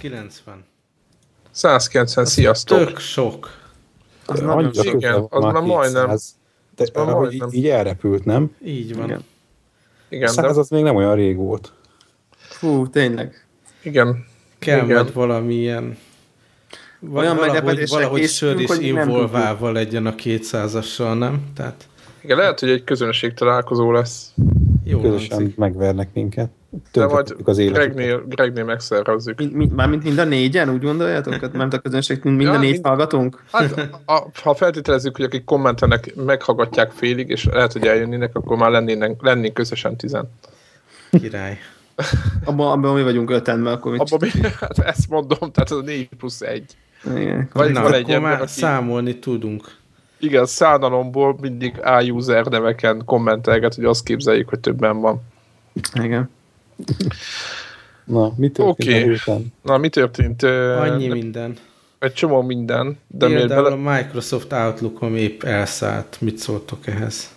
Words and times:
190. 0.00 0.64
190, 1.50 2.24
sziasztok! 2.24 2.78
Tök 2.78 2.98
sok. 2.98 3.50
Az 4.26 4.38
Annyira 4.40 4.54
nagyon 4.54 4.72
sok. 4.84 5.28
van 5.30 5.44
az 5.44 5.52
már 5.52 5.62
majdnem. 5.62 6.06
De, 6.06 6.12
Az 6.12 6.90
már 6.94 7.06
majdnem. 7.14 7.48
így 7.52 7.68
elrepült, 7.68 8.24
nem? 8.24 8.54
Így 8.64 8.96
van. 8.96 9.04
Igen. 9.04 9.24
Igen, 10.08 10.26
de, 10.26 10.42
Száz 10.42 10.56
az 10.56 10.68
még 10.68 10.82
nem 10.82 10.96
olyan 10.96 11.14
rég 11.14 11.36
volt. 11.36 11.72
Fú, 12.36 12.88
tényleg. 12.88 13.46
igen. 13.82 14.24
Kell 14.58 14.84
Igen. 14.84 14.96
majd 15.02 15.12
valamilyen 15.12 15.98
va- 16.98 17.22
Olyan 17.22 17.36
valahogy, 17.36 17.88
valahogy 17.88 18.28
sör 18.28 18.60
is 18.60 18.78
involválva 18.78 19.70
legyen 19.70 20.06
a 20.06 20.14
200-assal, 20.14 21.18
nem? 21.18 21.42
Tehát 21.54 21.88
igen, 22.20 22.36
lehet, 22.36 22.60
hogy 22.60 22.70
egy 22.70 22.84
közönség 22.84 23.34
találkozó 23.34 23.92
lesz. 23.92 24.34
Jó 24.90 25.00
Közösen 25.00 25.36
hangzik. 25.36 25.56
megvernek 25.56 26.08
minket. 26.12 26.50
De 26.92 27.06
majd 27.06 27.36
az. 27.44 27.56
Gregnél, 27.56 28.24
Gregnél 28.28 28.64
megszervezzük. 28.64 29.38
Mind, 29.38 29.52
mind, 29.52 29.72
mármint 29.72 30.02
mind 30.04 30.18
a 30.18 30.24
négyen, 30.24 30.70
úgy 30.70 30.82
gondoljátok? 30.82 31.52
Nem 31.52 31.68
a 31.70 31.78
közönség, 31.78 32.20
mind, 32.22 32.36
mind 32.36 32.48
a 32.48 32.52
Ja, 32.52 32.58
négy 32.58 32.70
mind- 32.72 32.86
hallgatunk? 32.86 33.42
Hát, 33.52 33.90
a, 34.06 34.26
ha 34.42 34.54
feltételezzük, 34.54 35.16
hogy 35.16 35.24
akik 35.24 35.44
kommentelnek, 35.44 36.14
meghallgatják 36.14 36.90
félig, 36.90 37.28
és 37.28 37.44
lehet, 37.44 37.72
hogy 37.72 37.86
eljönnének, 37.86 38.36
akkor 38.36 38.56
már 38.56 38.70
lennének, 38.70 39.22
lennénk 39.22 39.54
közösen 39.54 39.96
tizen. 39.96 40.30
Király. 41.10 41.58
Abban, 42.44 42.70
abban 42.70 42.94
mi 42.94 43.02
vagyunk 43.02 43.30
öten, 43.30 43.58
mert 43.58 43.76
akkor 43.76 43.92
mit 43.92 44.00
Abban 44.00 44.28
mi, 44.34 44.48
hát 44.60 44.78
ezt 44.78 45.08
mondom, 45.08 45.38
tehát 45.38 45.70
az 45.70 45.76
a 45.78 45.82
4 45.82 46.08
plusz 46.18 46.40
1. 46.40 46.64
Igen. 47.16 47.48
Vagy 47.52 47.66
Na, 47.72 47.72
van 47.72 47.82
akkor 47.82 47.94
egy 47.94 48.10
ember, 48.10 48.30
már 48.30 48.40
aki, 48.40 48.50
számolni 48.50 49.18
tudunk. 49.18 49.78
Igen, 50.20 50.46
szánalomból 50.46 51.36
mindig 51.40 51.80
A-user 51.82 52.46
neveken 52.46 53.02
kommentelget, 53.04 53.74
hogy 53.74 53.84
azt 53.84 54.04
képzeljük, 54.04 54.48
hogy 54.48 54.60
többen 54.60 55.00
van. 55.00 55.22
Igen. 56.02 56.30
Na, 58.04 58.32
mi 58.36 58.50
történt 58.50 59.04
héten? 59.04 59.52
Na, 59.62 59.78
mi 59.78 59.88
történt? 59.88 60.42
Annyi 60.42 61.08
minden. 61.08 61.56
Egy 61.98 62.12
csomó 62.12 62.42
minden, 62.42 62.98
de 63.06 63.26
miért 63.26 63.40
Például 63.40 63.62
bele... 63.62 63.74
a 63.74 63.96
Microsoft 63.96 64.52
Outlook-om 64.52 65.16
épp 65.16 65.42
elszállt. 65.42 66.16
Mit 66.20 66.38
szóltok 66.38 66.86
ehhez? 66.86 67.30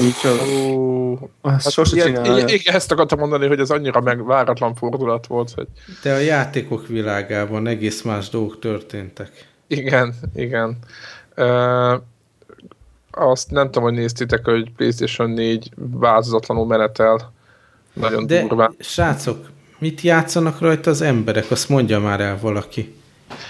Micsoda. 0.00 0.42
Hát 1.42 1.70
sose 1.70 2.02
csinálja. 2.04 2.46
igen, 2.46 2.74
ezt 2.74 2.92
akartam 2.92 3.18
mondani, 3.18 3.46
hogy 3.46 3.60
ez 3.60 3.70
annyira 3.70 4.00
meg 4.00 4.24
váratlan 4.24 4.74
fordulat 4.74 5.26
volt, 5.26 5.50
hogy 5.54 5.66
De 6.02 6.12
a 6.12 6.18
játékok 6.18 6.86
világában 6.86 7.66
egész 7.66 8.02
más 8.02 8.28
dolgok 8.28 8.58
történtek. 8.58 9.48
igen, 9.66 10.14
igen. 10.34 10.78
Azt 13.10 13.50
nem 13.50 13.64
tudom, 13.64 13.82
hogy 13.82 13.92
néztétek, 13.92 14.44
hogy 14.44 14.72
PlayStation 14.76 15.30
4 15.30 15.70
változatlanul 15.76 16.66
menetel. 16.66 17.32
Nagyon 17.92 18.26
De 18.26 18.40
durván. 18.40 18.74
srácok, 18.78 19.50
mit 19.78 20.00
játszanak 20.00 20.60
rajta 20.60 20.90
az 20.90 21.00
emberek? 21.00 21.50
Azt 21.50 21.68
mondja 21.68 22.00
már 22.00 22.20
el 22.20 22.38
valaki. 22.40 22.94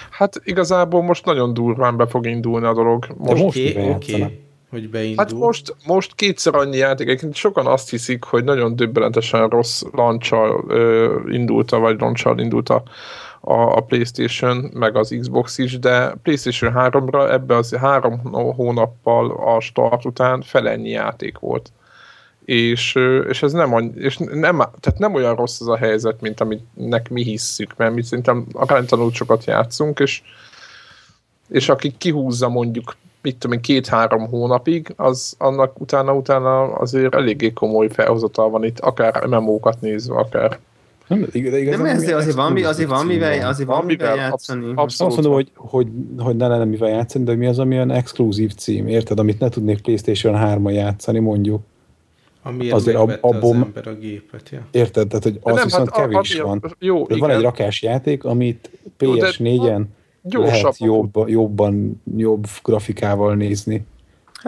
Hát 0.09 0.41
igazából 0.43 1.03
most 1.03 1.25
nagyon 1.25 1.53
durván 1.53 1.97
be 1.97 2.07
fog 2.07 2.25
indulni 2.25 2.65
a 2.65 2.73
dolog. 2.73 3.05
Most, 3.17 3.31
most 3.31 3.43
Oké, 3.43 3.73
mivel 3.73 3.91
oké, 3.91 4.11
játszanak? 4.11 4.33
hogy 4.69 4.89
beindul. 4.89 5.15
hát 5.17 5.33
most, 5.33 5.75
most 5.85 6.15
kétszer 6.15 6.55
annyi 6.55 6.77
játék. 6.77 7.07
Egyébként 7.07 7.35
sokan 7.35 7.65
azt 7.67 7.89
hiszik, 7.89 8.23
hogy 8.23 8.43
nagyon 8.43 8.75
döbbenetesen 8.75 9.49
rossz 9.49 9.81
lancsal 9.91 10.63
ö, 10.67 11.19
indult, 11.29 11.69
vagy 11.69 11.99
lancsal 11.99 12.39
indult 12.39 12.69
a, 12.69 12.83
a, 13.45 13.75
a 13.75 13.81
PlayStation, 13.81 14.69
meg 14.73 14.95
az 14.95 15.15
Xbox 15.19 15.57
is, 15.57 15.79
de 15.79 16.15
PlayStation 16.23 16.73
3-ra 16.75 17.31
ebbe 17.31 17.55
az 17.55 17.73
három 17.75 18.19
hónappal 18.55 19.31
a 19.31 19.59
start 19.59 20.05
után 20.05 20.41
felennyi 20.41 20.89
játék 20.89 21.39
volt. 21.39 21.71
És, 22.45 22.95
és 23.29 23.43
ez 23.43 23.51
nem, 23.51 23.73
annyi, 23.73 23.91
és 23.95 24.17
nem, 24.17 24.57
tehát 24.57 24.97
nem 24.97 25.13
olyan 25.13 25.35
rossz 25.35 25.61
az 25.61 25.67
a 25.67 25.77
helyzet, 25.77 26.21
mint 26.21 26.41
aminek 26.41 27.09
mi 27.09 27.23
hisszük, 27.23 27.73
mert 27.77 27.93
mi 27.93 28.03
szerintem 28.03 28.45
aránytalanul 28.53 29.11
sokat 29.11 29.45
játszunk, 29.45 29.99
és, 29.99 30.21
és 31.49 31.69
aki 31.69 31.97
kihúzza 31.97 32.49
mondjuk 32.49 32.95
mit 33.21 33.37
tudom 33.37 33.57
én, 33.57 33.61
két-három 33.61 34.27
hónapig, 34.27 34.93
az 34.95 35.35
annak 35.37 35.79
utána-utána 35.79 36.61
azért 36.61 37.15
eléggé 37.15 37.53
komoly 37.53 37.89
felhozatal 37.89 38.49
van 38.49 38.63
itt, 38.63 38.79
akár 38.79 39.25
MMO-kat 39.25 39.81
nézve, 39.81 40.15
akár 40.15 40.59
Nem, 41.07 41.21
de 41.31 41.39
igaz, 41.39 41.77
Nem, 41.77 41.85
ez 41.85 42.09
azért 42.11 42.35
van, 42.35 42.51
mi, 42.51 42.63
azért 42.63 42.89
van 42.89 43.05
mivel, 43.05 43.47
azért 43.47 43.67
van 43.69 43.85
mivel 43.85 44.15
játszani. 44.15 44.65
absz- 44.65 44.77
Azt 44.79 45.01
abszolút 45.01 45.13
mondom, 45.13 45.33
hogy, 45.33 45.51
hogy, 45.55 45.87
hogy 46.17 46.35
ne 46.35 46.47
lenne 46.47 46.65
mivel 46.65 46.89
játszani, 46.89 47.23
de 47.23 47.35
mi 47.35 47.45
az, 47.45 47.59
ami 47.59 47.75
olyan 47.75 47.91
exkluzív 47.91 48.53
cím, 48.53 48.87
érted? 48.87 49.19
Amit 49.19 49.39
ne 49.39 49.49
tudnék 49.49 49.81
PlayStation 49.81 50.35
3-on 50.37 50.71
játszani, 50.73 51.19
mondjuk. 51.19 51.61
Amiért 52.43 52.73
azért 52.73 52.97
megvette 52.97 53.27
abból- 53.27 53.55
az 53.55 53.61
ember 53.61 53.87
a 53.87 53.93
gépet, 53.95 54.49
ja. 54.49 54.67
Érted? 54.71 55.07
Tehát, 55.07 55.23
hogy 55.23 55.39
az 55.41 55.55
nem, 55.55 55.63
viszont 55.63 55.89
hát 55.89 55.97
a- 56.05 56.07
kevés 56.09 56.33
ami- 56.35 56.49
van. 56.49 56.75
Jó, 56.79 57.05
Tehát 57.05 57.21
van 57.21 57.29
egy 57.29 57.39
igen. 57.39 57.49
rakás 57.49 57.81
játék, 57.81 58.23
amit 58.23 58.69
Jó, 58.99 59.15
de 59.15 59.27
PS4-en 59.29 59.83
Gyorsabb. 60.21 60.51
lehet 60.53 60.77
jobb, 60.77 61.17
jobban, 61.27 62.01
jobb 62.17 62.45
grafikával 62.63 63.35
nézni. 63.35 63.85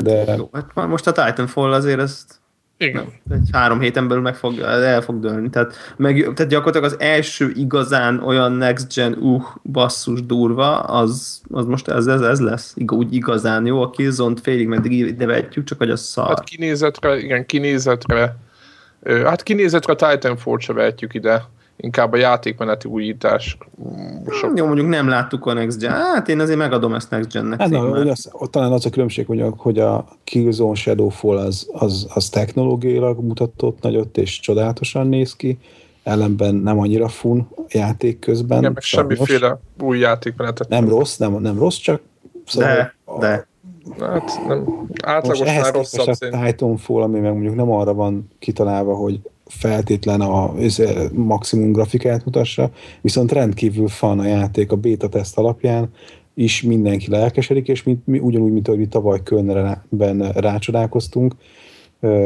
De 0.04 0.36
Jó, 0.38 0.50
hát 0.54 0.72
már 0.74 0.88
most 0.88 1.08
a 1.08 1.12
Titanfall 1.12 1.74
azért 1.74 2.00
ezt 2.00 2.40
Igen. 2.78 3.06
egy 3.30 3.50
három 3.52 3.80
héten 3.80 4.08
belül 4.08 4.24
meg 4.24 4.36
fog, 4.36 4.60
el 4.60 5.02
fog 5.02 5.20
dőlni. 5.20 5.50
Tehát, 5.50 5.76
meg, 5.98 6.32
tehát 6.34 6.52
gyakorlatilag 6.52 6.92
az 6.92 7.00
első 7.00 7.52
igazán 7.56 8.20
olyan 8.20 8.52
next 8.52 8.94
gen, 8.96 9.14
uh, 9.14 9.44
basszus 9.64 10.26
durva, 10.26 10.80
az, 10.80 11.42
az 11.50 11.66
most 11.66 11.88
ez, 11.88 12.08
ez, 12.08 12.22
ez 12.22 12.40
lesz. 12.40 12.74
Ig- 12.76 12.92
úgy 12.92 13.14
igazán 13.14 13.66
jó. 13.66 13.82
A 13.82 13.90
Killzone-t 13.90 14.40
félig 14.40 14.68
meddig 14.68 14.92
ide 14.92 15.26
vetjük, 15.26 15.66
csak 15.66 15.78
hogy 15.78 15.90
a 15.90 15.96
szar. 15.96 16.28
Hát 16.28 16.44
kinézetre, 16.44 17.18
igen, 17.18 17.46
kinézetre. 17.46 18.38
Hát 19.04 19.44
kinézetre 19.44 19.94
a 19.94 20.12
Titanfall 20.12 20.60
se 20.60 20.74
vehetjük 20.74 21.14
ide. 21.14 21.46
Inkább 21.78 22.14
a 22.14 22.18
játékmeneti 22.18 22.88
újítás. 22.88 23.58
Mm, 23.84 24.28
Sok. 24.30 24.58
Jó, 24.58 24.66
mondjuk 24.66 24.88
nem 24.88 25.08
láttuk 25.08 25.46
a 25.46 25.54
Next 25.54 25.80
Gen. 25.80 25.92
Hát 25.92 26.30
én 26.30 26.40
azért 26.40 26.58
megadom 26.58 26.94
ezt 26.94 27.10
Next 27.10 27.32
Gen-nek. 27.32 27.60
Hát, 27.60 27.70
na, 27.70 27.90
az, 27.90 28.32
talán 28.50 28.72
az 28.72 28.86
a 28.86 28.90
különbség, 28.90 29.26
hogy 29.26 29.42
a, 29.42 29.54
hogy 29.58 29.80
a 29.80 30.06
Killzone 30.24 30.76
Shadowfall 30.76 31.38
az, 31.38 31.70
az, 31.72 32.08
az 32.14 32.30
technológiailag 32.30 33.20
mutatott 33.20 33.82
nagyot, 33.82 34.18
és 34.18 34.40
csodálatosan 34.40 35.08
néz 35.08 35.36
ki, 35.36 35.58
ellenben 36.04 36.56
nem 36.56 36.80
annyira 36.80 37.08
fun 37.08 37.48
játék 37.68 38.20
közben. 38.20 38.58
Igen, 38.58 38.72
meg 38.72 38.84
semmiféle 38.84 39.60
új 39.82 40.00
játékmenetet. 40.00 40.70
Nem 40.70 40.90
rossz, 40.90 41.18
nem, 41.18 41.34
nem 41.34 41.58
rossz, 41.58 41.78
csak 41.78 42.02
De, 42.56 42.96
de. 43.20 43.48
Hát 44.00 44.32
nem. 44.48 44.58
most 44.58 45.06
Átlagosnál 45.06 45.48
ehhez 45.48 45.72
rosszabb 45.72 46.08
a. 46.08 46.46
Titanfall, 46.46 47.02
ami 47.02 47.20
meg 47.20 47.32
mondjuk 47.32 47.56
nem 47.56 47.72
arra 47.72 47.94
van 47.94 48.30
kitalálva, 48.40 48.96
hogy 48.96 49.20
feltétlen 49.46 50.22
a 50.22 50.54
maximum 51.14 51.72
grafikát 51.72 52.26
mutassa, 52.26 52.72
viszont 53.02 53.32
rendkívül 53.32 53.88
fan 53.88 54.20
a 54.20 54.26
játék 54.26 54.72
a 54.72 54.76
beta 54.76 55.10
teszt 55.10 55.38
alapján, 55.38 55.90
is 56.34 56.62
mindenki 56.62 57.10
lelkesedik, 57.10 57.68
és 57.68 57.84
mi, 57.84 57.98
mi, 58.06 58.20
ugyanúgy, 58.20 58.52
mint 58.52 58.68
ahogy 58.68 58.80
mi 58.80 58.88
tavaly 58.88 59.24
Kölnben 59.24 60.32
rácsodálkoztunk, 60.32 61.36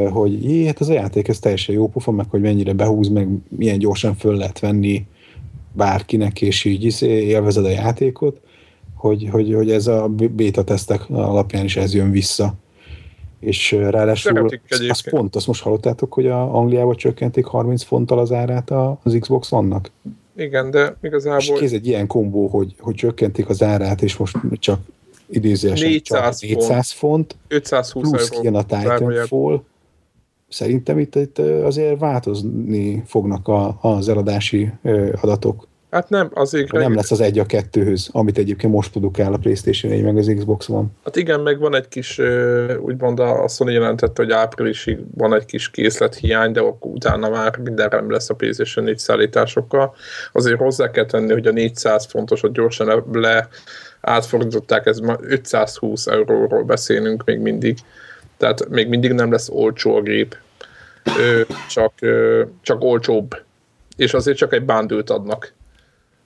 hogy 0.09 0.43
jé, 0.43 0.65
hát 0.65 0.81
ez 0.81 0.89
a 0.89 0.93
játék, 0.93 1.27
ez 1.27 1.39
teljesen 1.39 1.75
jó 1.75 1.87
pofa, 1.87 2.11
meg 2.11 2.29
hogy 2.29 2.41
mennyire 2.41 2.73
behúz, 2.73 3.07
meg 3.07 3.27
milyen 3.49 3.79
gyorsan 3.79 4.15
föl 4.15 4.35
lehet 4.35 4.59
venni 4.59 5.05
bárkinek, 5.73 6.41
és 6.41 6.65
így 6.65 7.01
élvezed 7.01 7.65
a 7.65 7.69
játékot, 7.69 8.41
hogy, 8.95 9.27
hogy, 9.31 9.53
hogy 9.53 9.71
ez 9.71 9.87
a 9.87 10.07
beta 10.31 10.63
tesztek 10.63 11.09
alapján 11.09 11.65
is 11.65 11.77
ez 11.77 11.93
jön 11.93 12.11
vissza. 12.11 12.53
És 13.39 13.71
ráadásul 13.71 14.49
az, 14.89 15.09
pont, 15.09 15.35
azt 15.35 15.47
most 15.47 15.61
hallottátok, 15.61 16.13
hogy 16.13 16.27
a 16.27 16.55
Angliában 16.55 16.95
csökkentik 16.95 17.45
30 17.45 17.83
fonttal 17.83 18.19
az 18.19 18.31
árát 18.31 18.71
az 19.03 19.17
Xbox 19.19 19.49
vannak? 19.49 19.91
Igen, 20.35 20.71
de 20.71 20.85
És 20.85 21.07
igazából 21.07 21.57
kéz 21.57 21.73
egy 21.73 21.87
ilyen 21.87 22.07
kombó, 22.07 22.47
hogy, 22.47 22.75
hogy 22.79 22.95
csökkentik 22.95 23.49
az 23.49 23.63
árát, 23.63 24.01
és 24.01 24.17
most 24.17 24.37
csak 24.53 24.79
idézőesen 25.29 25.89
400 25.89 26.39
csak 26.39 26.49
400 26.49 26.91
font, 26.91 27.35
520 27.47 28.09
plusz 28.09 28.29
kijön 28.29 28.55
a. 28.55 28.63
Titanfall. 28.63 29.63
Szerintem 30.49 30.99
itt, 30.99 31.15
itt 31.15 31.37
azért 31.37 31.99
változni 31.99 33.03
fognak 33.05 33.47
a, 33.47 33.77
az 33.81 34.09
eladási 34.09 34.71
adatok. 35.21 35.67
Hát 35.91 36.09
nem, 36.09 36.29
azért 36.33 36.71
Nem 36.71 36.95
lesz 36.95 37.11
az 37.11 37.21
egy 37.21 37.39
a 37.39 37.45
kettőhöz, 37.45 38.09
amit 38.11 38.37
egyébként 38.37 38.73
most 38.73 38.91
produkál 38.91 39.33
a 39.33 39.37
PlayStation 39.37 39.91
4 39.91 40.03
meg 40.03 40.17
az 40.17 40.31
Xbox 40.35 40.69
One. 40.69 40.87
Hát 41.03 41.15
igen, 41.15 41.39
meg 41.39 41.59
van 41.59 41.75
egy 41.75 41.87
kis, 41.87 42.19
úgymond 42.79 43.19
a 43.19 43.47
Sony 43.47 43.71
jelentette, 43.71 44.23
hogy 44.23 44.31
áprilisig 44.31 44.99
van 45.15 45.33
egy 45.33 45.45
kis 45.45 45.71
készlethiány, 45.71 46.51
de 46.51 46.59
akkor 46.59 46.91
utána 46.91 47.29
már 47.29 47.57
minden 47.57 47.89
rendben 47.89 48.11
lesz 48.11 48.29
a 48.29 48.33
PlayStation 48.33 48.85
4 48.85 48.97
szállításokkal. 48.97 49.95
Azért 50.31 50.59
hozzá 50.59 50.91
kell 50.91 51.05
tenni, 51.05 51.31
hogy 51.31 51.47
a 51.47 51.51
400 51.51 52.05
fontosat 52.05 52.53
gyorsan 52.53 53.03
le, 53.11 53.47
átfordították, 54.01 54.85
ez 54.85 54.99
ma 54.99 55.17
520 55.21 56.07
euróról 56.07 56.63
beszélünk 56.63 57.23
még 57.25 57.39
mindig. 57.39 57.77
Tehát 58.37 58.69
még 58.69 58.87
mindig 58.87 59.11
nem 59.11 59.31
lesz 59.31 59.49
olcsó 59.49 59.95
a 59.95 60.01
gép, 60.01 60.37
csak, 61.69 61.93
csak 62.61 62.83
olcsóbb. 62.83 63.35
És 63.95 64.13
azért 64.13 64.37
csak 64.37 64.53
egy 64.53 64.65
bándőt 64.65 65.09
adnak. 65.09 65.57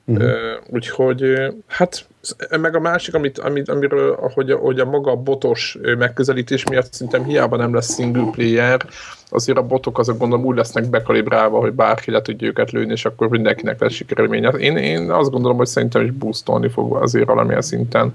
Uh-huh. 0.06 0.32
Úgyhogy 0.68 1.24
hát 1.68 2.06
meg 2.60 2.76
a 2.76 2.80
másik, 2.80 3.14
amit, 3.14 3.40
amit, 3.40 3.70
amiről 3.70 4.18
hogy, 4.34 4.52
a- 4.52 4.58
hogy 4.58 4.80
a 4.80 4.86
maga 4.86 5.16
botos 5.16 5.78
megközelítés 5.98 6.64
miatt 6.70 6.94
szerintem 6.94 7.24
hiába 7.24 7.56
nem 7.58 7.74
lesz 7.74 7.94
single 7.96 8.30
player, 8.32 8.86
azért 9.30 9.58
a 9.58 9.64
botok 9.68 10.00
azok 10.00 10.18
gondolom 10.18 10.46
úgy 10.46 10.56
lesznek 10.58 10.90
bekalibrálva, 10.90 11.60
hogy 11.60 11.74
bárki 11.74 12.12
le 12.12 12.22
tudja 12.22 12.48
őket 12.48 12.72
lőni, 12.72 12.92
és 12.92 13.06
akkor 13.06 13.30
mindenkinek 13.30 13.80
lesz 13.80 13.94
sikerélménye. 13.94 14.50
Én, 14.50 14.78
én 14.78 15.12
azt 15.12 15.32
gondolom, 15.32 15.58
hogy 15.58 15.68
szerintem 15.68 16.04
is 16.04 16.12
boostolni 16.12 16.70
fog 16.70 16.96
azért 16.96 17.28
valamilyen 17.28 17.62
szinten. 17.62 18.14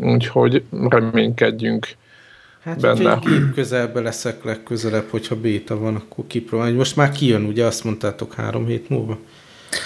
Úgyhogy 0.00 0.62
reménykedjünk 0.88 1.86
Hát, 2.62 2.80
benne. 2.80 2.94
hogyha 2.96 3.12
egy 3.12 3.38
gép 3.38 3.54
közelbe 3.54 4.00
leszek 4.00 4.44
legközelebb, 4.44 5.08
hogyha 5.10 5.40
béta 5.40 5.78
van, 5.78 5.94
akkor 5.94 6.24
kipróbálni. 6.26 6.76
Most 6.76 6.96
már 6.96 7.10
kijön, 7.10 7.44
ugye 7.44 7.64
azt 7.64 7.84
mondtátok 7.84 8.34
három 8.34 8.66
hét 8.66 8.88
múlva 8.88 9.18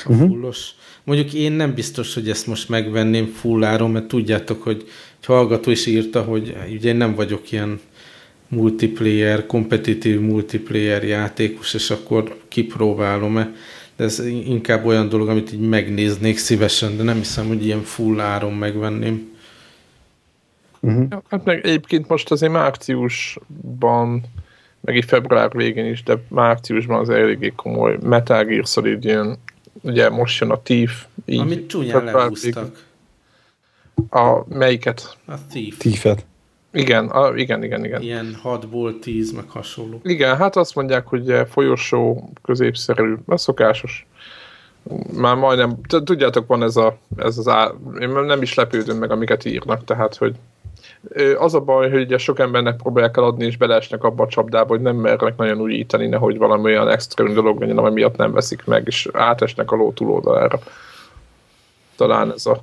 a 0.05 0.11
uh-huh. 0.11 0.29
fullos. 0.29 0.71
Mondjuk 1.05 1.33
én 1.33 1.53
nem 1.53 1.75
biztos, 1.75 2.15
hogy 2.15 2.29
ezt 2.29 2.47
most 2.47 2.69
megvenném 2.69 3.27
fulláron, 3.27 3.91
mert 3.91 4.07
tudjátok, 4.07 4.63
hogy 4.63 4.85
egy 5.21 5.27
hallgató 5.27 5.71
is 5.71 5.87
írta, 5.87 6.23
hogy 6.23 6.57
ugye 6.73 6.89
én 6.89 6.97
nem 6.97 7.15
vagyok 7.15 7.53
ilyen 7.53 7.81
multiplayer, 8.49 9.47
kompetitív 9.47 10.21
multiplayer 10.21 11.05
játékos, 11.05 11.75
és 11.75 11.91
akkor 11.91 12.37
kipróbálom-e. 12.49 13.53
De 13.97 14.05
ez 14.05 14.19
inkább 14.27 14.85
olyan 14.85 15.09
dolog, 15.09 15.29
amit 15.29 15.53
így 15.53 15.69
megnéznék 15.69 16.39
szívesen, 16.39 16.97
de 16.97 17.03
nem 17.03 17.17
hiszem, 17.17 17.47
hogy 17.47 17.65
ilyen 17.65 17.83
full 17.83 18.21
áron 18.21 18.53
megvenném. 18.53 19.31
Uh-huh. 20.81 21.07
Ja, 21.11 21.23
hát 21.29 21.45
meg 21.45 21.67
egyébként 21.67 22.09
most 22.09 22.31
azért 22.31 22.53
márciusban, 22.53 24.23
meg 24.81 24.97
így 24.97 25.05
február 25.05 25.51
végén 25.53 25.87
is, 25.87 26.03
de 26.03 26.17
márciusban 26.29 27.01
az 27.01 27.09
eléggé 27.09 27.53
komoly 27.57 27.99
Metal 28.03 28.45
Gear 28.45 28.67
Solid 28.67 29.05
jön, 29.05 29.39
ugye 29.83 30.09
most 30.09 30.41
jön 30.41 30.51
a 30.51 30.61
Thief. 30.63 31.05
Így 31.25 31.39
Amit 31.39 31.69
csúnyán 31.69 32.05
lehúztak. 32.05 32.89
A 34.11 34.55
melyiket? 34.55 35.17
A 35.27 35.35
Thief. 35.49 35.77
Thiefet. 35.77 36.25
Igen, 36.73 37.07
a, 37.07 37.37
igen, 37.37 37.63
igen, 37.63 37.85
igen. 37.85 38.03
Ilyen 38.03 38.37
6-ból 38.45 38.99
10, 38.99 39.33
meg 39.33 39.49
hasonló. 39.49 40.01
Igen, 40.03 40.37
hát 40.37 40.57
azt 40.57 40.75
mondják, 40.75 41.07
hogy 41.07 41.35
folyosó 41.51 42.31
középszerű, 42.43 43.15
a 43.27 43.37
szokásos. 43.37 44.07
Már 45.13 45.37
majdnem, 45.37 45.81
tudjátok, 46.05 46.47
van 46.47 46.63
ez, 46.63 46.77
a, 46.77 46.99
ez 47.17 47.39
az 47.39 47.49
á, 47.49 47.73
én 48.01 48.09
nem 48.09 48.43
is 48.43 48.55
lepődöm 48.55 48.97
meg, 48.99 49.11
amiket 49.11 49.45
írnak, 49.45 49.85
tehát, 49.85 50.17
hogy 50.17 50.35
az 51.39 51.55
a 51.55 51.61
baj, 51.61 51.91
hogy 51.91 52.01
ugye 52.01 52.19
sok 52.19 52.39
embernek 52.39 52.77
próbálják 52.77 53.17
eladni, 53.17 53.45
és 53.45 53.57
beleesnek 53.57 54.05
abba 54.05 54.23
a 54.23 54.29
csapdába, 54.29 54.69
hogy 54.69 54.81
nem 54.81 54.97
mernek 54.97 55.37
nagyon 55.37 55.61
újítani, 55.61 56.07
nehogy 56.07 56.39
valami 56.39 56.65
olyan 56.65 56.89
extrém 56.89 57.35
dolog 57.35 57.61
legyen, 57.61 57.79
ami 57.79 57.91
miatt 57.91 58.17
nem 58.17 58.33
veszik 58.33 58.65
meg, 58.65 58.87
és 58.87 59.09
átesnek 59.13 59.71
a 59.71 59.77
ló 59.77 59.93
túloldalára. 59.93 60.59
Talán 61.97 62.33
ez 62.33 62.47
a 62.47 62.63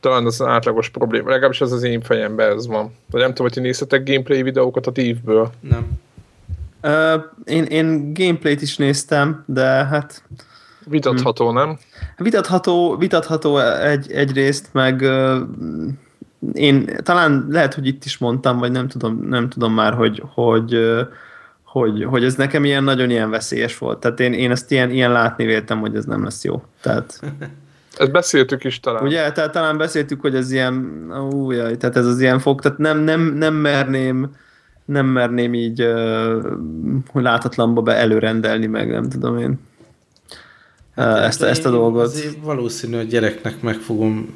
talán 0.00 0.26
az 0.26 0.42
átlagos 0.42 0.88
probléma. 0.88 1.30
Legalábbis 1.30 1.60
ez 1.60 1.72
az 1.72 1.82
én 1.82 2.00
fejemben 2.00 2.56
ez 2.56 2.66
van. 2.66 2.94
De 3.10 3.18
nem 3.18 3.28
tudom, 3.28 3.46
hogy 3.46 3.52
ti 3.52 3.60
néztetek 3.60 4.08
gameplay 4.08 4.42
videókat 4.42 4.86
a 4.86 4.92
Thief-ből. 4.92 5.50
Nem. 5.60 5.88
Uh, 6.82 7.24
én, 7.44 7.64
én 7.64 8.12
gameplayt 8.14 8.62
is 8.62 8.76
néztem, 8.76 9.44
de 9.46 9.64
hát... 9.64 10.22
Vitatható, 10.84 11.46
hmm. 11.46 11.54
nem? 11.54 11.78
Vitatható, 12.16 12.96
vitatható 12.96 13.58
egy, 13.58 14.12
egyrészt, 14.12 14.68
meg 14.72 15.00
uh, 15.00 15.36
én 16.52 16.96
talán 17.02 17.46
lehet, 17.50 17.74
hogy 17.74 17.86
itt 17.86 18.04
is 18.04 18.18
mondtam, 18.18 18.58
vagy 18.58 18.72
nem 18.72 18.88
tudom, 18.88 19.26
nem 19.28 19.48
tudom 19.48 19.72
már, 19.72 19.94
hogy, 19.94 20.22
hogy, 20.34 20.78
hogy, 21.62 22.04
hogy 22.04 22.24
ez 22.24 22.34
nekem 22.34 22.64
ilyen 22.64 22.84
nagyon 22.84 23.10
ilyen 23.10 23.30
veszélyes 23.30 23.78
volt. 23.78 23.98
Tehát 23.98 24.20
én, 24.20 24.32
én 24.32 24.50
ezt 24.50 24.70
ilyen, 24.70 24.90
ilyen 24.90 25.12
látni 25.12 25.44
véltem, 25.44 25.80
hogy 25.80 25.96
ez 25.96 26.04
nem 26.04 26.24
lesz 26.24 26.44
jó. 26.44 26.62
Tehát... 26.80 27.20
Ezt 27.98 28.12
beszéltük 28.12 28.64
is 28.64 28.80
talán. 28.80 29.02
Ugye, 29.02 29.32
tehát 29.32 29.52
talán 29.52 29.76
beszéltük, 29.76 30.20
hogy 30.20 30.34
ez 30.34 30.52
ilyen, 30.52 30.74
ú, 31.32 31.50
jaj, 31.50 31.76
tehát 31.76 31.96
ez 31.96 32.06
az 32.06 32.20
ilyen 32.20 32.38
fog, 32.38 32.60
tehát 32.60 32.78
nem, 32.78 32.98
nem, 32.98 33.20
nem 33.20 33.54
merném, 33.54 34.36
nem 34.84 35.06
merném 35.06 35.54
így 35.54 35.82
uh, 35.82 36.44
láthatlanba 37.12 37.82
be 37.82 37.94
előrendelni 37.94 38.66
meg, 38.66 38.90
nem 38.90 39.08
tudom 39.08 39.38
én. 39.38 39.58
Hát, 40.96 41.18
ezt, 41.18 41.42
ezt 41.42 41.66
a 41.66 41.70
dolgot. 41.70 42.36
Valószínű, 42.42 42.96
hogy 42.96 43.08
gyereknek 43.08 43.62
meg 43.62 43.74
fogom 43.74 44.34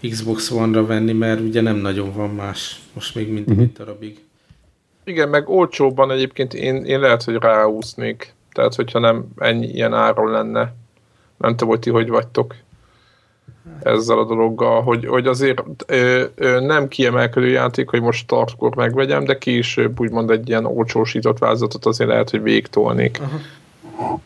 Xbox 0.00 0.50
One-ra 0.50 0.86
venni, 0.86 1.12
mert 1.12 1.40
ugye 1.40 1.60
nem 1.60 1.76
nagyon 1.76 2.12
van 2.12 2.30
más, 2.30 2.80
most 2.94 3.14
még 3.14 3.32
mindig 3.32 3.48
uh-huh. 3.48 3.62
egy 3.62 3.72
darabig. 3.72 4.24
Igen, 5.04 5.28
meg 5.28 5.48
olcsóban 5.48 6.10
egyébként 6.10 6.54
én, 6.54 6.84
én 6.84 7.00
lehet, 7.00 7.22
hogy 7.22 7.34
ráúsznék. 7.34 8.34
Tehát, 8.52 8.74
hogyha 8.74 8.98
nem 8.98 9.24
ennyi 9.36 9.66
ilyen 9.66 9.94
áron 9.94 10.30
lenne. 10.30 10.74
Nem 11.36 11.50
tudom, 11.50 11.68
hogy 11.68 11.78
ti 11.78 11.90
hogy 11.90 12.08
vagytok 12.08 12.54
ezzel 13.82 14.18
a 14.18 14.24
dologgal, 14.24 14.82
hogy, 14.82 15.06
hogy 15.06 15.26
azért 15.26 15.62
ö, 15.86 16.24
ö, 16.34 16.60
nem 16.60 16.88
kiemelkedő 16.88 17.48
játék, 17.48 17.88
hogy 17.88 18.00
most 18.00 18.18
startkor 18.18 18.76
megvegyem, 18.76 19.24
de 19.24 19.38
később 19.38 20.00
úgymond 20.00 20.30
egy 20.30 20.48
ilyen 20.48 20.64
olcsósított 20.64 21.38
vázatot 21.38 21.86
azért 21.86 22.10
lehet, 22.10 22.30
hogy 22.30 22.42
végtolnék. 22.42 23.18
Uh-huh 23.22 24.20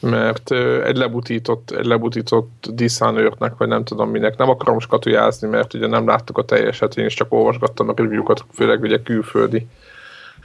mert 0.00 0.50
egy 0.84 0.96
lebutított, 0.96 1.70
egy 1.70 1.86
lebutított 1.86 2.66
Dishonored-nek, 2.72 3.52
vagy 3.56 3.68
nem 3.68 3.84
tudom 3.84 4.10
minek, 4.10 4.36
nem 4.36 4.48
akarom 4.48 4.78
skatujázni, 4.78 5.48
mert 5.48 5.74
ugye 5.74 5.86
nem 5.86 6.06
láttuk 6.06 6.38
a 6.38 6.44
teljeset, 6.44 6.96
én 6.96 7.04
is 7.04 7.14
csak 7.14 7.32
olvasgattam 7.32 7.88
a 7.88 7.92
review-kat, 7.96 8.44
főleg 8.52 8.80
ugye 8.82 9.02
külföldi. 9.02 9.66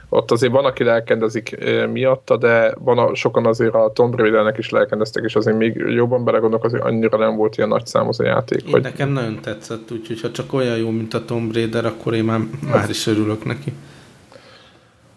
Ott 0.08 0.30
azért 0.30 0.52
van, 0.52 0.64
aki 0.64 0.84
lelkendezik 0.84 1.58
miatta, 1.92 2.36
de 2.36 2.74
van 2.78 2.98
a, 2.98 3.14
sokan 3.14 3.46
azért 3.46 3.74
a 3.74 3.90
Tomb 3.94 4.14
Raider-nek 4.14 4.58
is 4.58 4.70
lelkendeztek, 4.70 5.24
és 5.24 5.36
azért 5.36 5.56
még 5.56 5.74
jobban 5.76 6.24
belegondolok, 6.24 6.64
azért 6.64 6.82
annyira 6.82 7.18
nem 7.18 7.36
volt 7.36 7.56
ilyen 7.56 7.68
nagy 7.68 7.86
szám 7.86 8.08
az 8.08 8.20
a 8.20 8.24
játék. 8.24 8.62
Én 8.62 8.72
hogy... 8.72 8.82
Nekem 8.82 9.08
nagyon 9.08 9.40
tetszett, 9.40 9.90
úgyhogy 9.90 10.20
ha 10.20 10.30
csak 10.30 10.52
olyan 10.52 10.76
jó, 10.76 10.90
mint 10.90 11.14
a 11.14 11.24
Tomb 11.24 11.54
Raider, 11.54 11.84
akkor 11.84 12.14
én 12.14 12.24
már, 12.24 12.40
már 12.72 12.90
is 12.90 13.06
örülök 13.06 13.44
neki. 13.44 13.72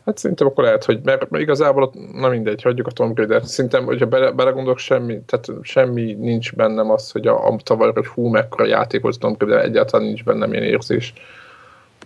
Hát 0.06 0.18
szerintem 0.18 0.48
akkor 0.48 0.64
lehet, 0.64 0.86
hogy 0.86 1.00
mert 1.04 1.28
igazából, 1.32 1.92
na 2.14 2.30
mindegy, 2.30 2.62
hagyjuk 2.62 2.88
a 2.88 2.92
Tomb 2.92 3.18
Raider. 3.18 3.46
Szerintem, 3.46 3.86
hogyha 3.86 4.06
bele, 4.06 4.32
belegondolok, 4.32 4.78
semmi, 4.78 5.20
tehát 5.26 5.52
semmi 5.62 6.14
nincs 6.14 6.54
bennem 6.54 6.92
az, 6.92 7.12
hogy 7.12 7.28
a, 7.28 7.48
a 7.48 7.56
tavaly, 7.64 7.92
hogy 7.94 8.08
hú, 8.08 8.28
mekkora 8.28 8.66
játékos 8.66 9.18
Tomb 9.18 9.42
Raider, 9.42 9.64
egyáltalán 9.64 10.06
nincs 10.06 10.24
bennem 10.24 10.54
ilyen 10.54 10.64
érzés. 10.64 11.14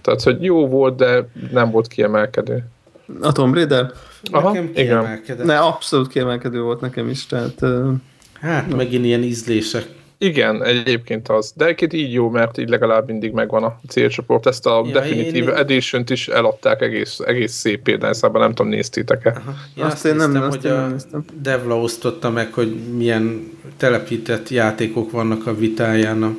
Tehát, 0.01 0.22
hogy 0.22 0.44
jó 0.44 0.68
volt, 0.68 0.96
de 0.96 1.28
nem 1.51 1.72
volt 1.72 1.88
kiemelkedő. 1.88 2.66
A 3.22 3.31
Tomb 3.31 3.54
Raider? 3.54 3.92
Aha, 4.31 4.51
nekem 4.51 4.72
kiemelkedett. 4.72 5.46
Ne, 5.46 5.58
abszolút 5.60 6.08
kiemelkedő 6.08 6.62
volt 6.62 6.82
nekem 6.82 7.10
is, 7.10 7.25
tehát... 7.25 7.62
Uh, 7.62 7.94
hát, 8.39 8.68
no. 8.68 8.75
megint 8.75 9.06
ilyen 9.06 9.24
ízlések 9.24 9.86
igen, 10.22 10.64
egyébként 10.64 11.30
az. 11.30 11.54
De 11.56 11.64
egyébként 11.64 11.94
így 11.94 12.14
jó, 12.14 12.30
mert 12.30 12.58
így 12.58 12.70
legalább 12.70 13.08
mindig 13.08 13.32
megvan 13.32 13.64
a 13.64 13.80
célcsoport. 13.88 14.46
Ezt 14.46 14.66
a 14.66 14.84
ja, 14.86 14.92
Definitive 14.92 15.52
én... 15.52 15.58
edition 15.58 16.04
is 16.08 16.28
eladták 16.28 16.82
egész, 16.82 17.20
egész 17.20 17.54
szép 17.54 17.82
példányszában, 17.82 18.42
nem 18.42 18.54
tudom, 18.54 18.72
néztétek-e? 18.72 19.42
Ja, 19.76 19.86
azt, 19.86 19.94
azt 19.94 20.06
én 20.06 20.16
nem, 20.16 20.32
néztem, 20.32 20.50
hogy 20.50 20.66
a 20.66 20.88
néztem. 20.88 21.26
Devla 21.42 21.80
osztotta 21.80 22.30
meg, 22.30 22.54
hogy 22.54 22.76
milyen 22.96 23.52
telepített 23.78 24.50
játékok 24.50 25.12
vannak 25.12 25.48
a 25.48 25.56
vitáján 25.56 26.24
a 26.24 26.36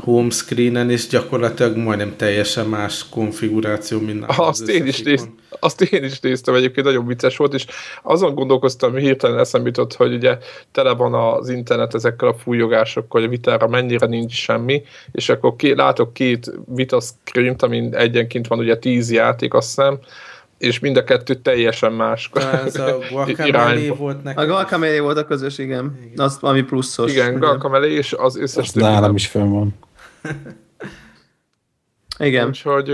home 0.00 0.30
screenen, 0.30 0.90
és 0.90 1.06
gyakorlatilag 1.06 1.76
majdnem 1.76 2.16
teljesen 2.16 2.66
más 2.66 3.08
konfiguráció, 3.08 4.00
mint 4.00 4.24
az 4.26 4.38
azt 4.38 4.68
én, 4.68 4.86
is 4.86 5.02
nézt, 5.02 5.28
azt 5.60 5.80
én 5.82 6.04
is 6.04 6.20
néztem, 6.20 6.54
egyébként 6.54 6.86
nagyon 6.86 7.06
vicces 7.06 7.36
volt, 7.36 7.54
és 7.54 7.66
azon 8.02 8.34
gondolkoztam, 8.34 8.92
hogy 8.92 9.02
hirtelen 9.02 9.38
eszembe 9.38 9.66
jutott, 9.66 9.94
hogy 9.94 10.14
ugye 10.14 10.38
tele 10.72 10.94
van 10.94 11.14
az 11.14 11.48
internet 11.48 11.94
ezekkel 11.94 12.28
a 12.28 12.34
fújogásokkal, 12.34 13.20
hogy 13.20 13.24
a 13.24 13.28
vitára 13.28 13.68
mennyire 13.68 14.06
nincs 14.06 14.32
semmi, 14.32 14.82
és 15.12 15.28
akkor 15.28 15.56
ké, 15.56 15.72
látok 15.72 16.12
két 16.12 16.52
vita 16.66 17.00
screen 17.00 17.56
amin 17.58 17.94
egyenként 17.94 18.46
van 18.46 18.58
ugye 18.58 18.76
tíz 18.76 19.10
játék, 19.10 19.54
azt 19.54 19.66
hiszem, 19.66 19.98
és 20.58 20.78
mind 20.78 20.96
a 20.96 21.04
kettő 21.04 21.34
teljesen 21.34 21.92
más. 21.92 22.30
Ez 22.64 22.76
a 22.76 22.98
Guacamele 23.10 23.92
volt 23.94 24.22
nekem. 24.22 24.42
A 24.42 24.46
Guacamele 24.46 25.00
volt 25.00 25.16
a 25.18 25.24
közös, 25.24 25.58
igen. 25.58 25.98
igen. 26.04 26.24
Az, 26.24 26.38
ami 26.40 26.62
pluszos. 26.62 27.12
Igen, 27.12 27.38
Guacamele 27.38 27.86
és 27.86 28.12
az 28.12 28.36
összes 28.36 28.64
Azt 28.64 28.74
nálam 28.74 29.14
is 29.14 29.26
fönn 29.26 29.50
van. 29.50 29.74
igen. 32.18 32.46
Úgyhogy 32.46 32.90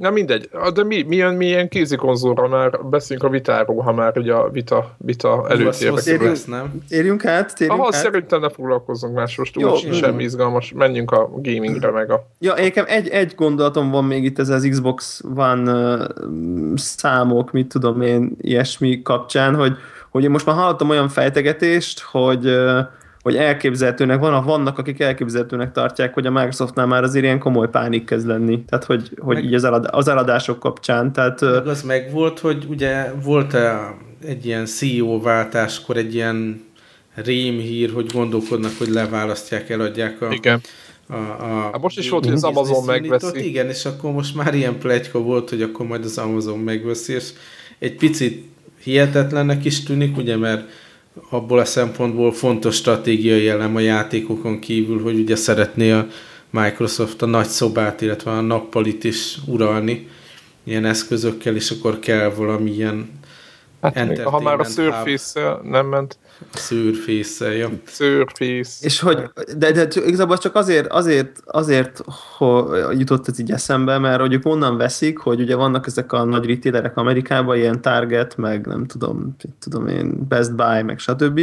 Na 0.00 0.10
mindegy, 0.10 0.48
de 0.74 0.84
mi, 0.84 1.02
milyen, 1.02 1.34
milyen 1.34 1.68
kézikonzolra 1.68 2.48
már 2.48 2.84
beszélünk 2.84 3.24
a 3.24 3.28
vitáról, 3.28 3.82
ha 3.82 3.92
már 3.92 4.18
ugye 4.18 4.32
a 4.32 4.50
vita, 4.50 4.94
vita 4.98 5.46
előtérbe 5.48 6.00
érjünk, 6.04 6.46
nem? 6.46 6.72
Érjünk 6.88 7.24
át, 7.24 7.54
térjünk 7.56 7.80
Aha, 7.80 7.88
át. 7.94 8.02
szerintem 8.02 8.40
ne 8.40 8.48
foglalkozzunk 8.50 9.14
más, 9.14 9.36
most 9.36 9.60
Jó, 9.60 9.70
úgy 9.70 9.94
semmi 9.94 10.22
izgalmas, 10.22 10.72
menjünk 10.76 11.10
a 11.10 11.30
gamingre 11.34 11.90
meg 11.90 12.10
a... 12.10 12.26
Ja, 12.38 12.54
nekem 12.54 12.84
egy, 12.88 13.08
egy 13.08 13.34
gondolatom 13.36 13.90
van 13.90 14.04
még 14.04 14.24
itt 14.24 14.38
ez 14.38 14.48
az 14.48 14.66
Xbox 14.70 15.22
One 15.36 15.72
uh, 15.72 16.76
számok, 16.76 17.52
mit 17.52 17.68
tudom 17.68 18.00
én, 18.00 18.36
ilyesmi 18.40 19.02
kapcsán, 19.02 19.54
hogy, 19.54 19.76
hogy 20.10 20.24
én 20.24 20.30
most 20.30 20.46
már 20.46 20.56
hallottam 20.56 20.90
olyan 20.90 21.08
fejtegetést, 21.08 22.00
hogy 22.00 22.46
uh, 22.46 22.78
hogy 23.22 23.36
elképzelhetőnek, 23.36 24.20
van, 24.20 24.44
vannak, 24.44 24.78
akik 24.78 25.00
elképzelhetőnek 25.00 25.72
tartják, 25.72 26.14
hogy 26.14 26.26
a 26.26 26.30
Microsoftnál 26.30 26.86
már 26.86 27.02
azért 27.02 27.24
ilyen 27.24 27.38
komoly 27.38 27.68
pánik 27.68 28.04
kezd 28.04 28.26
lenni, 28.26 28.64
tehát 28.64 28.84
hogy, 28.84 29.10
hogy 29.18 29.34
meg, 29.34 29.44
így 29.44 29.54
az, 29.54 29.64
elad, 29.64 29.88
az 29.90 30.08
eladások 30.08 30.58
kapcsán. 30.58 31.12
Tehát, 31.12 31.40
meg 31.40 31.66
az 31.66 31.82
meg 31.82 32.10
volt, 32.12 32.38
hogy 32.38 32.66
ugye 32.68 33.12
volt-e 33.24 33.94
egy 34.26 34.46
ilyen 34.46 34.66
CEO 34.66 35.20
váltáskor 35.20 35.96
egy 35.96 36.14
ilyen 36.14 36.68
rémhír, 37.14 37.92
hogy 37.92 38.06
gondolkodnak, 38.12 38.72
hogy 38.78 38.88
leválasztják, 38.88 39.70
eladják 39.70 40.22
a, 40.22 40.32
Igen. 40.32 40.60
a, 41.06 41.14
a 41.14 41.70
hát 41.72 41.80
most 41.80 41.98
is 41.98 42.10
volt, 42.10 42.24
hogy 42.24 42.34
az 42.34 42.44
Amazon 42.44 42.84
megveszi. 42.84 43.48
Igen, 43.48 43.68
és 43.68 43.84
akkor 43.84 44.12
most 44.12 44.34
már 44.34 44.54
ilyen 44.54 44.78
plegyka 44.78 45.18
volt, 45.18 45.48
hogy 45.48 45.62
akkor 45.62 45.86
majd 45.86 46.04
az 46.04 46.18
Amazon 46.18 46.58
megveszi, 46.58 47.12
és 47.12 47.28
egy 47.78 47.94
picit 47.96 48.48
hihetetlennek 48.82 49.64
is 49.64 49.82
tűnik, 49.82 50.16
ugye, 50.16 50.36
mert 50.36 50.68
abból 51.28 51.58
a 51.58 51.64
szempontból 51.64 52.32
fontos 52.32 52.74
stratégiai 52.74 53.48
elem 53.48 53.76
a 53.76 53.80
játékokon 53.80 54.58
kívül, 54.58 55.02
hogy 55.02 55.18
ugye 55.18 55.36
szeretné 55.36 55.90
a 55.90 56.06
Microsoft 56.50 57.22
a 57.22 57.26
nagy 57.26 57.46
szobát, 57.46 58.00
illetve 58.00 58.30
a 58.30 58.40
nappalit 58.40 59.04
is 59.04 59.36
uralni 59.46 60.08
ilyen 60.64 60.84
eszközökkel, 60.84 61.54
és 61.54 61.70
akkor 61.70 61.98
kell 61.98 62.30
valamilyen 62.30 63.18
Hát 63.80 64.22
ha 64.22 64.40
már 64.40 64.60
a 64.60 64.64
surface 64.64 65.58
nem 65.62 65.86
ment. 65.86 66.18
Surface-el, 66.54 67.52
ja. 67.52 67.68
Surface. 67.86 68.86
És 68.86 69.00
hogy, 69.00 69.30
de, 69.56 69.72
de 69.72 69.88
igazából 70.04 70.38
csak 70.38 70.54
azért, 70.54 70.86
azért, 70.86 71.40
azért 71.44 72.02
hogy 72.36 73.00
jutott 73.00 73.28
ez 73.28 73.38
így 73.38 73.50
eszembe, 73.50 73.98
mert 73.98 74.20
hogy 74.20 74.32
ők 74.32 74.46
onnan 74.46 74.76
veszik, 74.76 75.18
hogy 75.18 75.40
ugye 75.40 75.56
vannak 75.56 75.86
ezek 75.86 76.12
a 76.12 76.24
nagy 76.24 76.46
retailerek 76.46 76.96
Amerikában, 76.96 77.56
ilyen 77.56 77.80
Target, 77.80 78.36
meg 78.36 78.66
nem 78.66 78.86
tudom, 78.86 79.36
tudom 79.58 79.86
én, 79.86 80.26
Best 80.28 80.54
Buy, 80.54 80.82
meg 80.82 80.98
stb. 80.98 81.40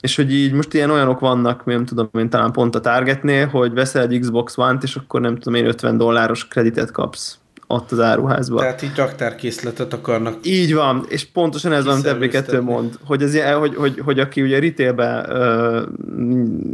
És 0.00 0.16
hogy 0.16 0.32
így 0.32 0.52
most 0.52 0.74
ilyen 0.74 0.90
olyanok 0.90 1.20
vannak, 1.20 1.64
nem 1.64 1.84
tudom 1.84 2.08
én, 2.12 2.30
talán 2.30 2.52
pont 2.52 2.74
a 2.74 2.80
Targetnél, 2.80 3.46
hogy 3.46 3.72
veszel 3.72 4.02
egy 4.02 4.18
Xbox 4.18 4.58
One-t, 4.58 4.82
és 4.82 4.96
akkor 4.96 5.20
nem 5.20 5.36
tudom 5.36 5.54
én, 5.54 5.66
50 5.66 5.96
dolláros 5.96 6.48
kreditet 6.48 6.90
kapsz 6.90 7.41
ott 7.72 7.92
az 7.92 8.00
áruházban. 8.00 8.58
Tehát 8.58 8.82
így 8.82 8.96
raktárkészletet 8.96 9.92
akarnak. 9.92 10.34
Így 10.42 10.74
van, 10.74 11.04
és 11.08 11.24
pontosan 11.24 11.72
ez 11.72 11.84
van, 11.84 12.00
amit 12.06 12.34
FB2 12.34 12.62
mond, 12.62 12.98
hogy, 13.04 13.22
az, 13.22 13.38
hogy, 13.58 13.74
hogy, 13.74 14.00
hogy 14.04 14.18
aki 14.18 14.42
ugye 14.42 14.60
retailbe 14.60 15.28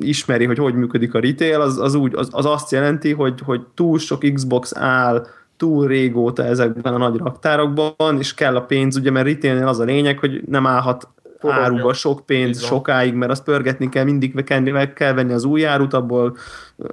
ismeri, 0.00 0.44
hogy 0.44 0.58
hogy 0.58 0.74
működik 0.74 1.14
a 1.14 1.20
retail, 1.20 1.60
az, 1.60 1.78
az, 1.78 1.94
úgy, 1.94 2.14
az, 2.14 2.28
az 2.30 2.44
azt 2.44 2.70
jelenti, 2.70 3.12
hogy, 3.12 3.40
hogy 3.44 3.60
túl 3.74 3.98
sok 3.98 4.24
Xbox 4.34 4.76
áll 4.76 5.26
túl 5.56 5.86
régóta 5.86 6.44
ezekben 6.44 6.94
a 6.94 6.98
nagy 6.98 7.16
raktárokban, 7.16 8.18
és 8.18 8.34
kell 8.34 8.56
a 8.56 8.62
pénz, 8.62 8.96
ugye, 8.96 9.10
mert 9.10 9.26
retailnél 9.26 9.66
az 9.66 9.78
a 9.78 9.84
lényeg, 9.84 10.18
hogy 10.18 10.42
nem 10.46 10.66
állhat 10.66 11.08
áruba 11.40 11.92
sok 11.92 12.26
pénz 12.26 12.62
sokáig, 12.62 13.14
mert 13.14 13.30
azt 13.30 13.44
pörgetni 13.44 13.88
kell, 13.88 14.04
mindig 14.04 14.34
meg 14.34 14.44
kell, 14.44 14.60
meg 14.60 14.92
kell 14.92 15.12
venni 15.12 15.32
az 15.32 15.44
új 15.44 15.66
árut, 15.66 15.94
abból 15.94 16.36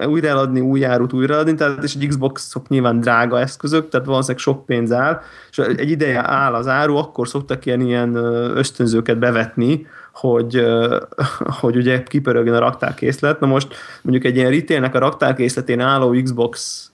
újra 0.08 0.28
eladni, 0.28 0.60
új 0.60 0.86
árut 0.86 1.14
újra 1.14 1.34
eladni, 1.34 1.56
tehát 1.56 1.84
és 1.84 1.96
egy 1.96 2.08
Xbox-ok 2.08 2.68
nyilván 2.68 3.00
drága 3.00 3.40
eszközök, 3.40 3.90
tehát 3.90 4.06
valószínűleg 4.06 4.42
sok 4.42 4.66
pénz 4.66 4.92
áll, 4.92 5.22
és 5.52 5.58
egy 5.58 5.90
ideje 5.90 6.28
áll 6.28 6.54
az 6.54 6.68
áru, 6.68 6.96
akkor 6.96 7.28
szoktak 7.28 7.66
ilyen, 7.66 7.82
ilyen 7.82 8.16
ösztönzőket 8.56 9.18
bevetni, 9.18 9.88
hogy, 10.14 10.66
hogy 11.62 11.76
ugye 11.76 12.04
kipörögjön 12.04 12.56
a 12.56 12.60
raktárkészlet. 12.60 13.40
Na 13.40 13.48
most 13.48 13.76
mondjuk 14.02 14.26
egy 14.26 14.36
ilyen 14.36 14.52
retailnek 14.52 14.96
a 14.96 15.00
raktárkészletén 15.00 15.80
álló 15.80 16.16
Xbox 16.24 16.90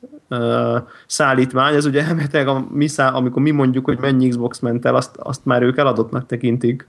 szállítmány, 1.07 1.75
az 1.75 1.85
ugye 1.85 2.03
elméletileg, 2.05 2.47
a, 2.47 2.65
mi 2.71 2.87
szá, 2.87 3.07
amikor 3.09 3.41
mi 3.41 3.51
mondjuk, 3.51 3.85
hogy 3.85 3.97
mennyi 3.99 4.27
Xbox 4.27 4.59
ment 4.59 4.85
el, 4.85 4.95
azt, 4.95 5.17
azt 5.17 5.45
már 5.45 5.61
ők 5.61 5.77
eladottnak 5.77 6.25
tekintik 6.25 6.87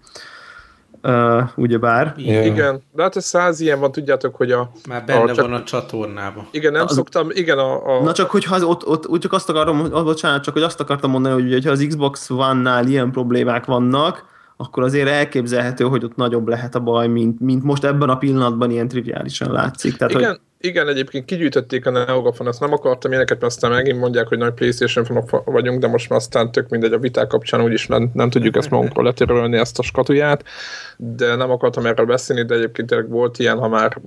uh, 1.02 1.42
ugyebár. 1.56 2.14
Igen. 2.16 2.44
igen, 2.44 2.82
de 2.92 3.02
hát 3.02 3.16
ez 3.16 3.24
száz 3.24 3.60
ilyen 3.60 3.80
van, 3.80 3.92
tudjátok, 3.92 4.34
hogy 4.36 4.50
a... 4.50 4.70
Már 4.88 5.04
benne 5.04 5.20
a, 5.20 5.34
csak, 5.34 5.46
van 5.46 5.54
a 5.54 5.62
csatornában. 5.62 6.46
Igen, 6.50 6.72
nem 6.72 6.84
az, 6.84 6.94
szoktam, 6.94 7.28
igen 7.30 7.58
a... 7.58 7.96
a... 7.96 8.02
Na 8.02 8.12
csak, 8.12 8.30
hogyha 8.30 8.54
az, 8.54 8.62
ott, 8.62 8.86
ott, 8.86 9.08
úgy 9.08 9.20
csak 9.20 9.32
azt 9.32 9.48
akarom, 9.48 9.80
oh, 9.80 10.04
bocsánat, 10.04 10.42
csak 10.42 10.54
hogy 10.54 10.62
azt 10.62 10.80
akartam 10.80 11.10
mondani, 11.10 11.52
hogy 11.52 11.64
ha 11.64 11.70
az 11.70 11.84
Xbox 11.88 12.30
One-nál 12.30 12.86
ilyen 12.86 13.10
problémák 13.10 13.64
vannak, 13.64 14.30
akkor 14.56 14.82
azért 14.82 15.08
elképzelhető, 15.08 15.84
hogy 15.84 16.04
ott 16.04 16.16
nagyobb 16.16 16.48
lehet 16.48 16.74
a 16.74 16.80
baj, 16.80 17.06
mint, 17.06 17.40
mint 17.40 17.62
most 17.62 17.84
ebben 17.84 18.08
a 18.08 18.16
pillanatban 18.16 18.70
ilyen 18.70 18.88
triviálisan 18.88 19.52
látszik. 19.52 19.96
Tehát, 19.96 20.14
igen, 20.14 20.28
hogy 20.28 20.40
igen, 20.62 20.88
egyébként 20.88 21.24
kigyűjtötték 21.24 21.86
a 21.86 21.90
Neogafon, 21.90 22.48
ezt 22.48 22.60
nem 22.60 22.72
akartam 22.72 23.10
ilyeneket, 23.10 23.40
mert 23.40 23.52
aztán 23.52 23.70
megint 23.70 23.98
mondják, 23.98 24.26
hogy 24.28 24.38
nagy 24.38 24.52
Playstation 24.52 25.04
fanok 25.04 25.42
vagyunk, 25.44 25.80
de 25.80 25.86
most 25.86 26.08
már 26.08 26.18
aztán 26.18 26.52
tök 26.52 26.68
mindegy 26.68 26.92
a 26.92 26.98
viták 26.98 27.26
kapcsán, 27.26 27.62
úgyis 27.62 27.86
nem, 27.86 28.10
nem 28.12 28.30
tudjuk 28.30 28.56
ezt 28.56 28.70
magunkról 28.70 29.04
letérölni, 29.04 29.56
ezt 29.56 29.78
a 29.78 29.82
skatuját, 29.82 30.44
de 30.96 31.34
nem 31.34 31.50
akartam 31.50 31.86
erről 31.86 32.06
beszélni, 32.06 32.44
de 32.44 32.54
egyébként 32.54 32.88
tényleg 32.88 33.08
volt 33.08 33.38
ilyen, 33.38 33.58
ha 33.58 33.68
már 33.68 34.00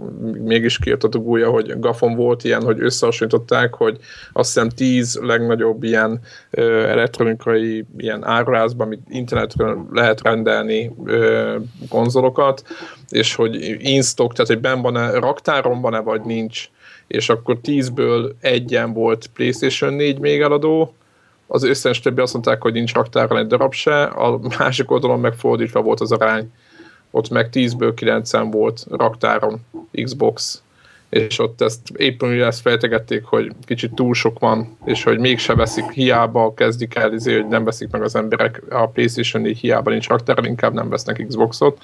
mégis 0.44 0.80
kijött 0.80 1.04
a 1.04 1.08
dugója, 1.08 1.50
hogy 1.50 1.80
Gafon 1.80 2.16
volt 2.16 2.44
ilyen, 2.44 2.64
hogy 2.64 2.82
összehasonlították, 2.82 3.74
hogy 3.74 3.98
azt 4.34 4.54
hiszem 4.54 4.70
tíz 4.70 5.20
legnagyobb 5.22 5.84
ilyen 5.84 6.20
ö, 6.50 6.88
elektronikai 6.88 7.86
ilyen 7.98 8.26
árulásban, 8.26 8.88
amit 8.88 9.02
internetről 9.10 9.86
lehet 9.92 10.22
rendelni 10.22 10.96
ö, 11.06 11.56
konzolokat, 11.90 12.64
és 13.10 13.36
hogy 13.36 13.76
in 13.80 14.02
stock, 14.02 14.34
tehát 14.34 14.52
hogy 14.52 14.62
benn 14.62 14.82
van-e, 14.82 15.20
raktáron 15.20 15.82
van-e, 15.82 16.00
vagy 16.00 16.22
nincs, 16.22 16.45
és 17.08 17.30
akkor 17.30 17.58
10-ből 17.64 18.32
egyen 18.40 18.94
volt 18.94 19.30
PlayStation 19.34 19.94
4 19.94 20.20
még 20.20 20.42
eladó, 20.42 20.96
az 21.48 21.64
összes 21.64 22.00
többi 22.00 22.22
azt 22.22 22.34
mondták, 22.34 22.62
hogy 22.62 22.74
nincs 22.74 22.94
raktáron 22.94 23.38
egy 23.38 23.48
darab 23.48 23.74
se, 23.74 24.04
a 24.04 24.40
másik 24.58 24.92
oldalon 24.92 25.20
meg 25.20 25.34
fordítva 25.34 25.82
volt 25.82 26.00
az 26.00 26.12
arány. 26.12 26.52
Ott 27.12 27.30
meg 27.30 27.50
10-ből 27.52 27.92
9 27.96 28.32
volt 28.52 28.86
raktáron 28.90 29.66
Xbox, 30.04 30.64
és 31.10 31.40
ott 31.40 31.62
ezt 31.62 31.90
éppen 31.98 32.30
ugye 32.30 32.46
ezt 32.46 32.62
fejtegették, 32.62 33.24
hogy 33.24 33.52
kicsit 33.66 33.94
túl 33.94 34.14
sok 34.14 34.40
van, 34.40 34.78
és 34.86 35.04
hogy 35.04 35.20
mégse 35.20 35.56
veszik, 35.56 35.92
hiába 35.92 36.54
kezdik 36.54 36.96
el, 36.96 37.14
izé, 37.14 37.34
hogy 37.34 37.48
nem 37.48 37.64
veszik 37.64 37.90
meg 37.90 38.02
az 38.02 38.16
emberek. 38.16 38.62
A 38.70 38.88
PlayStation 38.88 39.42
4 39.42 39.58
hiába 39.58 39.90
nincs 39.90 40.08
raktáron, 40.08 40.46
inkább 40.46 40.74
nem 40.74 40.90
vesznek 40.90 41.26
Xboxot 41.28 41.82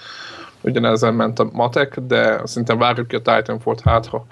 ugyanezen 0.62 1.14
ment 1.14 1.40
a 1.40 1.50
matek, 1.54 2.00
de 2.00 2.42
szerintem 2.46 2.78
várjuk 2.78 3.08
ki 3.08 3.16
a 3.16 3.22
Titanfall-t, 3.22 3.82
hát 3.82 4.06
ha 4.06 4.26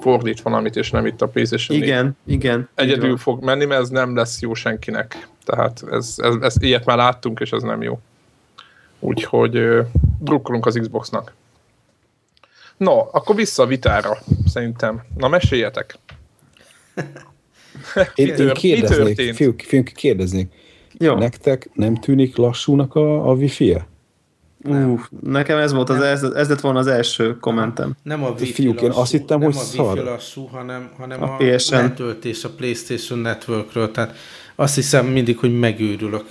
fordít 0.00 0.42
valamit, 0.42 0.76
és 0.76 0.90
nem 0.90 1.06
itt 1.06 1.22
a 1.22 1.28
PlayStation 1.28 1.78
Igen, 1.82 2.16
igen. 2.26 2.68
Egyedül 2.74 3.16
fog 3.16 3.44
menni, 3.44 3.64
mert 3.64 3.80
ez 3.80 3.88
nem 3.88 4.16
lesz 4.16 4.40
jó 4.40 4.54
senkinek. 4.54 5.28
Tehát 5.44 5.84
ez, 5.90 6.14
ez, 6.16 6.34
ez 6.40 6.54
ilyet 6.62 6.84
már 6.84 6.96
láttunk, 6.96 7.40
és 7.40 7.50
ez 7.50 7.62
nem 7.62 7.82
jó. 7.82 8.00
Úgyhogy 8.98 9.56
uh, 9.56 9.86
drukkolunk 10.20 10.66
az 10.66 10.78
Xboxnak. 10.80 11.32
No, 12.76 12.98
akkor 13.12 13.36
vissza 13.36 13.62
a 13.62 13.66
vitára, 13.66 14.18
szerintem. 14.46 15.02
Na, 15.16 15.28
meséljetek. 15.28 15.98
én, 18.14 18.28
én 18.28 18.52
kérdeznék, 18.52 19.34
fiúk, 19.34 19.60
fiúk, 19.60 19.84
kérdeznék. 19.84 20.52
Jó. 20.98 21.14
Nektek 21.14 21.68
nem 21.74 21.94
tűnik 21.94 22.36
lassúnak 22.36 22.94
a, 22.94 23.30
a 23.30 23.34
wifi-e? 24.64 24.86
Uh, 24.86 25.00
nekem 25.20 25.58
ez 25.58 25.72
volt 25.72 25.88
az, 25.88 26.00
ez, 26.00 26.22
ez 26.22 26.48
lett 26.48 26.60
volna 26.60 26.78
az 26.78 26.86
első 26.86 27.36
kommentem. 27.36 27.92
Nem 28.02 28.24
a 28.24 28.30
wifi 28.30 28.52
Fiúk, 28.52 28.74
lassú, 28.74 28.86
én 28.86 28.92
azt 29.00 29.10
hittem, 29.10 29.38
nem 29.38 29.50
hogy 29.50 29.60
a 29.60 29.64
szar. 29.64 29.92
wifi 29.92 30.04
lassú, 30.04 30.44
hanem, 30.44 30.90
hanem 30.98 31.22
a, 31.22 31.32
a 31.32 31.36
PSN. 31.36 31.74
letöltés 31.74 32.44
a 32.44 32.50
PlayStation 32.56 33.18
Networkről. 33.18 33.90
Tehát 33.90 34.16
azt 34.54 34.74
hiszem 34.74 35.06
mindig, 35.06 35.38
hogy 35.38 35.58
megőrülök. 35.58 36.24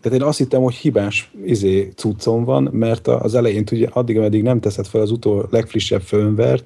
Tehát 0.00 0.18
én 0.18 0.24
azt 0.24 0.38
hittem, 0.38 0.62
hogy 0.62 0.74
hibás 0.74 1.30
izé, 1.44 1.92
cuccom 1.96 2.44
van, 2.44 2.68
mert 2.72 3.08
az 3.08 3.34
elején 3.34 3.64
tudja, 3.64 3.90
addig, 3.92 4.18
ameddig 4.18 4.42
nem 4.42 4.60
teszed 4.60 4.86
fel 4.86 5.00
az 5.00 5.10
utol 5.10 5.48
legfrissebb 5.50 6.00
firmware 6.00 6.60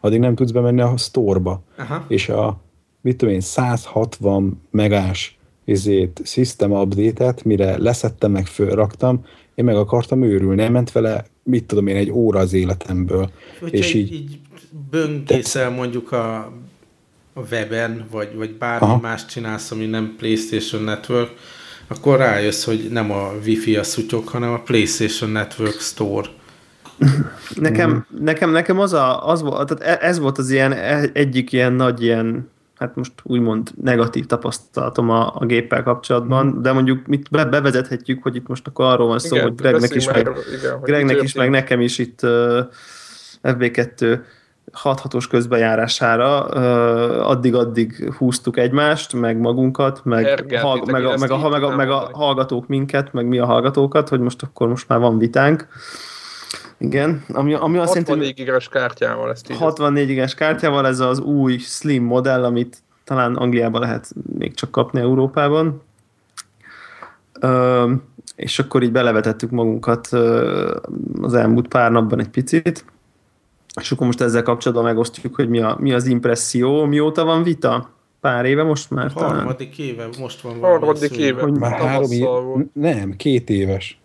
addig 0.00 0.20
nem 0.20 0.34
tudsz 0.34 0.50
bemenni 0.50 0.80
a 0.80 0.96
store-ba. 0.96 1.62
Aha. 1.78 2.04
És 2.08 2.28
a, 2.28 2.60
mit 3.00 3.16
tudom 3.16 3.34
én, 3.34 3.40
160 3.40 4.62
megás 4.70 5.38
izét, 5.64 6.20
system 6.24 6.70
update-et, 6.72 7.44
mire 7.44 7.78
leszettem, 7.78 8.30
meg 8.30 8.46
fölraktam, 8.46 9.24
én 9.54 9.64
meg 9.64 9.76
akartam 9.76 10.22
őrülni, 10.22 10.68
ment 10.68 10.92
vele, 10.92 11.24
mit 11.42 11.64
tudom 11.64 11.86
én, 11.86 11.96
egy 11.96 12.10
óra 12.10 12.38
az 12.38 12.52
életemből. 12.52 13.30
Hogyha 13.60 13.76
és 13.76 13.94
így, 13.94 14.12
így 14.12 14.38
böngészel 14.90 15.70
mondjuk 15.70 16.12
a, 16.12 16.36
a 17.32 17.40
weben, 17.50 18.06
vagy, 18.10 18.34
vagy 18.34 18.54
bármi 18.54 18.86
Aha. 18.86 19.00
más 19.00 19.26
csinálsz, 19.26 19.70
ami 19.70 19.86
nem 19.86 20.14
PlayStation 20.18 20.82
Network, 20.82 21.30
akkor 21.86 22.18
rájössz, 22.18 22.64
hogy 22.64 22.88
nem 22.90 23.10
a 23.10 23.32
Wi-Fi 23.44 23.76
a 23.76 23.82
szutyok, 23.82 24.28
hanem 24.28 24.52
a 24.52 24.58
PlayStation 24.58 25.30
Network 25.30 25.80
Store. 25.80 26.28
Nekem, 27.54 28.06
nekem, 28.18 28.50
nekem 28.50 28.78
az, 28.78 28.92
a, 28.92 29.28
az 29.28 29.42
volt, 29.42 29.68
tehát 29.68 30.00
e- 30.00 30.06
ez 30.06 30.18
volt 30.18 30.38
az 30.38 30.50
ilyen 30.50 30.72
e- 30.72 31.10
egyik 31.12 31.52
ilyen 31.52 31.72
nagy 31.72 32.02
ilyen 32.02 32.50
hát 32.82 32.96
most 32.96 33.12
úgymond 33.22 33.70
negatív 33.82 34.26
tapasztalatom 34.26 35.10
a, 35.10 35.34
a 35.34 35.44
géppel 35.44 35.82
kapcsolatban, 35.82 36.46
mm. 36.46 36.62
de 36.62 36.72
mondjuk 36.72 37.06
mit 37.06 37.30
be, 37.30 37.44
bevezethetjük, 37.44 38.22
hogy 38.22 38.36
itt 38.36 38.46
most 38.46 38.66
akkor 38.66 38.84
arról 38.84 39.06
van 39.06 39.18
szó, 39.18 39.36
igen, 39.36 39.48
hogy 39.48 39.54
Gregnek 39.54 39.94
is, 39.94 40.06
meg, 40.06 40.30
igen, 40.58 40.80
Gregnek 40.80 41.22
is, 41.22 41.34
meg 41.34 41.50
nekem 41.50 41.80
is 41.80 41.98
itt 41.98 42.22
uh, 42.22 42.58
FB2 43.42 44.18
hathatós 44.72 45.26
közbejárására 45.26 46.46
uh, 46.46 47.30
addig-addig 47.30 48.12
húztuk 48.18 48.58
egymást, 48.58 49.12
meg 49.12 49.38
magunkat, 49.38 50.00
meg, 50.04 50.44
hall, 50.60 50.80
meg, 50.84 51.04
a, 51.04 51.16
meg, 51.16 51.30
a, 51.30 51.48
meg, 51.48 51.62
a, 51.62 51.76
meg 51.76 51.90
a 51.90 52.08
hallgatók 52.12 52.66
minket, 52.66 53.12
meg 53.12 53.26
mi 53.26 53.38
a 53.38 53.46
hallgatókat, 53.46 54.08
hogy 54.08 54.20
most 54.20 54.42
akkor 54.42 54.68
most 54.68 54.88
már 54.88 54.98
van 54.98 55.18
vitánk. 55.18 55.66
Igen, 56.82 57.24
ami, 57.28 57.54
ami 57.54 57.78
azt 57.78 57.94
64 57.94 58.34
gigas 58.34 58.68
kártyával 58.68 59.30
ezt 59.30 59.50
így 59.50 59.56
64 59.56 60.06
gigas 60.06 60.34
kártyával, 60.34 60.86
ez 60.86 61.00
az 61.00 61.20
új 61.20 61.58
Slim 61.58 62.04
modell, 62.04 62.44
amit 62.44 62.82
talán 63.04 63.34
Angliában 63.34 63.80
lehet 63.80 64.12
még 64.38 64.54
csak 64.54 64.70
kapni 64.70 65.00
Európában. 65.00 65.82
Ö, 67.40 67.92
és 68.36 68.58
akkor 68.58 68.82
így 68.82 68.92
belevetettük 68.92 69.50
magunkat 69.50 70.06
az 71.20 71.34
elmúlt 71.34 71.68
pár 71.68 71.90
napban 71.90 72.20
egy 72.20 72.28
picit, 72.28 72.84
És 73.80 73.92
akkor 73.92 74.06
most 74.06 74.20
ezzel 74.20 74.42
kapcsolatban 74.42 74.86
megosztjuk, 74.86 75.34
hogy 75.34 75.48
mi, 75.48 75.60
a, 75.60 75.76
mi 75.80 75.92
az 75.92 76.06
impresszió. 76.06 76.84
Mióta 76.84 77.24
van 77.24 77.42
vita? 77.42 77.90
Pár 78.20 78.44
éve 78.44 78.62
most 78.62 78.90
már 78.90 79.12
talán? 79.12 79.34
Harmadik 79.34 79.78
éve, 79.78 80.08
most 80.20 80.40
van 80.40 80.60
Harmadik 80.60 81.16
éve. 81.16 81.42
Hogy 81.42 81.58
már 81.58 81.80
három 81.80 82.10
éve, 82.10 82.28
nem, 82.72 83.16
két 83.16 83.50
éves. 83.50 84.01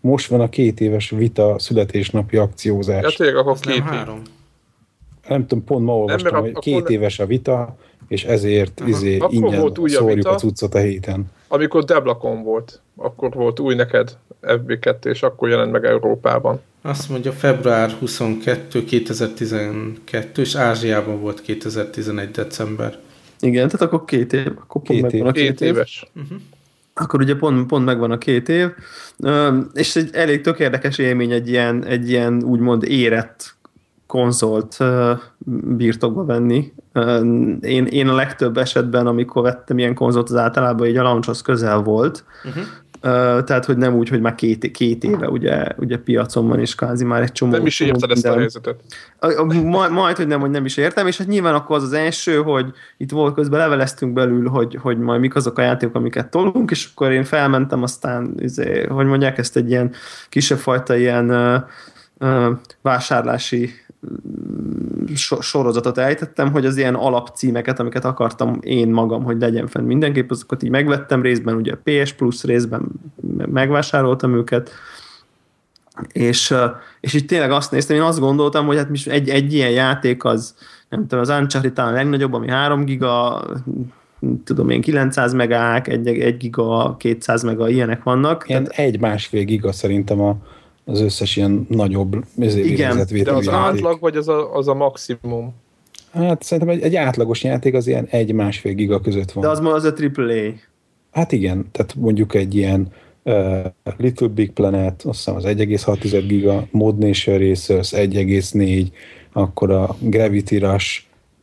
Most 0.00 0.28
van 0.28 0.40
a 0.40 0.48
két 0.48 0.80
éves 0.80 1.10
vita 1.10 1.58
születésnapi 1.58 2.36
akciózás. 2.36 3.02
Ja, 3.02 3.10
tényleg, 3.16 3.36
akkor 3.36 3.58
két 3.58 3.84
nem 3.84 3.86
három. 3.86 4.22
Nem 5.28 5.46
tudom, 5.46 5.64
pont 5.64 5.84
ma 5.84 5.96
olvastam, 5.96 6.32
nem, 6.32 6.42
hogy 6.42 6.52
két 6.52 6.88
ne... 6.88 6.94
éves 6.94 7.18
a 7.18 7.26
vita, 7.26 7.76
és 8.08 8.24
ezért 8.24 8.80
Aha. 8.80 8.88
izé, 8.88 9.18
ingyen 9.28 9.60
volt 9.60 9.78
új 9.78 9.88
szórjuk 9.88 10.10
a, 10.10 10.14
vita, 10.14 10.30
a 10.30 10.34
cuccot 10.34 10.74
a 10.74 10.78
héten. 10.78 11.30
Amikor 11.48 11.84
Deblakon 11.84 12.42
volt, 12.42 12.80
akkor 12.96 13.32
volt 13.32 13.60
új 13.60 13.74
neked 13.74 14.16
FB2, 14.42 15.04
és 15.04 15.22
akkor 15.22 15.48
jelent 15.48 15.72
meg 15.72 15.84
Európában. 15.84 16.60
Azt 16.82 17.08
mondja 17.08 17.32
február 17.32 17.90
22, 17.90 18.84
2012, 18.84 20.42
és 20.42 20.54
Ázsiában 20.54 21.20
volt 21.20 21.40
2011. 21.40 22.30
december. 22.30 22.98
Igen, 23.40 23.68
tehát 23.68 23.86
akkor 23.86 24.04
két 24.04 24.32
év. 24.32 24.52
Akkor 24.60 24.82
két, 24.82 25.12
év. 25.12 25.26
A 25.26 25.32
két, 25.32 25.44
két 25.44 25.60
éves. 25.60 26.06
Év. 26.14 26.22
Uh-huh. 26.22 26.38
Akkor 26.98 27.20
ugye 27.20 27.36
pont, 27.36 27.66
pont 27.66 27.84
megvan 27.84 28.10
a 28.10 28.18
két 28.18 28.48
év, 28.48 28.68
és 29.72 29.96
egy 29.96 30.10
elég 30.12 30.40
tök 30.40 30.58
érdekes 30.58 30.98
élmény 30.98 31.32
egy 31.32 31.48
ilyen, 31.48 31.84
egy 31.84 32.10
ilyen 32.10 32.42
úgymond 32.42 32.82
érett 32.82 33.56
konzolt 34.06 34.78
birtokba 35.76 36.24
venni. 36.24 36.72
Én, 37.60 37.86
én 37.86 38.08
a 38.08 38.14
legtöbb 38.14 38.56
esetben, 38.56 39.06
amikor 39.06 39.42
vettem 39.42 39.78
ilyen 39.78 39.94
konzolt, 39.94 40.28
az 40.28 40.36
általában 40.36 40.86
egy 40.86 40.96
a 40.96 41.02
launchhoz 41.02 41.42
közel 41.42 41.78
volt, 41.82 42.24
uh-huh 42.44 42.62
tehát, 43.00 43.64
hogy 43.64 43.76
nem 43.76 43.94
úgy, 43.94 44.08
hogy 44.08 44.20
már 44.20 44.34
két, 44.34 44.70
két 44.70 45.04
éve 45.04 45.28
ugye, 45.28 45.66
ugye 45.76 45.98
piacon 45.98 46.48
van, 46.48 46.60
és 46.60 46.74
kázi 46.74 47.04
már 47.04 47.22
egy 47.22 47.32
csomó... 47.32 47.52
Nem 47.52 47.66
is 47.66 47.80
érted 47.80 48.10
ezt 48.10 48.26
a 48.26 48.32
helyzetet. 48.32 48.80
Majd, 49.64 49.92
majd, 49.92 50.16
hogy 50.16 50.26
nem, 50.26 50.40
hogy 50.40 50.50
nem 50.50 50.64
is 50.64 50.76
értem, 50.76 51.06
és 51.06 51.18
hát 51.18 51.26
nyilván 51.26 51.54
akkor 51.54 51.76
az 51.76 51.82
az 51.82 51.92
első, 51.92 52.36
hogy 52.36 52.72
itt 52.96 53.10
volt 53.10 53.34
közben 53.34 53.58
leveleztünk 53.58 54.12
belül, 54.12 54.48
hogy, 54.48 54.78
hogy 54.82 54.98
majd 54.98 55.20
mik 55.20 55.34
azok 55.34 55.58
a 55.58 55.62
játékok, 55.62 55.94
amiket 55.94 56.30
tolunk, 56.30 56.70
és 56.70 56.88
akkor 56.94 57.12
én 57.12 57.24
felmentem, 57.24 57.82
aztán, 57.82 58.34
izé, 58.38 58.86
hogy 58.86 59.06
mondják, 59.06 59.38
ezt 59.38 59.56
egy 59.56 59.70
ilyen 59.70 59.92
kisebb 60.28 60.58
fajta 60.58 60.96
ilyen 60.96 61.30
uh, 61.30 61.62
uh, 62.18 62.58
sorozatot 65.40 65.98
ejtettem, 65.98 66.52
hogy 66.52 66.66
az 66.66 66.76
ilyen 66.76 66.94
alapcímeket, 66.94 67.80
amiket 67.80 68.04
akartam 68.04 68.58
én 68.60 68.88
magam, 68.88 69.22
hogy 69.22 69.40
legyen 69.40 69.66
fenn 69.66 69.84
mindenképp, 69.84 70.30
azokat 70.30 70.62
így 70.62 70.70
megvettem 70.70 71.22
részben, 71.22 71.54
ugye 71.54 71.74
PS 71.84 72.12
Plus 72.12 72.44
részben 72.44 72.88
megvásároltam 73.46 74.34
őket, 74.34 74.70
és, 76.12 76.54
és 77.00 77.14
így 77.14 77.26
tényleg 77.26 77.50
azt 77.50 77.70
néztem, 77.70 77.96
én 77.96 78.02
azt 78.02 78.20
gondoltam, 78.20 78.66
hogy 78.66 78.76
hát 78.76 78.90
egy, 79.04 79.28
egy 79.28 79.52
ilyen 79.52 79.70
játék 79.70 80.24
az, 80.24 80.54
nem 80.88 81.00
tudom, 81.00 81.20
az 81.20 81.28
Uncharted 81.28 81.72
talán 81.72 81.92
a 81.92 81.96
legnagyobb, 81.96 82.32
ami 82.32 82.48
3 82.48 82.84
giga, 82.84 83.44
tudom 84.44 84.70
én, 84.70 84.80
900 84.80 85.32
megák, 85.32 85.88
1, 85.88 86.06
1 86.06 86.36
giga, 86.36 86.96
200 86.98 87.42
mega, 87.42 87.68
ilyenek 87.68 88.02
vannak. 88.02 88.44
Ilyen 88.48 88.64
tehát... 88.64 88.78
egy-másfél 88.78 89.44
giga 89.44 89.72
szerintem 89.72 90.20
a, 90.20 90.36
az 90.88 91.00
összes 91.00 91.36
ilyen 91.36 91.66
nagyobb 91.68 92.24
Igen, 92.36 93.06
de 93.24 93.32
az 93.32 93.48
átlag, 93.48 94.00
vagy 94.00 94.16
az 94.16 94.28
a, 94.28 94.54
az 94.54 94.68
a 94.68 94.74
maximum? 94.74 95.54
Hát 96.12 96.42
szerintem 96.42 96.74
egy, 96.74 96.82
egy 96.82 96.96
átlagos 96.96 97.44
játék 97.44 97.74
az 97.74 97.86
ilyen 97.86 98.06
egy-másfél 98.10 98.72
giga 98.72 99.00
között 99.00 99.32
van. 99.32 99.44
De 99.44 99.50
az 99.50 99.60
ma 99.60 99.72
az 99.72 99.84
a 99.84 99.94
AAA. 100.16 100.52
Hát 101.10 101.32
igen, 101.32 101.66
tehát 101.72 101.94
mondjuk 101.94 102.34
egy 102.34 102.54
ilyen 102.54 102.88
uh, 103.22 103.64
Little 103.96 104.26
Big 104.26 104.50
Planet, 104.50 105.02
azt 105.02 105.16
hiszem 105.16 105.34
az 105.34 105.44
1,6 105.46 106.24
giga, 106.26 106.66
Mod 106.70 106.98
Nation 106.98 107.38
Racers 107.38 107.92
1,4, 107.92 108.86
akkor 109.32 109.70
a 109.70 109.96
Gravity 110.00 110.58
Rush 110.58 111.02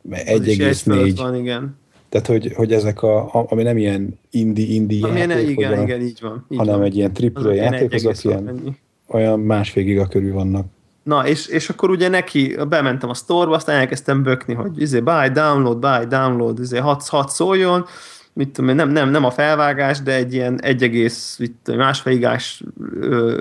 1,4. 0.09 1.13
van, 1.15 1.35
igen. 1.35 1.77
Tehát, 2.09 2.27
hogy, 2.27 2.53
hogy 2.53 2.73
ezek 2.73 3.01
a, 3.01 3.45
ami 3.49 3.63
nem 3.63 3.77
ilyen 3.77 4.19
indie, 4.31 4.73
indie 4.73 5.07
ami 5.07 5.19
játék, 5.19 5.49
igen, 5.49 5.81
igen, 5.81 6.01
így 6.01 6.19
van. 6.21 6.45
Így 6.49 6.57
hanem 6.57 6.77
van. 6.77 6.85
egy 6.85 6.95
ilyen 6.95 7.13
triple 7.13 7.53
játék, 7.53 7.93
azok 7.93 8.23
ilyen, 8.23 8.47
ennyi 8.47 8.75
olyan 9.07 9.39
másfél 9.39 9.83
giga 9.83 10.07
körül 10.07 10.33
vannak. 10.33 10.65
Na, 11.03 11.27
és, 11.27 11.47
és 11.47 11.69
akkor 11.69 11.89
ugye 11.89 12.07
neki, 12.07 12.55
bementem 12.69 13.09
a 13.09 13.13
sztorba, 13.13 13.55
aztán 13.55 13.79
elkezdtem 13.79 14.23
bökni, 14.23 14.53
hogy 14.53 14.81
izé, 14.81 14.99
buy, 14.99 15.29
download, 15.29 15.77
buy, 15.77 16.05
download, 16.07 16.59
izé, 16.59 16.77
hat, 16.77 17.07
hat 17.07 17.29
szóljon, 17.29 17.85
mit 18.33 18.49
tudom, 18.49 18.75
nem, 18.75 18.89
nem, 18.89 19.09
nem 19.09 19.23
a 19.23 19.31
felvágás, 19.31 20.01
de 20.01 20.13
egy 20.13 20.33
ilyen 20.33 20.61
1, 20.61 21.11
másfél 21.65 22.13
gigás 22.13 22.63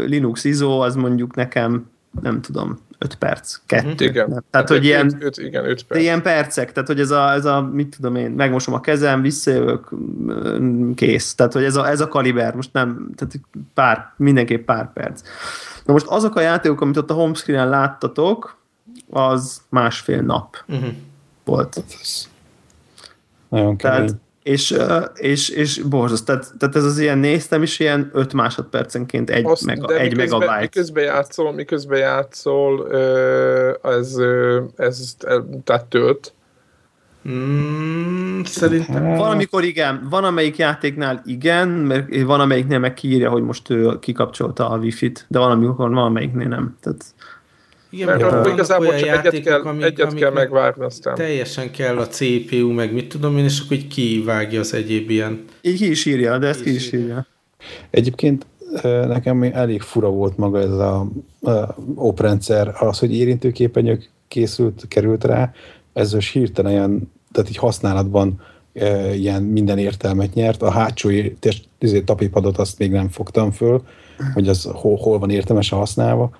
Linux 0.06 0.44
ISO, 0.44 0.78
az 0.78 0.94
mondjuk 0.94 1.34
nekem, 1.34 1.90
nem 2.20 2.40
tudom, 2.40 2.78
5 3.04 3.14
perc, 3.14 3.60
2. 3.66 3.86
Mhm. 3.86 3.94
Igen. 3.98 4.28
Nem. 4.28 4.44
Tehát, 4.50 4.68
hogy 4.68 4.84
ilyen, 4.84 5.16
öt, 5.20 5.38
igen, 5.38 5.64
öt 5.64 5.82
perc. 5.82 6.00
ilyen 6.00 6.22
percek, 6.22 6.72
tehát, 6.72 6.88
hogy 6.88 7.00
ez 7.00 7.10
a, 7.10 7.32
ez 7.32 7.44
a, 7.44 7.60
mit 7.60 7.96
tudom 7.96 8.16
én, 8.16 8.30
megmosom 8.30 8.74
a 8.74 8.80
kezem, 8.80 9.22
visszajövök, 9.22 9.90
kész. 10.94 11.34
Tehát, 11.34 11.52
hogy 11.52 11.64
ez 11.64 11.76
a, 11.76 11.88
ez 11.88 12.00
a 12.00 12.08
kaliber, 12.08 12.54
most 12.54 12.72
nem, 12.72 13.10
tehát 13.16 13.34
pár, 13.74 14.12
mindenképp 14.16 14.66
pár 14.66 14.92
perc. 14.92 15.22
Na 15.84 15.92
most 15.92 16.06
azok 16.06 16.36
a 16.36 16.40
játékok, 16.40 16.80
amit 16.80 16.96
ott 16.96 17.10
a 17.10 17.14
homescreen-en 17.14 17.68
láttatok, 17.68 18.56
az 19.10 19.62
másfél 19.68 20.22
nap 20.22 20.56
uh-huh. 20.66 20.88
volt. 21.44 21.84
Nagyon 23.48 23.76
kemény. 23.76 24.06
Tehát 24.06 24.16
és, 24.44 24.76
és, 25.14 25.48
és 25.48 25.78
borzasztó. 25.80 26.24
Tehát, 26.24 26.52
tehát 26.58 26.76
ez 26.76 26.84
az 26.84 26.98
ilyen 26.98 27.18
néztem 27.18 27.62
is 27.62 27.78
ilyen 27.78 28.10
5 28.12 28.32
másodpercenként 28.32 29.30
egy, 29.30 29.44
Azt, 29.46 29.64
mega, 29.64 29.96
egy 29.96 30.10
miközben, 30.10 30.38
megabyte. 30.38 30.60
Miközben 30.60 31.04
játszol, 31.04 31.52
miközben 31.52 31.98
játszol, 31.98 32.92
ez, 33.82 34.16
ez 34.76 35.16
tehát 35.64 35.84
tölt. 35.88 36.32
Mm, 37.28 38.42
szerintem. 38.42 39.04
Van, 39.04 39.30
amikor 39.30 39.64
igen, 39.64 40.06
van 40.10 40.24
amelyik 40.24 40.56
játéknál 40.56 41.22
igen, 41.24 41.68
mert 41.68 42.22
van 42.22 42.40
amelyiknél 42.40 42.78
meg 42.78 42.94
kiírja, 42.94 43.30
hogy 43.30 43.42
most 43.42 43.70
ő 43.70 43.98
kikapcsolta 43.98 44.70
a 44.70 44.78
wifi-t, 44.78 45.26
de 45.28 45.38
van 45.38 45.50
amikor 45.50 45.88
van 45.88 46.04
amelyiknél 46.04 46.48
nem. 46.48 46.76
Tehát 46.80 47.04
igen, 47.94 48.06
mert 48.06 48.22
akkor 48.22 48.52
igazából 48.52 48.96
csak 48.96 49.08
egyet 49.08 49.40
kell, 49.40 49.60
amik, 49.60 49.84
egyet 49.84 50.06
amik 50.06 50.22
kell 50.22 50.32
megvárni 50.32 50.84
aztán. 50.84 51.14
Teljesen 51.14 51.70
kell 51.70 51.98
a 51.98 52.06
CPU, 52.06 52.72
meg 52.72 52.92
mit 52.92 53.08
tudom 53.08 53.38
én, 53.38 53.44
és 53.44 53.60
akkor 53.60 53.76
így 53.76 53.86
kivágja 53.86 54.60
az 54.60 54.74
egyéb 54.74 55.10
ilyen. 55.10 55.44
Így 55.60 55.76
ki 55.76 55.90
is 55.90 56.06
írja, 56.06 56.38
de 56.38 56.46
ezt 56.46 56.62
ki 56.62 56.74
is 56.74 56.92
írja. 56.92 57.26
Egyébként 57.90 58.46
nekem 58.82 59.42
elég 59.42 59.80
fura 59.80 60.08
volt 60.08 60.36
maga 60.36 60.60
ez 60.60 60.70
a, 60.70 61.06
a 61.40 61.74
oprendszer, 61.94 62.74
az, 62.78 62.98
hogy 62.98 63.16
érintőképenyők 63.16 64.10
készült, 64.28 64.84
került 64.88 65.24
rá, 65.24 65.52
ez 65.92 66.12
most 66.12 66.32
hirtelen 66.32 66.72
ilyen, 66.72 67.12
tehát 67.32 67.50
így 67.50 67.56
használatban 67.56 68.40
e, 68.72 69.14
ilyen 69.14 69.42
minden 69.42 69.78
értelmet 69.78 70.34
nyert. 70.34 70.62
A 70.62 70.70
hátsó 70.70 71.10
izé, 71.78 72.00
tapipadot 72.00 72.58
azt 72.58 72.78
még 72.78 72.90
nem 72.90 73.08
fogtam 73.08 73.50
föl, 73.50 73.82
hogy 74.34 74.48
az 74.48 74.68
hol, 74.72 74.96
hol 74.96 75.18
van 75.18 75.30
értelmes 75.30 75.72
a 75.72 75.76
használva 75.76 76.30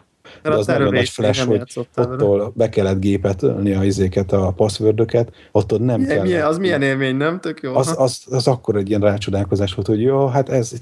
de 0.42 0.50
az 0.50 0.66
nagyon 0.66 0.92
nagy 0.92 1.08
flash, 1.08 1.46
hogy 1.46 1.62
ottól 1.96 2.52
be 2.56 2.68
kellett 2.68 3.00
gépet 3.00 3.42
ölni 3.42 3.72
a 3.72 3.84
izéket, 3.84 4.32
a 4.32 4.52
passwordöket, 4.56 5.32
ott 5.52 5.78
nem 5.78 6.00
milyen, 6.00 6.16
kell. 6.16 6.24
Milyen, 6.24 6.46
az 6.46 6.58
milyen 6.58 6.82
élmény, 6.82 7.16
nem? 7.16 7.40
Tök 7.40 7.60
jó. 7.62 7.74
Az, 7.74 7.94
az, 7.96 8.22
az 8.30 8.48
akkor 8.48 8.76
egy 8.76 8.88
ilyen 8.88 9.00
rácsodálkozás 9.00 9.74
volt, 9.74 9.86
hogy 9.86 10.00
jó, 10.00 10.26
hát 10.26 10.48
ez 10.48 10.72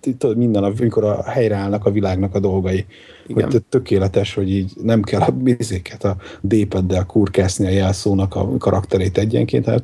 itt, 0.00 0.34
minden, 0.36 0.64
amikor 0.64 1.04
a 1.04 1.22
helyreállnak 1.22 1.86
a 1.86 1.90
világnak 1.90 2.34
a 2.34 2.40
dolgai. 2.40 2.86
Igen. 3.26 3.50
Hogy 3.50 3.62
tökéletes, 3.68 4.34
hogy 4.34 4.50
így 4.50 4.72
nem 4.82 5.02
kell 5.02 5.20
a 5.20 5.34
izéket, 5.44 6.04
a 6.04 6.16
D-paddel 6.40 7.06
kurkászni 7.06 7.66
a 7.66 7.70
jelszónak 7.70 8.34
a 8.34 8.56
karakterét 8.58 9.18
egyenként, 9.18 9.64
hanem 9.64 9.80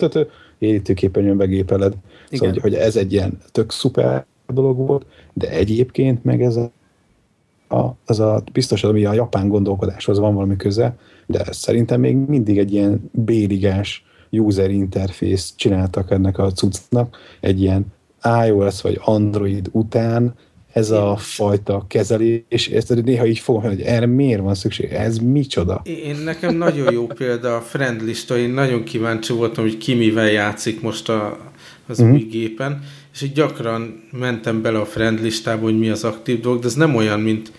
érítőképernyőn 0.58 1.36
begépeled. 1.36 1.94
Szóval, 2.30 2.48
hogy, 2.48 2.60
hogy 2.60 2.74
ez 2.74 2.96
egy 2.96 3.12
ilyen 3.12 3.38
tök 3.52 3.72
szuper 3.72 4.26
dolog 4.46 4.76
volt, 4.76 5.06
de 5.32 5.50
egyébként 5.50 6.24
meg 6.24 6.42
ez 6.42 6.56
a 6.56 6.70
a, 7.68 7.84
az 8.04 8.20
a 8.20 8.42
biztos, 8.52 8.84
ami 8.84 9.04
a 9.04 9.12
japán 9.12 9.48
gondolkodáshoz 9.48 10.18
van 10.18 10.34
valami 10.34 10.56
köze, 10.56 10.96
de 11.26 11.44
szerintem 11.50 12.00
még 12.00 12.16
mindig 12.16 12.58
egy 12.58 12.72
ilyen 12.72 13.10
béligás 13.12 14.04
user 14.30 14.70
interface 14.70 15.52
csináltak 15.56 16.10
ennek 16.10 16.38
a 16.38 16.52
cuccnak, 16.52 17.16
egy 17.40 17.60
ilyen 17.60 17.86
iOS 18.46 18.82
vagy 18.82 19.00
Android 19.04 19.68
után 19.72 20.34
ez 20.76 20.90
a 20.90 21.16
fajta 21.18 21.84
kezelés, 21.88 22.68
ezt 22.72 23.02
néha 23.04 23.26
így 23.26 23.38
fogom, 23.38 23.62
hogy 23.62 23.80
erre 23.80 24.06
miért 24.06 24.40
van 24.40 24.54
szükség, 24.54 24.92
ez 24.92 25.18
micsoda? 25.18 25.82
Én 25.84 26.16
nekem 26.16 26.56
nagyon 26.56 26.92
jó 26.92 27.06
példa 27.06 27.56
a 27.56 27.60
friend 27.60 28.02
lista, 28.02 28.38
én 28.38 28.50
nagyon 28.50 28.84
kíváncsi 28.84 29.32
voltam, 29.32 29.64
hogy 29.64 29.76
ki 29.76 29.94
mivel 29.94 30.30
játszik 30.30 30.80
most 30.80 31.08
a, 31.08 31.38
az 31.86 32.02
mm-hmm. 32.02 32.12
új 32.12 32.18
gépen, 32.18 32.82
és 33.16 33.22
így 33.22 33.32
gyakran 33.32 34.02
mentem 34.12 34.62
bele 34.62 34.78
a 34.78 34.84
friend 34.84 35.20
listába, 35.22 35.62
hogy 35.62 35.78
mi 35.78 35.88
az 35.88 36.04
aktív 36.04 36.40
dolog, 36.40 36.60
de 36.60 36.66
ez 36.66 36.74
nem 36.74 36.94
olyan, 36.94 37.20
mint, 37.20 37.52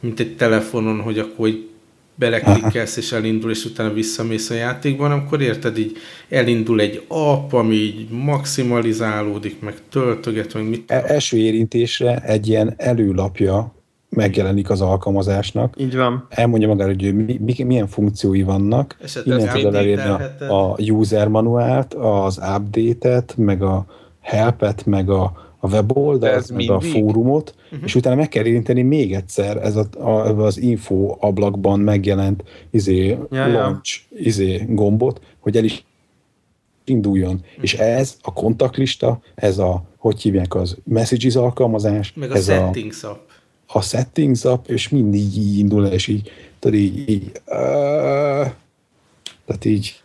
mint 0.00 0.20
egy 0.20 0.36
telefonon, 0.36 1.00
hogy 1.00 1.18
akkor 1.18 1.48
így 1.48 1.68
beleklikkelsz 2.14 2.96
és 2.96 3.12
elindul, 3.12 3.50
és 3.50 3.64
utána 3.64 3.92
visszamész 3.92 4.50
a 4.50 4.54
játékban, 4.54 5.10
akkor 5.10 5.40
érted, 5.40 5.78
így 5.78 5.96
elindul 6.28 6.80
egy 6.80 7.04
app, 7.08 7.52
ami 7.52 7.74
így 7.74 8.08
maximalizálódik, 8.10 9.60
meg 9.60 9.74
töltöget, 9.88 10.54
meg 10.54 10.68
mit 10.68 10.90
e- 10.90 11.04
Első 11.06 11.36
érintésre 11.36 12.16
egy 12.16 12.48
ilyen 12.48 12.74
előlapja 12.76 13.74
megjelenik 14.08 14.70
az 14.70 14.80
alkalmazásnak. 14.80 15.74
Így 15.78 15.96
van. 15.96 16.26
Elmondja 16.28 16.68
magára, 16.68 16.90
hogy 16.90 17.14
mi, 17.14 17.40
mi, 17.44 17.62
milyen 17.62 17.86
funkciói 17.86 18.42
vannak. 18.42 18.96
Esetleg 19.02 19.38
Innen 19.38 19.54
tudod 19.54 19.74
elérni 19.74 20.08
a, 20.08 20.70
a 20.70 20.76
user 20.78 21.28
manuált, 21.28 21.94
az 21.94 22.40
update-et, 22.56 23.34
meg 23.36 23.62
a 23.62 23.86
helpet, 24.28 24.86
meg 24.86 25.10
a, 25.10 25.32
a 25.60 25.68
weboldalt, 25.68 26.52
meg 26.52 26.70
a 26.70 26.80
fórumot, 26.80 27.54
uh-huh. 27.64 27.80
és 27.84 27.94
utána 27.94 28.16
meg 28.16 28.28
kell 28.28 28.44
érinteni 28.44 28.82
még 28.82 29.14
egyszer 29.14 29.56
ez 29.56 29.76
a, 29.76 29.86
a, 29.98 30.44
az 30.44 30.58
info 30.58 31.16
ablakban 31.20 31.80
megjelent 31.80 32.44
izé, 32.70 33.06
Ja, 33.06 33.26
ja, 33.30 33.46
ja. 33.46 33.52
launch 33.52 34.00
izé, 34.16 34.64
gombot, 34.68 35.20
hogy 35.38 35.56
el 35.56 35.64
is 35.64 35.84
induljon. 36.84 37.44
És 37.60 37.74
ez 37.74 38.16
a 38.22 38.32
kontaktlista, 38.32 39.20
ez 39.34 39.58
a, 39.58 39.82
hogy 39.96 40.20
hívják 40.20 40.54
az 40.54 40.76
messages 40.84 41.36
alkalmazás, 41.36 42.12
Meg 42.16 42.30
a 42.30 42.34
ez 42.34 42.48
a, 42.48 42.52
settings 42.52 43.02
app. 43.02 43.28
a 43.66 43.82
settings 43.82 44.44
app, 44.44 44.68
és 44.68 44.88
mindig 44.88 45.36
így 45.36 45.58
indul 45.58 45.86
és 45.86 46.06
így, 46.06 46.30
tudod, 46.58 46.78
így, 46.78 47.08
így 47.08 47.30
uh, 47.46 48.46
tehát 49.46 49.64
így, 49.64 50.02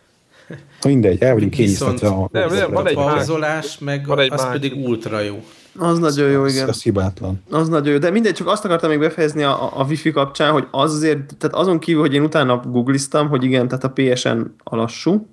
mindegy, 0.88 1.22
el 1.22 1.32
vagyunk 1.32 1.54
Viszont- 1.54 1.98
kényeztetve 1.98 2.22
a... 2.22 2.28
Nem, 2.32 2.54
nem, 2.54 2.72
van 2.72 2.86
egy 2.86 2.94
pauzolás, 2.94 3.78
meg 3.78 4.06
Van 4.06 4.18
egy 4.18 4.32
az 4.32 4.50
pedig 4.50 4.86
ultra 4.86 5.20
jó. 5.20 5.44
Az 5.78 5.98
nagyon 5.98 6.30
jó, 6.30 6.46
igen. 6.46 6.68
Az 6.68 6.82
hibátlan. 6.82 7.42
Az 7.50 7.68
nagyon 7.68 7.92
jó, 7.92 7.98
de 7.98 8.10
mindegy, 8.10 8.34
csak 8.34 8.46
azt 8.46 8.64
akartam 8.64 8.90
még 8.90 8.98
befejezni 8.98 9.42
a, 9.42 9.80
a, 9.80 9.84
wifi 9.84 10.10
kapcsán, 10.10 10.52
hogy 10.52 10.66
az 10.70 10.94
azért, 10.94 11.36
tehát 11.38 11.56
azon 11.56 11.78
kívül, 11.78 12.00
hogy 12.00 12.14
én 12.14 12.22
utána 12.22 12.60
googliztam, 12.66 13.28
hogy 13.28 13.44
igen, 13.44 13.68
tehát 13.68 13.84
a 13.84 13.90
PSN 13.90 14.40
a 14.64 14.76
lassú, 14.76 15.26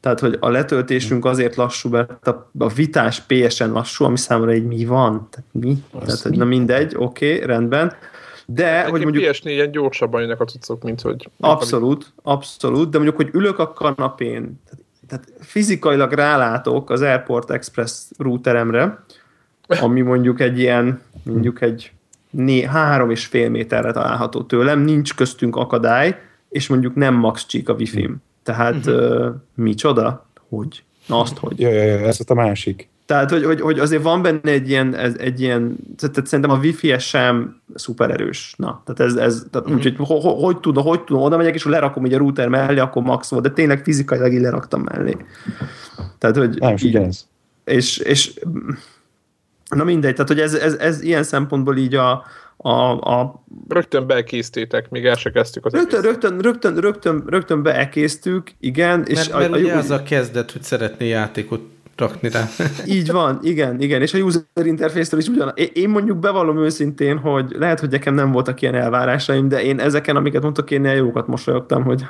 tehát, 0.00 0.20
hogy 0.20 0.36
a 0.40 0.48
letöltésünk 0.48 1.24
azért 1.24 1.56
lassú, 1.56 1.88
mert 1.88 2.26
a, 2.26 2.50
a 2.58 2.68
vitás 2.68 3.20
PSN 3.20 3.70
lassú, 3.70 4.04
ami 4.04 4.16
számomra 4.16 4.50
egy 4.50 4.66
mi 4.66 4.84
van? 4.84 5.28
Tehát 5.30 5.50
mi? 5.52 5.82
Tehát, 6.00 6.20
hogy 6.20 6.30
mi? 6.30 6.36
na 6.36 6.44
mindegy, 6.44 6.94
oké, 6.96 7.34
okay, 7.34 7.46
rendben. 7.46 7.92
De, 8.52 8.84
hogy 8.84 9.02
mondjuk 9.02 9.24
PS4-en 9.24 9.68
gyorsabban 9.72 10.20
jönnek 10.20 10.40
a 10.40 10.44
cuccok, 10.44 10.82
mint 10.82 11.00
hogy... 11.00 11.30
Abszolút, 11.40 12.12
abszolút, 12.22 12.90
de 12.90 12.98
mondjuk, 12.98 13.16
hogy 13.16 13.30
ülök 13.32 13.58
a 13.58 13.72
kanapén, 13.72 14.60
tehát, 14.64 14.84
tehát 15.08 15.28
fizikailag 15.40 16.12
rálátok 16.12 16.90
az 16.90 17.02
Airport 17.02 17.50
Express 17.50 18.04
routeremre, 18.18 19.04
ami 19.80 20.00
mondjuk 20.00 20.40
egy 20.40 20.58
ilyen, 20.58 21.02
mondjuk 21.22 21.60
egy 21.60 21.92
né, 22.30 22.62
három 22.62 23.10
és 23.10 23.26
fél 23.26 23.50
méterre 23.50 23.92
található 23.92 24.42
tőlem, 24.42 24.80
nincs 24.80 25.14
köztünk 25.14 25.56
akadály, 25.56 26.20
és 26.48 26.68
mondjuk 26.68 26.94
nem 26.94 27.14
max 27.14 27.46
csík 27.46 27.68
a 27.68 27.72
wifi-m. 27.72 28.14
Tehát 28.42 28.86
uh-huh. 28.86 29.26
uh, 29.26 29.34
micsoda? 29.54 30.26
Hogy? 30.48 30.84
Na 31.06 31.20
azt 31.20 31.38
hogy? 31.38 31.60
Ja, 31.60 31.68
ja, 31.68 31.84
ja, 31.84 32.06
ez 32.06 32.20
a 32.26 32.34
másik. 32.34 32.88
Tehát, 33.08 33.30
hogy, 33.30 33.44
hogy, 33.44 33.60
hogy 33.60 33.78
azért 33.78 34.02
van 34.02 34.22
benne 34.22 34.40
egy 34.42 34.68
ilyen, 34.68 34.94
ez, 34.94 35.14
egy 35.18 35.40
ilyen 35.40 35.76
tehát 35.96 36.26
szerintem 36.26 36.50
a 36.50 36.58
wifi 36.58 36.98
sem 36.98 37.60
szuper 37.74 38.10
erős. 38.10 38.54
Na, 38.56 38.82
tehát 38.84 39.12
ez, 39.12 39.14
ez 39.16 39.46
tehát 39.50 39.70
mm. 39.70 39.74
úgyhogy 39.74 39.94
ho, 39.96 40.20
ho, 40.20 40.30
hogy 40.30 40.60
tudom, 40.60 40.84
hogy 40.84 41.04
tudom, 41.04 41.22
oda 41.22 41.36
megyek, 41.36 41.54
és 41.54 41.64
lerakom 41.64 42.06
így 42.06 42.14
a 42.14 42.18
router 42.18 42.48
mellé, 42.48 42.78
akkor 42.78 43.02
max 43.02 43.30
volt, 43.30 43.42
de 43.42 43.50
tényleg 43.50 43.82
fizikailag 43.82 44.32
így 44.32 44.40
leraktam 44.40 44.82
mellé. 44.82 45.16
Tehát, 46.18 46.36
hogy 46.36 46.58
Nem, 46.58 46.74
és 46.74 46.82
így, 46.82 46.88
ugyanez. 46.88 47.28
és, 47.64 47.98
és 47.98 48.40
na 49.68 49.84
mindegy, 49.84 50.12
tehát, 50.12 50.28
hogy 50.28 50.40
ez, 50.40 50.54
ez, 50.54 50.74
ez 50.74 51.02
ilyen 51.02 51.22
szempontból 51.22 51.76
így 51.76 51.94
a, 51.94 52.24
a, 52.56 52.70
a 52.90 53.42
Rögtön 53.68 54.06
belkésztétek, 54.06 54.90
még 54.90 55.06
el 55.06 55.16
se 55.16 55.30
kezdtük 55.30 55.64
az 55.64 55.72
rögtön, 55.72 56.02
rögtön, 56.02 56.38
rögtön, 56.38 56.76
rögtön, 56.76 57.24
rögtön 57.26 57.62
beelkésztük, 57.62 58.50
igen, 58.60 59.04
és 59.06 59.16
Mert, 59.16 59.32
mert 59.32 59.52
a, 59.52 59.54
a, 59.54 59.58
ugye 59.58 59.74
az 59.74 59.90
a 59.90 60.02
kezdet, 60.02 60.50
hogy 60.50 60.62
szeretné 60.62 61.08
játékot 61.08 61.60
rakni 61.98 62.28
rá. 62.30 62.48
Így 62.96 63.10
van, 63.10 63.38
igen, 63.42 63.80
igen, 63.80 64.02
és 64.02 64.14
a 64.14 64.18
user 64.18 64.42
interface-től 64.54 65.20
is 65.20 65.28
ugyan. 65.28 65.52
Én- 65.72 65.88
mondjuk 65.88 66.18
bevallom 66.18 66.58
őszintén, 66.58 67.18
hogy 67.18 67.54
lehet, 67.58 67.80
hogy 67.80 67.90
nekem 67.90 68.14
nem 68.14 68.32
voltak 68.32 68.62
ilyen 68.62 68.74
elvárásaim, 68.74 69.48
de 69.48 69.62
én 69.62 69.80
ezeken, 69.80 70.16
amiket 70.16 70.42
mondtok, 70.42 70.70
én 70.70 70.84
jókat 70.84 71.26
mosolyogtam, 71.26 71.84
hogy 71.84 72.04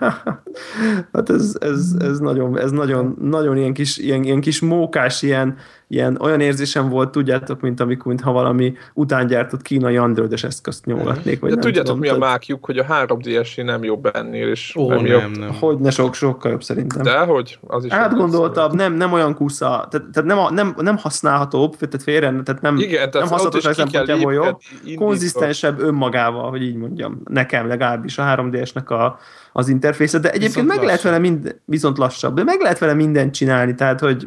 hát 1.13 1.31
ez, 1.31 1.57
ez, 1.61 1.95
ez, 1.99 2.19
nagyon, 2.19 2.59
ez 2.59 2.71
nagyon, 2.71 3.17
nagyon 3.21 3.57
ilyen 3.57 3.73
kis, 3.73 3.99
ilyen, 3.99 4.23
ilyen 4.23 4.41
kis 4.41 4.61
mókás, 4.61 5.23
ilyen, 5.23 5.57
ilyen 5.89 6.19
olyan 6.21 6.41
érzésem 6.41 6.89
volt, 6.89 7.11
tudjátok, 7.11 7.61
mint 7.61 7.81
amikor, 7.81 8.07
mintha 8.07 8.33
valami 8.33 8.73
utángyártott 8.95 9.63
kínai 9.63 9.97
androides 9.97 10.45
eszközt 10.45 10.85
nyomogatnék. 10.85 11.41
Vagy 11.41 11.49
De 11.49 11.55
nem 11.55 11.65
tudjátok, 11.65 11.95
tudom, 11.95 11.99
mi 11.99 12.09
a 12.09 12.19
mákjuk, 12.19 12.65
hogy 12.65 12.79
a 12.79 12.85
3DS 12.85 13.65
nem 13.65 13.85
jobb 13.85 14.17
ennél, 14.17 14.49
és 14.49 14.77
Ó, 14.77 14.93
nem, 14.93 15.31
nem. 15.31 15.55
Hogy 15.61 15.79
ne 15.79 15.91
sok, 15.91 16.15
sokkal 16.15 16.51
jobb 16.51 16.63
szerintem. 16.63 17.03
De 17.03 17.19
hogy? 17.19 17.59
Az 17.67 17.85
is 17.85 17.91
Átgondoltabb, 17.91 18.73
nem, 18.73 18.93
nem 18.93 19.13
olyan 19.13 19.35
kusza, 19.35 19.67
tehát, 19.91 20.07
tehát 20.13 20.29
nem, 20.29 20.39
a, 20.39 20.51
nem, 20.51 20.75
nem 20.77 20.97
használhatóbb, 20.97 21.77
tehát 21.77 22.03
félre, 22.03 22.43
tehát 22.45 22.63
nem, 22.63 22.77
Igen, 22.77 23.11
tehát 23.11 23.31
nem 23.31 23.61
kell 23.61 23.73
szempontjából 23.73 24.33
jobb, 24.33 24.59
konzisztensebb 24.97 25.81
önmagával, 25.81 26.51
hogy 26.51 26.63
így 26.63 26.77
mondjam, 26.77 27.21
nekem 27.25 27.67
legalábbis 27.67 28.19
a 28.19 28.23
3DS-nek 28.23 28.87
a, 28.87 29.19
az 29.53 29.69
interfésze, 29.69 30.19
de 30.19 30.29
egyébként 30.29 30.53
Viszont 30.53 30.69
meg 30.69 30.83
lehet 30.83 31.03
lassabb. 31.03 31.11
vele 31.11 31.19
mind, 31.19 31.61
viszont 31.65 31.99
lassabb, 31.99 32.35
de 32.35 32.45
meg 32.45 32.61
lehet 32.61 32.79
vele 32.79 32.95
mindent 32.95 33.35
csinálni, 33.35 33.75
tehát 33.75 34.01
hogy 34.01 34.27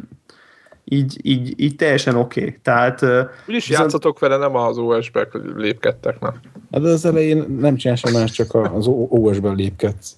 így, 0.84 1.18
így, 1.22 1.54
így 1.56 1.76
teljesen 1.76 2.14
oké. 2.16 2.40
Okay. 2.40 2.58
Tehát 2.62 3.02
Úgyis 3.02 3.66
viszont- 3.66 3.68
játszatok 3.68 4.18
vele, 4.18 4.36
nem 4.36 4.56
az 4.56 4.78
OS-be 4.78 5.28
lépkedtek, 5.56 6.20
na. 6.20 6.34
Hát 6.72 6.82
az 6.82 7.04
elején 7.04 7.44
nem 7.58 7.76
csinál 7.76 7.96
sem 7.96 8.12
más, 8.12 8.30
csak 8.30 8.54
az 8.54 8.86
OS-ben 9.08 9.54
lépkedsz. 9.54 10.16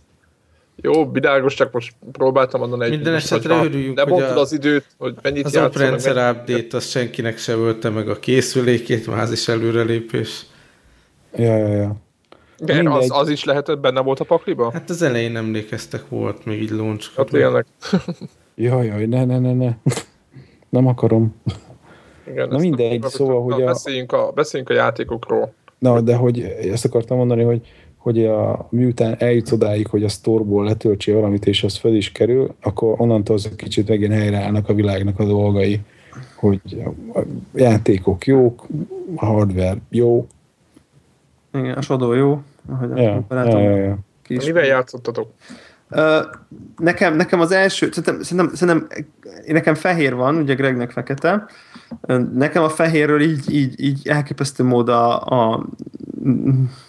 Jó, 0.76 1.10
világos, 1.10 1.54
csak 1.54 1.72
most 1.72 1.94
próbáltam 2.12 2.60
mondani 2.60 2.84
egy... 2.84 2.90
Minden 2.90 3.14
esetre 3.14 3.54
hogyha 3.54 3.68
örüljünk, 3.68 3.96
Nem 3.96 4.08
hogy 4.08 4.22
a- 4.22 4.36
az 4.36 4.52
időt, 4.52 4.86
hogy 4.98 5.14
mennyit 5.22 5.44
Az 5.44 5.54
játszol, 5.54 5.70
Op 5.70 5.88
rendszer 5.88 6.14
meg 6.14 6.34
update, 6.34 6.76
az 6.76 6.88
senkinek 6.88 7.38
se 7.38 7.52
ölte 7.52 7.88
meg 7.90 8.08
a 8.08 8.18
készülékét, 8.18 9.06
már 9.06 9.22
az 9.22 9.32
is 9.32 9.48
előrelépés. 9.48 10.46
Ja, 11.36 11.56
ja, 11.56 11.66
ja. 11.68 11.96
Igen, 12.58 12.86
az, 12.86 13.10
az 13.10 13.28
is 13.28 13.44
lehetett, 13.44 13.78
benne 13.78 14.00
volt 14.00 14.20
a 14.20 14.24
pakliba? 14.24 14.70
Hát 14.72 14.90
az 14.90 15.02
elején 15.02 15.36
emlékeztek, 15.36 16.08
volt 16.08 16.44
még 16.44 16.62
így 16.62 16.70
launch. 16.70 17.08
Hát 17.16 17.28
tényleg. 17.28 17.66
Jaj, 18.54 18.86
jaj, 18.86 19.06
ne, 19.06 19.24
ne, 19.24 19.38
ne, 19.38 19.52
ne. 19.52 19.76
Nem 20.74 20.86
akarom. 20.86 21.34
Igen, 22.30 22.48
Na 22.48 22.58
mindegy, 22.58 22.86
akartam, 22.86 23.10
szóval, 23.10 23.42
hogy 23.42 23.62
a- 23.62 23.66
beszéljünk, 23.66 24.12
a, 24.12 24.32
beszéljünk 24.34 24.70
a 24.70 24.74
játékokról. 24.74 25.52
Na, 25.78 26.00
de 26.00 26.14
hogy 26.16 26.40
ezt 26.72 26.84
akartam 26.84 27.16
mondani, 27.16 27.42
hogy, 27.42 27.60
hogy 27.96 28.24
a, 28.26 28.66
miután 28.70 29.14
eljutsz 29.18 29.52
odáig, 29.52 29.86
hogy 29.86 30.04
a 30.04 30.08
sztorból 30.08 30.64
letöltsél 30.64 31.14
valamit, 31.14 31.46
és 31.46 31.64
az 31.64 31.76
fel 31.76 31.94
is 31.94 32.12
kerül, 32.12 32.54
akkor 32.62 32.94
onnantól 32.96 33.34
az 33.36 33.46
egy 33.46 33.56
kicsit 33.56 33.88
megint 33.88 34.12
helyreállnak 34.12 34.68
a 34.68 34.74
világnak 34.74 35.18
a 35.18 35.24
dolgai, 35.24 35.80
hogy 36.36 36.60
a 37.14 37.20
játékok 37.54 38.26
jók, 38.26 38.66
a 39.14 39.24
hardware 39.26 39.76
jó. 39.88 40.26
igen, 41.52 41.74
a 41.76 41.80
sodó 41.80 42.12
jó, 42.12 42.42
ahogy 42.68 42.90
a 42.90 43.00
Ja, 43.00 43.24
ja, 43.30 43.58
ja, 43.60 43.76
ja. 43.76 43.98
Mivel 44.28 44.64
játszottatok? 44.64 45.30
Nekem, 46.76 47.16
nekem 47.16 47.40
az 47.40 47.52
első, 47.52 47.88
szerintem, 47.90 48.22
szerintem, 48.22 48.54
szerintem 48.54 49.04
nekem 49.46 49.74
fehér 49.74 50.14
van, 50.14 50.36
ugye 50.36 50.54
Gregnek 50.54 50.90
fekete. 50.90 51.46
Nekem 52.34 52.62
a 52.62 52.68
fehérről 52.68 53.20
így, 53.20 53.54
így, 53.54 53.80
így 53.80 54.08
elképesztő 54.08 54.64
mód 54.64 54.88
a, 54.88 55.20
a, 55.20 55.66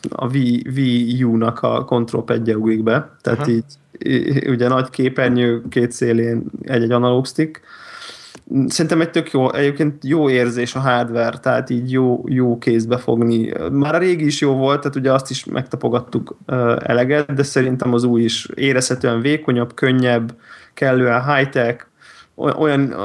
a 0.09 0.27
Wii, 0.27 1.23
U-nak 1.23 1.61
a 1.61 1.85
control 1.85 2.23
padje 2.23 2.57
ugrik 2.57 2.83
be. 2.83 3.15
Tehát 3.21 3.39
Aha. 3.39 3.49
így, 3.49 3.65
ugye 4.47 4.67
nagy 4.67 4.89
képernyő, 4.89 5.63
két 5.69 5.91
szélén 5.91 6.43
egy-egy 6.61 6.91
analóg 6.91 7.25
stick. 7.25 7.61
Szerintem 8.67 9.01
egy 9.01 9.09
tök 9.09 9.31
jó, 9.31 9.53
egyébként 9.53 10.03
jó 10.03 10.29
érzés 10.29 10.75
a 10.75 10.79
hardware, 10.79 11.37
tehát 11.37 11.69
így 11.69 11.91
jó, 11.91 12.23
jó 12.27 12.57
kézbe 12.57 12.97
fogni. 12.97 13.51
Már 13.71 13.95
a 13.95 13.97
régi 13.97 14.25
is 14.25 14.41
jó 14.41 14.53
volt, 14.53 14.79
tehát 14.79 14.95
ugye 14.95 15.13
azt 15.13 15.29
is 15.29 15.45
megtapogattuk 15.45 16.37
eleget, 16.79 17.33
de 17.33 17.43
szerintem 17.43 17.93
az 17.93 18.03
új 18.03 18.23
is 18.23 18.47
érezhetően 18.55 19.21
vékonyabb, 19.21 19.73
könnyebb, 19.73 20.35
kellően 20.73 21.35
high-tech, 21.35 21.85
oly- 22.35 22.53
olyan, 22.57 22.95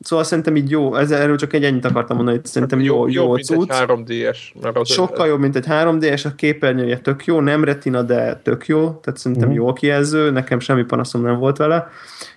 szóval 0.00 0.24
szerintem 0.24 0.56
így 0.56 0.70
jó, 0.70 0.94
ez, 0.96 1.10
erről 1.10 1.36
csak 1.36 1.52
egy 1.52 1.64
ennyit 1.64 1.84
akartam 1.84 2.16
mondani, 2.16 2.36
hogy 2.36 2.46
szerintem 2.46 2.80
jó, 2.80 2.96
jó, 2.96 3.06
jobb, 3.06 3.14
jó 3.26 3.32
mint 3.32 3.50
egy 3.50 3.56
cucc. 3.58 3.72
3DS. 3.72 4.38
Mert 4.62 4.76
az 4.76 4.88
Sokkal 4.90 5.26
jobb, 5.26 5.40
mint 5.40 5.56
egy 5.56 5.66
3D-es, 5.68 6.26
a 6.26 6.34
képernyője 6.34 6.98
tök 6.98 7.24
jó, 7.24 7.40
nem 7.40 7.64
retina, 7.64 8.02
de 8.02 8.34
tök 8.34 8.66
jó, 8.66 8.78
tehát 9.02 9.20
szerintem 9.20 9.48
Mhm. 9.48 9.56
jó 9.56 9.72
kijelző, 9.72 10.30
nekem 10.30 10.60
semmi 10.60 10.82
panaszom 10.84 11.22
nem 11.22 11.38
volt 11.38 11.56
vele, 11.56 11.88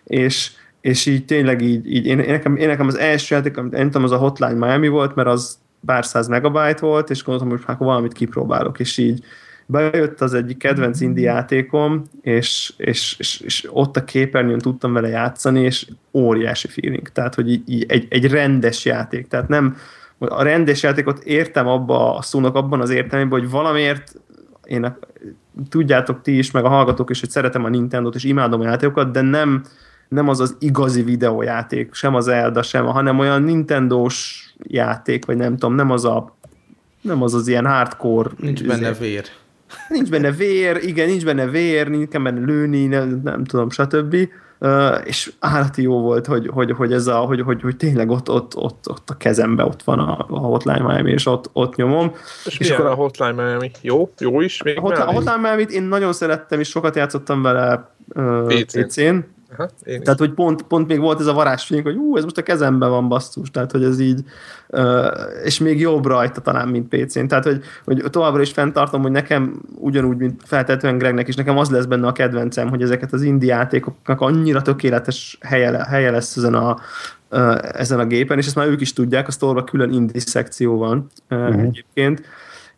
és, 0.04 0.52
és 0.82 1.06
így 1.06 1.26
tényleg 1.26 1.62
így, 1.62 1.94
így 1.94 2.06
én, 2.06 2.20
én, 2.20 2.32
nekem, 2.32 2.56
én 2.56 2.68
nekem 2.68 2.88
az 2.88 2.98
első 2.98 3.36
játék, 3.36 3.58
amit 3.58 3.74
én 3.74 3.86
tudom, 3.86 4.04
az 4.04 4.12
a 4.12 4.18
Hotline 4.18 4.66
Miami 4.66 4.88
volt, 4.88 5.16
mert 5.16 5.28
az 5.28 5.60
pár 5.86 6.06
száz 6.06 6.28
megabyte 6.28 6.86
volt, 6.86 7.10
és 7.10 7.24
gondoltam, 7.24 7.58
hogy 7.58 7.62
akkor 7.66 7.88
valamit 7.88 8.14
kipróbálok, 8.14 8.80
és 8.80 8.98
így 8.98 9.24
bejött 9.66 10.22
az 10.22 10.34
egyik 10.34 10.58
kedvenc 10.58 11.02
indie 11.02 11.32
játékom, 11.32 12.04
és, 12.22 12.74
és, 12.78 13.16
és, 13.18 13.40
és 13.40 13.68
ott 13.70 13.98
a 13.98 14.04
képernyőn 14.04 14.60
tudtam 14.60 14.94
vele 14.94 15.08
játszani, 15.08 15.62
és 15.62 15.88
óriási 16.12 16.68
feeling. 16.68 17.08
Tehát, 17.08 17.36
hogy 17.36 17.52
így, 17.52 17.70
így 17.70 17.86
egy, 17.88 18.08
egy 18.10 18.28
rendes 18.28 18.86
játék. 18.86 19.28
Tehát 19.28 19.48
nem, 19.48 19.78
a 20.18 20.44
rendes 20.44 20.84
játékot 20.84 21.24
értem 21.24 21.68
abba 21.68 22.16
a 22.16 22.22
szónak 22.22 22.56
abban 22.56 22.82
az 22.82 22.90
értelmében, 22.90 23.40
hogy 23.40 23.50
valamiért 23.50 24.16
én 24.64 24.84
a, 24.84 24.98
tudjátok 25.70 26.22
ti 26.22 26.38
is, 26.38 26.52
meg 26.52 26.66
a 26.66 26.70
hallgatók 26.70 27.10
is, 27.10 27.20
hogy 27.20 27.30
szeretem 27.30 27.64
a 27.64 27.70
Nintendo-t, 27.70 28.16
és 28.16 28.24
imádom 28.24 28.62
a 28.62 28.64
játékokat, 28.64 29.12
de 29.12 29.22
nem, 29.22 29.64
nem 30.12 30.28
az 30.28 30.40
az 30.40 30.56
igazi 30.60 31.04
videójáték, 31.04 31.94
sem 31.94 32.16
az 32.16 32.24
Zelda, 32.24 32.62
sem, 32.62 32.86
hanem 32.86 33.20
olyan 33.20 33.42
Nintendo-s 33.42 34.46
játék, 34.64 35.26
vagy 35.26 35.38
nem 35.38 35.58
tudom, 35.58 35.76
nem 35.76 35.92
az 35.92 36.06
a 36.06 36.36
nem 37.02 37.22
az 37.22 37.34
az 37.34 37.48
ilyen 37.48 37.66
hardcore. 37.66 38.30
Nincs 38.38 38.64
benne 38.64 38.94
vér. 38.94 39.24
Nincs 39.90 40.10
benne 40.10 40.32
vér, 40.32 40.78
igen, 40.82 41.08
nincs 41.08 41.26
benne 41.26 41.46
vér, 41.46 41.88
nincs 41.88 42.10
benne 42.10 42.46
lőni, 42.46 42.86
nem, 42.86 43.22
nem 43.24 43.44
tudom, 43.44 43.70
stb. 43.70 44.16
Uh, 44.60 44.98
és 45.04 45.32
állati 45.40 45.82
jó 45.82 46.02
volt, 46.02 46.26
hogy, 46.26 46.48
hogy, 46.48 46.72
hogy, 46.72 46.94
ez 46.94 47.08
a, 47.08 47.18
hogy, 47.18 47.42
hogy, 47.42 47.62
hogy 47.62 47.78
tényleg 47.78 48.10
ott, 48.10 48.30
ott, 48.30 48.56
ott, 48.56 48.90
ott 48.90 49.10
a 49.10 49.18
kezembe 49.18 49.64
ott 49.66 49.84
van 49.84 50.00
a, 50.00 50.26
a 50.30 50.38
Hotline 50.40 50.82
Miami, 50.82 51.12
és 51.12 51.26
ott, 51.26 51.50
ott 51.54 51.76
nyomom. 51.76 52.12
És, 52.46 52.60
és 52.60 52.70
akkor 52.70 52.86
a 52.86 52.94
Hotline 52.94 53.32
Miami? 53.32 53.72
Jó? 53.82 54.10
Jó 54.20 54.42
is? 54.42 54.64
Még 54.64 54.78
a 54.78 54.82
Hotline, 54.82 55.04
a 55.04 55.12
Hotline 55.12 55.38
Miami-t 55.38 55.72
én 55.72 55.84
nagyon 55.84 56.14
szerettem, 56.14 56.60
és 56.60 56.68
sokat 56.68 56.96
játszottam 56.96 57.42
vele 57.42 57.94
uh, 58.16 58.48
PC-n. 58.48 58.82
PC-n. 58.82 59.16
Aha, 59.58 59.70
Tehát, 59.84 60.20
hogy 60.20 60.32
pont, 60.32 60.62
pont 60.62 60.88
még 60.88 61.00
volt 61.00 61.20
ez 61.20 61.26
a 61.26 61.34
varázsfény, 61.34 61.82
hogy 61.82 61.96
ú, 61.96 62.18
ez 62.18 62.24
most 62.24 62.38
a 62.38 62.44
kezemben 62.44 62.90
van 62.90 63.08
basszus, 63.08 63.52
tehát, 63.52 63.72
hogy 63.72 63.84
ez 63.84 64.00
így, 64.00 64.24
uh, 64.68 65.06
és 65.44 65.60
még 65.60 65.80
jobb 65.80 66.06
rajta 66.06 66.42
talán, 66.42 66.68
mint 66.68 66.96
PC-n. 66.96 67.26
Tehát, 67.26 67.44
hogy, 67.44 67.64
hogy 67.86 68.04
továbbra 68.10 68.42
is 68.42 68.52
fenntartom, 68.52 69.02
hogy 69.02 69.12
nekem 69.12 69.62
ugyanúgy, 69.76 70.18
mint 70.18 70.42
feltetően 70.46 70.98
Gregnek 70.98 71.28
is, 71.28 71.36
nekem 71.36 71.58
az 71.58 71.70
lesz 71.70 71.86
benne 71.86 72.08
a 72.08 72.12
kedvencem, 72.12 72.70
hogy 72.70 72.82
ezeket 72.82 73.14
az 73.14 73.22
indie 73.22 73.56
játékoknak 73.56 74.22
annyira 74.22 74.62
tökéletes 74.62 75.38
helye, 75.42 75.86
helye 75.90 76.12
lesz 76.12 76.38
ezen 76.38 76.54
a, 76.54 76.80
uh, 77.32 77.58
ezen 77.74 78.00
a 78.00 78.06
gépen, 78.06 78.38
és 78.38 78.46
ezt 78.46 78.56
már 78.56 78.68
ők 78.68 78.82
is 78.82 78.94
tudják, 78.94 79.28
a 79.28 79.32
store 79.32 79.62
külön 79.62 79.94
indie 79.94 80.22
szekció 80.22 80.78
van 80.78 81.08
uh, 81.30 81.38
uh-huh. 81.38 81.62
egyébként, 81.62 82.22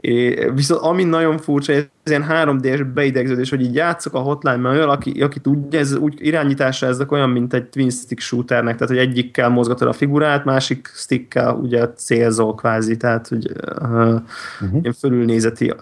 É, 0.04 0.50
viszont 0.54 0.82
ami 0.82 1.04
nagyon 1.04 1.38
furcsa, 1.38 1.74
ez 1.74 1.86
ilyen 2.04 2.26
3D-es 2.30 2.86
beidegződés, 2.94 3.50
hogy 3.50 3.62
így 3.62 3.76
játszok 3.76 4.13
a 4.13 4.20
hotline 4.20 4.70
olyan, 4.70 4.89
aki, 4.89 5.22
aki 5.22 5.39
tudja, 5.39 5.80
ez 5.80 5.96
úgy 5.96 6.13
irányításra 6.18 6.88
ezek 6.88 7.12
olyan, 7.12 7.30
mint 7.30 7.54
egy 7.54 7.66
twin 7.66 7.89
stick 7.89 8.22
shooternek, 8.22 8.74
tehát 8.74 8.89
hogy 8.89 9.08
egyikkel 9.08 9.50
mozgatod 9.50 9.88
a 9.88 9.94
figurát, 9.94 10.46
másik 10.46 10.92
stickkel 10.94 11.54
ugye 11.54 11.88
célzol 11.89 12.56
kvázi, 12.56 12.98
tehát 12.98 13.28
hogy 13.28 13.52
uh, 13.52 13.88
uh-huh. 13.92 14.80
ilyen 14.82 14.94
fölülnézeti 15.00 15.74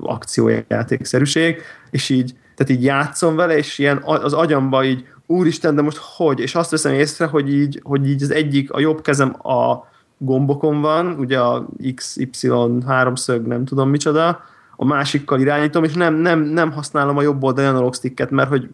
akciójátékszerűség, 0.00 1.56
és 1.90 2.08
így, 2.08 2.34
tehát 2.56 2.72
így 2.72 2.84
játszom 2.84 3.36
vele, 3.36 3.56
és 3.56 3.78
ilyen 3.78 4.02
az 4.04 4.32
agyamba 4.32 4.84
így 4.84 5.06
úristen, 5.26 5.74
de 5.74 5.82
most 5.82 6.00
hogy? 6.16 6.40
És 6.40 6.54
azt 6.54 6.70
veszem 6.70 6.92
észre, 6.92 7.26
hogy 7.26 7.54
így, 7.54 7.80
hogy 7.82 8.08
így 8.08 8.22
az 8.22 8.30
egyik, 8.30 8.72
a 8.72 8.80
jobb 8.80 9.02
kezem 9.02 9.46
a 9.46 9.90
gombokon 10.24 10.80
van, 10.80 11.14
ugye 11.18 11.40
a 11.40 11.66
X, 11.94 12.16
Y 12.16 12.48
háromszög, 12.86 13.46
nem 13.46 13.64
tudom 13.64 13.88
micsoda, 13.88 14.40
a 14.76 14.84
másikkal 14.84 15.40
irányítom, 15.40 15.84
és 15.84 15.92
nem, 15.92 16.14
nem, 16.14 16.40
nem 16.40 16.72
használom 16.72 17.16
a 17.16 17.22
jobb 17.22 17.42
oldali 17.42 17.66
analóg 17.66 17.94
sticket, 17.94 18.30
mert 18.30 18.48
hogy 18.48 18.68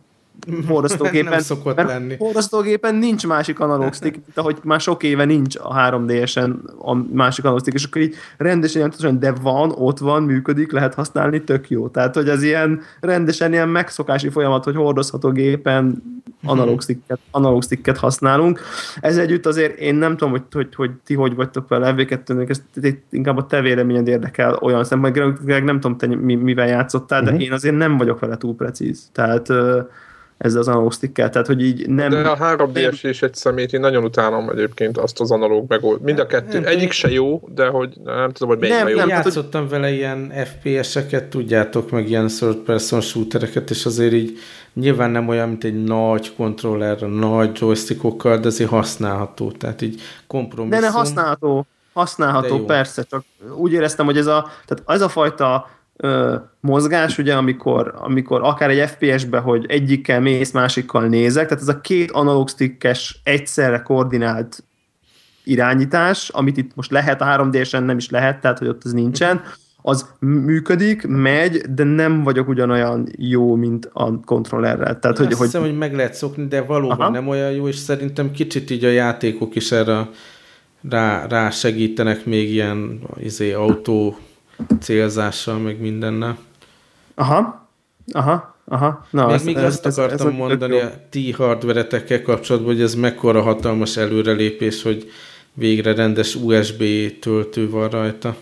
forrasztógépen, 0.67 1.31
nem 1.31 1.41
szokott 1.41 1.77
mert 1.77 1.89
lenni. 1.89 2.17
forrasztógépen 2.17 2.95
nincs 2.95 3.27
másik 3.27 3.61
analóg 3.61 3.95
stick, 3.95 4.15
mint 4.15 4.39
ahogy 4.39 4.59
már 4.63 4.81
sok 4.81 5.03
éve 5.03 5.25
nincs 5.25 5.57
a 5.57 5.75
3DS-en 5.75 6.55
a 6.79 6.95
másik 7.13 7.45
analóg 7.45 7.61
stick, 7.61 7.77
és 7.77 7.85
akkor 7.85 8.03
így 8.03 8.15
rendesen 8.37 8.77
ilyen 8.77 8.91
tudatosan, 8.91 9.21
de 9.21 9.33
van, 9.43 9.71
ott 9.71 9.99
van, 9.99 10.23
működik, 10.23 10.73
lehet 10.73 10.95
használni, 10.95 11.45
tök 11.45 11.71
jó. 11.71 11.89
Tehát, 11.89 12.15
hogy 12.15 12.29
ez 12.29 12.43
ilyen 12.43 12.81
rendesen 13.01 13.53
ilyen 13.53 13.69
megszokási 13.69 14.29
folyamat, 14.29 14.65
hogy 14.65 14.75
hordozható 14.75 15.31
gépen 15.31 16.03
analóg 16.45 16.83
sticket, 16.83 17.19
analóg 17.31 17.63
sticket 17.63 17.97
használunk. 17.97 18.61
Ez 19.01 19.17
együtt 19.17 19.47
azért 19.47 19.79
én 19.79 19.95
nem 19.95 20.17
tudom, 20.17 20.31
hogy, 20.31 20.43
hogy, 20.53 20.75
hogy 20.75 20.91
ti 21.05 21.15
hogy 21.15 21.35
vagytok 21.35 21.69
vele 21.69 21.93
fv 21.93 22.01
2 22.01 22.47
ezt 22.49 22.63
inkább 23.11 23.37
a 23.37 23.47
te 23.47 23.61
véleményed 23.61 24.09
érdekel 24.09 24.55
olyan 24.55 24.85
szemben, 24.85 25.13
Greg, 25.45 25.65
nem 25.65 25.81
tudom, 25.81 25.97
te 25.97 26.07
mivel 26.17 26.69
játszottál, 26.69 27.23
de 27.23 27.31
uh-huh. 27.31 27.45
én 27.45 27.53
azért 27.53 27.77
nem 27.77 27.97
vagyok 27.97 28.19
vele 28.19 28.37
túl 28.37 28.55
precíz. 28.55 29.09
Tehát 29.13 29.53
ezzel 30.39 30.61
az 30.61 30.69
analóg 30.69 30.93
stickkel, 30.93 31.31
tehát 31.31 31.47
hogy 31.47 31.63
így 31.63 31.89
nem... 31.89 32.11
De 32.11 32.29
a 32.29 32.37
3DS 32.37 33.05
és 33.05 33.23
egy 33.23 33.35
szemét 33.35 33.73
én 33.73 33.81
nagyon 33.81 34.05
utálom 34.05 34.49
egyébként 34.49 34.99
azt 34.99 35.21
az 35.21 35.31
analóg 35.31 35.65
megold. 35.69 36.01
Mind 36.01 36.19
a 36.19 36.27
kettő. 36.27 36.61
Nem, 36.61 36.69
Egyik 36.69 36.93
se 36.93 37.11
jó, 37.11 37.43
de 37.55 37.67
hogy 37.67 37.95
nem 38.05 38.33
tudom, 38.33 38.49
hogy 38.49 38.59
melyik 38.59 38.77
nem, 38.77 38.89
jó. 38.89 38.97
Nem, 38.97 39.09
játszottam 39.09 39.61
hogy... 39.61 39.71
vele 39.71 39.91
ilyen 39.91 40.33
FPS-eket, 40.45 41.25
tudjátok, 41.25 41.91
meg 41.91 42.09
ilyen 42.09 42.27
third 42.27 42.57
person 42.57 43.01
shootereket, 43.01 43.71
és 43.71 43.87
azért 43.87 44.13
így 44.13 44.39
nyilván 44.75 45.11
nem 45.11 45.29
olyan, 45.29 45.49
mint 45.49 45.65
egy 45.65 45.85
nagy 45.85 46.35
kontroller, 46.35 47.01
nagy 47.01 47.59
joystickokkal, 47.61 48.39
de 48.39 48.47
azért 48.47 48.71
használható, 48.71 49.51
tehát 49.51 49.83
így 49.83 50.01
kompromisszum. 50.27 50.81
De 50.81 50.87
ne 50.87 50.93
használható, 50.93 51.67
használható, 51.93 52.65
persze, 52.65 53.03
csak 53.03 53.25
úgy 53.57 53.73
éreztem, 53.73 54.07
hogy 54.07 54.17
ez 54.17 54.27
a, 54.27 54.51
tehát 54.67 54.85
ez 54.87 55.01
a 55.01 55.09
fajta 55.09 55.71
ö, 56.01 56.37
mozgás, 56.61 57.19
ugye, 57.19 57.35
amikor, 57.35 57.95
amikor 57.97 58.43
akár 58.43 58.71
egy 58.71 58.89
FPS-be, 58.89 59.39
hogy 59.39 59.67
egyikkel 59.69 60.21
mész, 60.21 60.51
másikkal 60.51 61.07
nézek, 61.07 61.49
tehát 61.49 61.63
ez 61.63 61.69
a 61.69 61.81
két 61.81 62.11
analóg 62.11 62.49
stickes 62.49 63.21
egyszerre 63.25 63.83
koordinált 63.83 64.65
irányítás, 65.45 66.29
amit 66.29 66.57
itt 66.57 66.75
most 66.75 66.91
lehet, 66.91 67.21
a 67.21 67.25
3D-sen 67.25 67.83
nem 67.83 67.97
is 67.97 68.11
lehet, 68.11 68.41
tehát 68.41 68.59
hogy 68.59 68.69
ott 68.69 68.85
az 68.85 68.93
nincsen, 68.93 69.43
az 69.83 70.07
működik, 70.21 71.07
megy, 71.07 71.57
de 71.57 71.85
nem 71.85 72.23
vagyok 72.23 72.49
ugyanolyan 72.49 73.09
jó, 73.17 73.55
mint 73.55 73.91
a 73.93 74.21
kontrollerrel. 74.21 74.99
Tehát, 74.99 75.17
hogy, 75.17 75.27
azt 75.27 75.37
hogy... 75.37 75.47
hiszem, 75.47 75.63
hogy 75.63 75.77
meg 75.77 75.95
lehet 75.95 76.15
szokni, 76.15 76.47
de 76.47 76.63
valóban 76.63 77.01
Aha. 77.01 77.11
nem 77.11 77.29
olyan 77.29 77.51
jó, 77.51 77.69
és 77.69 77.77
szerintem 77.77 78.31
kicsit 78.31 78.71
így 78.71 78.85
a 78.85 78.91
játékok 78.91 79.55
is 79.55 79.73
erre 79.73 80.09
rá, 80.89 81.27
rá 81.27 81.51
segítenek 81.51 82.25
még 82.25 82.51
ilyen 82.51 83.01
izé, 83.17 83.53
autó 83.53 84.17
célzással, 84.81 85.59
meg 85.59 85.81
mindennel. 85.81 86.39
Aha, 87.15 87.69
aha, 88.13 88.57
aha. 88.65 89.07
Na, 89.11 89.27
még, 89.27 89.35
ez, 89.35 89.45
még 89.45 89.57
ez, 89.57 89.65
azt 89.65 89.87
ez, 89.87 89.99
akartam 89.99 90.27
ez, 90.27 90.33
ez 90.33 90.39
mondani 90.39 90.81
a 90.81 90.93
ti 91.11 91.33
hardveretekkel 91.33 92.23
kapcsolatban, 92.23 92.73
hogy 92.73 92.83
ez 92.83 92.95
mekkora 92.95 93.43
hatalmas 93.43 93.97
előrelépés, 93.97 94.83
hogy 94.83 95.11
végre 95.53 95.95
rendes 95.95 96.35
USB 96.35 96.83
töltő 97.21 97.71
van 97.71 97.89
rajta. 97.89 98.37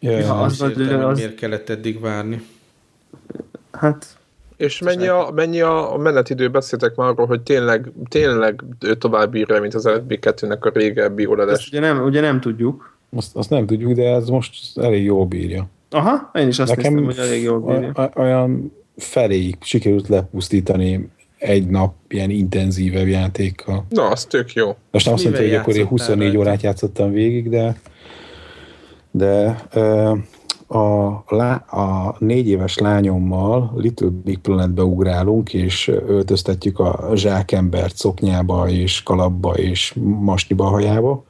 Ja, 0.00 0.10
ja, 0.10 0.40
az, 0.40 0.60
az, 0.60 0.78
értem, 0.78 1.04
az... 1.04 1.18
Miért 1.18 1.34
kellett 1.34 1.68
eddig 1.68 2.00
várni? 2.00 2.46
Hát... 3.72 4.06
És 4.56 4.78
mennyi 4.78 5.06
a, 5.06 5.30
mennyi 5.34 5.60
a 5.60 5.96
menetidő? 5.98 6.48
Beszéltek 6.48 6.94
már 6.94 7.08
arról, 7.08 7.26
hogy 7.26 7.40
tényleg, 7.40 7.92
tényleg 8.08 8.64
tovább 8.98 9.30
bírja, 9.30 9.60
mint 9.60 9.74
az 9.74 9.84
LB2-nek 9.86 10.60
a 10.60 10.70
régebbi 10.74 11.26
oleds. 11.26 11.66
Ugye 11.66 11.80
nem, 11.80 12.04
ugye 12.04 12.20
nem 12.20 12.40
tudjuk. 12.40 12.93
Azt, 13.14 13.36
azt 13.36 13.50
nem 13.50 13.66
tudjuk, 13.66 13.92
de 13.92 14.14
ez 14.14 14.28
most 14.28 14.78
elég 14.78 15.04
jól 15.04 15.26
bírja. 15.26 15.68
Aha, 15.90 16.30
én 16.34 16.48
is 16.48 16.58
azt 16.58 16.76
Nekem 16.76 16.94
néztem, 16.94 17.24
hogy 17.24 17.30
elég 17.30 17.42
jól 17.42 17.60
bírja. 17.60 18.10
Olyan 18.16 18.72
feléig 18.96 19.56
sikerült 19.60 20.08
lepusztítani 20.08 21.08
egy 21.38 21.66
nap 21.66 21.94
ilyen 22.08 22.30
intenzívebb 22.30 23.06
játékkal. 23.06 23.84
Na, 23.88 24.08
az 24.08 24.24
tök 24.24 24.52
jó. 24.52 24.76
Most 24.90 25.04
nem 25.04 25.14
azt 25.14 25.24
mondta, 25.24 25.42
hogy 25.42 25.54
akkor 25.54 25.76
én 25.76 25.86
24 25.86 26.26
rajta? 26.26 26.38
órát 26.38 26.62
játszottam 26.62 27.12
végig, 27.12 27.48
de 27.48 27.76
de 29.10 29.64
a, 30.66 30.76
a 31.76 32.16
négy 32.18 32.48
éves 32.48 32.78
lányommal 32.78 33.72
Little 33.76 34.08
Big 34.24 34.38
Planetbe 34.38 34.82
ugrálunk, 34.82 35.54
és 35.54 35.88
öltöztetjük 36.06 36.78
a 36.78 37.10
zsákembert 37.14 37.96
szoknyába, 37.96 38.68
és 38.68 39.02
kalapba, 39.02 39.54
és 39.54 39.94
masniba 40.02 40.64
hajába. 40.64 41.24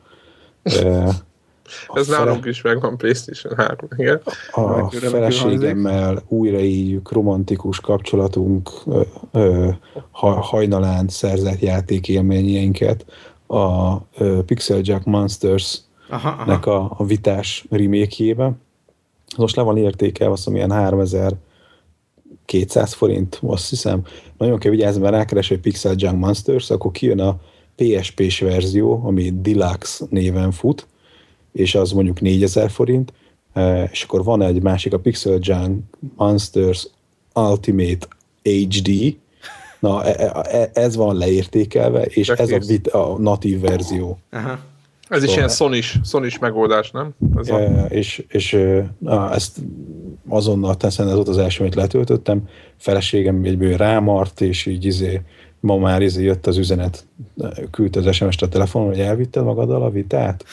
Ez 1.94 2.06
fele... 2.06 2.24
nálunk 2.24 2.44
is 2.44 2.62
megvan 2.62 2.96
PlayStation 2.96 3.56
3, 3.56 3.76
igen. 3.96 4.20
A 4.50 4.90
feleségemmel 4.90 6.22
újraéljük 6.28 7.12
romantikus 7.12 7.80
kapcsolatunk 7.80 8.70
ö, 8.86 9.00
ö, 9.32 9.68
hajnalán 10.40 11.08
szerzett 11.08 11.60
játékélményeinket 11.60 13.04
a 13.46 13.94
ö, 14.18 14.44
Pixel 14.44 14.80
Jack 14.82 15.04
Monsters 15.04 15.80
aha, 16.08 16.28
aha. 16.28 16.44
nek 16.44 16.66
a, 16.66 16.94
a 16.96 17.04
vitás 17.04 17.66
remake 17.70 18.52
Most 19.36 19.56
le 19.56 19.62
van 19.62 19.76
értékelve, 19.76 20.32
azt 20.32 20.46
mondom, 20.46 20.66
ilyen 20.66 20.80
3200 20.80 22.92
forint, 22.92 23.40
azt 23.42 23.68
hiszem. 23.68 24.02
Nagyon 24.38 24.58
kell 24.58 24.70
vigyázni, 24.70 25.00
mert 25.00 25.14
rákeres, 25.14 25.48
hogy 25.48 25.60
Pixel 25.60 25.94
Junk 25.96 26.18
Monsters, 26.18 26.70
akkor 26.70 26.90
kijön 26.90 27.20
a 27.20 27.40
PSP-s 27.76 28.40
verzió, 28.40 29.02
ami 29.04 29.32
Deluxe 29.40 30.04
néven 30.10 30.50
fut, 30.50 30.86
és 31.54 31.74
az 31.74 31.92
mondjuk 31.92 32.20
4000 32.20 32.70
forint, 32.70 33.12
e, 33.52 33.88
és 33.92 34.02
akkor 34.02 34.24
van 34.24 34.42
egy 34.42 34.62
másik, 34.62 34.92
a 34.92 34.98
Pixel 34.98 35.38
Junk 35.40 35.82
Monsters 36.16 36.88
Ultimate 37.34 38.06
HD, 38.42 39.16
na 39.78 40.04
e, 40.04 40.42
e, 40.50 40.70
ez 40.72 40.96
van 40.96 41.16
leértékelve, 41.16 42.02
és 42.02 42.28
ez 42.28 42.50
a, 42.50 42.98
a 42.98 43.18
natív 43.18 43.60
verzió. 43.60 44.18
Aha. 44.30 44.58
Ez 45.08 45.22
is 45.22 45.36
ilyen 45.36 45.48
sony 45.48 45.80
sony 46.04 46.30
megoldás, 46.40 46.90
nem? 46.90 47.14
Ez 47.36 47.48
a... 47.48 47.58
És, 47.88 48.24
és 48.28 48.58
na, 48.98 49.32
ezt 49.32 49.58
azonnal 50.28 50.76
teszem, 50.76 51.06
ez 51.08 51.14
volt 51.14 51.28
az 51.28 51.38
első, 51.38 51.60
amit 51.60 51.74
letöltöttem, 51.74 52.48
feleségem 52.76 53.44
egyből 53.44 53.76
rámart, 53.76 54.40
és 54.40 54.66
így 54.66 54.84
izé, 54.84 55.20
ma 55.64 55.76
már 55.76 56.02
izé 56.02 56.24
jött 56.24 56.46
az 56.46 56.56
üzenet, 56.56 57.04
küldte 57.70 57.98
az 57.98 58.14
SMS-t 58.14 58.42
a 58.42 58.48
telefonon, 58.48 58.88
hogy 58.88 59.00
elvitted 59.00 59.44
magaddal 59.44 59.82
a 59.82 59.90
vitát? 59.90 60.44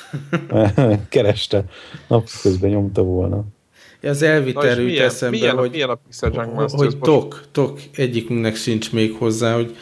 Kereste. 1.10 1.66
Napközben 2.08 2.70
nyomta 2.70 3.02
volna. 3.02 3.44
Az 4.02 4.22
elvitelről 4.22 4.90
jut 4.90 5.00
eszembe, 5.00 5.38
milyen, 5.38 5.58
hogy, 5.58 5.72
milyen 5.72 5.90
a 5.90 6.00
hogy, 6.16 6.38
hogy 6.70 6.98
tok, 6.98 7.44
tok 7.52 7.80
egyikünknek 7.96 8.56
sincs 8.56 8.92
még 8.92 9.14
hozzá, 9.14 9.56
hogy 9.56 9.76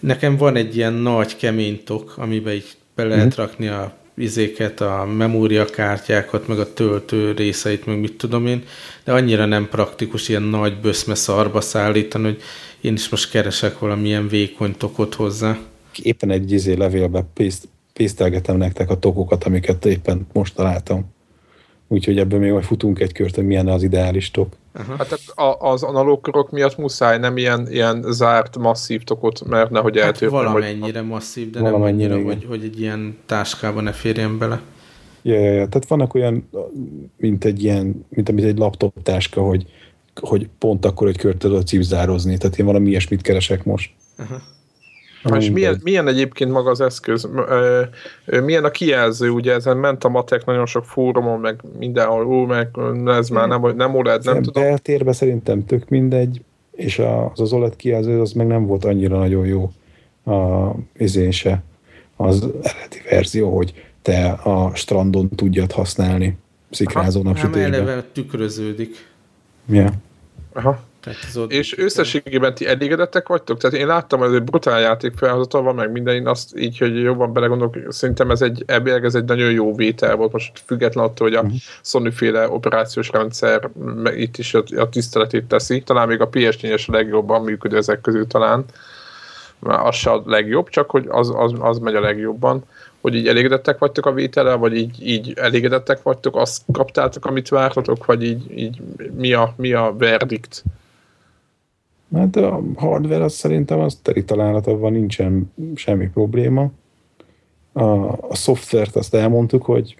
nekem 0.00 0.36
van 0.36 0.56
egy 0.56 0.76
ilyen 0.76 0.92
nagy 0.92 1.36
kemény 1.36 1.82
tok, 1.84 2.14
amiben 2.16 2.54
így 2.54 2.76
be 2.94 3.04
lehet 3.04 3.26
mm. 3.26 3.42
rakni 3.42 3.68
a 3.68 3.96
izéket, 4.16 4.80
a 4.80 5.04
memóriakártyákat, 5.16 6.48
meg 6.48 6.58
a 6.58 6.72
töltő 6.72 7.32
részeit, 7.32 7.86
meg 7.86 8.00
mit 8.00 8.18
tudom 8.18 8.46
én, 8.46 8.64
de 9.04 9.12
annyira 9.12 9.44
nem 9.46 9.68
praktikus 9.68 10.28
ilyen 10.28 10.42
nagy 10.42 10.80
böszme 10.80 11.14
szarba 11.14 11.60
szállítani, 11.60 12.24
hogy 12.24 12.40
én 12.80 12.92
is 12.92 13.08
most 13.08 13.30
keresek 13.30 13.78
valamilyen 13.78 14.28
vékony 14.28 14.76
tokot 14.76 15.14
hozzá. 15.14 15.58
Éppen 16.02 16.30
egy 16.30 16.52
izé 16.52 16.72
levélbe 16.72 17.24
pészt, 17.34 17.68
pésztelgetem 17.92 18.56
nektek 18.56 18.90
a 18.90 18.98
tokokat, 18.98 19.44
amiket 19.44 19.84
éppen 19.84 20.26
most 20.32 20.54
találtam. 20.54 21.14
Úgyhogy 21.88 22.18
ebből 22.18 22.38
még 22.38 22.50
majd 22.50 22.64
futunk 22.64 23.00
egy 23.00 23.12
kört, 23.12 23.34
hogy 23.34 23.46
milyen 23.46 23.68
az 23.68 23.82
ideális 23.82 24.30
tok. 24.30 24.56
Uh-huh. 24.78 24.96
Hát 24.96 25.18
az 25.58 25.82
analóg 25.82 26.20
körök 26.20 26.50
miatt 26.50 26.76
muszáj, 26.76 27.18
nem 27.18 27.36
ilyen, 27.36 27.66
ilyen 27.70 28.04
zárt, 28.08 28.58
masszív 28.58 29.02
tokot, 29.02 29.44
mert 29.44 29.70
nehogy 29.70 29.96
hát 29.96 30.06
eltörjön. 30.06 30.32
Valamennyire 30.32 31.00
vagy... 31.00 31.08
masszív, 31.08 31.50
de 31.50 31.60
valamennyire, 31.60 32.08
nem 32.08 32.18
annyira, 32.18 32.34
hogy, 32.34 32.46
hogy 32.48 32.64
egy 32.64 32.80
ilyen 32.80 33.16
táskába 33.26 33.80
ne 33.80 33.92
férjen 33.92 34.38
bele. 34.38 34.60
Ja, 35.22 35.34
ja, 35.34 35.52
ja, 35.52 35.68
tehát 35.68 35.88
vannak 35.88 36.14
olyan, 36.14 36.48
mint 37.16 37.44
egy 37.44 37.62
ilyen, 37.62 38.06
mint 38.08 38.28
amit 38.28 38.44
egy 38.44 38.58
laptop 38.58 39.02
táska, 39.02 39.42
hogy, 39.42 39.66
hogy 40.20 40.48
pont 40.58 40.84
akkor 40.84 41.08
egy 41.08 41.18
kört 41.18 41.38
tudod 41.38 41.66
cipzározni, 41.66 42.36
tehát 42.36 42.58
én 42.58 42.66
valami 42.66 42.88
ilyesmit 42.88 43.22
keresek 43.22 43.64
most. 43.64 43.90
Uh-huh. 44.18 44.38
És 45.34 45.50
milyen, 45.50 45.80
milyen 45.82 46.08
egyébként 46.08 46.50
maga 46.50 46.70
az 46.70 46.80
eszköz? 46.80 47.28
Milyen 48.26 48.64
a 48.64 48.70
kijelző? 48.70 49.30
Ugye 49.30 49.52
ezen 49.52 49.76
ment 49.76 50.04
a 50.04 50.08
matek 50.08 50.44
nagyon 50.44 50.66
sok 50.66 50.84
fórumon, 50.84 51.40
meg 51.40 51.60
mindenhol, 51.78 52.24
ú, 52.24 52.34
meg 52.34 52.68
ez 53.06 53.28
már 53.28 53.48
nem, 53.48 53.76
nem 53.76 53.94
OLED, 53.94 54.24
nem 54.24 54.42
tudom. 54.42 54.62
Beltérbe 54.62 55.12
szerintem 55.12 55.64
tök 55.64 55.88
mindegy, 55.88 56.42
és 56.70 56.98
az 56.98 57.40
az 57.40 57.52
OLED 57.52 57.76
kijelző 57.76 58.20
az 58.20 58.32
meg 58.32 58.46
nem 58.46 58.66
volt 58.66 58.84
annyira 58.84 59.18
nagyon 59.18 59.46
jó 59.46 59.72
a 60.34 60.70
izése, 60.96 61.62
az 62.16 62.48
eredeti 62.62 63.00
verzió, 63.10 63.56
hogy 63.56 63.72
te 64.02 64.28
a 64.30 64.74
strandon 64.74 65.28
tudjad 65.28 65.72
használni 65.72 66.38
szikrázó 66.70 67.22
napsütésben. 67.22 67.70
Nem 67.70 67.80
eleve 67.82 68.04
tükröződik. 68.12 69.08
Ja. 69.68 69.90
Aha. 70.52 70.84
Tehát 71.06 71.52
és 71.52 71.78
összességében 71.78 72.54
ti 72.54 72.66
elégedettek 72.66 73.28
vagytok? 73.28 73.58
Tehát 73.58 73.76
én 73.76 73.86
láttam, 73.86 74.18
hogy 74.18 74.28
ez 74.28 74.34
egy 74.34 74.42
brutál 74.42 74.80
játék 74.80 75.12
felhozatal 75.16 75.62
van, 75.62 75.74
meg 75.74 75.92
minden, 75.92 76.26
azt 76.26 76.58
így, 76.58 76.78
hogy 76.78 77.02
jobban 77.02 77.32
belegondolok, 77.32 77.76
szerintem 77.88 78.30
ez 78.30 78.42
egy, 78.42 78.62
ebben 78.66 79.04
ez 79.04 79.14
egy 79.14 79.24
nagyon 79.24 79.50
jó 79.50 79.74
vétel 79.74 80.16
volt, 80.16 80.32
most 80.32 80.62
független 80.64 81.04
attól, 81.04 81.28
hogy 81.28 81.36
a 81.36 81.40
uh-huh. 81.40 81.56
Sony 81.82 82.10
féle 82.10 82.48
operációs 82.48 83.10
rendszer 83.10 83.70
itt 84.16 84.36
is 84.36 84.54
a, 84.54 84.62
a 84.76 84.88
tiszteletét 84.88 85.44
teszi, 85.44 85.82
talán 85.82 86.08
még 86.08 86.20
a 86.20 86.28
PS4-es 86.28 86.88
a 86.88 86.92
legjobban 86.92 87.42
működő 87.42 87.76
ezek 87.76 88.00
közül 88.00 88.26
talán, 88.26 88.64
az 89.60 89.94
se 89.94 90.10
a 90.10 90.22
legjobb, 90.26 90.68
csak 90.68 90.90
hogy 90.90 91.04
az, 91.08 91.32
az, 91.36 91.52
az 91.58 91.78
megy 91.78 91.94
a 91.94 92.00
legjobban 92.00 92.64
hogy 93.00 93.14
így 93.14 93.28
elégedettek 93.28 93.78
vagytok 93.78 94.06
a 94.06 94.12
vétele, 94.12 94.54
vagy 94.54 94.76
így, 94.76 95.08
így 95.08 95.32
elégedettek 95.36 96.02
vagytok, 96.02 96.36
azt 96.36 96.62
kaptátok, 96.72 97.26
amit 97.26 97.48
vártatok, 97.48 98.04
vagy 98.04 98.22
így, 98.22 98.58
így 98.58 98.80
mi, 99.16 99.32
a, 99.32 99.54
mi 99.56 99.72
a 99.72 99.94
verdikt? 99.98 100.64
Hát 102.14 102.36
a 102.36 102.62
hardware 102.76 103.24
az 103.24 103.32
szerintem 103.32 103.78
az 103.78 103.98
teri 104.02 104.24
találatban 104.24 104.92
nincsen 104.92 105.52
semmi 105.74 106.08
probléma. 106.08 106.70
A, 107.72 107.82
a 108.08 108.34
szoftvert 108.34 108.96
azt 108.96 109.14
elmondtuk, 109.14 109.62
hogy 109.62 109.96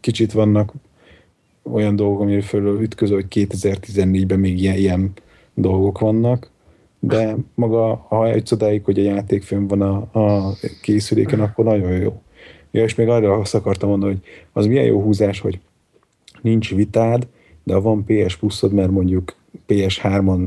kicsit 0.00 0.32
vannak 0.32 0.72
olyan 1.62 1.96
dolgok, 1.96 2.20
amire 2.20 2.42
fölül 2.42 2.82
ütköző, 2.82 3.14
hogy 3.14 3.26
2014-ben 3.30 4.38
még 4.38 4.60
ilyen, 4.60 4.76
ilyen 4.76 5.12
dolgok 5.54 5.98
vannak, 5.98 6.50
de 6.98 7.36
maga, 7.54 8.06
ha 8.08 8.28
egy 8.28 8.48
odáig, 8.52 8.84
hogy 8.84 8.98
a 8.98 9.02
játék 9.02 9.42
fönn 9.42 9.66
van 9.66 9.80
a, 9.80 9.96
a 10.12 10.52
készüléken, 10.82 11.40
akkor 11.40 11.64
nagyon 11.64 11.92
jó. 11.92 12.22
Ja, 12.70 12.82
és 12.82 12.94
még 12.94 13.08
arra 13.08 13.32
azt 13.32 13.54
akartam 13.54 13.88
mondani, 13.88 14.12
hogy 14.12 14.22
az 14.52 14.66
milyen 14.66 14.84
jó 14.84 15.02
húzás, 15.02 15.40
hogy 15.40 15.60
nincs 16.42 16.74
vitád, 16.74 17.26
de 17.70 17.76
ha 17.76 17.82
van 17.82 18.04
PS 18.04 18.36
pluszod, 18.36 18.72
mert 18.72 18.90
mondjuk 18.90 19.34
PS3-on 19.68 20.46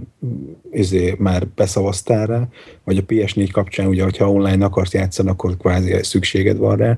izé 0.72 1.16
már 1.18 1.48
beszavaztál 1.56 2.26
rá, 2.26 2.48
vagy 2.84 2.98
a 2.98 3.06
PS4 3.06 3.50
kapcsán, 3.52 3.88
ugye, 3.88 4.04
hogyha 4.04 4.32
online 4.32 4.66
akarsz 4.66 4.94
játszani, 4.94 5.30
akkor 5.30 5.58
kvázi 5.58 6.04
szükséged 6.04 6.58
van 6.58 6.78
rá, 6.78 6.98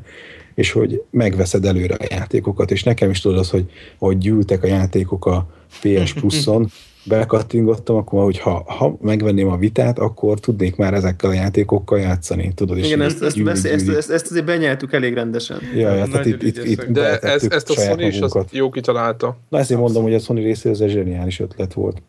és 0.55 0.71
hogy 0.71 1.03
megveszed 1.09 1.65
előre 1.65 1.95
a 1.95 2.05
játékokat, 2.09 2.71
és 2.71 2.83
nekem 2.83 3.09
is 3.09 3.21
tudod 3.21 3.37
az, 3.37 3.49
hogy, 3.49 3.69
hogy 3.97 4.17
gyűltek 4.17 4.63
a 4.63 4.67
játékok 4.67 5.25
a 5.25 5.47
PS 5.81 6.13
Plus-on, 6.13 6.67
bekattingottam, 7.05 7.95
akkor 7.95 8.23
hogy 8.23 8.39
ha, 8.39 8.63
ha 8.67 8.97
megvenném 9.01 9.47
a 9.47 9.57
vitát, 9.57 9.99
akkor 9.99 10.39
tudnék 10.39 10.75
már 10.75 10.93
ezekkel 10.93 11.29
a 11.29 11.33
játékokkal 11.33 11.99
játszani, 11.99 12.53
tudod? 12.53 12.77
És 12.77 12.85
Igen, 12.85 13.01
ezt, 13.01 13.23
ezt, 13.23 13.35
gyűl, 13.35 13.49
ezt, 13.49 13.65
ezt, 13.65 13.89
ezt, 13.89 14.09
ezt 14.11 14.31
azért 14.31 14.45
benyeltük 14.45 14.93
elég 14.93 15.13
rendesen. 15.13 15.59
Ja, 15.75 15.93
ja 15.93 16.05
tehát 16.05 16.25
itt, 16.25 16.43
itt, 16.43 16.63
itt 16.63 16.83
De 16.83 17.19
ez, 17.19 17.43
ezt 17.49 17.69
a 17.69 17.73
Sony 17.73 17.99
is 17.99 18.19
azt 18.19 18.47
jó 18.51 18.69
kitalálta. 18.69 19.37
Na 19.49 19.57
ezért 19.57 19.79
mondom, 19.79 20.03
hogy 20.03 20.13
a 20.13 20.19
Sony 20.19 20.43
részéről 20.43 20.73
ez 20.73 20.79
egy 20.79 20.89
zseniális 20.91 21.39
ötlet 21.39 21.73
volt. 21.73 22.01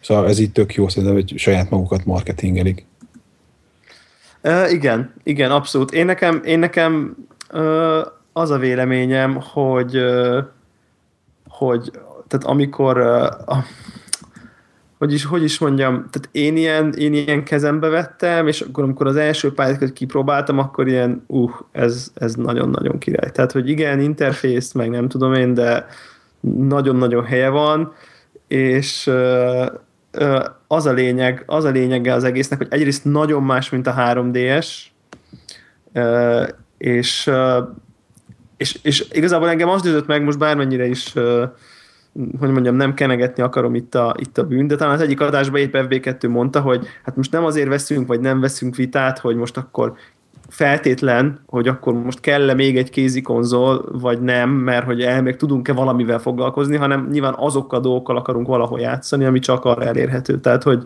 Szóval 0.00 0.28
ez 0.28 0.38
itt 0.38 0.54
tök 0.54 0.74
jó, 0.74 0.88
szerintem, 0.88 1.14
hogy 1.14 1.32
saját 1.36 1.70
magukat 1.70 2.04
marketingelik. 2.04 2.86
Uh, 4.44 4.72
igen, 4.72 5.14
igen, 5.22 5.50
abszolút. 5.50 5.92
Én 5.92 6.04
nekem, 6.04 6.42
én 6.44 6.58
nekem 6.58 7.16
uh, 7.52 8.06
az 8.32 8.50
a 8.50 8.58
véleményem, 8.58 9.40
hogy 9.52 9.96
uh, 9.96 10.38
hogy 11.48 11.90
tehát 12.30 12.46
amikor 12.46 12.98
uh, 12.98 13.64
hogy 14.98 15.12
is, 15.12 15.24
hogy 15.24 15.42
is 15.42 15.58
mondjam, 15.58 15.94
tehát 15.94 16.28
én 16.32 16.56
ilyen, 16.56 16.92
én 16.92 17.14
ilyen 17.14 17.44
kezembe 17.44 17.88
vettem, 17.88 18.46
és 18.46 18.60
akkor 18.60 18.84
amikor 18.84 19.06
az 19.06 19.16
első 19.16 19.52
pályákat 19.52 19.92
kipróbáltam, 19.92 20.58
akkor 20.58 20.88
ilyen, 20.88 21.24
uh, 21.26 21.50
ez, 21.72 22.10
ez 22.14 22.34
nagyon-nagyon 22.34 22.98
király. 22.98 23.30
Tehát, 23.30 23.52
hogy 23.52 23.68
igen, 23.68 24.00
interfész, 24.00 24.72
meg 24.72 24.90
nem 24.90 25.08
tudom 25.08 25.34
én, 25.34 25.54
de 25.54 25.86
nagyon-nagyon 26.40 27.24
helye 27.24 27.48
van, 27.48 27.92
és 28.48 29.06
uh, 29.06 29.66
uh, 30.18 30.44
az 30.66 30.86
a 30.86 30.92
lényeg, 30.92 31.42
az 31.46 31.64
a 31.64 31.70
lényege 31.70 32.14
az 32.14 32.24
egésznek, 32.24 32.58
hogy 32.58 32.68
egyrészt 32.70 33.04
nagyon 33.04 33.42
más, 33.42 33.70
mint 33.70 33.86
a 33.86 33.94
3DS, 33.94 34.68
uh, 35.94 36.48
és, 36.78 37.30
és, 38.56 38.78
és 38.82 39.06
igazából 39.12 39.48
engem 39.48 39.68
az 39.68 39.82
győzött 39.82 40.06
meg, 40.06 40.24
most 40.24 40.38
bármennyire 40.38 40.86
is 40.86 41.14
hogy 42.38 42.50
mondjam, 42.50 42.74
nem 42.74 42.94
kenegetni 42.94 43.42
akarom 43.42 43.74
itt 43.74 43.94
a, 43.94 44.14
itt 44.18 44.38
a 44.38 44.44
bűn, 44.44 44.66
de 44.66 44.76
talán 44.76 44.94
az 44.94 45.00
egyik 45.00 45.20
adásban 45.20 45.60
épp 45.60 45.74
FB2 45.76 46.28
mondta, 46.28 46.60
hogy 46.60 46.86
hát 47.04 47.16
most 47.16 47.32
nem 47.32 47.44
azért 47.44 47.68
veszünk, 47.68 48.06
vagy 48.06 48.20
nem 48.20 48.40
veszünk 48.40 48.76
vitát, 48.76 49.18
hogy 49.18 49.36
most 49.36 49.56
akkor 49.56 49.94
feltétlen, 50.48 51.40
hogy 51.46 51.68
akkor 51.68 51.92
most 51.92 52.20
kell-e 52.20 52.54
még 52.54 52.76
egy 52.76 52.90
kézi 52.90 53.22
konzol, 53.22 53.84
vagy 53.92 54.20
nem, 54.20 54.50
mert 54.50 54.84
hogy 54.84 55.02
el 55.02 55.22
még 55.22 55.36
tudunk-e 55.36 55.72
valamivel 55.72 56.18
foglalkozni, 56.18 56.76
hanem 56.76 57.08
nyilván 57.10 57.34
azokkal 57.36 57.78
a 57.78 57.82
dolgokkal 57.82 58.16
akarunk 58.16 58.46
valahol 58.46 58.80
játszani, 58.80 59.24
ami 59.24 59.38
csak 59.38 59.64
arra 59.64 59.84
elérhető. 59.84 60.40
Tehát, 60.40 60.62
hogy 60.62 60.82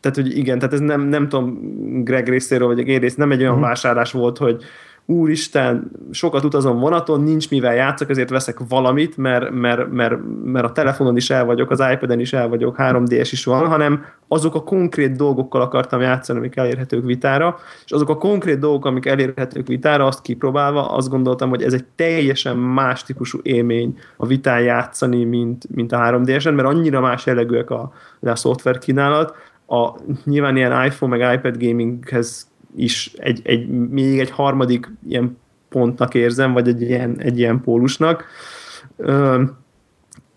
tehát, 0.00 0.16
hogy 0.16 0.36
igen, 0.36 0.58
tehát 0.58 0.74
ez 0.74 0.80
nem, 0.80 1.00
nem 1.00 1.28
tudom 1.28 1.58
Greg 2.04 2.28
részéről, 2.28 2.66
vagy 2.66 2.88
én 2.88 3.00
rész, 3.00 3.14
nem 3.14 3.30
egy 3.30 3.40
olyan 3.40 3.52
uh-huh. 3.52 3.68
vásárlás 3.68 4.12
volt, 4.12 4.38
hogy 4.38 4.62
úristen, 5.06 5.90
sokat 6.10 6.44
utazom 6.44 6.78
vonaton, 6.78 7.20
nincs 7.20 7.50
mivel 7.50 7.74
játszok, 7.74 8.10
ezért 8.10 8.30
veszek 8.30 8.58
valamit, 8.68 9.16
mert, 9.16 9.50
mert, 9.50 9.90
mert, 9.90 10.16
mert 10.44 10.64
a 10.64 10.72
telefonon 10.72 11.16
is 11.16 11.30
el 11.30 11.44
vagyok, 11.44 11.70
az 11.70 11.82
iPad-en 11.92 12.20
is 12.20 12.32
el 12.32 12.48
vagyok, 12.48 12.76
3DS 12.78 13.28
is 13.30 13.44
van, 13.44 13.66
hanem 13.66 14.04
azok 14.28 14.54
a 14.54 14.62
konkrét 14.62 15.16
dolgokkal 15.16 15.60
akartam 15.60 16.00
játszani, 16.00 16.38
amik 16.38 16.56
elérhetők 16.56 17.04
vitára, 17.04 17.56
és 17.84 17.92
azok 17.92 18.08
a 18.08 18.16
konkrét 18.16 18.58
dolgok, 18.58 18.84
amik 18.84 19.06
elérhetők 19.06 19.66
vitára, 19.66 20.06
azt 20.06 20.22
kipróbálva, 20.22 20.90
azt 20.90 21.08
gondoltam, 21.08 21.48
hogy 21.48 21.62
ez 21.62 21.72
egy 21.72 21.84
teljesen 21.96 22.56
más 22.56 23.02
típusú 23.02 23.38
élmény 23.42 23.98
a 24.16 24.26
vitán 24.26 24.60
játszani, 24.60 25.24
mint, 25.24 25.74
mint 25.74 25.92
a 25.92 25.98
3DS-en, 25.98 26.54
mert 26.54 26.68
annyira 26.68 27.00
más 27.00 27.26
jellegűek 27.26 27.70
a, 27.70 27.92
a 28.20 28.36
szoftver 28.36 28.78
kínálat, 28.78 29.34
a, 29.66 29.90
nyilván 30.24 30.56
ilyen 30.56 30.84
iPhone 30.84 31.16
meg 31.16 31.34
iPad 31.34 31.58
gaminghez 31.58 32.52
is 32.76 33.12
egy, 33.16 33.40
egy, 33.44 33.68
még 33.68 34.18
egy 34.18 34.30
harmadik 34.30 34.90
ilyen 35.08 35.36
pontnak 35.68 36.14
érzem, 36.14 36.52
vagy 36.52 36.68
egy 36.68 36.82
ilyen, 36.82 37.20
egy 37.20 37.38
ilyen 37.38 37.60
pólusnak. 37.60 38.24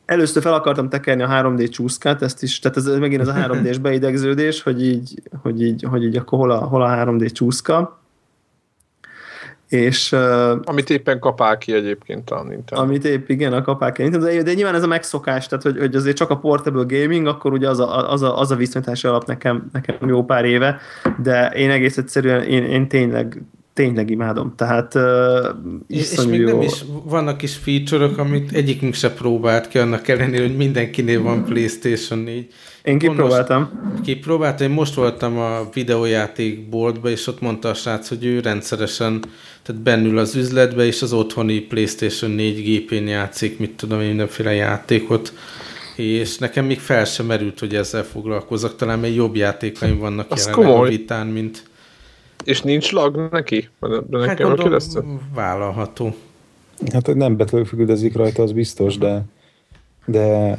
Először 0.06 0.42
fel 0.42 0.54
akartam 0.54 0.90
tekerni 0.90 1.24
a 1.24 1.28
3D 1.28 1.70
csúszkát, 1.70 2.22
ezt 2.22 2.44
is, 2.44 2.60
tehát 2.60 2.78
ez 2.78 2.86
megint 2.86 3.22
az 3.22 3.28
a 3.28 3.34
3D-s 3.34 3.78
beidegződés, 3.88 4.62
hogy 4.62 4.86
így, 4.86 5.22
hogy 5.42 5.62
így, 5.62 5.84
hogy 5.90 6.04
így 6.04 6.18
akkor 6.18 6.40
hol 6.40 6.52
a, 6.52 6.58
hol 6.58 6.82
a 6.82 6.90
3D 6.90 7.32
csúszka. 7.32 7.97
És, 9.70 10.16
amit 10.64 10.90
éppen 10.90 11.20
kapál 11.20 11.58
ki 11.58 11.74
egyébként 11.74 12.30
a 12.30 12.44
Nintendo. 12.44 12.84
Amit 12.84 13.06
épp 13.06 13.30
igen, 13.30 13.54
a 13.54 13.62
kapál 13.62 13.92
ki 13.92 14.02
Nintendo, 14.02 14.28
de, 14.28 14.42
de 14.42 14.54
nyilván 14.54 14.76
ez 14.76 14.84
a 14.84 14.88
megszokás, 14.88 15.48
tehát 15.48 15.64
hogy, 15.64 15.78
hogy 15.78 15.96
azért 15.96 16.16
csak 16.16 16.30
a 16.30 16.38
portable 16.38 16.86
gaming, 16.88 17.28
akkor 17.28 17.54
ugye 17.54 17.70
az 17.70 17.80
a, 17.80 18.12
az 18.12 18.22
a, 18.22 18.40
az 18.40 18.52
a 18.52 18.56
viszonyítási 18.56 19.08
alap 19.08 19.26
nekem, 19.26 19.70
nekem 19.74 19.96
jó 20.08 20.26
pár 20.26 20.46
éve, 20.46 20.80
de 21.22 21.50
én 21.50 21.70
egész 21.70 21.98
egyszerűen, 21.98 22.44
én, 22.44 22.64
én 22.64 22.88
tényleg 22.88 23.42
tényleg 23.78 24.10
imádom. 24.10 24.54
Tehát 24.56 24.96
uh, 24.96 25.04
és, 25.88 26.22
még 26.30 26.40
jó. 26.40 26.48
nem 26.48 26.62
is 26.62 26.84
vannak 27.04 27.42
is 27.42 27.56
feature-ok, 27.56 28.18
amit 28.18 28.52
egyikünk 28.52 28.94
se 28.94 29.12
próbált 29.12 29.68
ki, 29.68 29.78
annak 29.78 30.08
ellenére, 30.08 30.44
hogy 30.44 30.56
mindenkinél 30.56 31.22
van 31.22 31.46
PlayStation 31.46 32.20
4. 32.20 32.48
Én 32.84 32.98
kipróbáltam. 32.98 33.70
Most, 33.84 34.02
kipróbáltam, 34.04 34.68
én 34.68 34.74
most 34.74 34.94
voltam 34.94 35.38
a 35.38 35.70
videójáték 35.74 36.70
boltba, 36.70 37.10
és 37.10 37.28
ott 37.28 37.42
mondta 37.42 37.70
a 37.70 37.74
srác, 37.74 38.08
hogy 38.08 38.26
ő 38.26 38.40
rendszeresen 38.40 39.24
tehát 39.64 39.82
bennül 39.82 40.18
az 40.18 40.36
üzletbe, 40.36 40.86
és 40.86 41.02
az 41.02 41.14
otthoni 41.14 41.60
PlayStation 41.60 42.32
4 42.32 42.64
gépén 42.64 43.08
játszik, 43.08 43.60
mit 43.60 43.76
tudom 43.76 44.02
én, 44.02 44.08
mindenféle 44.08 44.54
játékot, 44.54 45.34
és 45.96 46.38
nekem 46.38 46.66
még 46.66 46.80
fel 46.80 47.06
sem 47.06 47.26
merült, 47.26 47.60
hogy 47.60 47.76
ezzel 47.76 48.04
foglalkozok, 48.04 48.76
talán 48.76 49.00
még 49.00 49.16
jobb 49.16 49.36
játékaim 49.36 50.00
vannak 50.00 50.28
jelenleg 50.36 50.76
a 50.76 50.88
vitán, 50.88 51.28
mint... 51.28 51.64
És 52.44 52.62
nincs 52.62 52.92
lag 52.92 53.28
neki? 53.32 53.70
De 53.80 54.28
hát 54.28 54.42
gondolom, 54.42 55.30
vállalható. 55.34 56.16
Hát, 56.92 57.06
hogy 57.06 57.16
nem 57.16 57.36
betölfüggözik 57.36 58.16
rajta, 58.16 58.44
az 58.44 58.52
biztos, 58.52 58.98
de 58.98 59.26
de 60.08 60.58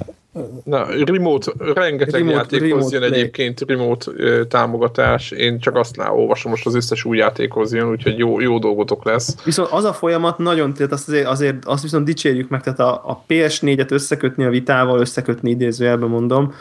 Na, 0.64 0.86
remote, 1.04 1.52
rengeteg 1.74 2.14
remote, 2.14 2.36
játékhoz 2.36 2.68
remote 2.70 2.98
jön 2.98 3.06
play. 3.06 3.20
egyébként 3.20 3.60
remote 3.66 4.10
ö, 4.16 4.44
támogatás. 4.44 5.30
Én 5.30 5.58
csak 5.58 5.76
azt 5.76 5.96
olvasom, 6.10 6.50
most 6.50 6.66
az 6.66 6.74
összes 6.74 7.04
új 7.04 7.16
játékhoz 7.16 7.72
jön, 7.72 7.90
úgyhogy 7.90 8.18
jó, 8.18 8.40
jó 8.40 8.58
dolgotok 8.58 9.04
lesz. 9.04 9.42
Viszont 9.44 9.68
az 9.70 9.84
a 9.84 9.92
folyamat 9.92 10.38
nagyon, 10.38 10.74
tehát 10.74 10.92
azt 10.92 11.08
azért, 11.08 11.26
azért 11.26 11.64
azt 11.64 11.82
viszont 11.82 12.04
dicsérjük 12.04 12.48
meg, 12.48 12.62
tehát 12.62 12.78
a, 12.78 13.10
a 13.10 13.24
PS4-et 13.28 13.90
összekötni 13.90 14.44
a 14.44 14.50
vitával, 14.50 15.00
összekötni 15.00 15.50
idézőjelben 15.50 16.08
mondom, 16.08 16.52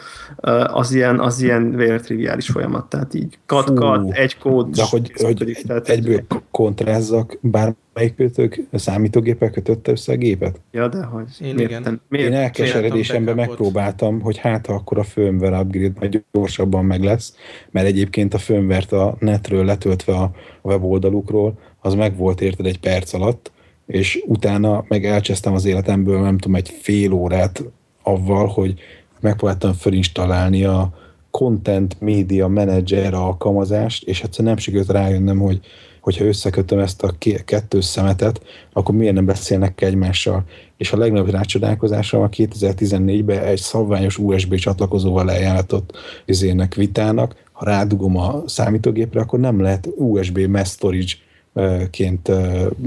az 0.66 0.94
ilyen, 0.94 1.20
az 1.20 1.40
ilyen 1.40 1.76
vértriviális 1.76 2.48
folyamat, 2.48 2.86
tehát 2.88 3.14
így 3.14 3.38
kat-kat, 3.46 4.10
egy 4.10 4.38
kód. 4.38 4.68
De 4.68 4.84
hogy, 4.90 5.12
hogy 5.16 5.42
egy, 5.42 5.70
egyből 5.84 6.24
kontrázzak, 6.50 7.38
bár 7.40 7.74
melyik 7.98 8.54
számítógépek 8.72 9.50
kötötte 9.50 9.90
össze 9.90 10.12
a 10.12 10.16
gépet? 10.16 10.60
Ja, 10.70 10.88
de 10.88 11.02
hogy. 11.02 11.24
Én 11.40 11.58
igen. 11.58 12.00
Miért? 12.08 12.26
Én 12.26 12.34
elkeseredésemben 12.34 13.34
megpróbáltam, 13.34 14.20
hogy 14.20 14.36
hát 14.36 14.66
ha 14.66 14.72
akkor 14.72 14.98
a 14.98 15.02
firmware 15.02 15.58
upgrade 15.58 15.92
majd 15.98 16.22
gyorsabban 16.32 16.84
meg 16.84 17.02
lesz, 17.02 17.34
mert 17.70 17.86
egyébként 17.86 18.34
a 18.34 18.38
firmware 18.38 18.98
a 18.98 19.16
netről 19.18 19.64
letöltve 19.64 20.12
a 20.12 20.30
weboldalukról, 20.62 21.58
az 21.80 21.94
meg 21.94 22.16
volt 22.16 22.40
érted 22.40 22.66
egy 22.66 22.80
perc 22.80 23.12
alatt, 23.12 23.52
és 23.86 24.22
utána 24.26 24.84
meg 24.88 25.04
elcsesztem 25.04 25.52
az 25.52 25.64
életemből, 25.64 26.20
nem 26.20 26.38
tudom, 26.38 26.56
egy 26.56 26.68
fél 26.68 27.12
órát 27.12 27.62
avval, 28.02 28.46
hogy 28.46 28.74
megpróbáltam 29.20 29.72
felinstallálni 29.72 30.64
a 30.64 30.92
Content 31.30 31.96
Media 32.00 32.48
Manager 32.48 33.14
alkalmazást, 33.14 34.08
és 34.08 34.22
egyszerűen 34.22 34.48
nem 34.54 34.62
sikerült 34.62 34.90
rájönnöm, 34.90 35.38
hogy 35.38 35.60
hogyha 36.08 36.24
összekötöm 36.24 36.78
ezt 36.78 37.02
a 37.02 37.14
kettős 37.44 37.84
szemetet, 37.84 38.42
akkor 38.72 38.94
miért 38.94 39.14
nem 39.14 39.24
beszélnek 39.24 39.80
egymással. 39.80 40.44
És 40.76 40.92
a 40.92 40.96
legnagyobb 40.96 41.30
rácsodálkozásom 41.30 42.22
a 42.22 42.28
2014-ben 42.28 43.42
egy 43.42 43.58
szabványos 43.58 44.18
USB 44.18 44.54
csatlakozóval 44.54 45.24
lejáratott 45.24 45.96
izének 46.24 46.74
vitának, 46.74 47.34
ha 47.52 47.64
rádugom 47.64 48.16
a 48.16 48.42
számítógépre, 48.46 49.20
akkor 49.20 49.38
nem 49.38 49.60
lehet 49.60 49.88
USB 49.96 50.38
mass 50.38 50.68
storage-ként 50.68 52.30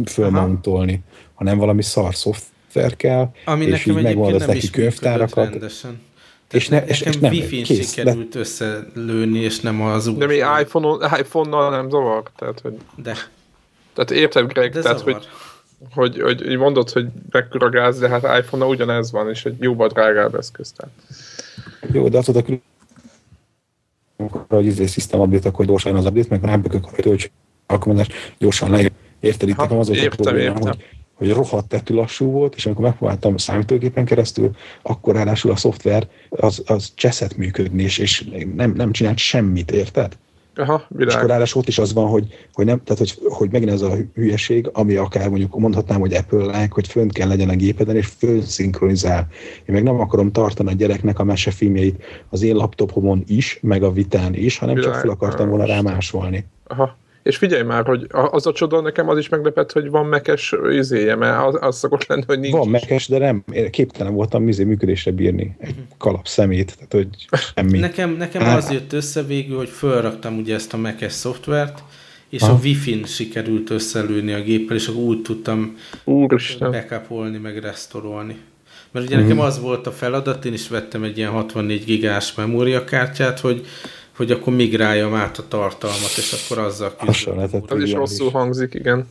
fölmountolni, 0.06 1.04
hanem 1.34 1.58
valami 1.58 1.82
szar 1.82 2.16
szoftver 2.16 2.96
kell, 2.96 3.32
Ami 3.46 3.66
és 3.66 3.86
így 3.86 4.02
megvan 4.02 4.36
neki 4.36 4.70
könyvtárakat. 4.70 5.50
Rendesen. 5.50 6.00
És, 6.52 6.68
ne, 6.68 6.86
és, 6.86 7.02
és 7.02 7.18
nem, 7.18 7.32
Wi-Fi-n 7.32 7.64
kész, 7.64 7.90
sikerült 7.90 8.30
de... 8.30 8.40
összelőni, 8.40 9.40
és 9.40 9.60
nem 9.60 9.82
az 9.82 10.08
úgy. 10.08 10.18
De 10.18 10.26
mi 10.26 10.36
iPhone-on, 10.36 11.02
iPhone-nal 11.20 11.70
nem 11.70 11.90
zavar? 11.90 12.24
Tehát, 12.36 12.60
hogy... 12.60 12.78
De. 12.96 13.16
Tehát 13.94 14.12
értem, 14.12 14.48
Greg, 14.48 14.72
de 14.72 14.82
tehát, 14.82 15.00
hogy, 15.00 15.28
hogy, 15.94 16.22
hogy, 16.22 16.42
hogy, 16.42 16.58
mondod, 16.58 16.90
hogy 16.90 17.08
mekkora 17.32 17.70
gáz, 17.70 18.00
de 18.00 18.10
hát 18.10 18.44
iPhone-nal 18.44 18.70
ugyanez 18.70 19.12
van, 19.12 19.30
és 19.30 19.46
egy 19.46 19.56
jóval 19.60 19.88
drágább 19.88 20.36
eszköz. 20.36 20.72
Tehát. 20.72 20.94
Jó, 21.92 22.10
de 22.10 22.18
azt 22.18 22.30
a 22.30 22.44
hogy 24.48 24.66
izé 24.66 24.86
system 24.86 25.20
update, 25.20 25.50
akkor 25.50 25.66
gyorsan 25.66 25.96
az 25.96 26.06
update, 26.06 26.28
meg 26.30 26.44
rábökök, 26.44 26.86
hogy 26.86 27.04
töltsük 27.04 27.32
alkalmazást, 27.66 28.34
gyorsan 28.38 28.72
lejön. 28.72 28.92
Érted, 29.20 29.50
itt 29.50 29.56
nekem 29.56 29.78
az 29.78 29.90
a 29.90 30.08
probléma, 30.10 30.58
hogy 30.60 30.86
hogy 31.22 31.34
rohadt 31.34 31.68
tetű 31.68 31.94
lassú 31.94 32.32
volt, 32.32 32.56
és 32.56 32.66
amikor 32.66 32.84
megpróbáltam 32.84 33.34
a 33.34 33.38
számítógépen 33.38 34.06
keresztül, 34.06 34.52
akkor 34.82 35.16
ráadásul 35.16 35.52
a 35.52 35.56
szoftver 35.56 36.08
az, 36.30 36.64
az 36.66 36.92
cseszett 36.96 37.38
működni, 37.38 37.84
és, 37.84 37.98
és 37.98 38.26
nem, 38.56 38.74
nem 38.76 38.92
csinált 38.92 39.18
semmit, 39.18 39.72
érted? 39.72 40.18
Aha, 40.56 40.86
világ. 40.88 41.08
És 41.08 41.16
akkor 41.16 41.30
ráadásul 41.30 41.62
ott 41.62 41.68
is 41.68 41.80
az 41.80 41.94
van, 41.94 42.08
hogy, 42.08 42.48
hogy, 42.54 42.66
nem, 42.66 42.84
tehát, 42.84 42.98
hogy, 42.98 43.18
hogy 43.30 43.52
megint 43.52 43.72
ez 43.72 43.82
a 43.82 43.96
hülyeség, 44.14 44.70
ami 44.74 44.96
akár 44.96 45.30
mondjuk 45.30 45.60
mondhatnám, 45.60 46.00
hogy 46.00 46.14
Apple-like, 46.14 46.68
hogy 46.70 46.88
fönt 46.88 47.14
kell 47.14 47.28
legyen 47.28 47.50
a 47.50 47.56
gépeden, 47.56 47.96
és 47.96 48.06
fönn 48.06 48.42
szinkronizál. 48.42 49.28
Én 49.66 49.76
meg 49.76 49.84
nem 49.84 50.00
akarom 50.00 50.32
tartani 50.32 50.70
a 50.70 50.74
gyereknek 50.74 51.20
a 51.20 51.24
mesefilmjeit 51.24 52.04
az 52.30 52.42
én 52.42 52.56
laptopomon 52.56 53.24
is, 53.28 53.60
meg 53.62 53.84
a 53.84 53.92
vitán 53.92 54.34
is, 54.34 54.58
hanem 54.58 54.76
világ. 54.76 54.92
csak 54.92 55.02
fel 55.02 55.10
akartam 55.10 55.50
volna 55.50 55.66
rá 55.66 55.82
másolni. 55.82 56.46
Aha. 56.68 57.00
És 57.24 57.38
figyelj 57.38 57.64
már, 57.64 57.86
hogy 57.86 58.08
az 58.10 58.48
a 58.48 58.52
csoda 58.52 58.82
nekem 58.82 59.10
az 59.10 59.18
is 59.18 59.30
meglepett, 59.30 59.72
hogy 59.72 59.90
van 59.90 60.06
mekes 60.06 60.56
izéje, 60.72 61.16
mert 61.16 61.46
az, 61.46 61.58
az 61.62 61.78
szokott 61.78 62.06
lenni, 62.06 62.24
hogy 62.28 62.40
nincs. 62.40 62.54
Van 62.54 62.68
mekes, 62.68 63.08
de 63.08 63.18
nem, 63.18 63.44
én 63.52 63.72
képtelen 63.72 64.14
voltam 64.14 64.48
izé 64.48 64.64
működésre 64.64 65.12
bírni 65.12 65.56
egy 65.60 65.76
kalap 65.98 66.28
szemét, 66.28 66.76
tehát 66.76 66.94
hogy 66.94 67.08
semmi. 67.56 67.80
Nekem, 67.80 68.12
nekem 68.12 68.56
az 68.56 68.72
jött 68.72 68.94
össze 68.94 69.24
végül, 69.24 69.58
hogy 69.58 69.70
felraktam 69.70 70.38
ugye 70.38 70.54
ezt 70.54 70.74
a 70.74 70.78
mekes 70.78 71.14
szoftvert, 71.14 71.84
és 72.30 72.42
ha. 72.42 72.52
a 72.52 72.60
Wi-Fi-n 72.64 73.06
sikerült 73.06 73.70
összelőni 73.70 74.34
a 74.34 74.42
géppel, 74.42 74.76
és 74.76 74.88
akkor 74.88 75.02
úgy 75.02 75.22
tudtam 75.22 75.78
Úristen. 76.04 76.72
backupolni, 76.72 77.38
meg 77.38 77.58
restaurolni. 77.58 78.36
Mert 78.92 79.06
ugye 79.06 79.16
mm-hmm. 79.16 79.28
nekem 79.28 79.44
az 79.44 79.60
volt 79.60 79.88
a 79.88 79.92
feladat, 79.92 80.46
én 80.46 80.54
is 80.54 80.68
vettem 80.68 81.04
egy 81.04 81.18
ilyen 81.18 81.32
64 81.32 81.86
gigás 81.86 82.36
memóriakártyát, 82.36 83.40
hogy 83.40 83.66
hogy 84.22 84.32
akkor 84.32 84.54
migráljam 84.54 85.14
át 85.14 85.38
a 85.38 85.44
tartalmat, 85.48 86.12
és 86.18 86.46
akkor 86.46 86.64
azzal 86.64 86.96
küzdöm. 87.06 87.38
Az 87.68 87.82
is 87.82 87.94
rosszul 87.94 88.28
is. 88.28 88.34
hangzik, 88.34 88.74
igen. 88.74 89.08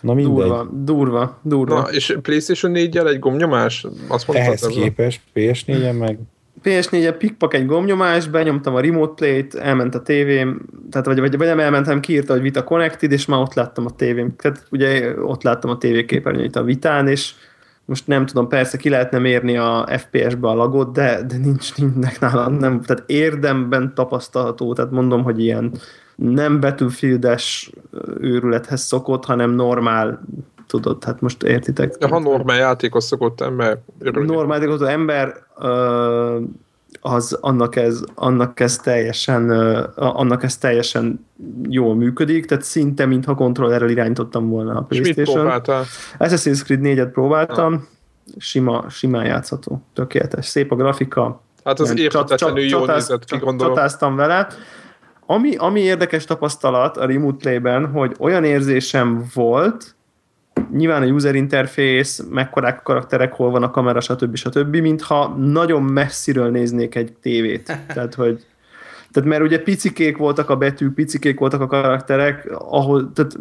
Na 0.00 0.14
mindegy. 0.14 0.34
Durva, 0.34 0.68
durva, 0.72 1.38
durva. 1.42 1.80
Na, 1.80 1.88
és 1.90 2.16
PlayStation 2.22 2.72
4-jel 2.74 3.08
egy 3.08 3.18
gomnyomás? 3.18 3.86
Azt 4.08 4.26
mondtad, 4.26 4.48
Ehhez 4.48 4.66
képest 4.66 5.20
PS4-en 5.34 5.98
meg 5.98 6.18
PS4-en 6.64 7.14
pikpak 7.18 7.54
egy 7.54 7.66
gomnyomás, 7.66 8.28
benyomtam 8.28 8.74
a 8.74 8.80
remote 8.80 9.14
play-t, 9.14 9.54
elment 9.54 9.94
a 9.94 10.02
tévém, 10.02 10.60
tehát 10.90 11.06
vagy, 11.06 11.20
vagy, 11.20 11.36
vagy 11.36 11.46
nem 11.46 11.60
elmentem, 11.60 12.00
kiírta, 12.00 12.32
hogy 12.32 12.42
Vita 12.42 12.64
Connected, 12.64 13.12
és 13.12 13.26
már 13.26 13.40
ott 13.40 13.54
láttam 13.54 13.86
a 13.86 13.90
tévém. 13.90 14.36
Tehát 14.36 14.66
ugye 14.70 15.20
ott 15.20 15.42
láttam 15.42 15.70
a 15.70 15.78
tévéképernyőt 15.78 16.56
a 16.56 16.62
Vitán, 16.62 17.08
és 17.08 17.32
most 17.84 18.06
nem 18.06 18.26
tudom, 18.26 18.48
persze 18.48 18.76
ki 18.76 18.88
lehetne 18.88 19.18
mérni 19.18 19.56
a 19.56 19.86
FPS-be 19.98 20.48
a 20.48 20.54
lagot, 20.54 20.92
de, 20.92 21.22
de 21.22 21.36
nincs, 21.36 21.76
nincs 21.76 22.18
nálam, 22.20 22.54
nem, 22.54 22.80
tehát 22.80 23.02
érdemben 23.06 23.94
tapasztalható, 23.94 24.72
tehát 24.72 24.90
mondom, 24.90 25.22
hogy 25.22 25.40
ilyen 25.40 25.72
nem 26.16 26.60
Battlefield-es 26.60 27.70
őrülethez 28.20 28.80
szokott, 28.80 29.24
hanem 29.24 29.50
normál 29.50 30.20
tudod, 30.66 31.04
hát 31.04 31.20
most 31.20 31.42
értitek. 31.42 32.04
Ha 32.04 32.18
normál 32.18 32.56
játékos 32.56 33.04
szokott 33.04 33.40
ember. 33.40 33.78
Normál 33.98 34.60
játékos 34.60 34.88
ember, 34.88 35.34
az 37.06 37.38
annak 37.40 37.76
ez, 37.76 38.02
annak 38.14 38.60
ez 38.60 38.76
teljesen 38.76 39.50
annak 39.96 40.42
ez 40.42 40.56
teljesen 40.56 41.26
jól 41.68 41.94
működik, 41.94 42.46
tehát 42.46 42.64
szinte 42.64 43.06
mintha 43.06 43.34
kontrollerrel 43.34 43.88
irányítottam 43.88 44.48
volna 44.48 44.76
a 44.76 44.82
Playstation. 44.82 45.24
És 45.24 45.26
mit 45.26 45.34
próbáltál? 45.34 45.84
Assassin's 46.18 46.62
Creed 46.64 46.80
4-et 46.82 47.10
próbáltam, 47.12 47.72
ha. 47.72 47.80
sima, 48.38 48.84
simán 48.88 49.24
játszható, 49.24 49.82
tökéletes. 49.94 50.46
Szép 50.46 50.72
a 50.72 50.76
grafika. 50.76 51.42
Hát 51.64 51.80
az 51.80 51.98
értetetlenül 51.98 52.62
jól 52.62 52.86
nézett 52.86 53.24
ki, 53.24 53.36
gondolom. 53.36 53.74
Csatáztam 53.74 54.16
vele. 54.16 54.46
Ami, 55.26 55.56
ami 55.56 55.80
érdekes 55.80 56.24
tapasztalat 56.24 56.96
a 56.96 57.06
Remote 57.06 57.36
Play-ben, 57.36 57.86
hogy 57.86 58.14
olyan 58.18 58.44
érzésem 58.44 59.24
volt, 59.34 59.93
nyilván 60.72 61.02
a 61.02 61.06
user 61.06 61.34
interface, 61.34 62.22
mekkorák 62.30 62.78
a 62.78 62.82
karakterek, 62.82 63.32
hol 63.32 63.50
van 63.50 63.62
a 63.62 63.70
kamera, 63.70 64.00
stb. 64.00 64.36
stb., 64.36 64.76
mintha 64.76 65.28
nagyon 65.28 65.82
messziről 65.82 66.50
néznék 66.50 66.94
egy 66.94 67.12
tévét. 67.20 67.78
Tehát, 67.94 68.14
hogy 68.14 68.44
tehát 69.14 69.28
mert 69.28 69.42
ugye 69.42 69.62
picikék 69.62 70.16
voltak 70.16 70.50
a 70.50 70.56
betűk, 70.56 70.94
picikék 70.94 71.38
voltak 71.38 71.60
a 71.60 71.66
karakterek, 71.66 72.52
ahol, 72.58 73.12
tehát 73.12 73.38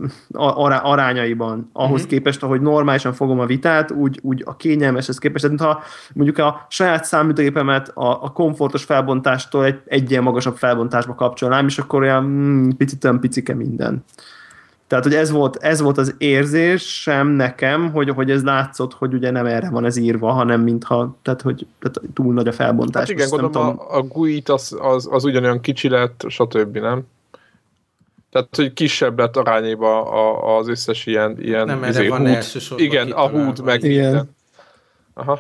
arányaiban, 0.84 1.70
ahhoz 1.74 1.94
uh-huh. 1.94 2.10
képest, 2.10 2.44
ahogy 2.44 2.62
normálisan 2.62 3.14
fogom 3.14 3.40
a 3.40 3.46
vitát, 3.46 3.92
úgy, 3.92 4.20
úgy 4.22 4.44
a 4.46 4.56
kényelmeshez 4.56 5.18
képest, 5.18 5.44
tehát 5.44 5.60
ha 5.62 5.84
mondjuk 6.14 6.38
a 6.38 6.66
saját 6.70 7.06
számítógépemet 7.06 7.90
a, 7.94 8.24
a 8.24 8.32
komfortos 8.32 8.84
felbontástól 8.84 9.66
egy, 9.66 9.80
egy 9.86 10.12
ilyen 10.12 10.24
magasabb 10.24 10.56
felbontásba 10.58 11.16
kapcsolnám, 11.16 11.68
és 11.68 11.78
akkor 11.78 12.02
olyan 12.02 12.24
mm, 12.24 12.70
picit 12.70 13.04
olyan 13.04 13.20
picike 13.20 13.54
minden. 13.54 14.04
Tehát, 14.88 15.04
hogy 15.04 15.14
ez 15.14 15.32
volt, 15.32 15.56
ez 15.56 15.82
volt 15.82 15.98
az 15.98 16.16
érzésem 16.18 17.28
nekem, 17.28 17.92
hogy, 17.92 18.10
hogy 18.10 18.32
ez 18.32 18.44
látszott, 18.44 18.94
hogy 18.94 19.14
ugye 19.14 19.32
nem 19.32 19.46
erre 19.46 19.70
van 19.70 19.86
ez 19.86 19.98
írva, 19.98 20.32
hanem 20.32 20.62
mintha, 20.62 21.16
tehát, 21.22 21.42
hogy 21.42 21.66
tehát 21.80 22.14
túl 22.14 22.34
nagy 22.34 22.48
a 22.48 22.52
felbontás. 22.52 23.02
Hát 23.02 23.18
igen, 23.18 23.30
gondolom 23.30 23.80
a, 23.80 23.98
a 23.98 24.02
GUI-t 24.02 24.50
az, 24.50 24.78
az, 24.80 25.08
az 25.12 25.24
ugyanolyan 25.24 25.62
kicsi 25.62 25.90
lett, 25.90 26.26
stb., 26.28 26.78
nem? 26.78 27.04
Tehát, 28.32 28.56
hogy 28.56 28.74
kisebb 28.74 29.20
lett 29.20 29.38
arányéba 29.38 30.12
a, 30.12 30.58
az 30.58 30.68
összes 30.68 31.06
ilyen, 31.06 31.36
ilyen 31.40 31.66
Nem, 31.66 31.84
erre 31.84 32.10
van 32.10 32.26
elsősorban 32.26 32.86
Igen, 32.86 33.12
a 33.12 33.28
húd 33.28 33.64
meg 33.64 33.84
Igen. 33.84 34.04
minden. 34.04 34.36
Aha. 35.14 35.40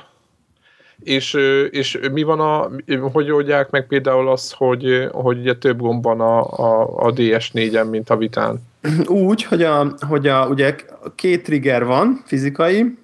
És, 0.99 1.33
és 1.69 1.99
mi 2.11 2.23
van 2.23 2.39
a, 2.39 2.69
hogy 3.11 3.31
oldják 3.31 3.69
meg 3.69 3.87
például 3.87 4.29
az, 4.29 4.51
hogy, 4.51 5.07
hogy 5.11 5.37
ugye 5.39 5.55
több 5.55 5.79
gomb 5.79 6.03
van 6.03 6.21
a, 6.21 6.41
a, 6.41 6.81
a 6.81 7.13
DS4-en, 7.13 7.89
mint 7.89 8.09
a 8.09 8.17
Vitán? 8.17 8.71
Úgy, 9.05 9.43
hogy, 9.43 9.63
a, 9.63 9.93
hogy 10.07 10.27
a, 10.27 10.47
ugye 10.47 10.75
két 11.15 11.43
trigger 11.43 11.85
van, 11.85 12.21
fizikai, 12.25 12.97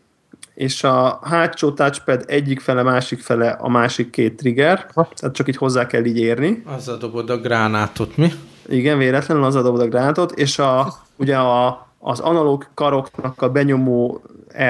és 0.53 0.83
a 0.83 1.19
hátsó 1.23 1.71
touchpad 1.71 2.23
egyik 2.27 2.59
fele, 2.59 2.83
másik 2.83 3.19
fele 3.19 3.49
a 3.49 3.69
másik 3.69 4.09
két 4.09 4.35
trigger, 4.35 4.85
Ha. 4.93 5.07
tehát 5.15 5.35
csak 5.35 5.47
így 5.47 5.57
hozzá 5.57 5.85
kell 5.87 6.05
így 6.05 6.17
érni. 6.17 6.63
Azzal 6.65 6.97
dobod 6.97 7.29
a 7.29 7.37
gránátot, 7.37 8.17
mi? 8.17 8.31
Igen, 8.67 8.97
véletlenül 8.97 9.43
az 9.43 9.53
dobod 9.53 9.79
a 9.79 9.87
gránátot, 9.87 10.31
és 10.31 10.59
a, 10.59 10.93
ugye 11.15 11.37
a, 11.37 11.87
az 11.99 12.19
analóg 12.19 12.67
karoknak 12.73 13.41
a 13.41 13.49
benyomó 13.49 14.21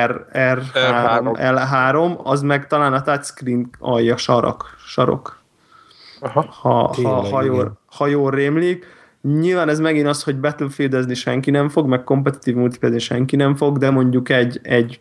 R, 0.06 0.26
R3, 0.34 0.64
R3. 0.74 1.36
L3, 1.36 2.18
az 2.24 2.42
meg 2.42 2.68
talán 2.68 2.94
a 2.94 3.02
touchscreen 3.02 3.70
alja 3.80 4.18
sarok, 4.18 4.76
sarok 4.86 5.40
Aha. 6.20 6.46
ha, 6.50 6.70
ha, 6.70 6.92
Tényleg, 6.96 7.32
ha, 7.32 7.44
jól, 7.44 7.56
igen. 7.56 7.78
ha 7.86 8.08
jól 8.08 8.32
rémlik. 8.32 8.86
Nyilván 9.22 9.70
ez 9.70 9.80
megint 9.80 10.08
az, 10.08 10.24
hogy 10.24 10.40
Battlefieldezni 10.40 11.14
senki 11.14 11.52
nem 11.52 11.70
fog, 11.70 11.88
meg 11.88 12.04
kompetitív 12.04 12.56
multiplayer 12.56 13.02
senki 13.02 13.36
nem 13.36 13.56
fog, 13.56 13.78
de 13.78 13.90
mondjuk 13.90 14.30
egy, 14.30 14.60
egy 14.64 15.00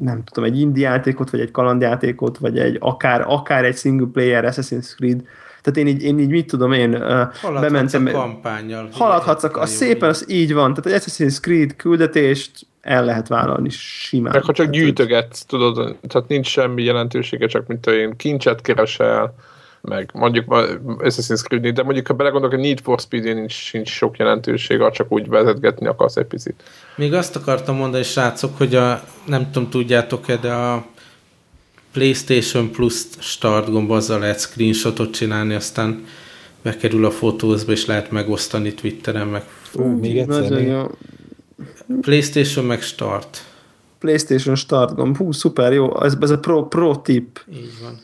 nem 0.00 0.24
tudom, 0.24 0.44
egy 0.44 0.60
indie 0.60 0.88
játékot, 0.88 1.30
vagy 1.30 1.40
egy 1.40 1.50
kalandjátékot, 1.50 2.38
vagy 2.38 2.58
egy 2.58 2.76
akár, 2.80 3.24
akár 3.26 3.64
egy 3.64 3.76
single 3.76 4.06
player 4.12 4.44
Assassin's 4.44 4.94
Creed. 4.96 5.22
Tehát 5.62 5.78
én 5.78 5.86
így, 5.86 6.02
én 6.02 6.18
így 6.18 6.30
mit 6.30 6.46
tudom, 6.46 6.72
én 6.72 6.92
Haladhatsz 6.92 7.60
bementem, 7.60 8.06
a 8.06 8.10
kampányjal. 8.10 8.88
haladhatsz, 8.92 9.44
a, 9.44 9.50
a 9.52 9.66
szépen 9.66 10.08
az 10.08 10.30
így 10.30 10.54
van, 10.54 10.74
tehát 10.74 11.00
egy 11.00 11.08
Assassin's 11.08 11.40
Creed 11.40 11.76
küldetést 11.76 12.66
el 12.80 13.04
lehet 13.04 13.28
vállalni 13.28 13.68
simán. 13.70 14.32
Meg 14.32 14.42
ha 14.42 14.52
csak 14.52 14.66
Tehát, 14.66 14.72
gyűjtögetsz, 14.72 15.44
tudod, 15.44 15.96
tehát 16.08 16.28
nincs 16.28 16.46
semmi 16.46 16.82
jelentősége, 16.82 17.46
csak 17.46 17.66
mint 17.66 17.86
én 17.86 18.16
kincset 18.16 18.60
keresel, 18.60 19.34
meg 19.80 20.10
mondjuk 20.12 20.44
Assassin's 20.98 21.42
creed 21.42 21.74
de 21.74 21.82
mondjuk 21.82 22.06
ha 22.06 22.14
belegondolok, 22.14 22.54
hogy 22.54 22.64
Need 22.64 22.80
for 22.80 23.00
speed 23.00 23.34
nincs, 23.34 23.52
sincs 23.52 23.88
sok 23.88 24.16
jelentősége, 24.16 24.90
csak 24.90 25.12
úgy 25.12 25.28
vezetgetni 25.28 25.86
akarsz 25.86 26.16
egy 26.16 26.26
picit. 26.26 26.62
Még 26.96 27.14
azt 27.14 27.36
akartam 27.36 27.76
mondani, 27.76 28.02
srácok, 28.02 28.56
hogy 28.56 28.74
a, 28.74 29.02
nem 29.26 29.50
tudom, 29.50 29.70
tudjátok-e, 29.70 30.36
de 30.36 30.52
a 30.52 30.86
PlayStation 31.92 32.70
Plus 32.70 33.04
start 33.18 33.70
gomb, 33.70 33.90
azzal 33.90 34.18
lehet 34.18 34.40
screenshotot 34.40 35.12
csinálni, 35.12 35.54
aztán 35.54 36.06
bekerül 36.62 37.04
a 37.04 37.10
fotózba, 37.10 37.72
és 37.72 37.86
lehet 37.86 38.10
megosztani 38.10 38.74
Twitteren, 38.74 39.26
meg 39.26 39.42
Ú, 39.72 39.84
még 39.84 40.18
egyszer, 40.18 40.50
még. 40.50 40.74
PlayStation 42.00 42.64
meg 42.64 42.82
start. 42.82 43.44
PlayStation 43.98 44.54
Start 44.54 44.94
gomb. 44.94 45.16
Hú, 45.16 45.32
szuper, 45.32 45.72
jó. 45.72 46.02
Ez, 46.02 46.16
ez 46.20 46.30
a 46.30 46.38
pro, 46.38 46.66
pro 46.66 46.96
tip. 46.96 47.44
Így 47.52 47.72
van. 47.82 48.00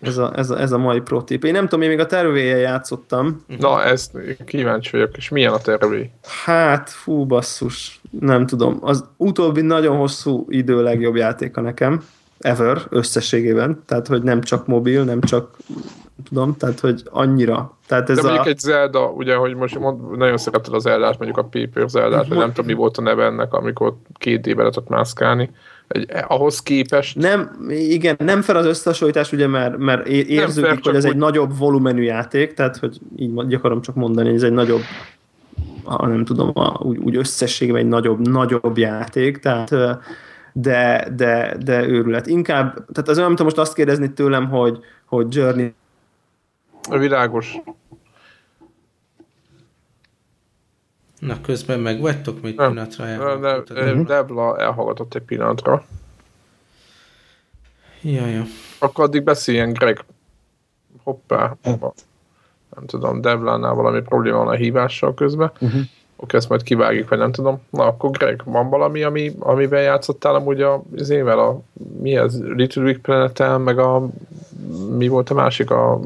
Ez 0.00 0.18
a, 0.18 0.32
ez, 0.36 0.50
a, 0.50 0.60
ez 0.60 0.72
a 0.72 0.78
mai 0.78 1.00
pro 1.00 1.22
tip. 1.22 1.44
Én 1.44 1.52
nem 1.52 1.62
tudom, 1.62 1.82
én 1.82 1.88
még 1.88 1.98
a 1.98 2.06
tervéje 2.06 2.56
játszottam. 2.56 3.44
Na, 3.58 3.84
ezt 3.84 4.18
kíváncsi 4.46 4.90
vagyok, 4.90 5.16
és 5.16 5.28
milyen 5.28 5.52
a 5.52 5.58
tervé? 5.58 6.10
Hát, 6.44 6.90
fú, 6.90 7.26
basszus. 7.26 8.00
Nem 8.20 8.46
tudom. 8.46 8.78
Az 8.80 9.04
utóbbi 9.16 9.60
nagyon 9.60 9.96
hosszú 9.96 10.46
idő 10.48 10.82
legjobb 10.82 11.16
játéka 11.16 11.60
nekem. 11.60 12.04
Ever, 12.38 12.82
összességében. 12.88 13.82
Tehát, 13.86 14.06
hogy 14.06 14.22
nem 14.22 14.40
csak 14.40 14.66
mobil, 14.66 15.04
nem 15.04 15.20
csak 15.20 15.56
tudom, 16.24 16.56
tehát, 16.56 16.80
hogy 16.80 17.02
annyira. 17.10 17.76
Tehát 17.86 18.10
ez 18.10 18.16
De 18.16 18.22
mondjuk 18.22 18.46
a... 18.46 18.48
egy 18.48 18.58
Zelda, 18.58 19.06
ugye, 19.06 19.34
hogy 19.34 19.54
most 19.54 19.78
mond, 19.78 20.16
nagyon 20.16 20.38
szereted 20.38 20.74
az 20.74 20.82
Zeldát, 20.82 21.18
mondjuk 21.18 21.38
a 21.38 21.48
Paper 21.50 21.88
Zeldát, 21.88 22.28
vagy 22.28 22.38
nem 22.38 22.52
tudom, 22.52 22.66
mi 22.66 22.72
volt 22.72 22.96
a 22.96 23.02
neve 23.02 23.24
ennek, 23.24 23.52
amikor 23.52 23.96
két 24.14 24.40
D-be 24.40 24.62
lehetett 24.62 24.88
mászkálni. 24.88 25.50
Egy, 25.92 26.08
ahhoz 26.28 26.62
képest 26.62 27.16
Nem, 27.16 27.66
igen, 27.68 28.16
nem 28.18 28.42
fel 28.42 28.56
az 28.56 28.66
összehasonlítás, 28.66 29.32
ugye, 29.32 29.46
mert, 29.46 29.78
mert 29.78 30.06
érződik, 30.06 30.70
csak 30.70 30.84
hogy 30.84 30.94
ez 30.94 31.04
úgy- 31.04 31.10
egy 31.10 31.16
nagyobb 31.16 31.58
volumenű 31.58 32.02
játék, 32.02 32.54
tehát, 32.54 32.76
hogy 32.76 32.98
így 33.16 33.30
így 33.44 33.54
akarom 33.54 33.80
csak 33.80 33.94
mondani, 33.94 34.26
hogy 34.26 34.36
ez 34.36 34.42
egy 34.42 34.52
nagyobb, 34.52 34.82
ha 35.84 36.06
nem 36.06 36.24
tudom, 36.24 36.50
a, 36.54 36.78
úgy, 36.82 36.98
úgy 36.98 37.16
összességében 37.16 37.80
egy 37.80 37.88
nagyobb, 37.88 38.28
nagyobb 38.28 38.78
játék, 38.78 39.38
tehát 39.38 39.74
de, 40.52 41.08
de, 41.16 41.56
de 41.64 41.86
őrület. 41.86 42.26
Inkább, 42.26 42.72
tehát 42.72 43.08
az 43.08 43.16
olyan, 43.16 43.28
mint 43.28 43.42
most 43.42 43.58
azt 43.58 43.74
kérdezni 43.74 44.12
tőlem, 44.12 44.48
hogy, 44.48 44.78
hogy 45.04 45.34
Journey 45.34 45.74
világos. 46.90 47.56
Na, 51.26 51.40
közben 51.40 51.80
megvagytok, 51.80 52.42
mit 52.42 52.56
Nem. 52.56 52.70
pillanatra 52.70 53.34
ne, 53.74 54.02
Debla 54.02 54.58
elhallgatott 54.58 55.14
egy 55.14 55.22
pillanatra. 55.22 55.84
Ja, 58.00 58.26
ja. 58.26 58.44
Akkor 58.78 59.04
addig 59.04 59.22
beszéljen 59.22 59.72
Greg. 59.72 60.04
Hoppá. 61.02 61.56
Hát. 61.62 61.80
Nem 62.74 62.86
tudom, 62.86 63.20
Devlánál 63.20 63.74
valami 63.74 64.00
probléma 64.00 64.38
van 64.38 64.48
a 64.48 64.52
hívással 64.52 65.14
közben. 65.14 65.50
Uh-huh. 65.60 65.80
Oké, 66.16 66.36
ezt 66.36 66.48
majd 66.48 66.62
kivágjuk, 66.62 67.08
vagy 67.08 67.18
nem 67.18 67.32
tudom. 67.32 67.60
Na, 67.70 67.84
akkor 67.86 68.10
Greg, 68.10 68.42
van 68.44 68.68
valami, 68.68 69.02
ami, 69.02 69.32
amivel 69.38 69.82
játszottál 69.82 70.34
amúgy 70.34 70.60
a, 70.60 70.82
az 70.96 71.10
ével 71.10 71.38
a, 71.38 71.60
mi 72.00 72.16
ez, 72.16 72.40
Little 72.40 72.82
Big 72.82 72.98
planet 72.98 73.58
meg 73.64 73.78
a, 73.78 74.08
mi 74.96 75.08
volt 75.08 75.30
a 75.30 75.34
másik, 75.34 75.70
a, 75.70 76.00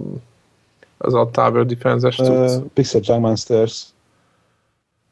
az 0.98 1.14
a 1.14 1.30
Tower 1.30 1.66
Defense-es? 1.66 2.18
Uh, 2.18 2.64
Pixel 2.72 3.00
Junk 3.04 3.20
Monsters. 3.20 3.94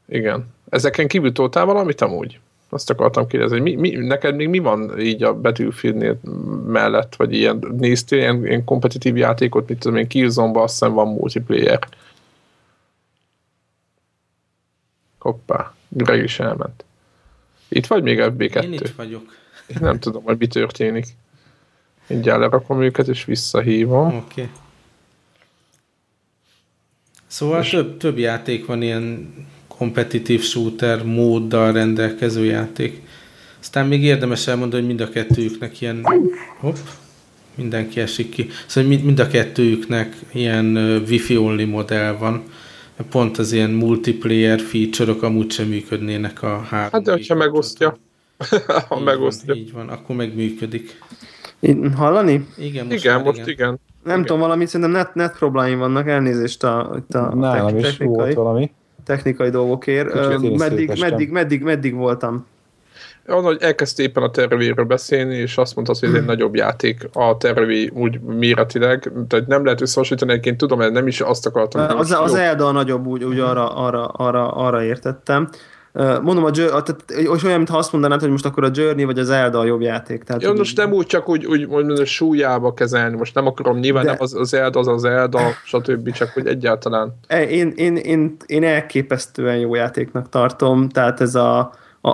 Igen. 0.07 0.53
Ezeken 0.69 1.07
kívül 1.07 1.31
toltál 1.31 1.65
valamit 1.65 2.01
amúgy? 2.01 2.39
Azt 2.69 2.89
akartam 2.89 3.27
kérdezni, 3.27 3.59
hogy 3.59 3.75
mi, 3.75 3.75
mi, 3.75 3.89
neked 3.89 4.35
még 4.35 4.47
mi 4.47 4.59
van 4.59 4.99
így 4.99 5.23
a 5.23 5.33
Battlefieldnél 5.33 6.19
mellett, 6.65 7.15
vagy 7.15 7.33
ilyen, 7.33 7.75
néztél 7.77 8.19
ilyen, 8.19 8.45
ilyen 8.45 8.63
kompetitív 8.63 9.17
játékot, 9.17 9.69
mit 9.69 9.79
tudom 9.79 9.97
én, 9.97 10.07
Killzone-ban 10.07 10.63
azt 10.63 10.71
hiszem 10.79 10.93
van 10.93 11.07
multiplayer. 11.07 11.87
Hoppá, 15.19 15.73
Greg 15.87 16.23
is 16.23 16.39
elment. 16.39 16.85
Itt 17.67 17.87
vagy 17.87 18.03
még 18.03 18.19
FB2? 18.21 18.63
Én 18.63 18.73
itt 18.73 18.89
vagyok. 18.89 19.23
Én 19.67 19.77
nem 19.79 19.99
tudom, 19.99 20.23
hogy 20.23 20.37
mi 20.37 20.47
történik. 20.47 21.05
Mindjárt 22.07 22.39
lerakom 22.39 22.81
őket, 22.81 23.07
és 23.07 23.25
visszahívom. 23.25 24.07
Oké. 24.07 24.17
Okay. 24.17 24.49
Szóval 27.27 27.63
több, 27.63 27.97
több 27.97 28.17
játék 28.17 28.65
van 28.65 28.81
ilyen 28.81 29.33
kompetitív 29.77 30.41
shooter 30.41 31.03
móddal 31.03 31.71
rendelkező 31.71 32.45
játék. 32.45 33.01
Aztán 33.59 33.87
még 33.87 34.03
érdemes 34.03 34.47
elmondani, 34.47 34.85
hogy 34.85 34.95
mind 34.95 35.09
a 35.09 35.13
kettőjüknek 35.13 35.81
ilyen... 35.81 36.05
Hopp, 36.59 36.75
mindenki 37.55 37.99
esik 37.99 38.29
ki. 38.29 38.47
Szóval 38.65 38.89
mind, 38.89 39.03
mind 39.03 39.19
a 39.19 39.27
kettőjüknek 39.27 40.15
ilyen 40.31 40.75
wifi 41.07 41.37
only 41.37 41.63
modell 41.63 42.11
van. 42.11 42.43
Pont 43.09 43.37
az 43.37 43.51
ilyen 43.51 43.69
multiplayer 43.69 44.59
feature-ok 44.59 45.23
amúgy 45.23 45.51
sem 45.51 45.67
működnének 45.67 46.43
a 46.43 46.59
három. 46.69 46.89
Hát 46.91 47.01
de, 47.01 47.11
hogyha 47.11 47.35
megosztja. 47.35 47.97
ha 48.89 48.97
Így 48.97 49.03
megosztja. 49.03 49.53
Van, 49.53 49.63
így 49.63 49.71
van, 49.71 49.89
akkor 49.89 50.15
meg 50.15 50.35
működik. 50.35 50.99
Én- 51.59 51.93
Hallani? 51.93 52.47
Igen, 52.57 52.85
most 52.85 52.97
Igen, 53.03 53.15
már 53.15 53.23
most 53.23 53.47
igen. 53.47 53.79
Nem 54.03 54.13
Igen. 54.13 54.21
tudom, 54.25 54.39
valami 54.41 54.65
szerintem 54.65 54.91
net, 54.91 55.13
net 55.13 55.37
problémáim 55.37 55.79
vannak, 55.79 56.07
elnézést 56.07 56.63
a, 56.63 56.95
itt 56.97 57.15
a 57.15 57.35
Nálam 57.35 57.77
is 57.77 57.97
volt 57.97 58.33
valami. 58.33 58.71
Technikai 59.05 59.49
dolgokért. 59.49 60.11
Kicsit 60.11 60.57
Meddig, 60.57 60.99
meddig, 60.99 61.29
meddig, 61.29 61.61
meddig 61.61 61.93
voltam? 61.95 62.45
Onnan, 63.27 63.43
hogy 63.43 63.57
elkezdte 63.61 64.03
éppen 64.03 64.23
a 64.23 64.31
tervéről 64.31 64.85
beszélni, 64.85 65.35
és 65.35 65.57
azt 65.57 65.75
mondta, 65.75 65.93
hogy 65.99 66.09
ez 66.09 66.15
egy 66.15 66.25
nagyobb 66.25 66.55
játék 66.55 67.09
a 67.13 67.37
tervé 67.37 67.89
úgy 67.93 68.21
méretileg, 68.21 69.11
tehát 69.27 69.47
nem 69.47 69.63
lehet 69.63 69.81
összehasonlítani, 69.81 70.31
egyébként 70.31 70.57
tudom, 70.57 70.79
hogy 70.79 70.91
nem 70.91 71.07
is 71.07 71.21
azt 71.21 71.45
akartam. 71.45 71.97
Az, 71.97 72.11
az 72.11 72.31
jó. 72.31 72.37
Elda 72.37 72.67
a 72.67 72.71
nagyobb, 72.71 73.05
úgy, 73.05 73.23
úgy 73.23 73.39
arra, 73.39 73.75
arra, 73.75 74.05
arra, 74.05 74.51
arra 74.51 74.83
értettem. 74.83 75.49
Mondom, 76.21 76.43
a, 76.43 76.47
a 76.47 76.51
tehát, 76.51 77.03
olyan, 77.45 77.57
mintha 77.57 77.77
azt 77.77 77.91
mondanád, 77.91 78.19
hogy 78.19 78.29
most 78.29 78.45
akkor 78.45 78.63
a 78.63 78.69
Journey 78.73 79.03
vagy 79.03 79.19
az 79.19 79.29
Elda 79.29 79.59
a 79.59 79.63
jobb 79.65 79.81
játék. 79.81 80.23
Tehát, 80.23 80.43
hogy- 80.45 80.57
most 80.57 80.77
nem 80.77 80.91
úgy 80.91 81.05
csak 81.05 81.29
úgy, 81.29 81.45
úgy 81.45 81.67
mondom, 81.67 82.05
súlyába 82.05 82.73
kezelni, 82.73 83.17
most 83.17 83.35
nem 83.35 83.47
akarom, 83.47 83.77
nyilván 83.77 84.03
De- 84.03 84.09
nem 84.09 84.19
az, 84.21 84.33
az 84.33 84.53
Elda, 84.53 84.79
az 84.79 84.87
az 84.87 85.03
Elda, 85.03 85.39
stb. 85.65 86.11
csak 86.11 86.29
hogy 86.29 86.47
egyáltalán. 86.47 87.19
E, 87.27 87.43
Én, 87.43 87.73
én, 87.75 87.95
én, 87.95 88.35
én 88.45 88.63
elképesztően 88.63 89.57
jó 89.57 89.75
játéknak 89.75 90.29
tartom, 90.29 90.89
tehát 90.89 91.21
ez 91.21 91.35
a, 91.35 91.59
a 92.01 92.11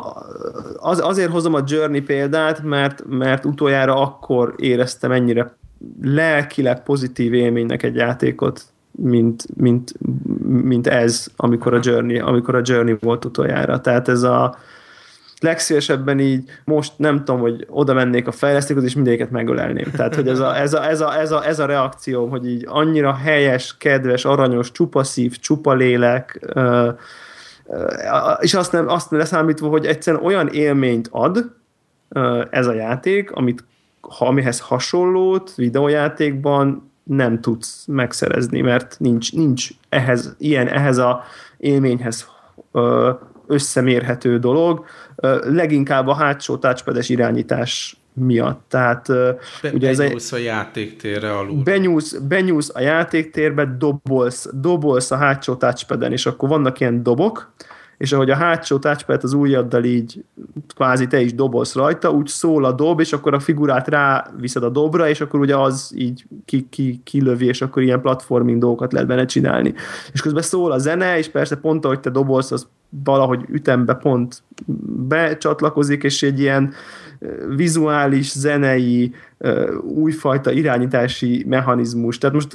az, 0.78 1.00
azért 1.04 1.32
hozom 1.32 1.54
a 1.54 1.64
Journey 1.68 2.02
példát, 2.02 2.64
mert, 2.64 3.04
mert 3.10 3.46
utoljára 3.46 3.96
akkor 4.02 4.54
éreztem 4.58 5.12
ennyire 5.12 5.56
lelkileg 6.02 6.84
pozitív 6.84 7.34
élménynek 7.34 7.84
egy 7.84 7.96
játékot, 7.96 8.62
mint, 8.92 9.46
mint, 9.56 9.94
mint 10.48 10.88
ez, 10.88 11.28
amikor 11.36 11.74
a 11.74 11.80
Journey, 11.82 12.20
amikor 12.20 12.56
a 12.56 12.62
Journey 12.64 12.98
volt 13.00 13.26
utoljára. 13.26 13.82
Tehát 13.82 14.08
ez 14.08 14.24
a 14.24 14.56
legszívesebben 15.40 16.20
így 16.20 16.50
most 16.66 16.94
nem 16.98 17.18
tudom, 17.18 17.40
hogy 17.40 17.66
oda 17.70 17.94
mennék 17.94 18.28
a 18.28 18.32
fejlesztőkhoz, 18.32 18.84
és 18.84 18.96
mindegyiket 18.96 19.32
megölelném. 19.32 19.92
Tehát, 19.92 20.16
hogy 20.16 20.28
ez 20.28 20.40
a, 20.40 20.58
ez, 20.58 20.74
a, 20.74 20.90
ez, 20.90 21.02
a, 21.02 21.20
ez, 21.20 21.32
a, 21.32 21.48
ez 21.48 21.60
a 21.60 21.66
reakció, 21.66 22.28
hogy 22.28 22.48
így 22.48 22.66
annyira 22.68 23.14
helyes, 23.14 23.78
kedves, 23.78 24.26
aranyos, 24.26 24.72
csupa 24.72 25.04
szív, 25.04 25.38
csupa 25.38 25.74
lélek, 25.74 26.40
és 28.40 28.54
azt 28.54 28.72
nem, 28.72 28.88
azt 28.88 29.12
leszámítva, 29.12 29.68
hogy 29.68 29.86
egyszerűen 29.86 30.24
olyan 30.24 30.48
élményt 30.48 31.08
ad 31.12 31.52
ez 32.50 32.68
a 32.68 32.74
játék, 32.74 33.32
amit 33.32 33.64
ha 34.02 34.26
amihez 34.26 34.60
hasonlót 34.60 35.56
videójátékban 35.56 36.91
nem 37.04 37.42
tudsz 37.42 37.86
megszerezni, 37.88 38.62
mert 38.62 38.96
nincs, 39.00 39.34
nincs 39.34 39.70
ehhez, 39.90 40.36
ilyen, 40.38 40.68
ehhez 40.68 40.98
a 40.98 41.24
élményhez 41.58 42.28
összemérhető 43.48 44.40
dolog, 44.40 44.86
leginkább 45.42 46.08
a 46.08 46.14
hátsó 46.14 46.58
touchpades 46.58 47.10
irányítás 47.10 48.02
miatt. 48.14 48.62
Tehát 48.68 49.08
Be, 49.62 49.72
ugye 49.74 49.90
ez 49.90 49.98
benyúlsz 49.98 50.32
a 50.32 50.38
játéktérre 50.38 51.38
alul. 51.38 51.64
Benyúlsz, 51.64 52.14
benyúlsz 52.14 52.72
a 52.74 52.80
játéktérbe, 52.80 53.76
dobolsz, 53.78 54.50
dobolsz 54.54 55.12
a 55.12 55.16
hátsó 55.16 55.56
touchpaden, 55.56 56.12
és 56.12 56.26
akkor 56.26 56.50
vannak 56.50 56.80
ilyen 56.80 57.04
dobok, 57.04 57.52
és 58.02 58.12
ahogy 58.12 58.30
a 58.30 58.36
hátsó 58.36 58.78
touchpad 58.78 59.24
az 59.24 59.34
ujjaddal 59.34 59.84
így 59.84 60.24
kvázi 60.76 61.08
te 61.08 61.22
is 61.22 61.36
dobolsz 61.36 61.76
rajta, 61.76 62.12
úgy 62.12 62.28
szól 62.28 62.66
a 62.66 62.72
dob, 62.72 63.00
és 63.00 63.14
akkor 63.14 63.34
a 63.34 63.40
figurát 63.40 63.88
rá 63.88 64.32
viszed 64.40 64.64
a 64.64 64.70
dobra, 64.70 65.10
és 65.10 65.22
akkor 65.22 65.40
ugye 65.40 65.56
az 65.56 65.94
így 65.96 66.26
ki, 66.46 66.68
ki, 66.70 67.02
kilövi, 67.04 67.46
és 67.46 67.62
akkor 67.62 67.84
ilyen 67.84 68.02
platforming 68.02 68.60
dolgokat 68.60 68.94
lehet 68.94 69.08
benne 69.08 69.26
csinálni. 69.26 69.74
És 70.14 70.22
közben 70.22 70.42
szól 70.42 70.72
a 70.72 70.78
zene, 70.78 71.18
és 71.18 71.30
persze 71.30 71.56
pont 71.56 71.86
ahogy 71.86 72.00
te 72.00 72.10
dobolsz, 72.10 72.52
az 72.52 72.68
valahogy 73.04 73.46
ütembe 73.50 73.94
pont 73.94 74.44
becsatlakozik, 75.08 76.04
és 76.04 76.24
egy 76.24 76.40
ilyen 76.40 76.74
vizuális, 77.56 78.32
zenei, 78.32 79.14
újfajta 79.82 80.52
irányítási 80.52 81.46
mechanizmus. 81.48 82.18
Tehát 82.18 82.36
most 82.36 82.48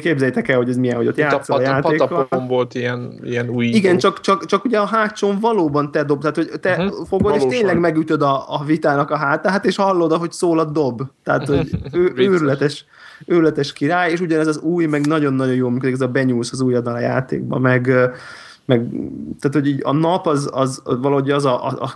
képzeljétek 0.00 0.48
el, 0.48 0.56
hogy 0.56 0.68
ez 0.68 0.76
milyen, 0.76 0.96
hogy 0.96 1.06
ott 1.06 1.16
játszol 1.16 1.56
a, 1.56 1.58
a 1.58 1.62
játékkal. 1.62 2.28
volt 2.48 2.74
ilyen, 2.74 3.20
ilyen 3.22 3.48
új... 3.48 3.66
Igen, 3.66 3.98
csak, 3.98 4.20
csak, 4.20 4.46
csak 4.46 4.64
ugye 4.64 4.78
a 4.78 4.84
hátson 4.84 5.38
valóban 5.40 5.90
te 5.90 6.04
dob, 6.04 6.20
tehát 6.20 6.36
hogy 6.36 6.50
te 6.60 6.70
uh-huh. 6.70 7.06
fogod, 7.06 7.22
Valósan. 7.22 7.50
és 7.50 7.56
tényleg 7.56 7.78
megütöd 7.78 8.22
a, 8.22 8.44
a 8.54 8.64
vitának 8.64 9.10
a 9.10 9.16
hátát, 9.16 9.64
és 9.64 9.76
hallod, 9.76 10.12
hogy 10.12 10.32
szól 10.32 10.58
a 10.58 10.64
dob. 10.64 11.02
Tehát, 11.24 11.46
hogy 11.46 11.70
ő, 11.92 12.12
őrületes, 12.32 12.84
őrületes 13.26 13.72
király, 13.72 14.10
és 14.10 14.20
ugyanez 14.20 14.46
az 14.46 14.58
új, 14.58 14.86
meg 14.86 15.06
nagyon-nagyon 15.06 15.54
jó, 15.54 15.66
amikor 15.66 15.88
ez 15.88 16.00
a 16.00 16.08
benyúlsz 16.08 16.52
az 16.52 16.60
újadal 16.60 16.94
a 16.94 17.00
játékba, 17.00 17.58
meg 17.58 17.92
meg 18.68 18.88
tehát, 19.40 19.56
hogy 19.56 19.66
így 19.66 19.80
a 19.82 19.92
nap 19.92 20.26
az, 20.26 20.48
az, 20.52 20.80
az 20.84 20.98
valahogy 21.00 21.30
az 21.30 21.44
a, 21.44 21.66
a, 21.66 21.76
a 21.80 21.94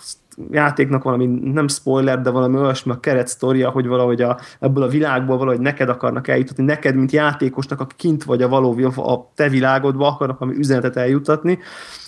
játéknak 0.51 1.03
valami, 1.03 1.27
nem 1.27 1.69
spoiler, 1.69 2.21
de 2.21 2.31
valami 2.31 2.57
olyasmi 2.57 2.93
a 2.93 3.01
keret 3.01 3.29
sztoria, 3.29 3.71
hogy 3.71 3.87
valahogy 3.87 4.23
a, 4.23 4.39
ebből 4.61 4.83
a 4.83 4.89
világból 4.89 5.37
valahogy 5.37 5.61
neked 5.61 5.89
akarnak 5.89 6.29
eljutatni, 6.29 6.65
neked, 6.65 6.95
mint 6.95 7.13
játékosnak, 7.13 7.81
aki 7.81 7.95
kint 7.97 8.25
vagy 8.25 8.43
a 8.43 8.49
való 8.49 8.93
a 8.97 9.33
te 9.35 9.49
világodba, 9.49 10.07
akarnak 10.07 10.39
valami 10.39 10.59
üzenetet 10.59 10.97
eljutatni, 10.97 11.59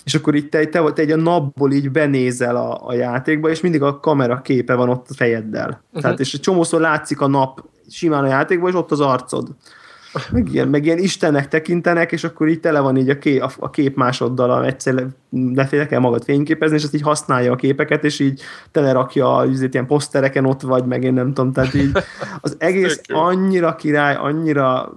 és 0.03 0.15
akkor 0.15 0.35
így 0.35 0.49
te, 0.49 0.65
te, 0.65 0.91
te 0.93 1.01
egy 1.01 1.11
a 1.11 1.15
napból 1.15 1.71
így 1.71 1.91
benézel 1.91 2.55
a, 2.55 2.87
a 2.87 2.93
játékba, 2.93 3.49
és 3.49 3.61
mindig 3.61 3.81
a 3.81 3.99
kamera 3.99 4.41
képe 4.41 4.73
van 4.75 4.89
ott 4.89 5.09
a 5.09 5.13
fejeddel. 5.13 5.67
Uh-huh. 5.67 6.01
Tehát, 6.01 6.19
és 6.19 6.39
csomószor 6.39 6.81
látszik 6.81 7.21
a 7.21 7.27
nap 7.27 7.63
simán 7.89 8.23
a 8.23 8.27
játékban, 8.27 8.69
és 8.69 8.75
ott 8.75 8.91
az 8.91 8.99
arcod 8.99 9.47
meg 10.31 10.53
ilyen, 10.53 10.67
meg 10.67 10.85
ilyen 10.85 10.97
istennek 10.97 11.47
tekintenek, 11.47 12.11
és 12.11 12.23
akkor 12.23 12.47
így 12.47 12.59
tele 12.59 12.79
van 12.79 12.97
így 12.97 13.09
a, 13.09 13.17
kép, 13.17 13.43
a, 13.59 13.69
kép 13.69 13.95
másoddal, 13.95 14.65
egyszer 14.65 15.07
leféle 15.29 15.85
kell 15.85 15.99
magad 15.99 16.23
fényképezni, 16.23 16.75
és 16.75 16.83
azt 16.83 16.93
így 16.95 17.01
használja 17.01 17.51
a 17.51 17.55
képeket, 17.55 18.03
és 18.03 18.19
így 18.19 18.41
telerakja 18.71 19.35
az 19.35 19.67
ilyen 19.71 19.85
posztereken 19.85 20.45
ott 20.45 20.61
vagy, 20.61 20.85
meg 20.85 21.03
én 21.03 21.13
nem 21.13 21.33
tudom, 21.33 21.51
tehát 21.51 21.73
így 21.73 21.91
az 22.41 22.55
egész 22.69 23.01
annyira 23.07 23.75
király, 23.75 24.15
annyira 24.15 24.93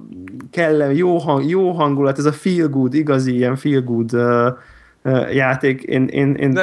kell, 0.50 0.94
jó, 0.94 1.18
hang, 1.18 1.48
jó 1.48 1.70
hangulat, 1.70 2.18
ez 2.18 2.24
a 2.24 2.32
feel 2.32 2.68
good, 2.68 2.94
igazi 2.94 3.34
ilyen 3.34 3.56
feel 3.56 3.80
good 3.80 4.14
uh, 4.14 5.34
játék, 5.34 5.82
én, 5.82 6.06
én, 6.06 6.34
én 6.34 6.60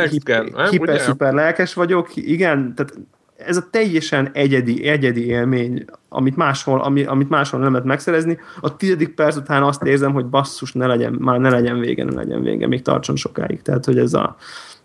hiper, 0.69 0.99
szuper 0.99 1.33
lelkes 1.33 1.73
vagyok, 1.73 2.15
igen, 2.15 2.73
tehát 2.75 2.93
ez 3.45 3.57
a 3.57 3.67
teljesen 3.71 4.29
egyedi, 4.33 4.87
egyedi 4.87 5.25
élmény, 5.25 5.85
amit 6.09 6.35
máshol, 6.35 6.81
ami, 6.81 7.03
amit 7.03 7.29
máshol 7.29 7.59
nem 7.59 7.71
lehet 7.71 7.87
megszerezni. 7.87 8.37
A 8.61 8.75
tizedik 8.75 9.09
perc 9.09 9.35
után 9.35 9.63
azt 9.63 9.83
érzem, 9.83 10.13
hogy 10.13 10.25
basszus, 10.25 10.73
ne 10.73 10.87
legyen, 10.87 11.15
már 11.19 11.39
ne 11.39 11.49
legyen 11.49 11.79
vége, 11.79 12.03
ne 12.03 12.15
legyen 12.15 12.43
vége, 12.43 12.67
még 12.67 12.81
tartson 12.81 13.15
sokáig. 13.15 13.61
Tehát, 13.61 13.85
hogy 13.85 13.97
ez 13.97 14.13
a, 14.13 14.35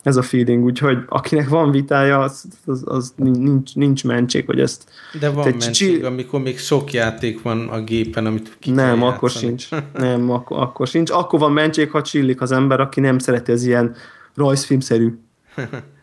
ez 0.02 0.16
a 0.16 0.22
feeling, 0.22 0.64
úgyhogy 0.64 0.98
akinek 1.08 1.48
van 1.48 1.70
vitája, 1.70 2.18
az, 2.18 2.44
az, 2.66 2.82
az 2.86 3.12
nincs, 3.16 3.74
nincs 3.74 4.04
mentség, 4.04 4.46
hogy 4.46 4.60
ezt... 4.60 4.90
De 5.20 5.30
van 5.30 5.48
mentség, 5.48 5.98
csi... 5.98 6.04
amikor 6.04 6.40
még 6.40 6.58
sok 6.58 6.92
játék 6.92 7.42
van 7.42 7.68
a 7.68 7.80
gépen, 7.80 8.26
amit 8.26 8.56
ki 8.58 8.70
Nem, 8.70 9.02
akkor 9.02 9.30
sincs. 9.30 9.68
Nem, 9.94 10.30
akkor, 10.30 10.58
akkor 10.58 10.86
sincs. 10.86 11.10
Akkor 11.10 11.38
van 11.38 11.52
mentség, 11.52 11.90
ha 11.90 12.02
csillik 12.02 12.40
az 12.40 12.52
ember, 12.52 12.80
aki 12.80 13.00
nem 13.00 13.18
szereti 13.18 13.52
az 13.52 13.62
ilyen 13.62 13.94
rajzfilmszerű 14.34 15.18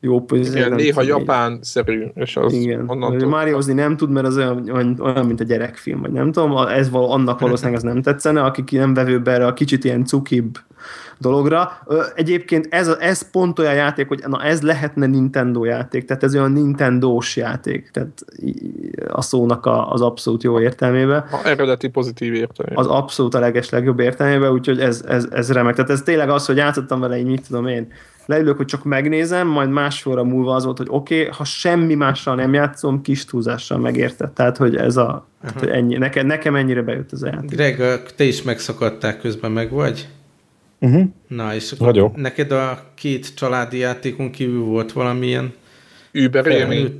jó 0.00 0.20
pozíció. 0.20 0.56
Igen, 0.56 0.72
néha 0.72 1.02
japán-szerű, 1.02 2.06
és 2.14 2.36
az 2.36 2.52
Igen. 2.52 2.84
onnantól... 2.88 3.28
Máriózni 3.28 3.72
nem 3.72 3.96
tud, 3.96 4.10
mert 4.10 4.26
az 4.26 4.36
olyan, 4.36 5.00
olyan, 5.00 5.26
mint 5.26 5.40
a 5.40 5.44
gyerekfilm, 5.44 6.00
vagy 6.00 6.12
nem 6.12 6.32
tudom, 6.32 6.56
ez 6.56 6.90
val, 6.90 7.10
annak 7.10 7.40
valószínűleg 7.46 7.76
ez 7.76 7.82
nem 7.82 8.02
tetszene, 8.02 8.42
akik 8.42 8.70
nem 8.70 8.94
vevő 8.94 9.22
erre 9.24 9.46
a 9.46 9.52
kicsit 9.52 9.84
ilyen 9.84 10.04
cukibb 10.04 10.58
dologra. 11.18 11.70
Egyébként 12.14 12.66
ez, 12.70 12.88
a, 12.88 12.96
ez 13.00 13.30
pont 13.30 13.58
olyan 13.58 13.74
játék, 13.74 14.08
hogy 14.08 14.22
na 14.26 14.42
ez 14.42 14.62
lehetne 14.62 15.06
Nintendo 15.06 15.64
játék, 15.64 16.04
tehát 16.04 16.22
ez 16.22 16.34
olyan 16.34 16.52
Nintendo-s 16.52 17.36
játék, 17.36 17.90
tehát 17.90 18.24
a 19.08 19.22
szónak 19.22 19.66
a, 19.66 19.92
az 19.92 20.00
abszolút 20.00 20.42
jó 20.42 20.60
értelmébe. 20.60 21.16
A 21.16 21.40
eredeti 21.44 21.88
pozitív 21.88 22.34
értelmébe. 22.34 22.80
Az 22.80 22.86
abszolút 22.86 23.34
a 23.34 23.38
leges 23.38 23.70
legjobb 23.70 24.00
értelmébe, 24.00 24.50
úgyhogy 24.50 24.80
ez, 24.80 25.04
ez, 25.08 25.28
ez 25.30 25.52
remek. 25.52 25.74
Tehát 25.74 25.90
ez 25.90 26.02
tényleg 26.02 26.30
az, 26.30 26.46
hogy 26.46 26.56
játszottam 26.56 27.00
vele, 27.00 27.18
így 27.18 27.26
mit 27.26 27.46
tudom 27.46 27.66
én, 27.66 27.88
leülök, 28.30 28.56
hogy 28.56 28.66
csak 28.66 28.84
megnézem, 28.84 29.48
majd 29.48 29.70
másfél 29.70 30.12
óra 30.12 30.24
múlva 30.24 30.54
az 30.54 30.64
volt, 30.64 30.78
hogy 30.78 30.86
oké, 30.90 31.20
okay, 31.20 31.32
ha 31.32 31.44
semmi 31.44 31.94
mással 31.94 32.34
nem 32.34 32.54
játszom, 32.54 33.02
kis 33.02 33.24
túlzással 33.24 33.78
megérted. 33.78 34.30
Tehát, 34.30 34.56
hogy 34.56 34.76
ez 34.76 34.96
a, 34.96 35.26
tehát, 35.40 35.58
hogy 35.58 35.68
ennyi, 35.68 35.96
neked, 35.96 36.26
nekem 36.26 36.56
ennyire 36.56 36.82
bejött 36.82 37.12
az 37.12 37.24
játék. 37.24 37.50
Greg, 37.50 38.02
te 38.16 38.24
is 38.24 38.42
megszakadtál 38.42 39.18
közben, 39.18 39.50
meg 39.50 39.70
vagy? 39.70 40.08
Uh-huh. 40.80 41.04
Na, 41.28 41.54
és 41.54 41.72
akkor 41.72 41.86
Vagyok. 41.86 42.16
neked 42.16 42.52
a 42.52 42.78
két 42.94 43.34
családi 43.34 43.78
játékon 43.78 44.30
kívül 44.30 44.64
volt 44.64 44.92
valamilyen 44.92 45.52
Uber 46.14 46.46
élmény? 46.46 46.96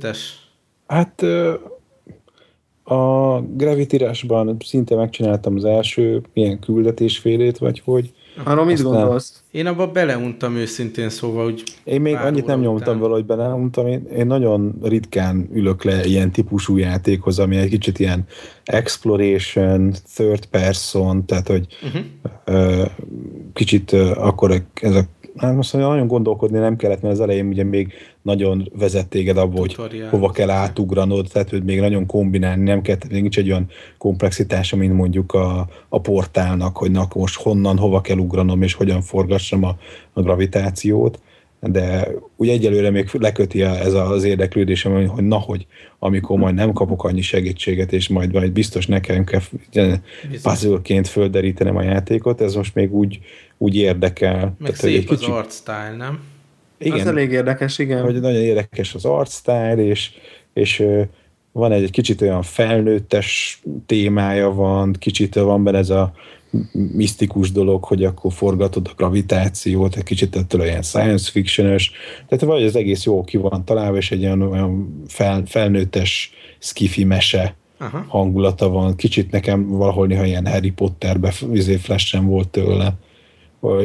Hát 0.87 1.21
a 2.83 3.39
gravity 3.41 4.05
szinte 4.59 4.95
megcsináltam 4.95 5.55
az 5.55 5.65
első 5.65 6.21
ilyen 6.33 6.59
küldetésfélét, 6.59 7.57
vagy 7.57 7.81
hogy 7.85 8.13
arra 8.43 8.63
mit 8.63 8.73
Aztán... 8.77 8.91
gondolsz? 8.91 9.43
Én 9.51 9.65
abba 9.65 9.87
beleuntam 9.87 10.55
őszintén, 10.55 11.09
szóval 11.09 11.45
úgy... 11.45 11.63
Én 11.83 12.01
még 12.01 12.15
annyit 12.15 12.45
nem 12.45 12.59
nyomtam 12.59 12.99
vele, 12.99 13.13
hogy 13.13 13.25
beleuntam. 13.25 13.87
Én, 13.87 14.07
én 14.15 14.27
nagyon 14.27 14.75
ritkán 14.81 15.49
ülök 15.53 15.83
le 15.83 16.05
ilyen 16.05 16.31
típusú 16.31 16.77
játékhoz, 16.77 17.39
ami 17.39 17.57
egy 17.57 17.69
kicsit 17.69 17.99
ilyen 17.99 18.25
exploration, 18.63 19.93
third 20.15 20.45
person, 20.45 21.25
tehát 21.25 21.47
hogy 21.47 21.67
uh-huh. 21.83 22.03
uh, 22.47 22.85
kicsit 23.53 23.91
akkor 24.15 24.63
ez 24.73 24.95
a 24.95 25.05
hát 25.37 25.55
most 25.55 25.73
nagyon 25.73 26.07
gondolkodni 26.07 26.57
nem 26.57 26.75
kellett, 26.75 27.01
mert 27.01 27.13
az 27.13 27.19
elején 27.21 27.47
ugye 27.47 27.63
még 27.63 27.93
nagyon 28.21 28.71
vezet 28.77 29.07
téged 29.07 29.37
abba, 29.37 29.59
hogy 29.59 29.77
hova 30.09 30.29
kell 30.29 30.49
átugranod, 30.49 31.27
tehát 31.31 31.49
hogy 31.49 31.63
még 31.63 31.79
nagyon 31.79 32.05
kombinálni 32.05 32.63
nem 32.63 32.81
kell, 32.81 32.95
még 33.09 33.21
nincs 33.21 33.37
egy 33.37 33.49
olyan 33.49 33.67
komplexitása, 33.97 34.75
mint 34.75 34.93
mondjuk 34.93 35.33
a, 35.33 35.67
a 35.89 36.01
portálnak, 36.01 36.77
hogy 36.77 36.91
na 36.91 37.07
most 37.15 37.41
honnan, 37.41 37.77
hova 37.77 38.01
kell 38.01 38.17
ugranom, 38.17 38.61
és 38.61 38.73
hogyan 38.73 39.01
forgassam 39.01 39.63
a, 39.63 39.75
a 40.13 40.21
gravitációt 40.21 41.19
de 41.61 42.07
ugye 42.35 42.51
egyelőre 42.51 42.89
még 42.89 43.09
leköti 43.11 43.61
ez 43.61 43.93
az 43.93 44.23
érdeklődésem, 44.23 45.07
hogy 45.07 45.23
na, 45.23 45.37
hogy 45.37 45.65
amikor 45.99 46.37
majd 46.37 46.55
nem 46.55 46.73
kapok 46.73 47.03
annyi 47.03 47.21
segítséget, 47.21 47.93
és 47.93 48.07
majd, 48.07 48.33
majd 48.33 48.51
biztos 48.51 48.87
nekem 48.87 49.23
kell 49.23 49.41
puzzle 50.41 51.03
földerítenem 51.03 51.75
a 51.75 51.83
játékot, 51.83 52.41
ez 52.41 52.55
most 52.55 52.75
még 52.75 52.93
úgy, 52.93 53.19
úgy 53.57 53.75
érdekel. 53.75 54.39
Meg 54.39 54.55
Tehát, 54.59 54.75
szép 54.75 54.97
egy 54.97 55.05
kicsi... 55.05 55.31
az 55.31 55.31
art 55.31 55.51
style, 55.51 55.95
nem? 55.97 56.19
Igen. 56.77 56.99
Az 56.99 57.05
elég 57.05 57.31
érdekes, 57.31 57.77
igen. 57.77 58.01
Hogy 58.01 58.19
nagyon 58.19 58.41
érdekes 58.41 58.95
az 58.95 59.05
art 59.05 59.31
style, 59.31 59.77
és, 59.77 60.11
és 60.53 60.83
van 61.51 61.71
egy, 61.71 61.83
egy 61.83 61.91
kicsit 61.91 62.21
olyan 62.21 62.41
felnőttes 62.41 63.61
témája 63.85 64.53
van, 64.53 64.95
kicsit 64.99 65.35
van 65.35 65.63
benne 65.63 65.77
ez 65.77 65.89
a 65.89 66.13
misztikus 66.71 67.51
dolog, 67.51 67.83
hogy 67.83 68.03
akkor 68.03 68.33
forgatod 68.33 68.87
a 68.87 68.93
gravitációt, 68.95 69.95
egy 69.95 70.03
kicsit 70.03 70.35
ettől 70.35 70.61
olyan 70.61 70.81
science 70.81 71.31
fiction-ös, 71.31 71.91
tehát 72.27 72.45
vagy 72.45 72.63
az 72.63 72.75
egész 72.75 73.03
jó 73.03 73.23
ki 73.23 73.37
van 73.37 73.65
találva, 73.65 73.97
és 73.97 74.11
egy 74.11 74.23
olyan, 74.23 74.41
olyan 74.41 75.03
fel, 75.07 75.43
felnőttes 75.45 76.31
skifi 76.59 77.03
mese 77.03 77.55
Aha. 77.77 78.05
hangulata 78.07 78.69
van. 78.69 78.95
Kicsit 78.95 79.31
nekem 79.31 79.67
valahol 79.67 80.07
néha 80.07 80.25
ilyen 80.25 80.47
Harry 80.47 80.71
Potterbe 80.71 81.33
izé 81.53 81.75
flash 81.75 82.21
volt 82.21 82.47
tőle, 82.47 82.93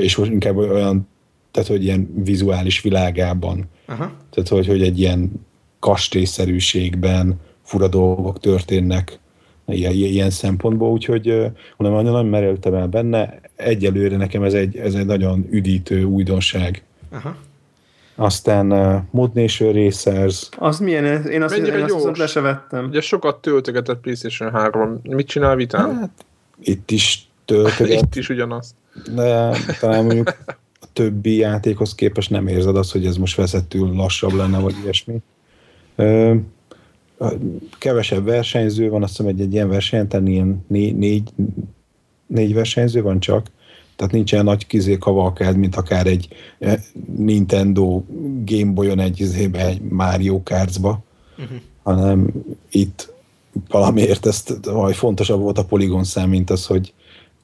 és 0.01 0.17
most 0.17 0.31
inkább 0.31 0.57
olyan 0.57 1.09
tehát 1.57 1.71
hogy 1.71 1.85
ilyen 1.85 2.09
vizuális 2.25 2.81
világában. 2.81 3.65
Aha. 3.87 4.13
Tehát, 4.31 4.49
hogy, 4.49 4.67
hogy 4.67 4.83
egy 4.83 4.99
ilyen 4.99 5.33
kastélyszerűségben 5.79 7.41
fura 7.63 7.89
dolgok 7.89 8.41
történnek 8.41 9.19
ilyen, 9.67 9.93
ilyen 9.93 10.31
szempontból, 10.31 10.91
úgyhogy 10.91 11.51
mondom, 11.77 12.03
nagyon 12.05 12.27
merültem 12.27 12.75
el 12.75 12.87
benne. 12.87 13.41
Egyelőre 13.57 14.17
nekem 14.17 14.43
ez 14.43 14.55
egy, 14.55 14.77
ez 14.77 14.95
egy 14.95 15.07
nagyon 15.07 15.47
üdítő 15.51 16.05
újdonság. 16.05 16.83
Aha. 17.11 17.37
Aztán 18.15 18.73
uh, 18.73 19.03
Mod 19.11 19.35
Nation 19.35 19.73
Racers. 19.73 20.49
Az 20.59 20.79
milyen? 20.79 21.05
Én 21.27 21.43
azt, 21.43 21.57
Mennyire 21.57 21.77
én 21.77 21.83
azt 21.83 21.91
gyors? 21.91 22.01
viszont 22.01 22.19
le 22.19 22.27
se 22.27 22.41
vettem. 22.41 22.85
Ugye 22.85 23.01
sokat 23.01 23.41
töltögetett 23.41 24.01
PlayStation 24.01 24.51
3 24.51 25.01
Mit 25.03 25.27
csinál 25.27 25.57
vitán? 25.57 25.95
Hát, 25.95 26.11
itt 26.61 26.91
is 26.91 27.29
töltöget, 27.45 28.01
Itt 28.03 28.15
is 28.15 28.29
ugyanazt. 28.29 28.75
de 29.15 29.51
talán 29.81 30.05
mondjuk 30.05 30.37
a 30.81 30.87
többi 30.93 31.37
játékhoz 31.37 31.95
képest 31.95 32.31
nem 32.31 32.47
érzed 32.47 32.77
azt, 32.77 32.93
hogy 32.93 33.07
ez 33.07 33.17
most 33.17 33.37
veszettül 33.37 33.93
lassabb 33.95 34.33
lenne, 34.33 34.59
vagy 34.59 34.75
ilyesmi. 34.83 35.17
Ö, 35.97 36.35
kevesebb 37.79 38.25
versenyző 38.25 38.89
van, 38.89 39.03
azt 39.03 39.17
hiszem 39.17 39.27
egy, 39.27 39.41
egy 39.41 39.53
ilyen 39.53 39.69
versenyen, 39.69 40.09
tehát 40.09 40.29
ilyen 40.29 40.65
négy, 40.69 40.97
négy, 40.97 41.31
négy 42.27 42.55
versenyző 42.55 43.03
van 43.03 43.21
csak, 43.21 43.51
tehát 43.97 44.13
nincsen 44.13 44.45
nagy 44.45 44.67
kizé 44.67 44.99
kavalkád, 44.99 45.57
mint 45.57 45.77
akár 45.77 46.07
egy 46.07 46.29
eh, 46.59 46.75
Nintendo 47.17 48.03
Game 48.45 48.73
Boy-on 48.73 48.99
egy, 48.99 49.21
izébe, 49.21 49.67
egy 49.67 49.81
Mario 49.81 50.43
Kartsba, 50.43 51.03
uh-huh. 51.39 51.57
hanem 51.83 52.33
itt 52.71 53.15
valamiért 53.69 54.27
ezt, 54.27 54.59
vagy 54.65 54.97
fontosabb 54.97 55.41
volt 55.41 55.59
a 55.59 55.65
poligon 55.65 56.05
szám, 56.05 56.29
mint 56.29 56.51
az, 56.51 56.67
hogy 56.67 56.93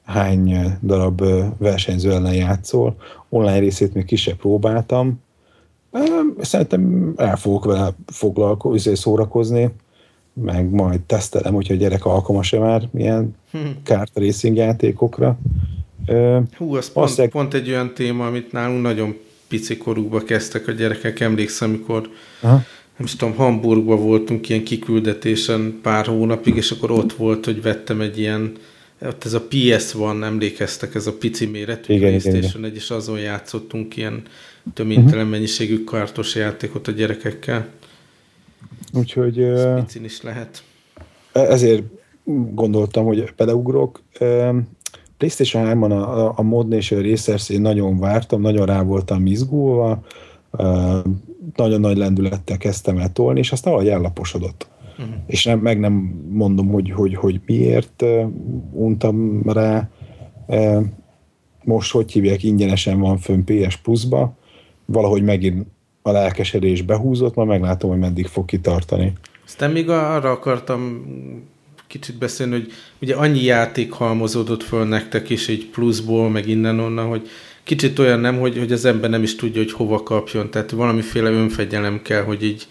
hány 0.03 0.77
darab 0.83 1.21
eh, 1.21 1.49
versenyző 1.57 2.11
ellen 2.11 2.35
játszol. 2.35 2.95
Online 3.29 3.59
részét 3.59 3.93
még 3.93 4.05
kisebb 4.05 4.37
próbáltam. 4.37 5.22
Szerintem 6.39 7.13
el 7.15 7.35
fogok 7.35 7.65
vele 7.65 7.93
foglalkozni, 8.05 8.95
szórakozni, 8.95 9.69
meg 10.33 10.69
majd 10.69 10.99
tesztelem, 10.99 11.53
hogyha 11.53 11.73
a 11.73 11.77
gyerek 11.77 12.05
alkalmas-e 12.05 12.59
már 12.59 12.89
ilyen 12.93 13.35
kart 13.83 14.11
racing 14.13 14.55
játékokra. 14.55 15.37
Hú, 16.57 16.75
az 16.75 16.91
pont, 16.91 17.07
Aztán... 17.07 17.29
pont 17.29 17.53
egy 17.53 17.69
olyan 17.69 17.93
téma, 17.93 18.25
amit 18.25 18.51
nálunk 18.51 18.81
nagyon 18.81 19.15
pici 19.47 19.77
korukba 19.77 20.19
kezdtek 20.19 20.67
a 20.67 20.71
gyerekek. 20.71 21.19
Emlékszem, 21.19 21.69
amikor 21.69 22.09
Aha. 22.41 22.53
nem 22.97 23.05
is 23.05 23.15
tudom, 23.15 23.35
Hamburgban 23.35 24.03
voltunk 24.03 24.49
ilyen 24.49 24.63
kiküldetésen 24.63 25.79
pár 25.81 26.05
hónapig, 26.05 26.55
és 26.55 26.71
akkor 26.71 26.91
ott 26.91 27.13
volt, 27.13 27.45
hogy 27.45 27.61
vettem 27.61 28.01
egy 28.01 28.19
ilyen 28.19 28.51
ott 29.01 29.25
ez 29.25 29.33
a 29.33 29.47
PS1, 29.49 30.23
emlékeztek, 30.23 30.95
ez 30.95 31.07
a 31.07 31.13
pici 31.13 31.45
méretű 31.45 31.93
igen, 31.93 32.07
PlayStation 32.07 32.43
igen, 32.43 32.63
egy, 32.63 32.75
és 32.75 32.89
azon 32.89 33.19
játszottunk 33.19 33.97
ilyen 33.97 34.23
töménytelen 34.73 35.15
uh-huh. 35.15 35.29
mennyiségű 35.29 35.83
kartos 35.83 36.35
játékot 36.35 36.87
a 36.87 36.91
gyerekekkel. 36.91 37.67
Úgyhogy... 38.93 39.39
Ez 39.39 39.83
picin 39.83 40.03
is 40.03 40.21
lehet. 40.21 40.63
Ezért 41.31 41.83
gondoltam, 42.53 43.05
hogy 43.05 43.33
beleugrok. 43.37 44.01
PlayStation 45.17 45.79
3-on 45.79 45.91
a, 45.91 46.25
a, 46.25 46.33
a 46.35 46.41
Mod 46.41 46.67
Nation 46.67 47.01
Racers 47.01 47.49
én 47.49 47.61
nagyon 47.61 47.99
vártam, 47.99 48.41
nagyon 48.41 48.65
rá 48.65 48.81
voltam 48.81 49.25
izgulva, 49.25 50.03
nagyon 51.55 51.79
nagy 51.79 51.97
lendülettel 51.97 52.57
kezdtem 52.57 52.97
el 52.97 53.11
tolni, 53.11 53.39
és 53.39 53.51
aztán 53.51 53.73
valahogy 53.73 53.93
ellaposodott. 53.93 54.67
Uh-huh. 54.99 55.15
És 55.27 55.45
nem, 55.45 55.59
meg 55.59 55.79
nem 55.79 55.93
mondom, 56.29 56.67
hogy, 56.67 56.91
hogy, 56.91 57.15
hogy 57.15 57.41
miért 57.45 58.03
untam 58.71 59.41
rá. 59.45 59.89
Most, 61.63 61.91
hogy 61.91 62.11
hívják, 62.11 62.43
ingyenesen 62.43 62.99
van 62.99 63.17
fönn 63.17 63.43
PS 63.43 63.77
Plus-ba, 63.77 64.37
valahogy 64.85 65.23
megint 65.23 65.67
a 66.01 66.11
lelkesedés 66.11 66.81
behúzott, 66.81 67.35
ma 67.35 67.43
meglátom, 67.43 67.89
hogy 67.89 67.99
meddig 67.99 68.27
fog 68.27 68.45
kitartani. 68.45 69.13
Aztán 69.45 69.71
még 69.71 69.89
arra 69.89 70.31
akartam 70.31 71.05
kicsit 71.87 72.17
beszélni, 72.17 72.51
hogy 72.51 72.71
ugye 73.01 73.15
annyi 73.15 73.43
játék 73.43 73.91
halmozódott 73.91 74.63
föl 74.63 74.85
nektek 74.85 75.29
is 75.29 75.47
egy 75.47 75.69
pluszból, 75.71 76.29
meg 76.29 76.47
innen-onnan, 76.47 77.07
hogy 77.07 77.29
kicsit 77.63 77.99
olyan 77.99 78.19
nem, 78.19 78.39
hogy, 78.39 78.57
hogy 78.57 78.71
az 78.71 78.85
ember 78.85 79.09
nem 79.09 79.23
is 79.23 79.35
tudja, 79.35 79.61
hogy 79.61 79.71
hova 79.71 80.03
kapjon, 80.03 80.51
tehát 80.51 80.71
valamiféle 80.71 81.29
önfegyelem 81.29 82.01
kell, 82.01 82.23
hogy 82.23 82.43
így 82.43 82.67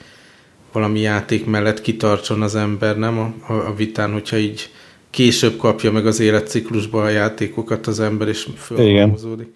valami 0.72 1.00
játék 1.00 1.46
mellett 1.46 1.80
kitartson 1.80 2.42
az 2.42 2.54
ember, 2.54 2.98
nem 2.98 3.18
a, 3.18 3.52
a 3.52 3.74
vitán, 3.74 4.12
hogyha 4.12 4.36
így 4.36 4.70
később 5.10 5.56
kapja 5.56 5.92
meg 5.92 6.06
az 6.06 6.20
életciklusba 6.20 7.02
a 7.02 7.08
játékokat 7.08 7.86
az 7.86 8.00
ember, 8.00 8.28
és 8.28 8.48
fölhalmozódik. 8.56 9.54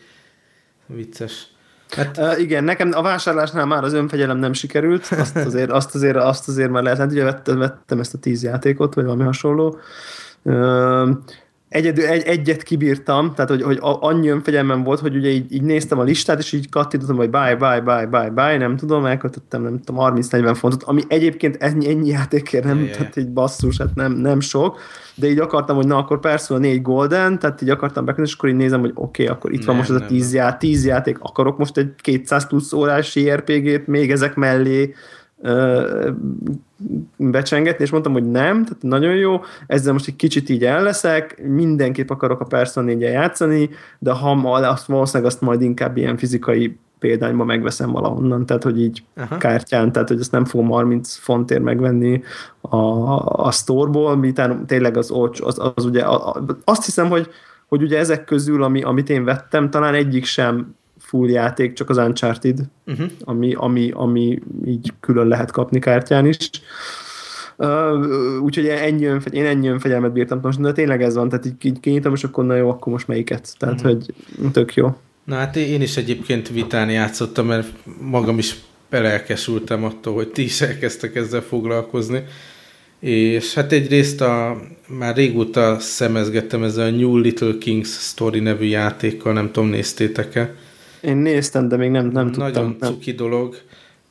Vicces. 0.86 1.46
Hát, 1.90 2.16
uh, 2.18 2.40
igen, 2.40 2.64
nekem 2.64 2.90
a 2.92 3.02
vásárlásnál 3.02 3.66
már 3.66 3.84
az 3.84 3.92
önfegyelem 3.92 4.38
nem 4.38 4.52
sikerült, 4.52 5.06
azt 5.06 5.36
azért, 5.36 5.70
azt 5.70 5.94
azért, 5.94 6.16
azt 6.16 6.48
azért 6.48 6.70
már 6.70 6.82
lehet, 6.82 6.98
hát 6.98 7.10
ugye 7.10 7.24
vettem, 7.24 7.58
vettem 7.58 8.00
ezt 8.00 8.14
a 8.14 8.18
tíz 8.18 8.42
játékot, 8.42 8.94
vagy 8.94 9.04
valami 9.04 9.24
hasonló. 9.24 9.78
Uh, 10.42 11.08
egyedül, 11.68 12.04
egy, 12.04 12.22
egyet 12.22 12.62
kibírtam, 12.62 13.34
tehát 13.34 13.50
hogy, 13.50 13.62
hogy 13.62 13.78
annyi 13.80 14.28
önfegyelmem 14.28 14.82
volt, 14.82 15.00
hogy 15.00 15.16
ugye 15.16 15.28
így, 15.28 15.52
így 15.52 15.62
néztem 15.62 15.98
a 15.98 16.02
listát, 16.02 16.38
és 16.38 16.52
így 16.52 16.68
kattintottam, 16.68 17.16
hogy 17.16 17.30
bye, 17.30 17.56
bye, 17.56 17.80
bye, 17.80 18.06
bye, 18.06 18.30
bye, 18.30 18.56
nem 18.56 18.76
tudom, 18.76 19.04
elkötöttem, 19.04 19.62
nem 19.62 19.80
tudom, 19.80 20.16
30-40 20.16 20.54
fontot, 20.58 20.82
ami 20.82 21.02
egyébként 21.08 21.56
ennyi, 21.56 21.88
ennyi 21.88 22.08
játékért 22.08 22.64
nem, 22.64 22.78
yeah, 22.78 22.96
tehát 22.96 23.16
így 23.16 23.28
basszus, 23.28 23.78
hát 23.78 23.94
nem, 23.94 24.12
nem 24.12 24.40
sok, 24.40 24.80
de 25.14 25.26
így 25.26 25.38
akartam, 25.38 25.76
hogy 25.76 25.86
na, 25.86 25.96
akkor 25.96 26.20
persze 26.20 26.54
a 26.54 26.58
négy 26.58 26.82
golden, 26.82 27.38
tehát 27.38 27.62
így 27.62 27.70
akartam 27.70 28.04
bekötni, 28.04 28.28
és 28.28 28.34
akkor 28.34 28.48
így 28.48 28.56
nézem, 28.56 28.80
hogy 28.80 28.92
oké, 28.94 29.22
okay, 29.22 29.34
akkor 29.34 29.52
itt 29.52 29.58
nem, 29.58 29.66
van 29.66 29.76
most 29.76 29.90
ez 29.90 29.96
a 29.96 30.06
10 30.06 30.34
já, 30.34 30.56
tíz 30.56 30.86
játék, 30.86 31.18
akarok 31.20 31.58
most 31.58 31.76
egy 31.76 31.94
200 31.96 32.46
plusz 32.46 32.72
órás 32.72 33.16
JRPG-t 33.16 33.86
még 33.86 34.10
ezek 34.10 34.34
mellé, 34.34 34.94
becsengetni, 37.16 37.84
és 37.84 37.90
mondtam, 37.90 38.12
hogy 38.12 38.30
nem, 38.30 38.64
tehát 38.64 38.78
nagyon 38.80 39.14
jó, 39.14 39.40
ezzel 39.66 39.92
most 39.92 40.08
egy 40.08 40.16
kicsit 40.16 40.48
így 40.48 40.64
elleszek, 40.64 41.42
mindenképp 41.46 42.10
akarok 42.10 42.40
a 42.40 42.44
Persona 42.44 42.86
4 42.86 43.00
játszani, 43.00 43.70
de 43.98 44.12
ha 44.12 44.30
azt 44.30 44.86
valószínűleg 44.86 45.32
azt 45.32 45.40
majd 45.40 45.62
inkább 45.62 45.96
ilyen 45.96 46.16
fizikai 46.16 46.78
példányba 46.98 47.44
megveszem 47.44 47.90
valahonnan, 47.90 48.46
tehát 48.46 48.62
hogy 48.62 48.80
így 48.80 49.02
Aha. 49.16 49.36
kártyán, 49.36 49.92
tehát 49.92 50.08
hogy 50.08 50.20
ezt 50.20 50.32
nem 50.32 50.44
fogom 50.44 50.68
30 50.68 51.14
fontért 51.14 51.62
megvenni 51.62 52.22
a, 52.60 52.76
a 53.46 53.50
storeból, 53.50 54.16
miután 54.16 54.66
tényleg 54.66 54.96
az, 54.96 55.10
az, 55.10 55.40
az, 55.40 55.72
az 55.74 55.84
ugye, 55.84 56.02
a, 56.02 56.44
azt 56.64 56.84
hiszem, 56.84 57.08
hogy, 57.08 57.28
hogy 57.68 57.82
ugye 57.82 57.98
ezek 57.98 58.24
közül, 58.24 58.62
ami, 58.62 58.82
amit 58.82 59.10
én 59.10 59.24
vettem, 59.24 59.70
talán 59.70 59.94
egyik 59.94 60.24
sem 60.24 60.74
full 60.98 61.28
játék, 61.28 61.72
csak 61.72 61.90
az 61.90 61.96
Uncharted, 61.96 62.60
uh-huh. 62.86 63.10
ami, 63.24 63.54
ami, 63.54 63.90
ami 63.94 64.38
így 64.66 64.92
külön 65.00 65.26
lehet 65.26 65.50
kapni 65.50 65.78
kártyán 65.78 66.26
is. 66.26 66.50
Uh, 67.58 68.42
úgyhogy 68.42 68.66
ennyi 68.66 69.04
önfegy, 69.04 69.34
én 69.34 69.46
ennyi 69.46 69.68
önfegyelmet 69.68 70.12
bírtam 70.12 70.40
most, 70.42 70.60
de 70.60 70.72
tényleg 70.72 71.02
ez 71.02 71.14
van, 71.14 71.28
tehát 71.28 71.46
így, 71.46 71.54
így 71.62 71.80
kinyitom, 71.80 72.14
és 72.14 72.24
akkor 72.24 72.44
na 72.44 72.54
jó, 72.54 72.70
akkor 72.70 72.92
most 72.92 73.08
melyiket. 73.08 73.54
Tehát, 73.58 73.80
uh-huh. 73.80 73.92
hogy 73.92 74.14
tök 74.52 74.74
jó. 74.74 74.96
Na 75.24 75.34
hát 75.34 75.56
én 75.56 75.80
is 75.80 75.96
egyébként 75.96 76.48
vitán 76.48 76.90
játszottam, 76.90 77.46
mert 77.46 77.72
magam 78.00 78.38
is 78.38 78.56
belelkesültem 78.90 79.84
attól, 79.84 80.14
hogy 80.14 80.28
ti 80.28 80.42
is 80.42 80.60
elkezdtek 80.60 81.14
ezzel 81.14 81.40
foglalkozni. 81.40 82.24
És 83.00 83.54
hát 83.54 83.72
egyrészt 83.72 84.20
a, 84.20 84.60
már 84.88 85.16
régóta 85.16 85.78
szemezgettem 85.78 86.62
ezzel 86.62 86.86
a 86.86 86.96
New 86.96 87.16
Little 87.16 87.58
Kings 87.58 87.88
Story 87.88 88.40
nevű 88.40 88.64
játékkal, 88.64 89.32
nem 89.32 89.52
tudom, 89.52 89.68
néztétek-e? 89.68 90.54
Én 91.06 91.16
néztem, 91.16 91.68
de 91.68 91.76
még 91.76 91.90
nem, 91.90 92.08
nem 92.08 92.24
tudtam. 92.26 92.42
Nagyon 92.42 92.76
nem. 92.80 92.92
cuki 92.92 93.12
dolog, 93.12 93.56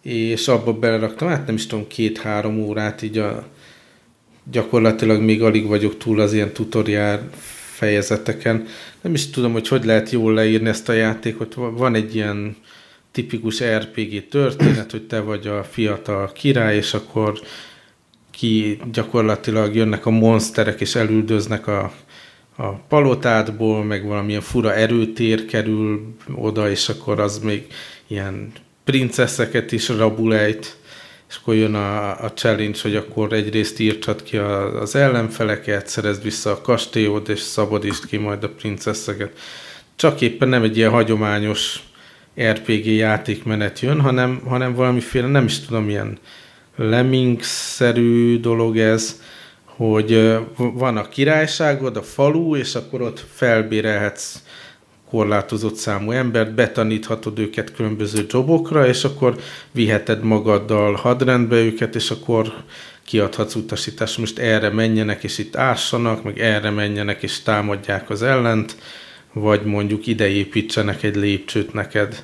és 0.01 0.47
abba 0.47 0.73
beleraktam, 0.73 1.27
hát 1.27 1.45
nem 1.45 1.55
is 1.55 1.67
tudom, 1.67 1.87
két-három 1.87 2.59
órát, 2.59 3.01
így 3.01 3.17
a, 3.17 3.47
gyakorlatilag 4.51 5.21
még 5.21 5.43
alig 5.43 5.67
vagyok 5.67 5.97
túl 5.97 6.19
az 6.19 6.33
ilyen 6.33 6.51
tutoriál 6.51 7.29
fejezeteken. 7.75 8.65
Nem 9.01 9.13
is 9.13 9.29
tudom, 9.29 9.51
hogy 9.51 9.67
hogy 9.67 9.85
lehet 9.85 10.09
jól 10.09 10.33
leírni 10.33 10.67
ezt 10.67 10.89
a 10.89 10.93
játékot. 10.93 11.53
Van 11.53 11.95
egy 11.95 12.15
ilyen 12.15 12.55
tipikus 13.11 13.63
RPG 13.63 14.27
történet, 14.27 14.91
hogy 14.91 15.03
te 15.03 15.19
vagy 15.19 15.47
a 15.47 15.63
fiatal 15.63 16.31
király, 16.31 16.75
és 16.75 16.93
akkor 16.93 17.39
ki 18.31 18.79
gyakorlatilag 18.91 19.75
jönnek 19.75 20.05
a 20.05 20.09
monsterek, 20.09 20.81
és 20.81 20.95
elüldöznek 20.95 21.67
a 21.67 21.93
a 22.55 22.71
palotádból, 22.71 23.83
meg 23.83 24.05
valamilyen 24.05 24.41
fura 24.41 24.73
erőtér 24.73 25.45
kerül 25.45 26.15
oda, 26.35 26.69
és 26.69 26.89
akkor 26.89 27.19
az 27.19 27.39
még 27.39 27.67
ilyen 28.07 28.51
princeszeket 28.83 29.71
is 29.71 29.89
rabulejt, 29.89 30.77
és 31.29 31.35
akkor 31.41 31.55
jön 31.55 31.73
a, 31.75 32.23
a 32.23 32.33
challenge, 32.33 32.79
hogy 32.81 32.95
akkor 32.95 33.33
egyrészt 33.33 33.79
írtsad 33.79 34.23
ki 34.23 34.37
a, 34.37 34.81
az 34.81 34.95
ellenfeleket, 34.95 35.87
szerezd 35.87 36.23
vissza 36.23 36.51
a 36.51 36.61
kastélyod, 36.61 37.29
és 37.29 37.39
szabadítsd 37.39 38.05
ki 38.05 38.17
majd 38.17 38.43
a 38.43 38.49
princeszeket. 38.49 39.37
Csak 39.95 40.21
éppen 40.21 40.47
nem 40.47 40.63
egy 40.63 40.77
ilyen 40.77 40.91
hagyományos 40.91 41.79
RPG 42.41 42.85
játékmenet 42.85 43.79
jön, 43.79 44.01
hanem, 44.01 44.41
hanem 44.47 44.73
valamiféle, 44.73 45.27
nem 45.27 45.45
is 45.45 45.59
tudom, 45.59 45.89
ilyen 45.89 46.17
lemmings-szerű 46.75 48.39
dolog 48.39 48.77
ez, 48.77 49.21
hogy 49.76 50.38
van 50.57 50.97
a 50.97 51.09
királyságod, 51.09 51.97
a 51.97 52.01
falu, 52.01 52.55
és 52.55 52.76
akkor 52.76 53.01
ott 53.01 53.26
felbérelhetsz 53.34 54.36
korlátozott 55.09 55.76
számú 55.76 56.11
embert, 56.11 56.53
betaníthatod 56.53 57.39
őket 57.39 57.73
különböző 57.73 58.26
jobokra, 58.30 58.88
és 58.88 59.03
akkor 59.03 59.39
viheted 59.71 60.23
magaddal 60.23 60.93
hadrendbe 60.93 61.55
őket, 61.55 61.95
és 61.95 62.11
akkor 62.11 62.53
kiadhatsz 63.03 63.55
utasítást, 63.55 64.17
most 64.17 64.39
erre 64.39 64.69
menjenek, 64.69 65.23
és 65.23 65.38
itt 65.38 65.55
ássanak, 65.55 66.23
meg 66.23 66.39
erre 66.39 66.69
menjenek, 66.69 67.23
és 67.23 67.41
támadják 67.41 68.09
az 68.09 68.21
ellent, 68.21 68.76
vagy 69.34 69.63
mondjuk 69.63 70.07
ide 70.07 70.28
építsenek 70.28 71.03
egy 71.03 71.15
lépcsőt 71.15 71.73
neked. 71.73 72.23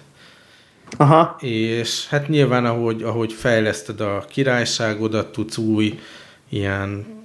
Aha. 0.97 1.38
És 1.39 2.08
hát 2.08 2.28
nyilván, 2.28 2.66
ahogy, 2.66 3.04
ahogy 3.04 3.34
fejleszted 3.34 4.02
a 4.02 4.26
királyságodat, 4.30 5.32
tudsz 5.32 5.58
új 5.58 5.99
ilyen 6.49 7.20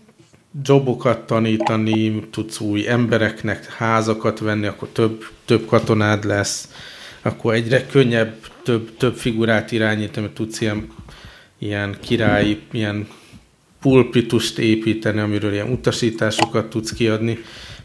jobokat 0.64 1.26
tanítani, 1.26 2.20
tudsz 2.30 2.60
új 2.60 2.88
embereknek 2.88 3.64
házakat 3.64 4.38
venni, 4.38 4.66
akkor 4.66 4.88
több, 4.88 5.26
több 5.44 5.66
katonád 5.66 6.24
lesz, 6.24 6.68
akkor 7.22 7.54
egyre 7.54 7.86
könnyebb 7.86 8.34
több, 8.62 8.96
több 8.96 9.16
figurát 9.16 9.72
irányítani, 9.72 10.30
tudsz 10.34 10.60
ilyen, 10.60 10.92
ilyen 11.58 11.96
királyi, 12.00 12.60
ilyen 12.72 13.08
pulpitust 13.80 14.58
építeni, 14.58 15.20
amiről 15.20 15.52
ilyen 15.52 15.70
utasításokat 15.70 16.70
tudsz 16.70 16.92
kiadni, 16.92 17.38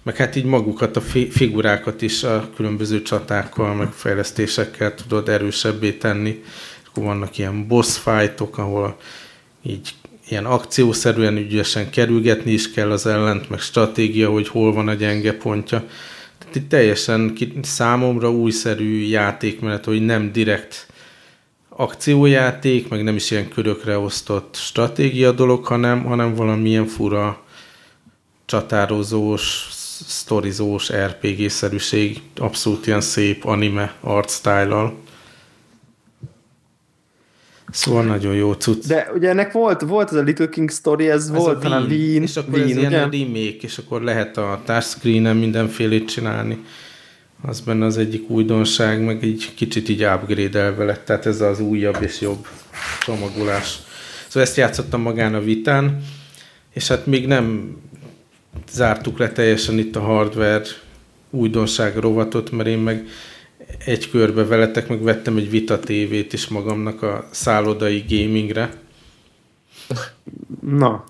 meg 0.03 0.15
hát 0.15 0.35
így 0.35 0.45
magukat 0.45 0.95
a 0.95 1.01
figurákat 1.29 2.01
is 2.01 2.23
a 2.23 2.49
különböző 2.55 3.01
csatákkal, 3.01 3.73
meg 3.73 3.91
fejlesztésekkel 3.91 4.95
tudod 4.95 5.29
erősebbé 5.29 5.91
tenni. 5.91 6.43
Akkor 6.87 7.03
vannak 7.03 7.37
ilyen 7.37 7.67
boss 7.67 7.97
fightok, 7.97 8.57
ahol 8.57 8.97
így 9.63 9.93
ilyen 10.31 10.45
akciószerűen 10.45 11.37
ügyesen 11.37 11.89
kerülgetni 11.89 12.51
is 12.51 12.71
kell 12.71 12.91
az 12.91 13.05
ellent, 13.05 13.49
meg 13.49 13.59
stratégia, 13.59 14.29
hogy 14.29 14.47
hol 14.47 14.73
van 14.73 14.87
a 14.87 14.93
gyenge 14.93 15.33
pontja. 15.33 15.83
Tehát 16.39 16.55
itt 16.55 16.69
teljesen 16.69 17.37
számomra 17.61 18.31
újszerű 18.31 19.01
játékmenet, 19.01 19.85
hogy 19.85 20.05
nem 20.05 20.31
direkt 20.31 20.87
akciójáték, 21.69 22.87
meg 22.87 23.03
nem 23.03 23.15
is 23.15 23.31
ilyen 23.31 23.49
körökre 23.49 23.97
osztott 23.97 24.55
stratégia 24.55 25.31
dolog, 25.31 25.65
hanem, 25.65 26.03
hanem 26.03 26.35
valamilyen 26.35 26.85
fura 26.85 27.41
csatározós, 28.45 29.67
sztorizós 30.07 30.91
RPG-szerűség, 30.91 32.21
abszolút 32.37 32.87
ilyen 32.87 33.01
szép 33.01 33.45
anime 33.45 33.95
art 34.01 34.29
style-al. 34.29 34.93
Szóval 37.71 38.03
nagyon 38.03 38.33
jó 38.33 38.53
cucc. 38.53 38.87
De 38.87 39.11
ugye 39.15 39.29
ennek 39.29 39.51
volt, 39.51 39.81
volt 39.81 40.11
ez 40.11 40.17
a 40.17 40.21
Little 40.21 40.49
King 40.49 40.71
Story, 40.71 41.09
ez, 41.09 41.23
ez 41.23 41.29
volt 41.29 41.59
talán 41.59 41.83
Wien. 41.83 42.21
És 42.21 42.37
akkor 42.37 42.53
Wien, 42.53 42.69
ez 42.69 42.77
ugye? 42.77 42.87
ilyen 42.89 43.09
remake, 43.09 43.57
és 43.61 43.77
akkor 43.77 44.01
lehet 44.01 44.37
a 44.37 44.61
touchscreen-en 44.65 45.35
mindenfélét 45.35 46.09
csinálni. 46.09 46.63
Az 47.41 47.59
benne 47.59 47.85
az 47.85 47.97
egyik 47.97 48.29
újdonság, 48.29 49.03
meg 49.03 49.23
egy 49.23 49.51
kicsit 49.55 49.89
így 49.89 50.03
upgrade-elve 50.03 50.83
lett, 50.83 51.05
tehát 51.05 51.25
ez 51.25 51.41
az 51.41 51.59
újabb 51.59 52.01
és 52.01 52.21
jobb 52.21 52.47
csomagolás. 53.05 53.79
Szóval 54.27 54.47
ezt 54.47 54.57
játszottam 54.57 55.01
magán 55.01 55.33
a 55.33 55.41
vitán, 55.41 56.03
és 56.73 56.87
hát 56.87 57.05
még 57.05 57.27
nem 57.27 57.77
zártuk 58.71 59.17
le 59.17 59.31
teljesen 59.31 59.77
itt 59.77 59.95
a 59.95 59.99
hardware 59.99 60.61
újdonság 61.29 61.97
rovatot, 61.97 62.51
mert 62.51 62.69
én 62.69 62.77
meg 62.77 63.07
egy 63.85 64.09
körbe 64.09 64.45
veletek, 64.45 64.87
meg 64.87 65.01
vettem 65.01 65.37
egy 65.37 65.49
Vita 65.49 65.79
tévét 65.79 66.33
is 66.33 66.47
magamnak 66.47 67.01
a 67.01 67.27
szállodai 67.31 68.05
gamingre. 68.09 68.69
Na. 70.61 71.03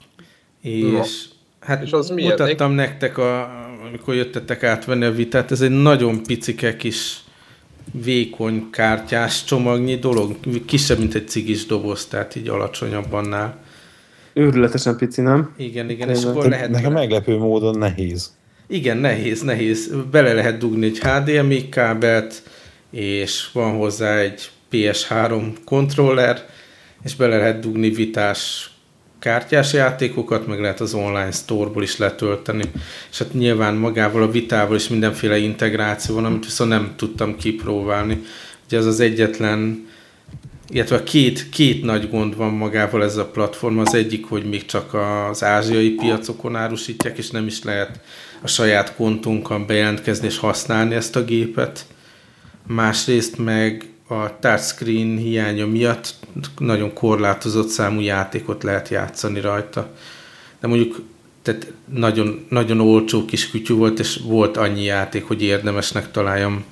És 0.61 0.91
Na. 0.91 1.03
hát 1.59 1.83
és 1.83 1.91
az 1.91 2.09
mutattam 2.09 2.71
milyen? 2.71 2.89
nektek, 2.89 3.17
a, 3.17 3.61
amikor 3.87 4.15
jöttetek 4.15 4.63
átvenni 4.63 5.05
a 5.05 5.11
Vitát, 5.11 5.51
ez 5.51 5.61
egy 5.61 5.81
nagyon 5.81 6.23
picike 6.23 6.75
kis 6.75 7.23
vékony 7.91 8.69
kártyás 8.71 9.43
csomagnyi 9.43 9.95
dolog, 9.95 10.35
kisebb, 10.65 10.97
mint 10.97 11.15
egy 11.15 11.27
cigis 11.27 11.65
doboz, 11.65 12.05
tehát 12.05 12.35
így 12.35 12.47
alacsonyabb 12.47 13.13
annál. 13.13 13.57
Őrületesen 14.33 14.97
pici, 14.97 15.21
nem? 15.21 15.53
Igen, 15.57 15.89
igen, 15.89 16.09
és 16.09 16.23
akkor 16.23 16.49
lehet... 16.49 16.69
Nekem 16.69 16.91
meglepő 16.91 17.37
módon 17.37 17.77
nehéz. 17.77 18.33
Igen, 18.67 18.97
nehéz, 18.97 19.41
nehéz. 19.41 19.91
Bele 20.11 20.33
lehet 20.33 20.57
dugni 20.57 20.85
egy 20.85 20.99
HDMI 20.99 21.69
kábelt, 21.69 22.43
és 22.91 23.47
van 23.53 23.77
hozzá 23.77 24.17
egy 24.17 24.49
PS3 24.71 25.55
kontroller, 25.65 26.45
és 27.03 27.15
bele 27.15 27.37
lehet 27.37 27.59
dugni 27.59 27.89
vitás 27.89 28.71
kártyás 29.19 29.73
játékokat, 29.73 30.47
meg 30.47 30.59
lehet 30.59 30.79
az 30.79 30.93
online 30.93 31.31
store-ból 31.31 31.83
is 31.83 31.97
letölteni. 31.97 32.63
És 33.11 33.17
hát 33.17 33.33
nyilván 33.33 33.75
magával 33.75 34.23
a 34.23 34.31
vitával 34.31 34.75
is 34.75 34.87
mindenféle 34.87 35.37
integráció 35.37 36.15
van, 36.15 36.25
amit 36.25 36.45
viszont 36.45 36.69
nem 36.69 36.93
tudtam 36.95 37.37
kipróbálni. 37.37 38.21
Ugye 38.67 38.77
ez 38.77 38.85
az 38.85 38.99
egyetlen, 38.99 39.87
illetve 40.69 41.03
két, 41.03 41.49
két 41.49 41.83
nagy 41.83 42.09
gond 42.09 42.35
van 42.35 42.53
magával 42.53 43.03
ez 43.03 43.17
a 43.17 43.25
platform. 43.25 43.77
Az 43.77 43.93
egyik, 43.93 44.25
hogy 44.25 44.45
még 44.45 44.65
csak 44.65 44.93
az 45.29 45.43
ázsiai 45.43 45.89
piacokon 45.89 46.55
árusítják, 46.55 47.17
és 47.17 47.29
nem 47.29 47.47
is 47.47 47.63
lehet 47.63 47.99
a 48.41 48.47
saját 48.47 48.95
kontunkkal 48.95 49.59
bejelentkezni 49.59 50.27
és 50.27 50.37
használni 50.37 50.95
ezt 50.95 51.15
a 51.15 51.23
gépet 51.23 51.85
másrészt 52.73 53.37
meg 53.37 53.85
a 54.07 54.39
touchscreen 54.39 55.17
hiánya 55.17 55.67
miatt 55.67 56.13
nagyon 56.57 56.93
korlátozott 56.93 57.67
számú 57.67 57.99
játékot 57.99 58.63
lehet 58.63 58.89
játszani 58.89 59.39
rajta. 59.39 59.89
De 60.59 60.67
mondjuk 60.67 61.01
tehát 61.41 61.73
nagyon, 61.85 62.45
nagyon 62.49 62.79
olcsó 62.79 63.25
kis 63.25 63.49
kütyű 63.49 63.73
volt, 63.73 63.99
és 63.99 64.19
volt 64.25 64.57
annyi 64.57 64.83
játék, 64.83 65.27
hogy 65.27 65.41
érdemesnek 65.41 66.11
találjam 66.11 66.65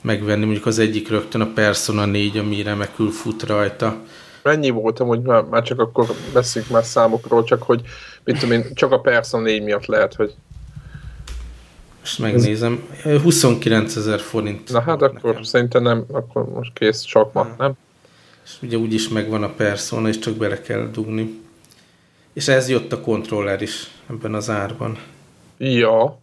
megvenni. 0.00 0.44
Mondjuk 0.44 0.66
az 0.66 0.78
egyik 0.78 1.08
rögtön 1.08 1.40
a 1.40 1.52
Persona 1.54 2.04
4, 2.04 2.38
ami 2.38 2.62
remekül 2.62 3.10
fut 3.10 3.42
rajta. 3.42 3.96
Mennyi 4.42 4.70
voltam, 4.70 5.06
hogy 5.06 5.20
már, 5.20 5.42
már 5.42 5.62
csak 5.62 5.80
akkor 5.80 6.06
beszéljünk 6.32 6.72
már 6.72 6.84
számokról, 6.84 7.44
csak 7.44 7.62
hogy 7.62 7.80
mit 8.24 8.38
tudom 8.38 8.54
én, 8.54 8.74
csak 8.74 8.92
a 8.92 9.00
Persona 9.00 9.42
4 9.42 9.62
miatt 9.62 9.86
lehet, 9.86 10.14
hogy 10.14 10.34
most 12.00 12.18
megnézem. 12.18 12.88
29 13.22 13.96
ezer 13.96 14.20
forint. 14.20 14.72
Na 14.72 14.80
hát 14.80 15.02
akkor 15.02 15.22
nekem. 15.22 15.42
szerintem 15.42 15.82
nem, 15.82 16.04
akkor 16.12 16.48
most 16.48 16.72
kész 16.72 17.00
csak 17.00 17.56
nem? 17.58 17.72
És 18.44 18.56
ugye 18.62 18.76
úgyis 18.76 19.08
megvan 19.08 19.42
a 19.42 19.48
persona, 19.48 20.08
és 20.08 20.18
csak 20.18 20.34
bele 20.34 20.60
kell 20.60 20.88
dugni. 20.92 21.40
És 22.32 22.48
ez 22.48 22.68
jött 22.68 22.92
a 22.92 23.00
kontroller 23.00 23.62
is 23.62 23.90
ebben 24.10 24.34
az 24.34 24.50
árban. 24.50 24.98
Ja. 25.58 26.18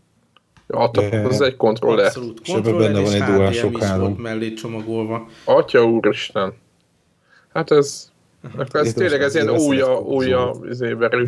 Ja, 0.68 0.90
De 0.92 1.20
az 1.20 1.42
egy 1.42 1.56
kontroller. 1.56 2.06
Abszolút 2.06 2.42
kontroller, 2.48 2.92
benne 2.92 3.04
van 3.04 3.14
egy 3.14 3.24
DualShock 3.24 3.84
3. 3.84 4.14
mellé 4.14 4.54
csomagolva. 4.54 5.28
Atya 5.44 5.84
úristen. 5.84 6.54
Hát 7.54 7.72
ez, 7.72 8.12
ez 8.72 8.94
tényleg 8.94 9.22
ez 9.22 9.36
ilyen 9.36 9.50
újja, 9.50 10.00
újja 10.00 10.54
izéberű 10.70 11.28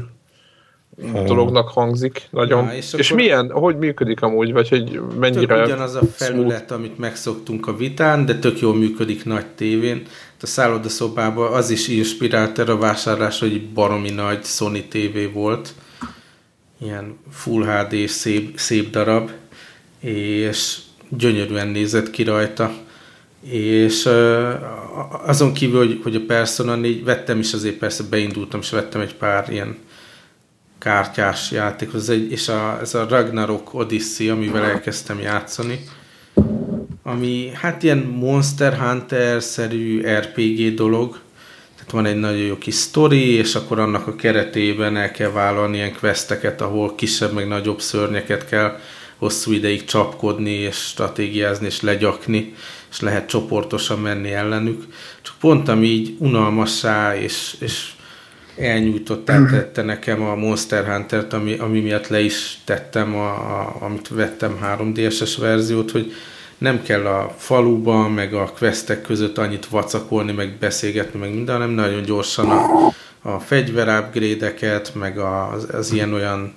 dolognak 1.26 1.70
hangzik 1.70 2.28
nagyon. 2.30 2.66
Ja, 2.66 2.74
és, 2.74 2.94
és 2.94 3.14
milyen, 3.14 3.52
hogy 3.52 3.78
működik 3.78 4.22
amúgy, 4.22 4.52
vagy 4.52 4.70
hogy 4.70 5.02
mennyire... 5.20 5.56
Tök 5.56 5.66
ugyanaz 5.66 5.96
a 5.96 6.02
felület, 6.06 6.58
smooth. 6.58 6.74
amit 6.74 6.98
megszoktunk 6.98 7.68
a 7.68 7.76
vitán, 7.76 8.26
de 8.26 8.40
tök 8.40 8.60
jól 8.60 8.76
működik 8.76 9.26
nagy 9.26 9.46
tévén. 9.46 10.02
A 10.42 10.46
szállodaszobában 10.46 11.54
az 11.54 11.70
is 11.70 11.88
inspirált 11.88 12.60
erre 12.60 12.72
a 12.72 12.78
vásárlásra, 12.78 13.48
hogy 13.48 13.70
baromi 13.70 14.10
nagy 14.10 14.44
Sony 14.44 14.84
TV 14.90 15.34
volt. 15.34 15.74
Ilyen 16.82 17.18
Full 17.32 17.64
HD 17.64 18.08
szép, 18.08 18.60
szép 18.60 18.90
darab, 18.90 19.30
és 20.00 20.78
gyönyörűen 21.10 21.68
nézett 21.68 22.10
ki 22.10 22.24
rajta. 22.24 22.72
És 23.50 24.10
azon 25.26 25.54
kívül, 25.54 25.78
hogy, 25.78 26.00
hogy 26.04 26.16
a 26.16 26.22
Persona 26.28 26.76
4, 26.76 27.04
vettem 27.04 27.40
is 27.40 27.54
azért 27.54 27.76
persze 27.76 28.04
beindultam, 28.10 28.60
és 28.60 28.70
vettem 28.70 29.02
egy 29.02 29.16
pár 29.16 29.52
ilyen 29.52 29.78
kártyás 30.80 31.52
játék, 31.52 31.94
ez 31.94 32.10
egy, 32.10 32.32
és 32.32 32.48
a, 32.48 32.78
ez 32.82 32.94
a 32.94 33.08
Ragnarok 33.10 33.74
Odyssey, 33.74 34.30
amivel 34.30 34.64
elkezdtem 34.64 35.20
játszani, 35.20 35.80
ami 37.04 37.52
hát 37.54 37.84
ilyen 37.84 37.98
Monster 37.98 38.78
Hunter-szerű 38.78 40.02
RPG 40.02 40.74
dolog, 40.74 41.20
tehát 41.76 41.92
van 41.92 42.06
egy 42.06 42.20
nagyon 42.20 42.46
jó 42.46 42.58
kis 42.58 42.74
sztori, 42.74 43.34
és 43.34 43.56
akkor 43.56 43.80
annak 43.80 44.08
a 44.08 44.16
keretében 44.16 44.98
el 44.98 45.12
kell 45.12 45.32
vállalni 45.32 45.78
ilyen 45.78 45.96
questeket, 46.00 46.62
ahol 46.62 46.96
kisebb 46.96 47.34
meg 47.34 47.48
nagyobb 47.48 47.82
szörnyeket 47.82 48.48
kell 48.48 48.80
hosszú 49.18 49.52
ideig 49.52 49.84
csapkodni, 49.84 50.52
és 50.52 50.76
stratégiázni, 50.76 51.66
és 51.66 51.82
legyakni, 51.82 52.54
és 52.92 53.00
lehet 53.00 53.30
csoportosan 53.30 54.00
menni 54.00 54.32
ellenük. 54.32 54.84
Csak 55.22 55.36
pont 55.40 55.68
ami 55.68 55.88
így 55.88 56.16
unalmassá, 56.18 57.18
és, 57.18 57.56
és 57.60 57.92
elnyújtottál 58.60 59.50
tette 59.50 59.82
nekem 59.82 60.22
a 60.22 60.36
Monster 60.36 60.86
Hunter-t, 60.86 61.34
ami, 61.34 61.58
ami 61.58 61.80
miatt 61.80 62.08
le 62.08 62.20
is 62.20 62.58
tettem, 62.66 63.16
a, 63.16 63.30
a, 63.30 63.76
amit 63.80 64.08
vettem 64.08 64.60
3DS-es 64.64 65.36
verziót, 65.40 65.92
hogy 65.92 66.14
nem 66.58 66.82
kell 66.82 67.06
a 67.06 67.36
faluban, 67.38 68.12
meg 68.12 68.34
a 68.34 68.54
questek 68.58 69.02
között 69.02 69.38
annyit 69.38 69.66
vacakolni, 69.66 70.32
meg 70.32 70.58
beszélgetni, 70.60 71.20
meg 71.20 71.34
minden, 71.34 71.56
hanem 71.56 71.70
nagyon 71.70 72.02
gyorsan 72.02 72.50
a, 72.50 72.94
a 73.22 73.40
fegyver 73.40 74.00
upgrade 74.00 74.82
meg 74.94 75.18
az, 75.18 75.68
az 75.72 75.92
ilyen-olyan 75.92 76.54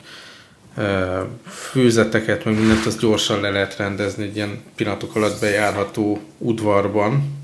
főzeteket, 1.46 2.44
meg 2.44 2.58
mindent, 2.58 2.86
azt 2.86 3.00
gyorsan 3.00 3.40
le 3.40 3.50
lehet 3.50 3.76
rendezni 3.76 4.24
egy 4.24 4.36
ilyen 4.36 4.62
pillanatok 4.76 5.16
alatt 5.16 5.40
bejárható 5.40 6.20
udvarban, 6.38 7.40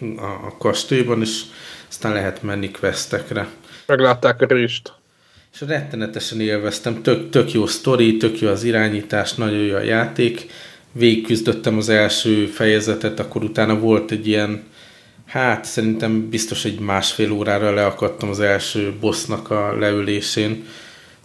a, 0.00 0.24
a 0.24 0.54
kastélyban, 0.58 1.20
és 1.20 1.42
aztán 1.88 2.12
lehet 2.12 2.42
menni 2.42 2.70
questekre. 2.70 3.48
Meglátták 3.86 4.40
a 4.40 4.46
rést. 4.46 4.92
És 5.52 5.60
rettenetesen 5.60 6.40
élveztem, 6.40 7.02
tök, 7.02 7.30
tök 7.30 7.52
jó 7.52 7.66
sztori, 7.66 8.16
tök 8.16 8.40
jó 8.40 8.48
az 8.48 8.64
irányítás, 8.64 9.34
nagyon 9.34 9.58
jó 9.58 9.74
a 9.74 9.80
játék. 9.80 10.46
Végigküzdöttem 10.92 11.76
az 11.76 11.88
első 11.88 12.46
fejezetet, 12.46 13.20
akkor 13.20 13.44
utána 13.44 13.78
volt 13.78 14.10
egy 14.10 14.26
ilyen, 14.26 14.62
hát 15.26 15.64
szerintem 15.64 16.28
biztos 16.28 16.64
egy 16.64 16.78
másfél 16.78 17.30
órára 17.30 17.74
leakadtam 17.74 18.28
az 18.28 18.40
első 18.40 18.94
bossnak 19.00 19.50
a 19.50 19.76
leülésén. 19.78 20.64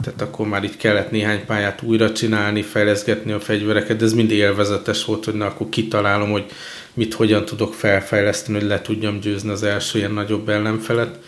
Tehát 0.04 0.22
akkor 0.22 0.48
már 0.48 0.64
itt 0.64 0.78
kellett 0.78 1.12
néhány 1.12 1.46
pályát 1.46 1.82
újra 1.82 2.12
csinálni, 2.12 2.62
fejleszgetni 2.62 3.32
a 3.32 3.40
fegyvereket, 3.40 3.98
de 3.98 4.06
ez 4.06 4.14
mind 4.14 4.32
élvezetes 4.32 5.06
volt, 5.06 5.26
hogy 5.26 5.34
na 5.34 5.46
akkor 5.46 5.70
kitalálom, 5.70 6.32
hogy 6.32 6.46
mit 6.94 7.14
hogyan 7.14 7.46
tudok 7.46 7.74
felfejleszteni, 7.74 8.60
hogy 8.60 8.68
le 8.68 8.82
tudjam 8.82 9.20
győzni 9.20 9.50
az 9.50 9.64
első 9.64 9.98
ilyen 9.98 10.12
nagyobb 10.12 10.50
ellenfelet. 10.50 11.20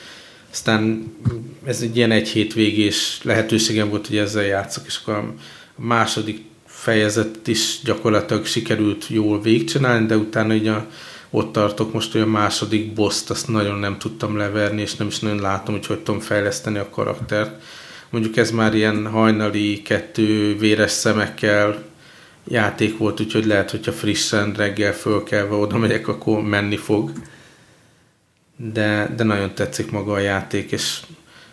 Aztán 0.51 1.13
ez 1.65 1.81
egy 1.81 1.97
ilyen 1.97 2.11
egy 2.11 2.27
hétvégés 2.27 3.19
lehetőségem 3.23 3.89
volt, 3.89 4.07
hogy 4.07 4.17
ezzel 4.17 4.43
játszok, 4.43 4.85
és 4.85 4.99
akkor 5.01 5.13
a 5.13 5.33
második 5.75 6.41
fejezet 6.65 7.47
is 7.47 7.79
gyakorlatilag 7.83 8.45
sikerült 8.45 9.07
jól 9.07 9.41
végigcsinálni, 9.41 10.05
de 10.05 10.17
utána 10.17 10.53
így 10.53 10.71
ott 11.29 11.51
tartok 11.51 11.93
most, 11.93 12.11
hogy 12.11 12.21
a 12.21 12.25
második 12.25 12.93
boss 12.93 13.21
azt 13.27 13.47
nagyon 13.47 13.79
nem 13.79 13.97
tudtam 13.97 14.37
leverni, 14.37 14.81
és 14.81 14.95
nem 14.95 15.07
is 15.07 15.19
nagyon 15.19 15.41
látom, 15.41 15.75
hogy 15.75 15.85
hogy 15.85 15.99
tudom 15.99 16.19
fejleszteni 16.19 16.77
a 16.77 16.89
karaktert. 16.89 17.61
Mondjuk 18.13 18.37
ez 18.37 18.51
már 18.51 18.75
ilyen 18.75 19.07
hajnali 19.07 19.81
kettő 19.81 20.57
véres 20.57 20.91
szemekkel 20.91 21.83
játék 22.47 22.97
volt, 22.97 23.19
úgyhogy 23.19 23.45
lehet, 23.45 23.71
hogyha 23.71 23.91
frissen 23.91 24.53
reggel 24.53 24.93
fölkelve 24.93 25.55
oda 25.55 25.77
megyek, 25.77 26.07
akkor 26.07 26.41
menni 26.41 26.77
fog. 26.77 27.11
De, 28.57 29.13
de 29.15 29.23
nagyon 29.23 29.53
tetszik 29.55 29.91
maga 29.91 30.11
a 30.13 30.19
játék, 30.19 30.71
és 30.71 30.99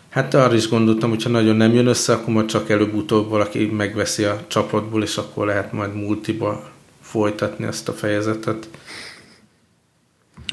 hát 0.09 0.33
arra 0.33 0.53
is 0.53 0.69
gondoltam, 0.69 1.09
hogyha 1.09 1.29
nagyon 1.29 1.55
nem 1.55 1.73
jön 1.73 1.87
össze, 1.87 2.13
akkor 2.13 2.33
majd 2.33 2.47
csak 2.47 2.69
előbb-utóbb 2.69 3.29
valaki 3.29 3.65
megveszi 3.65 4.23
a 4.23 4.43
csapatból, 4.47 5.03
és 5.03 5.17
akkor 5.17 5.45
lehet 5.45 5.71
majd 5.71 5.95
multiba 5.95 6.69
folytatni 7.01 7.65
ezt 7.65 7.89
a 7.89 7.93
fejezetet. 7.93 8.69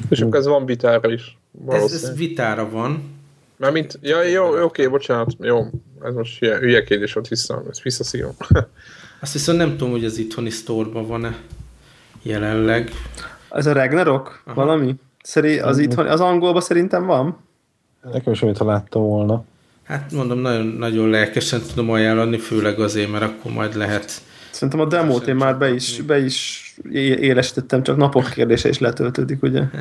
És 0.09 0.21
akkor 0.21 0.39
ez 0.39 0.47
van 0.47 0.65
vitára 0.65 1.11
is. 1.11 1.37
Ez, 1.67 1.93
ez 1.93 2.17
vitára 2.17 2.69
van. 2.69 3.17
Mert 3.59 3.73
mint, 3.73 3.99
ja, 4.01 4.23
jó, 4.23 4.47
oké, 4.47 4.61
okay, 4.61 4.87
bocsánat, 4.87 5.35
jó, 5.39 5.65
ez 6.03 6.13
most 6.13 6.39
hülye, 6.39 6.57
hülye 6.57 6.83
kérdés 6.83 7.13
volt, 7.13 7.27
vissza, 7.27 7.63
ezt 7.69 7.81
visszaszívom. 7.81 8.35
Azt 9.21 9.33
viszont 9.33 9.57
nem 9.57 9.69
tudom, 9.69 9.91
hogy 9.91 10.05
az 10.05 10.17
itthoni 10.17 10.49
sztorban 10.49 11.07
van-e 11.07 11.37
jelenleg. 12.21 12.91
Ez 13.49 13.65
a 13.65 13.73
Ragnarok? 13.73 14.41
Aha. 14.45 14.55
Valami? 14.55 14.95
Szeri, 15.23 15.59
az, 15.59 15.77
itthon, 15.77 16.07
az 16.07 16.19
angolban 16.19 16.61
szerintem 16.61 17.05
van? 17.05 17.37
Nekem 18.11 18.33
is, 18.33 18.41
amit 18.41 18.57
ha 18.57 18.65
láttam 18.65 19.01
volna. 19.01 19.43
Hát 19.83 20.11
mondom, 20.11 20.39
nagyon, 20.39 20.65
nagyon 20.65 21.09
lelkesen 21.09 21.61
tudom 21.61 21.89
ajánlani, 21.89 22.37
főleg 22.37 22.79
azért, 22.79 23.11
mert 23.11 23.23
akkor 23.23 23.51
majd 23.51 23.75
lehet... 23.75 24.11
Szerintem 24.51 24.79
a 24.79 24.85
demót 24.85 25.27
én 25.27 25.35
már 25.35 25.57
be 25.57 25.73
is, 25.73 26.01
be 26.01 26.19
is 26.19 26.63
élesítettem, 26.91 27.83
csak 27.83 27.97
napok 27.97 28.29
kérdése 28.29 28.69
is 28.69 28.79
letöltődik, 28.79 29.43
ugye? 29.43 29.63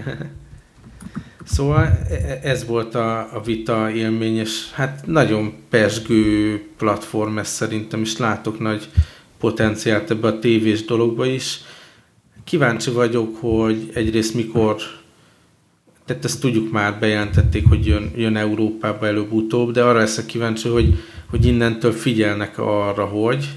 Szóval 1.48 1.84
e, 1.84 2.14
e, 2.14 2.40
ez 2.42 2.66
volt 2.66 2.94
a, 2.94 3.36
a 3.36 3.40
vita 3.44 3.90
élmény, 3.90 4.36
és 4.36 4.72
hát 4.72 5.02
nagyon 5.06 5.52
pesgő 5.70 6.62
platform 6.76 7.38
ez 7.38 7.48
szerintem, 7.48 8.00
és 8.00 8.16
látok 8.16 8.58
nagy 8.58 8.88
potenciált 9.38 10.10
ebbe 10.10 10.26
a 10.28 10.38
tévés 10.38 10.84
dologba 10.84 11.26
is. 11.26 11.60
Kíváncsi 12.44 12.90
vagyok, 12.90 13.36
hogy 13.36 13.90
egyrészt 13.94 14.34
mikor, 14.34 14.76
tehát 16.04 16.24
ezt 16.24 16.40
tudjuk 16.40 16.72
már, 16.72 16.98
bejelentették, 16.98 17.68
hogy 17.68 17.86
jön, 17.86 18.10
jön 18.16 18.36
Európába 18.36 19.06
előbb-utóbb, 19.06 19.72
de 19.72 19.82
arra 19.82 19.98
leszek 19.98 20.26
kíváncsi, 20.26 20.68
hogy, 20.68 20.94
hogy 21.30 21.46
innentől 21.46 21.92
figyelnek 21.92 22.58
arra, 22.58 23.04
hogy 23.04 23.48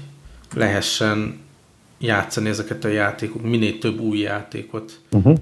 lehessen 0.54 1.40
játszani 1.98 2.48
ezeket 2.48 2.84
a 2.84 2.88
játékok, 2.88 3.42
minél 3.42 3.78
több 3.78 4.00
új 4.00 4.18
játékot. 4.18 5.00
Uh-huh. 5.10 5.36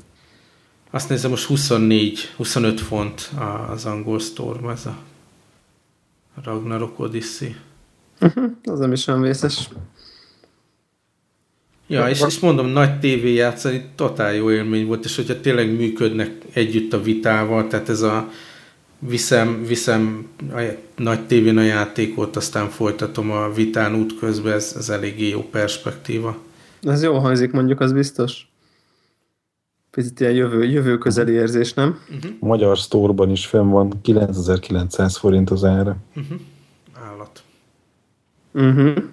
Azt 0.90 1.08
nézem, 1.08 1.30
most 1.30 1.44
24, 1.44 2.18
25 2.36 2.80
font 2.80 3.30
az 3.70 3.84
angol 3.84 4.18
store 4.18 4.70
ez 4.70 4.86
a 4.86 4.96
Ragnarok 6.44 6.98
Odyssey. 6.98 7.54
Uh-huh, 8.20 8.50
az 8.64 8.78
nem 8.78 8.92
is 8.92 9.06
olyan 9.06 9.20
vészes. 9.20 9.68
Ja, 11.86 12.08
és, 12.08 12.22
és 12.26 12.38
mondom, 12.38 12.66
nagy 12.66 12.98
tévé 12.98 13.32
játszani 13.32 13.84
totál 13.94 14.34
jó 14.34 14.50
élmény 14.50 14.86
volt, 14.86 15.04
és 15.04 15.16
hogyha 15.16 15.40
tényleg 15.40 15.76
működnek 15.76 16.30
együtt 16.52 16.92
a 16.92 17.02
vitával, 17.02 17.66
tehát 17.66 17.88
ez 17.88 18.00
a 18.00 18.28
viszem, 18.98 19.64
viszem 19.64 20.28
a 20.52 20.60
nagy 20.96 21.26
tévén 21.26 21.58
a 21.58 21.62
játékot, 21.62 22.36
aztán 22.36 22.68
folytatom 22.68 23.30
a 23.30 23.52
vitán 23.52 23.94
út 23.94 24.18
közben, 24.18 24.52
ez, 24.52 24.74
ez 24.78 24.88
eléggé 24.88 25.28
jó 25.28 25.42
perspektíva. 25.42 26.38
Ez 26.82 27.02
jó 27.02 27.18
hangzik, 27.18 27.50
mondjuk, 27.50 27.80
az 27.80 27.92
biztos. 27.92 28.49
Picit 29.90 30.20
ilyen 30.20 30.32
jövő, 30.32 30.64
jövő 30.64 30.98
közeli 30.98 31.32
érzés, 31.32 31.74
nem? 31.74 31.98
Uh-huh. 32.16 32.32
A 32.40 32.46
magyar 32.46 32.78
sztorban 32.78 33.30
is 33.30 33.46
fenn 33.46 33.68
van, 33.68 34.00
9900 34.02 35.16
forint 35.16 35.50
az 35.50 35.64
ára. 35.64 35.96
Uh-huh. 36.16 36.38
Állat. 37.10 37.42
Uh-huh. 38.52 39.04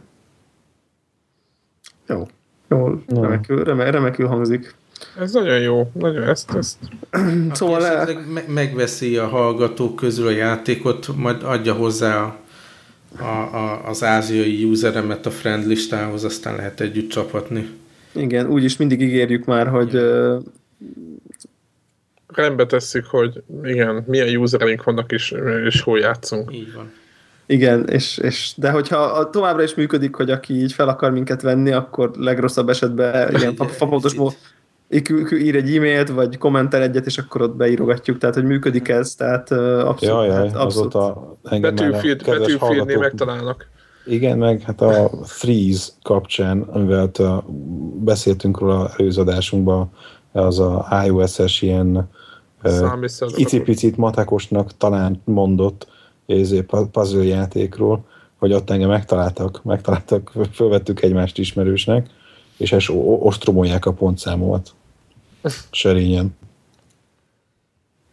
Jó. 2.07 2.28
Jó, 2.69 2.99
remekül, 3.07 3.63
reme, 3.63 3.89
remekül 3.89 4.28
hangzik. 4.28 4.75
Ez 5.19 5.34
nagyon 5.34 5.59
jó, 5.59 5.91
nagyon 5.93 6.23
ezt, 6.23 6.51
ezt. 6.51 6.78
szóval 7.51 7.80
le... 7.80 8.19
me- 8.34 8.47
megveszi 8.47 9.17
a 9.17 9.28
hallgatók 9.28 9.95
közül 9.95 10.28
a 10.28 10.32
játékot, 10.32 11.15
majd 11.15 11.43
adja 11.43 11.73
hozzá 11.73 12.21
a, 12.21 12.38
a, 13.23 13.55
a, 13.55 13.88
az 13.88 14.03
ázsiai 14.03 14.63
useremet 14.63 15.25
a 15.25 15.32
friend 15.32 15.67
listához, 15.67 16.23
aztán 16.23 16.55
lehet 16.55 16.80
együtt 16.80 17.09
csapatni. 17.09 17.69
Igen, 18.11 18.47
úgyis 18.47 18.78
mindig 18.78 19.01
ígérjük 19.01 19.45
már, 19.45 19.67
hogy 19.67 19.99
rendbe 22.28 22.65
tesszük, 22.65 23.05
hogy 23.05 23.43
igen, 23.63 24.03
milyen 24.07 24.38
userink 24.38 24.84
vannak, 24.84 25.11
és, 25.11 25.36
és 25.65 25.82
hol 25.82 25.99
játszunk. 25.99 26.53
Így 26.53 26.73
van. 26.73 26.91
Igen, 27.45 27.88
és, 27.88 28.17
és, 28.17 28.53
de 28.55 28.71
hogyha 28.71 29.30
továbbra 29.30 29.63
is 29.63 29.75
működik, 29.75 30.15
hogy 30.15 30.32
aki 30.32 30.53
így 30.53 30.73
fel 30.73 30.88
akar 30.88 31.11
minket 31.11 31.41
venni, 31.41 31.71
akkor 31.71 32.11
legrosszabb 32.17 32.69
esetben 32.69 33.36
ilyen 33.36 33.55
fapontos 33.55 34.15
ír 35.32 35.55
egy 35.55 35.75
e-mailt, 35.75 36.09
vagy 36.09 36.38
kommentel 36.38 36.82
egyet, 36.82 37.05
és 37.05 37.17
akkor 37.17 37.41
ott 37.41 37.55
beírogatjuk, 37.55 38.17
tehát 38.17 38.36
hogy 38.36 38.43
működik 38.43 38.88
ez, 38.88 39.15
tehát 39.15 39.51
abszolút. 39.51 40.01
Jaj, 40.01 40.28
jaj, 40.28 40.36
hát 40.36 40.55
abszolút. 40.55 40.95
azóta 40.95 41.38
megtalálnak. 42.99 43.67
Igen, 44.05 44.38
meg 44.38 44.61
hát 44.61 44.82
a 44.82 45.09
Freeze 45.23 45.89
kapcsán, 46.03 46.61
amivel 46.61 47.11
beszéltünk 48.03 48.59
róla 48.59 48.89
előző 48.97 49.21
adásunkban, 49.21 49.91
az 50.38 50.59
a 50.59 51.01
iOS-es 51.05 51.61
ilyen 51.61 52.09
icipicit 53.35 53.97
matekosnak 53.97 54.77
talán 54.77 55.21
mondott 55.23 55.88
puzzle 56.91 57.23
játékról, 57.23 58.05
hogy 58.38 58.53
ott 58.53 58.69
engem 58.69 58.89
megtaláltak, 58.89 59.63
megtaláltak, 59.63 60.31
fölvettük 60.53 61.01
egymást 61.01 61.38
ismerősnek, 61.38 62.09
és 62.57 62.71
es 62.71 62.91
ostromolják 63.19 63.85
a 63.85 63.93
pontszámomat. 63.93 64.73
Serényen. 65.71 66.35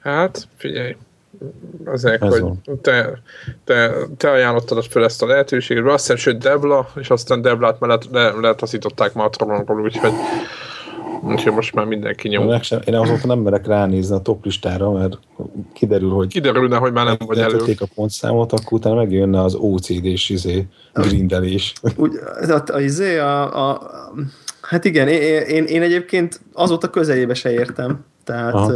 Hát, 0.01 0.49
figyelj, 0.57 0.97
azért, 1.85 2.23
Ez 2.23 2.39
hogy 2.39 2.53
te, 2.81 3.23
te, 3.65 3.93
te 4.17 4.31
ajánlottad 4.31 4.85
fel 4.85 5.05
ezt 5.05 5.23
a 5.23 5.27
lehetőséget, 5.27 5.85
azt 5.85 6.01
hiszem, 6.01 6.17
sőt 6.17 6.39
Debla, 6.39 6.89
és 6.95 7.11
aztán 7.11 7.43
Deblát 7.43 7.81
mellett 7.81 8.05
le, 8.11 8.31
letaszították 8.31 9.15
már 9.15 9.27
a 9.27 9.31
trónról, 9.31 9.83
úgyhogy 9.83 10.13
Úgyhogy 11.27 11.53
most 11.53 11.75
már 11.75 11.85
mindenki 11.85 12.29
nyom. 12.29 12.47
Meg 12.47 12.63
sem, 12.63 12.81
én 12.85 12.95
azóta 12.95 13.27
nem 13.27 13.39
merek 13.39 13.67
ránézni 13.67 14.15
a 14.15 14.19
top 14.19 14.45
listára, 14.45 14.91
mert 14.91 15.19
kiderül, 15.73 16.11
hogy 16.11 16.29
kiderülne, 16.29 16.77
hogy 16.77 16.93
már 16.93 17.05
nem 17.05 17.17
vagy 17.27 17.39
elő. 17.39 17.59
a 17.79 17.87
pontszámot, 17.95 18.53
akkor 18.53 18.73
utána 18.73 18.95
megjönne 18.95 19.41
az 19.41 19.55
OCD-s 19.55 20.29
izé, 20.29 20.67
grindelés. 20.93 21.73
Úgy, 21.97 22.13
a, 22.49 22.73
a, 22.73 22.81
izé, 22.81 23.19
a, 23.19 23.71
a, 23.71 23.81
hát 24.61 24.85
igen, 24.85 25.09
én, 25.09 25.43
én, 25.43 25.65
én, 25.65 25.83
egyébként 25.83 26.41
azóta 26.53 26.91
közelébe 26.91 27.35
se 27.35 27.53
értem. 27.53 28.05
Tehát 28.25 28.55
Aha. 28.55 28.73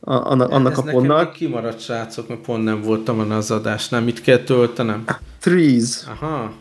a, 0.00 0.30
annak, 0.30 0.50
annak 0.50 0.72
Ez 0.72 0.78
a 0.78 0.82
pontnak. 0.82 1.28
Ez 1.28 1.36
kimaradt 1.36 1.80
srácok, 1.80 2.28
mert 2.28 2.40
pont 2.40 2.64
nem 2.64 2.82
voltam 2.82 3.30
az 3.30 3.50
adásnál. 3.50 4.00
Mit 4.00 4.20
kell 4.20 4.38
töltenem? 4.38 5.04
Threes. 5.40 6.04
Aha. 6.08 6.52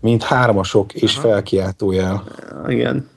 Mint 0.00 0.22
hármasok 0.22 0.94
és 0.94 1.16
Aha. 1.16 1.28
felkiáltójel. 1.28 2.24
Igen. 2.66 3.08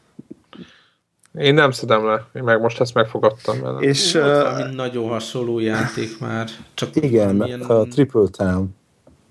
Én 1.40 1.54
nem 1.54 1.72
szedem 1.72 2.06
le, 2.06 2.26
én 2.36 2.44
meg 2.44 2.62
most 2.62 2.80
ezt 2.80 2.94
megfogadtam. 2.94 3.62
Vele. 3.62 3.80
És 3.80 4.14
uh, 4.14 4.72
nagyon 4.76 5.10
hasonló 5.10 5.60
játék 5.60 6.20
már. 6.20 6.50
Csak 6.74 6.96
igen, 6.96 7.36
milyen... 7.36 7.62
a 7.62 7.84
Triple 7.84 8.28
Town. 8.32 8.76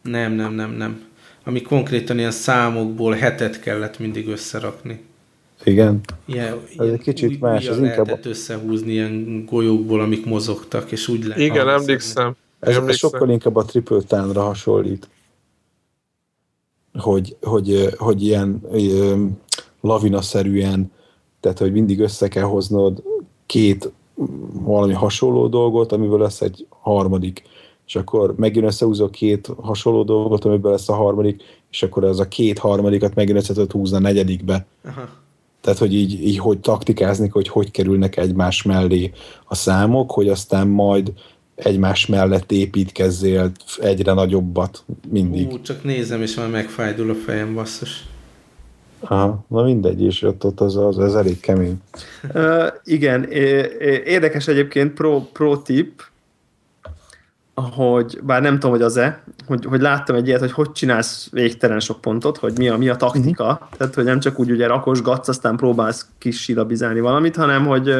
Nem, 0.03 0.33
nem, 0.33 0.53
nem, 0.53 0.71
nem. 0.71 1.03
ami 1.45 1.63
konkrétan 1.63 2.19
ilyen 2.19 2.31
számokból 2.31 3.13
hetet 3.13 3.61
kellett 3.61 3.99
mindig 3.99 4.29
összerakni. 4.29 5.05
Igen. 5.65 6.01
Ilyen, 6.25 6.61
Ez 6.79 6.89
egy 6.89 7.01
kicsit 7.01 7.29
új, 7.31 7.37
más, 7.41 7.67
ez 7.67 7.79
inkább- 7.79 8.07
lehetett 8.07 8.27
összehúzni 8.27 8.93
ilyen 8.93 9.45
golyókból, 9.47 10.01
amik 10.01 10.27
mozogtak, 10.27 10.91
és 10.91 11.09
úgy 11.09 11.25
lehet. 11.25 11.43
Igen, 11.43 11.69
emlékszem. 11.69 12.37
Ez, 12.61 12.77
Emlékszem. 12.77 13.11
sokkal 13.11 13.31
inkább 13.31 13.57
a 13.57 13.65
Triple 13.65 14.01
Town-ra 14.01 14.43
hasonlít. 14.43 15.09
Hogy, 16.99 17.37
hogy, 17.43 17.89
hogy 17.97 18.23
ilyen 18.23 18.61
ö, 18.73 19.25
lavinaszerűen, 19.81 20.93
tehát 21.41 21.59
hogy 21.59 21.73
mindig 21.73 22.01
össze 22.01 22.29
kell 22.29 22.45
hoznod 22.45 23.03
két 23.47 23.93
valami 24.53 24.93
hasonló 24.93 25.47
dolgot, 25.49 25.93
amiből 25.93 26.19
lesz 26.19 26.41
egy 26.41 26.67
harmadik, 26.69 27.43
és 27.87 27.97
akkor 27.97 28.35
megint 28.37 28.65
összehúzol 28.65 29.11
két 29.11 29.51
hasonló 29.63 30.03
dolgot, 30.03 30.45
amiből 30.45 30.71
lesz 30.71 30.89
a 30.89 30.95
harmadik, 30.95 31.43
és 31.71 31.83
akkor 31.83 32.05
ez 32.05 32.19
a 32.19 32.29
két 32.29 32.59
harmadikat 32.59 33.15
megint 33.15 33.39
össze 33.39 33.67
húzni 33.71 33.97
a 33.97 34.01
negyedikbe. 34.01 34.67
Aha. 34.85 35.09
Tehát, 35.61 35.79
hogy 35.79 35.95
így, 35.95 36.27
így 36.27 36.39
hogy 36.39 36.59
taktikázni, 36.59 37.29
hogy 37.29 37.49
hogy 37.49 37.71
kerülnek 37.71 38.17
egymás 38.17 38.63
mellé 38.63 39.13
a 39.45 39.55
számok, 39.55 40.11
hogy 40.11 40.29
aztán 40.29 40.69
majd 40.69 41.13
egymás 41.55 42.07
mellett 42.07 42.53
építkezzél 42.53 43.53
egyre 43.81 44.13
nagyobbat 44.13 44.85
mindig. 45.09 45.49
Ú, 45.53 45.61
csak 45.61 45.85
nézem, 45.85 46.23
és 46.23 46.35
már 46.35 46.51
megfájdul 46.51 47.11
a 47.11 47.15
fejem, 47.15 47.55
basszus. 47.55 48.07
Aha, 49.01 49.45
na 49.49 49.63
mindegy, 49.63 50.03
és 50.03 50.23
ott, 50.23 50.45
ott 50.45 50.61
az, 50.61 50.77
az, 50.77 50.99
az 50.99 51.17
elég 51.17 51.41
kemény. 51.41 51.83
Uh, 52.35 52.67
igen, 52.85 53.25
érdekes 54.05 54.49
egyébként 54.49 54.93
pro, 54.93 55.21
pro 55.33 55.57
tip, 55.57 56.03
hogy 57.55 58.19
bár 58.23 58.43
nem 58.43 58.55
tudom, 58.55 58.71
hogy 58.71 58.83
az-e, 58.83 59.23
hogy, 59.47 59.65
hogy 59.65 59.81
láttam 59.81 60.17
egy 60.17 60.27
ilyet, 60.27 60.41
hogy 60.41 60.53
hogy 60.53 60.73
csinálsz 60.73 61.29
végtelen 61.31 61.81
sok 61.81 62.01
pontot, 62.01 62.37
hogy 62.37 62.59
mi 62.59 62.69
a, 62.69 62.77
mi 62.77 62.89
a 62.89 62.97
taktika, 62.97 63.45
uh-huh. 63.45 63.69
tehát 63.77 63.95
hogy 63.95 64.05
nem 64.05 64.21
csak 64.21 64.39
úgy 64.39 64.51
ugye 64.51 64.67
rakosgatsz, 64.67 65.29
aztán 65.29 65.57
próbálsz 65.57 66.07
kis 66.19 66.41
silabizálni 66.41 67.01
valamit, 67.01 67.37
hanem 67.37 67.67
hogy, 67.67 67.95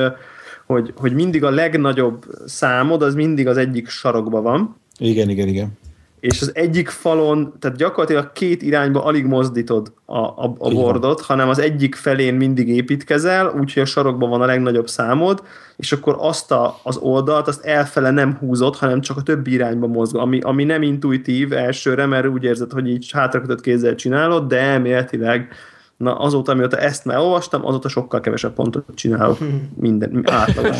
hogy, 0.67 0.93
hogy 0.97 1.13
mindig 1.13 1.45
a 1.45 1.51
legnagyobb 1.51 2.25
számod, 2.47 3.03
az 3.03 3.15
mindig 3.15 3.47
az 3.47 3.57
egyik 3.57 3.89
sarokban 3.89 4.43
van, 4.43 4.77
Igen, 4.99 5.29
igen, 5.29 5.49
igen. 5.49 5.79
És 6.21 6.41
az 6.41 6.51
egyik 6.55 6.89
falon, 6.89 7.53
tehát 7.59 7.77
gyakorlatilag 7.77 8.33
két 8.33 8.63
irányba 8.63 9.05
alig 9.05 9.25
mozdítod 9.25 9.93
a, 10.05 10.19
a, 10.19 10.55
a 10.59 10.71
bordot, 10.71 11.21
hanem 11.21 11.49
az 11.49 11.59
egyik 11.59 11.95
felén 11.95 12.35
mindig 12.35 12.69
építkezel, 12.69 13.55
úgyhogy 13.61 13.83
a 13.83 13.87
sarokban 13.87 14.31
van 14.31 14.43
a 14.43 14.47
legnagyobb 14.47 14.89
számod, 14.89 15.43
és 15.77 15.93
akkor 15.93 16.17
azt 16.19 16.53
a, 16.53 16.81
az 16.83 16.97
oldalt, 16.97 17.49
azt 17.49 17.65
elfele 17.65 18.11
nem 18.11 18.37
húzod, 18.37 18.77
hanem 18.77 19.01
csak 19.01 19.17
a 19.17 19.23
többi 19.23 19.53
irányba 19.53 19.87
mozgol, 19.87 20.21
ami, 20.21 20.41
ami 20.41 20.65
nem 20.65 20.83
intuitív 20.83 21.53
elsőre, 21.53 22.07
mert 22.07 22.27
úgy 22.27 22.45
érzed, 22.45 22.73
hogy 22.73 22.89
így 22.89 23.11
hátrakötött 23.13 23.61
kézzel 23.61 23.95
csinálod, 23.95 24.49
de 24.49 24.59
elméletileg 24.59 25.49
Na 25.97 26.15
azóta, 26.15 26.55
mióta 26.55 26.77
ezt 26.77 27.05
már 27.05 27.19
olvastam, 27.19 27.67
azóta 27.67 27.89
sokkal 27.89 28.21
kevesebb 28.21 28.53
pontot 28.53 28.85
csinálok 28.95 29.39
minden. 29.77 30.25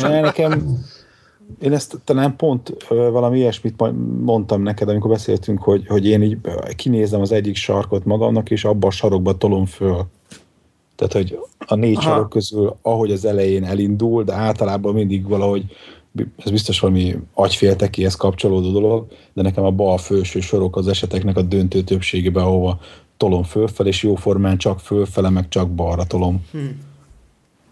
Ne, 0.01 0.21
Nekem, 0.21 0.79
én 1.61 1.73
ezt 1.73 1.99
talán 2.03 2.35
pont 2.35 2.85
valami 2.89 3.37
ilyesmit 3.37 3.83
mondtam 4.21 4.61
neked, 4.61 4.89
amikor 4.89 5.09
beszéltünk, 5.09 5.61
hogy, 5.61 5.87
hogy 5.87 6.05
én 6.05 6.21
így 6.21 6.37
kinézem 6.75 7.21
az 7.21 7.31
egyik 7.31 7.55
sarkot 7.55 8.05
magamnak, 8.05 8.49
és 8.49 8.65
abba 8.65 8.87
a 8.87 8.91
sarokba 8.91 9.37
tolom 9.37 9.65
föl. 9.65 10.05
Tehát, 10.95 11.13
hogy 11.13 11.39
a 11.57 11.75
négy 11.75 11.95
Aha. 11.95 12.09
sarok 12.09 12.29
közül, 12.29 12.75
ahogy 12.81 13.11
az 13.11 13.25
elején 13.25 13.63
elindul, 13.63 14.23
de 14.23 14.33
általában 14.33 14.93
mindig 14.93 15.27
valahogy, 15.27 15.63
ez 16.37 16.51
biztos 16.51 16.79
valami 16.79 17.17
agyféltekéhez 17.33 18.15
kapcsolódó 18.15 18.71
dolog, 18.71 19.07
de 19.33 19.41
nekem 19.41 19.63
a 19.63 19.71
bal 19.71 19.97
felső 19.97 20.39
sorok 20.39 20.77
az 20.77 20.87
eseteknek 20.87 21.37
a 21.37 21.41
döntő 21.41 21.81
többségében, 21.81 22.43
ahova 22.43 22.79
tolom 23.17 23.43
fölfel, 23.43 23.87
és 23.87 24.03
jóformán 24.03 24.57
csak 24.57 24.79
fölfele, 24.79 25.29
meg 25.29 25.47
csak 25.47 25.69
balra 25.69 26.05
tolom. 26.05 26.45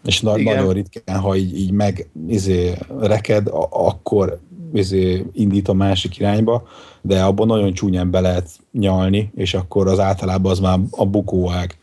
És 0.06 0.22
na- 0.22 0.38
Igen. 0.38 0.56
nagyon 0.56 0.74
ritkán, 0.74 1.20
ha 1.20 1.36
így, 1.36 1.58
így 1.60 1.72
meg 1.72 2.10
izé, 2.28 2.74
reked, 3.00 3.48
a- 3.48 3.68
akkor 3.72 4.40
izé, 4.74 5.26
indít 5.34 5.68
a 5.68 5.74
másik 5.74 6.18
irányba, 6.18 6.68
de 7.02 7.22
abban 7.24 7.48
nagyon 7.48 7.74
csúnyán 7.74 8.12
be 8.12 8.20
lehet 8.20 8.50
nyalni, 8.72 9.32
és 9.36 9.54
akkor 9.54 9.88
az 9.88 10.00
általában 10.00 10.52
az 10.52 10.60
már 10.60 10.80
a 10.92 11.06
bukóág. 11.06 11.78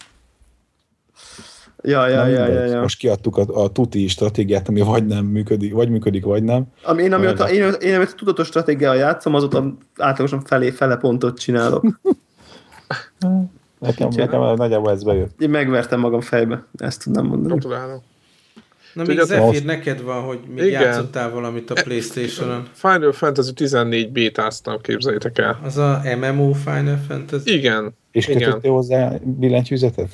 Ja, 1.83 2.09
ja, 2.09 2.27
ja, 2.27 2.47
ja, 2.47 2.65
ja. 2.65 2.81
Most 2.81 2.99
kiadtuk 2.99 3.37
a, 3.37 3.63
a 3.63 3.73
tuti 3.73 4.07
stratégiát, 4.09 4.69
ami 4.69 4.81
vagy 4.81 5.07
nem 5.07 5.25
működik, 5.25 5.73
vagy 5.73 5.89
működik, 5.91 6.25
vagy 6.25 6.43
nem. 6.43 6.65
Ami, 6.83 7.03
én, 7.03 7.13
amióta, 7.13 7.51
én, 7.51 7.73
én 7.81 7.95
amióta 7.95 8.13
tudatos 8.17 8.47
stratégiával 8.47 8.97
játszom, 8.99 9.35
azóta 9.35 9.77
átlagosan 9.97 10.41
felé 10.45 10.71
fele 10.71 10.97
pontot 10.97 11.39
csinálok. 11.39 11.85
Nekem, 13.79 14.07
Úgyhogy- 14.07 14.25
nekem 14.25 14.55
nagyjából 14.55 14.91
ez 14.91 15.03
bejött. 15.03 15.41
Én 15.41 15.51
megvertem 15.51 16.01
magam 16.01 16.21
fejbe, 16.21 16.67
ezt 16.77 17.05
tudnám 17.05 17.25
mondani. 17.27 17.53
Gratulálok. 17.53 18.03
Na 18.95 19.03
még 19.07 19.21
Zephyr, 19.21 19.65
neked 19.65 20.03
van, 20.03 20.23
hogy 20.23 20.39
még 20.55 20.67
Igen. 20.67 20.83
játszottál 20.83 21.31
valamit 21.31 21.71
a 21.71 21.75
Playstation-on. 21.83 22.69
Final 22.73 23.13
Fantasy 23.13 23.53
14 23.53 24.13
bétáztam, 24.13 24.81
képzeljétek 24.81 25.39
el. 25.39 25.61
Az 25.65 25.77
a 25.77 26.01
MMO 26.21 26.53
Final 26.53 26.99
Fantasy? 27.09 27.53
Igen. 27.55 27.95
És 28.13 28.29
Igen. 28.29 28.43
kötöttél 28.43 28.71
hozzá 28.73 29.13
billentyűzetet? 29.23 30.09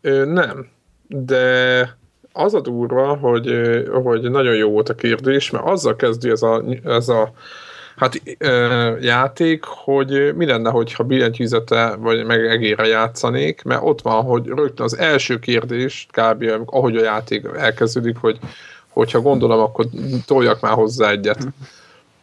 Ö, 0.00 0.24
nem, 0.24 0.66
de 1.08 1.98
az 2.32 2.54
a 2.54 2.60
durva, 2.60 3.16
hogy, 3.16 3.50
hogy 4.02 4.30
nagyon 4.30 4.54
jó 4.54 4.70
volt 4.70 4.88
a 4.88 4.94
kérdés, 4.94 5.50
mert 5.50 5.64
azzal 5.64 5.96
kezdi 5.96 6.30
ez 6.30 6.42
a, 6.42 6.64
ez 6.84 7.08
a 7.08 7.32
hát, 8.00 8.22
ö, 8.38 8.96
játék, 9.00 9.64
hogy 9.64 10.34
mi 10.34 10.46
lenne, 10.46 10.70
hogyha 10.70 11.04
billentyűzete 11.04 11.96
vagy 11.96 12.24
meg 12.24 12.46
egére 12.46 12.86
játszanék, 12.86 13.62
mert 13.62 13.82
ott 13.84 14.00
van, 14.00 14.22
hogy 14.22 14.46
rögtön 14.46 14.84
az 14.84 14.98
első 14.98 15.38
kérdés, 15.38 16.06
kb. 16.10 16.44
ahogy 16.66 16.96
a 16.96 17.02
játék 17.02 17.46
elkezdődik, 17.56 18.16
hogy 18.16 18.38
hogyha 18.88 19.20
gondolom, 19.20 19.60
akkor 19.60 19.86
toljak 20.26 20.60
már 20.60 20.72
hozzá 20.72 21.10
egyet. 21.10 21.46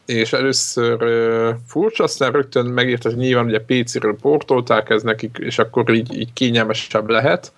És 0.05 0.33
először 0.33 1.01
ö, 1.01 1.51
furcsa, 1.67 2.03
aztán 2.03 2.31
rögtön 2.31 2.65
megírta, 2.65 3.09
hogy 3.09 3.17
nyilván 3.17 3.45
ugye 3.45 3.59
PC-ről 3.59 4.15
portolták 4.21 4.89
ez 4.89 5.01
nekik, 5.01 5.37
és 5.39 5.59
akkor 5.59 5.93
így, 5.93 6.17
így 6.17 6.33
kényelmesebb 6.33 7.09
lehet. 7.09 7.51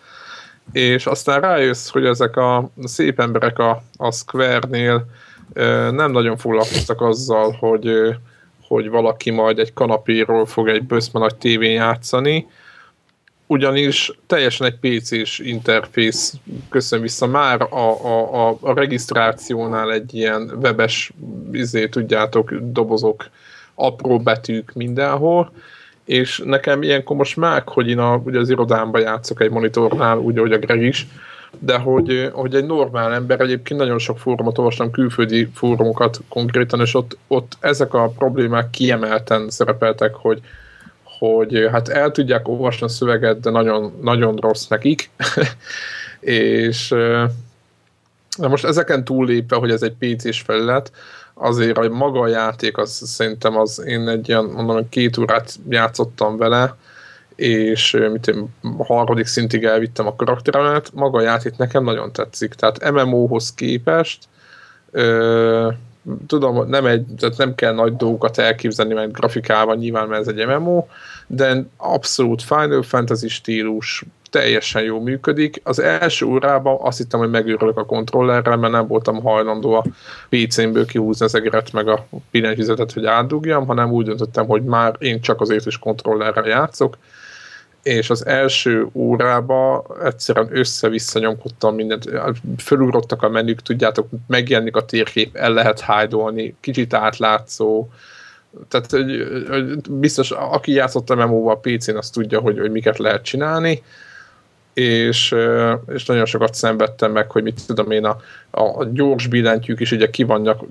És 0.71 1.05
aztán 1.05 1.41
rájössz, 1.41 1.89
hogy 1.89 2.05
ezek 2.05 2.37
a 2.37 2.69
szép 2.83 3.19
emberek 3.19 3.59
a, 3.59 3.83
a 3.97 4.11
Square-nél 4.11 5.05
nem 5.91 6.11
nagyon 6.11 6.37
foglalkoztak 6.37 7.01
azzal, 7.01 7.51
hogy, 7.59 8.15
hogy 8.67 8.89
valaki 8.89 9.29
majd 9.29 9.59
egy 9.59 9.73
kanapéról 9.73 10.45
fog 10.45 10.67
egy 10.67 10.83
böszme 10.83 11.19
nagy 11.19 11.35
tévén 11.35 11.71
játszani, 11.71 12.47
ugyanis 13.51 14.11
teljesen 14.27 14.67
egy 14.67 14.99
PC-s 14.99 15.39
interfész. 15.39 16.33
Köszön 16.69 17.01
vissza 17.01 17.27
már 17.27 17.61
a, 17.61 18.05
a, 18.05 18.47
a, 18.47 18.57
a 18.61 18.73
regisztrációnál 18.73 19.91
egy 19.91 20.13
ilyen 20.13 20.51
webes, 20.61 21.11
izé, 21.51 21.87
tudjátok, 21.87 22.53
dobozok, 22.53 23.29
apró 23.75 24.19
betűk 24.19 24.73
mindenhol, 24.73 25.51
és 26.05 26.41
nekem 26.45 26.81
ilyenkor 26.81 27.15
most 27.15 27.37
már, 27.37 27.63
hogy 27.65 27.89
én 27.89 27.99
a, 27.99 28.15
ugye 28.15 28.39
az 28.39 28.49
irodámban 28.49 29.01
játszok 29.01 29.41
egy 29.41 29.51
monitornál, 29.51 30.17
úgy, 30.17 30.37
ahogy 30.37 30.51
a 30.51 30.57
Greg 30.57 30.81
is, 30.81 31.07
de 31.59 31.77
hogy, 31.77 32.29
hogy 32.33 32.55
egy 32.55 32.65
normál 32.65 33.13
ember, 33.13 33.41
egyébként 33.41 33.79
nagyon 33.79 33.99
sok 33.99 34.19
fórumot 34.19 34.57
olvastam, 34.57 34.91
külföldi 34.91 35.49
fórumokat 35.53 36.19
konkrétan, 36.29 36.79
és 36.79 36.93
ott, 36.93 37.17
ott 37.27 37.57
ezek 37.59 37.93
a 37.93 38.07
problémák 38.17 38.69
kiemelten 38.69 39.49
szerepeltek, 39.49 40.15
hogy, 40.15 40.41
hogy 41.03 41.67
hát 41.71 41.87
el 41.87 42.11
tudják 42.11 42.47
olvasni 42.47 42.85
a 42.85 42.89
szöveget, 42.89 43.39
de 43.39 43.49
nagyon, 43.49 43.93
nagyon 44.01 44.35
rossz 44.35 44.67
nekik. 44.67 45.09
és 46.19 46.87
de 48.37 48.47
most 48.47 48.65
ezeken 48.65 49.03
túllépve, 49.03 49.55
hogy 49.55 49.71
ez 49.71 49.81
egy 49.81 49.95
PC-s 49.99 50.41
felület, 50.41 50.91
azért 51.33 51.77
a 51.77 51.89
maga 51.89 52.19
a 52.19 52.27
játék, 52.27 52.77
az 52.77 52.91
szerintem 53.05 53.57
az 53.57 53.83
én 53.85 54.07
egy 54.07 54.27
ilyen, 54.27 54.45
mondom, 54.45 54.89
két 54.89 55.17
órát 55.17 55.55
játszottam 55.69 56.37
vele, 56.37 56.75
és 57.39 57.97
mit 58.11 58.27
én, 58.27 58.53
a 58.77 58.85
harmadik 58.85 59.25
szintig 59.25 59.63
elvittem 59.63 60.07
a 60.07 60.15
karakteremet, 60.15 60.93
maga 60.93 61.17
a 61.17 61.21
játék 61.21 61.57
nekem 61.57 61.83
nagyon 61.83 62.11
tetszik, 62.11 62.53
tehát 62.53 62.91
MMO-hoz 62.91 63.53
képest 63.53 64.23
ö, 64.91 65.69
tudom, 66.27 66.69
nem, 66.69 66.85
egy, 66.85 67.05
tehát 67.17 67.37
nem 67.37 67.55
kell 67.55 67.73
nagy 67.73 67.95
dolgokat 67.95 68.37
elképzelni, 68.37 68.93
mert 68.93 69.11
grafikával 69.11 69.75
nyilván, 69.75 70.07
mert 70.07 70.27
ez 70.27 70.35
egy 70.35 70.47
MMO, 70.47 70.85
de 71.27 71.65
abszolút 71.77 72.43
Final 72.43 72.83
Fantasy 72.83 73.27
stílus, 73.27 74.05
teljesen 74.29 74.83
jó 74.83 75.01
működik. 75.01 75.61
Az 75.63 75.79
első 75.79 76.25
órában 76.25 76.77
azt 76.81 76.97
hittem, 76.97 77.19
hogy 77.19 77.29
megőrülök 77.29 77.77
a 77.77 77.85
kontrollerrel, 77.85 78.57
mert 78.57 78.73
nem 78.73 78.87
voltam 78.87 79.21
hajlandó 79.21 79.73
a 79.73 79.83
PC-mből 80.29 80.85
kihúzni 80.85 81.25
az 81.25 81.35
egeret 81.35 81.71
meg 81.71 81.87
a 81.87 82.05
billentyűzetet, 82.31 82.93
hogy 82.93 83.05
átdugjam, 83.05 83.65
hanem 83.65 83.91
úgy 83.91 84.05
döntöttem, 84.05 84.45
hogy 84.45 84.63
már 84.63 84.95
én 84.99 85.21
csak 85.21 85.41
azért 85.41 85.65
is 85.65 85.77
kontrollerrel 85.77 86.47
játszok, 86.47 86.97
és 87.95 88.09
az 88.09 88.25
első 88.25 88.87
órába 88.93 89.85
egyszerűen 90.03 90.47
össze-vissza 90.51 91.19
nyomkodtam 91.19 91.75
mindent, 91.75 92.09
fölugrottak 92.57 93.23
a 93.23 93.29
menük, 93.29 93.61
tudjátok, 93.61 94.07
megjelenik 94.27 94.75
a 94.75 94.85
térkép, 94.85 95.35
el 95.35 95.53
lehet 95.53 95.79
hájdolni, 95.79 96.55
kicsit 96.59 96.93
átlátszó, 96.93 97.89
Tehát 98.67 98.91
hogy, 98.91 99.45
hogy 99.49 99.81
biztos, 99.89 100.31
aki 100.31 100.71
játszott 100.71 101.15
MMO-val 101.15 101.59
PC-n, 101.59 101.95
az 101.95 102.09
tudja, 102.09 102.39
hogy, 102.39 102.59
hogy 102.59 102.71
miket 102.71 102.97
lehet 102.97 103.23
csinálni, 103.23 103.83
és, 104.79 105.35
és 105.93 106.05
nagyon 106.05 106.25
sokat 106.25 106.53
szenvedtem 106.53 107.11
meg, 107.11 107.31
hogy 107.31 107.43
mit 107.43 107.65
tudom 107.67 107.91
én, 107.91 108.05
a, 108.05 108.17
a 108.51 108.85
gyors 108.91 109.27
billentyűk 109.27 109.79
is 109.79 109.91
ugye 109.91 110.09
ki 110.09 110.23
vannak 110.23 110.63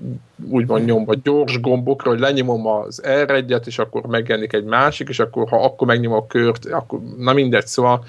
úgymond 0.49 0.85
nyomva 0.85 1.13
gyors 1.23 1.59
gombokra, 1.59 2.09
hogy 2.09 2.19
lenyomom 2.19 2.67
az 2.67 3.01
r 3.25 3.31
1 3.31 3.55
és 3.65 3.79
akkor 3.79 4.01
megjelenik 4.01 4.53
egy 4.53 4.63
másik, 4.63 5.09
és 5.09 5.19
akkor 5.19 5.49
ha 5.49 5.63
akkor 5.63 5.87
megnyomom 5.87 6.17
a 6.17 6.27
kört, 6.27 6.65
akkor 6.65 6.99
na 7.17 7.33
mindegy, 7.33 7.67
szóval 7.67 8.05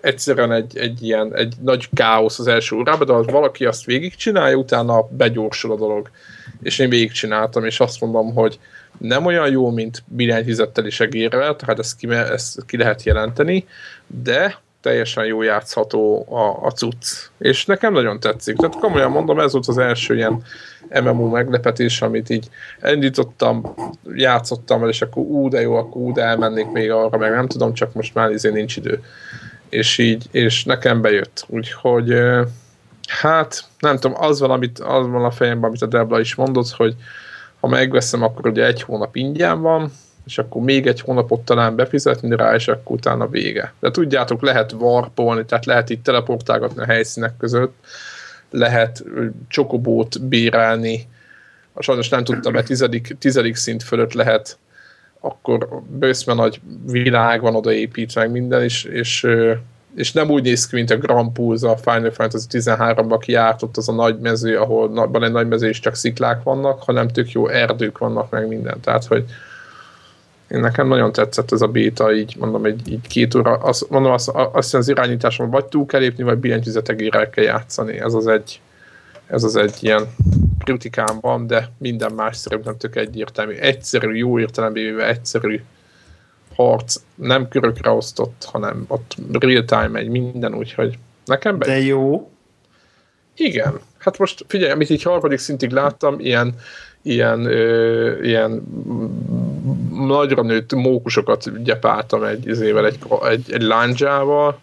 egyszerűen 0.00 0.52
egy, 0.52 0.78
egy 0.78 1.02
ilyen 1.02 1.34
egy 1.34 1.54
nagy 1.62 1.88
káosz 1.92 2.38
az 2.38 2.46
első 2.46 2.76
órában, 2.76 3.06
de 3.06 3.12
az 3.12 3.26
valaki 3.26 3.64
azt 3.64 3.84
végigcsinálja, 3.84 4.56
utána 4.56 5.08
begyorsul 5.10 5.72
a 5.72 5.76
dolog. 5.76 6.10
És 6.62 6.78
én 6.78 6.88
végigcsináltam, 6.88 7.64
és 7.64 7.80
azt 7.80 8.00
mondom, 8.00 8.34
hogy 8.34 8.58
nem 8.98 9.26
olyan 9.26 9.50
jó, 9.50 9.70
mint 9.70 10.02
billentyűzettel 10.06 10.88
segérvel, 10.88 11.56
tehát 11.56 11.78
ezt 11.78 11.96
ki, 11.96 12.10
ezt 12.10 12.64
ki 12.66 12.76
lehet 12.76 13.02
jelenteni, 13.02 13.66
de 14.06 14.58
teljesen 14.88 15.24
jó 15.24 15.42
játszható 15.42 16.26
a, 16.30 16.66
a 16.66 16.70
cucc. 16.70 17.06
És 17.38 17.66
nekem 17.66 17.92
nagyon 17.92 18.20
tetszik. 18.20 18.56
Tehát 18.56 18.78
komolyan 18.78 19.10
mondom, 19.10 19.38
ez 19.38 19.52
volt 19.52 19.66
az 19.66 19.78
első 19.78 20.14
ilyen 20.14 20.42
MMO 21.02 21.28
meglepetés, 21.28 22.02
amit 22.02 22.30
így 22.30 22.48
elindítottam, 22.80 23.74
játszottam 24.14 24.82
el, 24.82 24.88
és 24.88 25.02
akkor 25.02 25.22
ú, 25.22 25.48
de 25.48 25.60
jó, 25.60 25.74
akkor 25.74 26.02
ú, 26.02 26.12
de 26.12 26.22
elmennék 26.22 26.70
még 26.70 26.90
arra, 26.90 27.18
meg 27.18 27.30
nem 27.30 27.46
tudom, 27.46 27.74
csak 27.74 27.92
most 27.94 28.14
már 28.14 28.30
izé 28.30 28.50
nincs 28.50 28.76
idő. 28.76 29.02
És 29.68 29.98
így, 29.98 30.26
és 30.30 30.64
nekem 30.64 31.00
bejött. 31.00 31.44
Úgyhogy 31.48 32.14
hát, 33.08 33.64
nem 33.78 33.98
tudom, 33.98 34.16
az 34.20 34.40
van, 34.40 34.50
amit, 34.50 34.78
az 34.78 35.06
van 35.06 35.24
a 35.24 35.30
fejemben, 35.30 35.68
amit 35.68 35.82
a 35.82 35.86
Debla 35.86 36.20
is 36.20 36.34
mondott, 36.34 36.70
hogy 36.70 36.94
ha 37.60 37.68
megveszem, 37.68 38.22
akkor 38.22 38.46
ugye 38.46 38.66
egy 38.66 38.82
hónap 38.82 39.16
ingyen 39.16 39.60
van, 39.60 39.92
és 40.28 40.38
akkor 40.38 40.62
még 40.62 40.86
egy 40.86 41.00
hónapot 41.00 41.40
talán 41.40 41.76
befizetni 41.76 42.36
rá, 42.36 42.54
és 42.54 42.68
akkor 42.68 42.96
utána 42.96 43.28
vége. 43.28 43.72
De 43.80 43.90
tudjátok, 43.90 44.42
lehet 44.42 44.72
warpolni, 44.72 45.44
tehát 45.44 45.66
lehet 45.66 45.90
itt 45.90 46.02
teleportálgatni 46.02 46.82
a 46.82 46.86
helyszínek 46.86 47.36
között, 47.36 47.74
lehet 48.50 49.04
csokobót 49.48 50.22
bírálni, 50.22 51.08
sajnos 51.78 52.08
nem 52.08 52.24
tudtam, 52.24 52.52
mert 52.52 52.66
tizedik, 52.66 53.16
tizedik 53.18 53.56
szint 53.56 53.82
fölött 53.82 54.12
lehet, 54.12 54.58
akkor 55.20 55.68
bőszme 55.88 56.34
nagy 56.34 56.60
világ 56.86 57.40
van 57.40 57.54
odaépítve, 57.54 58.20
meg 58.20 58.30
minden, 58.30 58.62
és, 58.62 58.84
és, 58.84 59.26
és 59.94 60.12
nem 60.12 60.30
úgy 60.30 60.42
néz 60.42 60.66
ki, 60.66 60.76
mint 60.76 60.90
a 60.90 60.96
Grand 60.96 61.32
Pools 61.32 61.62
a 61.62 61.76
Final 61.76 62.10
Fantasy 62.10 62.46
13-ban, 62.50 63.08
aki 63.08 63.32
járt 63.32 63.62
ott 63.62 63.76
az 63.76 63.88
a 63.88 63.92
nagy 63.92 64.18
mező, 64.18 64.58
ahol 64.58 64.88
van 64.88 65.24
egy 65.24 65.32
nagy 65.32 65.48
mező, 65.48 65.68
és 65.68 65.80
csak 65.80 65.94
sziklák 65.94 66.42
vannak, 66.42 66.82
hanem 66.82 67.08
tök 67.08 67.30
jó 67.30 67.48
erdők 67.48 67.98
vannak, 67.98 68.30
meg 68.30 68.48
minden. 68.48 68.80
Tehát, 68.80 69.04
hogy 69.04 69.24
én 70.50 70.60
nekem 70.60 70.88
nagyon 70.88 71.12
tetszett 71.12 71.52
ez 71.52 71.62
a 71.62 71.66
béta, 71.66 72.14
így 72.14 72.36
mondom, 72.38 72.64
egy, 72.64 72.90
így 72.90 73.06
két 73.06 73.34
óra, 73.34 73.52
azt, 73.52 73.90
mondom, 73.90 74.12
azt, 74.12 74.28
azt 74.28 74.74
az 74.74 74.88
irányításon 74.88 75.50
vagy 75.50 75.64
túl 75.64 75.86
kell 75.86 76.00
lépni, 76.00 76.22
vagy 76.22 76.38
billentyűzetegére 76.38 77.30
kell 77.30 77.44
játszani. 77.44 78.00
Ez 78.00 78.14
az 78.14 78.26
egy, 78.26 78.60
ez 79.26 79.44
az 79.44 79.56
egy 79.56 79.76
ilyen 79.80 80.02
kritikám 80.64 81.18
van, 81.20 81.46
de 81.46 81.70
minden 81.78 82.12
más 82.12 82.36
szerintem 82.36 82.76
tök 82.76 82.96
egyértelmű. 82.96 83.52
Egyszerű, 83.52 84.14
jó 84.14 84.38
értelemben 84.38 85.00
egyszerű 85.00 85.60
harc, 86.54 86.96
nem 87.14 87.48
körökre 87.48 87.90
osztott, 87.90 88.48
hanem 88.52 88.84
ott 88.88 89.16
real 89.40 89.64
time 89.64 89.98
egy 89.98 90.08
minden, 90.08 90.54
úgyhogy 90.54 90.98
nekem 91.24 91.58
be. 91.58 91.66
De 91.66 91.80
jó. 91.80 92.30
Igen. 93.36 93.80
Hát 93.98 94.18
most 94.18 94.44
figyelj, 94.48 94.70
amit 94.70 94.90
így 94.90 95.02
harmadik 95.02 95.38
szintig 95.38 95.70
láttam, 95.70 96.20
ilyen 96.20 96.54
ilyen, 97.02 97.44
ö, 97.44 98.22
ilyen 98.22 98.62
nagyra 99.92 100.42
nőtt 100.42 100.74
mókusokat 100.74 101.62
gyepáltam 101.62 102.22
egy 102.22 102.46
izével, 102.46 102.86
egy, 102.86 102.98
egy, 103.30 103.52
egy 103.52 103.62
lándzsával, 103.62 104.60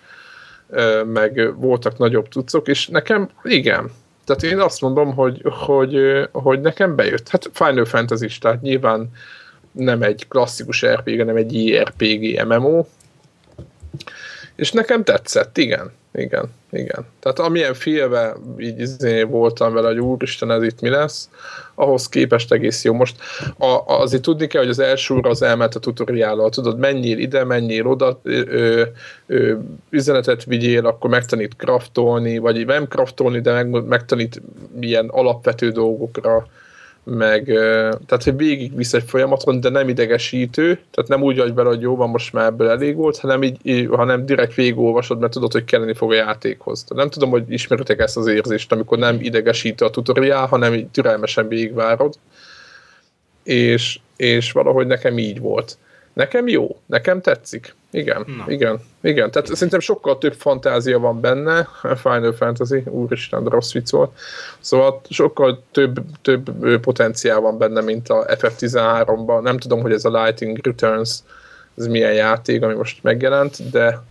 meg 1.06 1.53
voltak 1.60 1.98
nagyobb 1.98 2.27
tucok, 2.27 2.68
és 2.68 2.88
nekem 2.88 3.30
igen, 3.44 3.91
tehát 4.26 4.44
én 4.44 4.60
azt 4.60 4.82
mondom, 4.82 5.14
hogy, 5.14 5.41
hogy, 5.44 5.98
hogy 6.32 6.61
nekem 6.61 6.95
bejött. 6.95 7.30
Hát 7.30 7.49
Final 7.53 7.86
fantasy 7.86 8.27
tehát 8.40 8.61
nyilván 8.61 9.11
nem 9.72 10.02
egy 10.02 10.27
klasszikus 10.27 10.86
RPG, 10.86 11.18
hanem 11.18 11.36
egy 11.36 11.53
IRPG 11.53 12.45
MMO, 12.48 12.86
és 14.56 14.72
nekem 14.72 15.03
tetszett, 15.03 15.57
igen, 15.57 15.91
igen, 16.16 16.46
igen. 16.72 17.06
Tehát 17.20 17.40
amilyen 17.40 17.74
félve 17.74 18.36
így 18.58 18.80
izé 18.80 19.24
voltam 19.24 19.74
vele, 19.74 19.88
hogy 19.88 20.00
úristen, 20.00 20.52
ez 20.52 20.64
itt 20.64 20.82
mi 20.82 20.90
lesz, 20.90 21.30
ahhoz 21.76 22.10
képest 22.10 22.52
egész 22.52 22.84
jó. 22.84 22.94
Most 22.94 23.16
a, 23.58 23.82
azért 23.86 24.22
tudni 24.22 24.48
kell, 24.48 24.62
hogy 24.62 24.70
az 24.70 24.80
első 24.80 25.14
úr 25.14 25.28
az 25.28 25.42
elment 25.42 25.76
a 25.76 25.80
tutoriállal, 25.80 26.50
tudod, 26.50 26.80
menjél 26.80 27.18
ide, 27.18 27.44
menjél 27.44 27.88
oda, 27.88 28.20
ö, 28.24 28.84
ö, 29.28 29.54
üzenetet 29.90 30.44
vigyél, 30.44 30.86
akkor 30.86 31.10
megtanít 31.10 31.56
kraftolni, 31.56 32.38
vagy 32.38 32.66
nem 32.66 32.88
kraftolni, 32.88 33.42
de 33.42 33.54
meg, 33.54 33.86
megtanít 33.86 34.42
ilyen 34.80 35.08
alapvető 35.08 35.70
dolgokra, 35.72 36.48
meg 37.06 37.45
tehát, 38.06 38.23
hogy 38.23 38.36
végig 38.36 38.76
visz 38.76 38.94
egy 38.94 39.03
folyamaton, 39.07 39.60
de 39.60 39.69
nem 39.69 39.90
idegesítő, 39.90 40.80
tehát 40.91 41.10
nem 41.10 41.23
úgy 41.23 41.38
vagy 41.38 41.53
bele, 41.53 41.69
hogy 41.69 41.82
jó 41.82 41.95
van, 41.95 42.10
most 42.10 42.34
már 42.34 42.45
ebből 42.45 42.69
elég 42.69 42.95
volt, 42.95 43.18
hanem, 43.18 43.44
így, 43.44 43.88
hanem 43.91 44.26
direkt 44.26 44.53
végigolvasod, 44.53 45.19
mert 45.19 45.32
tudod, 45.32 45.52
hogy 45.52 45.64
kelleni 45.64 45.94
fog 45.94 46.11
a 46.11 46.15
játékhoz. 46.15 46.84
Tehát 46.84 47.03
nem 47.03 47.11
tudom, 47.11 47.30
hogy 47.30 47.52
ismeritek 47.52 47.99
ezt 47.99 48.18
az 48.18 48.27
érzést, 48.27 48.72
amikor 48.72 48.98
nem 48.98 49.18
idegesítő 49.22 49.86
a 49.86 49.90
tutoriál, 49.90 50.45
hanem 50.45 50.73
így 50.73 50.88
türelmesen 50.88 51.48
végigvárod, 51.48 52.14
és, 53.44 53.99
és 54.15 54.52
valahogy 54.52 54.88
nekem 54.88 55.18
így 55.18 55.40
volt. 55.40 55.77
Nekem 56.14 56.48
jó, 56.48 56.77
nekem 56.86 57.22
tetszik. 57.22 57.76
Igen, 57.96 58.26
Na. 58.38 58.46
igen, 58.48 58.80
igen. 59.02 59.32
Tehát 59.32 59.56
szerintem 59.56 59.80
sokkal 59.80 60.18
több 60.18 60.34
fantázia 60.34 61.00
van 61.00 61.20
benne, 61.20 61.68
Final 61.96 62.34
Fantasy, 62.34 62.84
úristen, 62.86 63.44
de 63.44 63.50
rossz 63.50 63.72
vicc 63.72 63.92
volt. 63.92 64.12
Szóval 64.60 65.02
sokkal 65.10 65.64
több, 65.72 66.00
több 66.22 66.80
potenciál 66.80 67.40
van 67.40 67.58
benne, 67.58 67.82
mint 67.82 68.10
a 68.10 68.26
FF13-ban. 68.26 69.42
Nem 69.42 69.58
tudom, 69.58 69.82
hogy 69.82 69.92
ez 69.92 70.06
a 70.06 70.24
Lighting 70.24 70.60
Returns, 70.64 71.20
ez 71.78 71.88
milyen 71.88 72.14
játék, 72.14 72.64
ami 72.64 72.74
most 72.74 73.04
megjelent, 73.04 73.70
de 73.70 74.04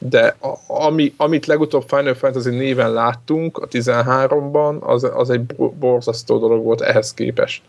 de 0.00 0.36
a, 0.40 0.54
ami, 0.86 1.14
amit 1.16 1.46
legutóbb 1.46 1.84
Final 1.86 2.14
Fantasy 2.14 2.50
néven 2.50 2.92
láttunk 2.92 3.58
a 3.58 3.66
13-ban, 3.68 4.78
az, 4.80 5.10
az 5.14 5.30
egy 5.30 5.44
borzasztó 5.56 6.38
dolog 6.38 6.64
volt 6.64 6.80
ehhez 6.80 7.14
képest. 7.14 7.62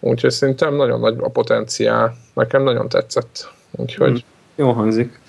Úgyhogy 0.00 0.30
szerintem 0.30 0.74
nagyon 0.74 1.00
nagy 1.00 1.16
a 1.20 1.28
potenciál. 1.28 2.16
Nekem 2.34 2.62
nagyon 2.62 2.88
tetszett. 2.88 3.50
Úgyhogy... 3.70 4.10
Hmm. 4.10 4.30
Jó 4.54 4.72
hangzik. 4.72 5.20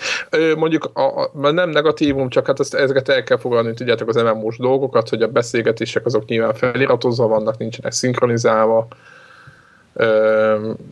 Mondjuk 0.57 0.89
a, 0.93 1.21
a, 1.21 1.51
nem 1.51 1.69
negatívum, 1.69 2.29
csak 2.29 2.45
hát 2.47 2.59
ezt, 2.59 2.73
ezeket 2.73 3.09
el 3.09 3.23
kell 3.23 3.37
fogadni, 3.37 3.73
tudjátok 3.73 4.09
az 4.09 4.15
MMO-s 4.15 4.57
dolgokat, 4.57 5.09
hogy 5.09 5.21
a 5.21 5.27
beszélgetések 5.27 6.05
azok 6.05 6.25
nyilván 6.25 6.53
feliratozva 6.53 7.27
vannak, 7.27 7.57
nincsenek 7.57 7.91
szinkronizálva, 7.91 8.87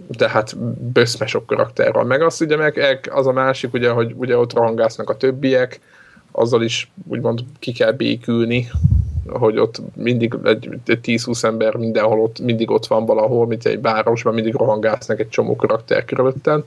de 0.08 0.30
hát 0.30 0.58
böszme 0.92 1.26
sok 1.26 1.46
karakter 1.46 1.92
van. 1.92 2.08
Meg 2.08 2.22
azt 2.22 2.42
ugye 2.42 2.56
meg 2.56 3.10
az 3.12 3.28
a 3.28 3.32
másik, 3.32 3.74
ugye, 3.74 3.90
hogy 3.90 4.14
ugye 4.16 4.38
ott 4.38 4.54
rohangásznak 4.54 5.10
a 5.10 5.18
többiek, 5.18 5.80
azzal 6.32 6.64
is 6.64 6.92
úgymond 7.08 7.40
ki 7.60 7.72
kell 7.72 7.92
békülni, 7.92 8.70
hogy 9.28 9.58
ott 9.58 9.82
mindig 9.96 10.38
egy, 10.44 10.70
egy 10.86 11.00
10-20 11.04 11.44
ember 11.44 11.76
mindenhol 11.76 12.20
ott, 12.20 12.40
mindig 12.40 12.72
ott 12.72 12.86
van 12.86 13.06
valahol, 13.06 13.48
mint 13.48 13.66
egy 13.66 13.82
városban, 13.82 14.34
mindig 14.34 14.56
rohangásznak 14.56 15.20
egy 15.20 15.30
csomó 15.30 15.56
karakter 15.56 16.06
körülötten. 16.06 16.64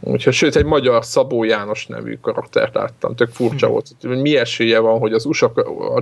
Úgyhogy, 0.00 0.32
sőt, 0.32 0.56
egy 0.56 0.64
magyar 0.64 1.04
Szabó 1.04 1.44
János 1.44 1.86
nevű 1.86 2.18
karaktert 2.20 2.74
láttam, 2.74 3.14
tök 3.14 3.30
furcsa 3.30 3.68
volt. 3.68 3.90
Mi 4.00 4.36
esélye 4.36 4.78
van, 4.78 4.98
hogy 4.98 5.12
az 5.12 5.24
USA, 5.24 5.52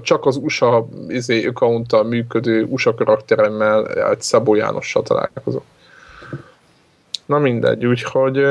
csak 0.02 0.26
az 0.26 0.36
USA 0.36 0.86
izé, 1.08 1.46
account 1.46 2.02
működő 2.02 2.62
USA 2.62 2.94
karakteremmel 2.94 3.88
egy 4.10 4.20
Szabó 4.20 4.54
Jánossal 4.54 5.02
találkozok. 5.02 5.62
Na 7.26 7.38
mindegy, 7.38 7.86
úgyhogy 7.86 8.46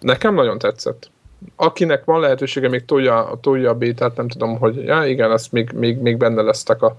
nekem 0.00 0.34
nagyon 0.34 0.58
tetszett 0.58 1.10
akinek 1.56 2.04
van 2.04 2.20
lehetősége, 2.20 2.68
még 2.68 2.84
tolja, 2.84 3.38
tolja 3.40 3.70
a 3.70 3.74
bétát, 3.74 4.16
nem 4.16 4.28
tudom, 4.28 4.58
hogy 4.58 4.84
ja, 4.84 5.04
igen, 5.04 5.32
ezt 5.32 5.52
még, 5.52 5.70
még, 5.70 5.98
még 5.98 6.16
benne 6.16 6.42
lesztek 6.42 6.82
a 6.82 6.96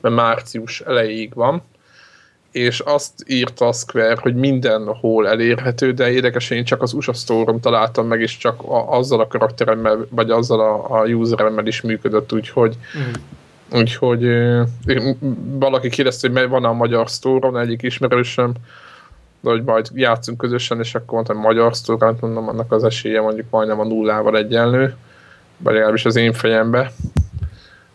mert 0.00 0.14
március 0.14 0.80
elejéig 0.80 1.34
van, 1.34 1.62
és 2.52 2.80
azt 2.80 3.12
írta 3.26 3.66
a 3.66 3.72
Square, 3.72 4.18
hogy 4.20 4.34
mindenhol 4.34 5.28
elérhető, 5.28 5.92
de 5.92 6.10
érdekesen 6.10 6.56
én 6.56 6.64
csak 6.64 6.82
az 6.82 6.92
USA 6.92 7.12
store 7.12 7.54
találtam 7.60 8.06
meg, 8.06 8.20
és 8.20 8.36
csak 8.36 8.62
a, 8.62 8.96
azzal 8.96 9.20
a 9.20 9.26
karakteremmel, 9.26 10.06
vagy 10.10 10.30
azzal 10.30 10.60
a, 10.60 11.00
a 11.00 11.06
useremmel 11.06 11.66
is 11.66 11.80
működött, 11.80 12.32
úgyhogy 12.32 12.76
mm. 12.98 13.78
úgyhogy 13.78 14.26
valaki 15.58 15.88
kérdezte, 15.88 16.28
hogy 16.28 16.48
van 16.48 16.64
a 16.64 16.72
magyar 16.72 17.08
store 17.08 17.60
egyik 17.60 17.82
ismerősöm, 17.82 18.52
de 19.40 19.50
hogy 19.50 19.64
majd 19.64 19.88
játszunk 19.94 20.38
közösen, 20.38 20.78
és 20.78 20.94
akkor 20.94 21.14
mondtam, 21.14 21.36
magyar 21.36 21.76
sztorát, 21.76 22.20
mondom, 22.20 22.48
annak 22.48 22.72
az 22.72 22.84
esélye 22.84 23.20
mondjuk 23.20 23.46
majdnem 23.50 23.80
a 23.80 23.84
nullával 23.84 24.36
egyenlő, 24.36 24.94
vagy 25.56 25.74
legalábbis 25.74 26.04
az 26.04 26.16
én 26.16 26.32
fejembe. 26.32 26.92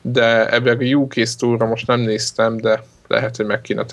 De 0.02 0.50
ebben 0.50 0.78
a 0.78 0.84
UK 0.84 1.14
store 1.14 1.66
most 1.66 1.88
nem 1.88 2.00
néztem, 2.00 2.58
de 2.58 2.84
lehet, 3.08 3.36
hogy 3.36 3.46
meg 3.46 3.62
kéne 3.62 3.86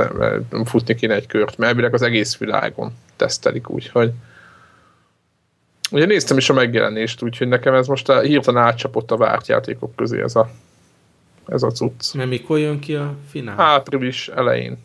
futni 0.65 0.95
kéne 0.95 1.15
egy 1.15 1.27
kört, 1.27 1.57
mert 1.57 1.71
elvileg 1.71 1.95
az 1.95 2.03
egész 2.03 2.37
világon 2.37 2.93
tesztelik 3.17 3.71
úgy, 3.71 3.89
hogy 3.89 4.13
Ugye 5.91 6.07
néztem 6.07 6.37
is 6.37 6.51
a 6.51 6.53
megjelenést, 6.53 7.23
úgyhogy 7.23 7.49
nekem 7.49 7.75
ez 7.75 7.87
most 7.87 8.09
a, 8.09 8.21
hirtelen 8.21 8.63
átcsapott 8.63 9.11
a 9.11 9.17
várt 9.17 9.47
játékok 9.47 9.97
közé 9.97 10.23
ez 10.23 10.37
a, 10.37 10.51
ez 11.47 11.63
a 11.63 11.71
cucc. 11.71 12.15
Mert 12.15 12.29
mikor 12.29 12.59
jön 12.59 12.79
ki 12.79 12.95
a 12.95 13.15
finál? 13.31 13.61
Április 13.61 14.29
elején, 14.29 14.79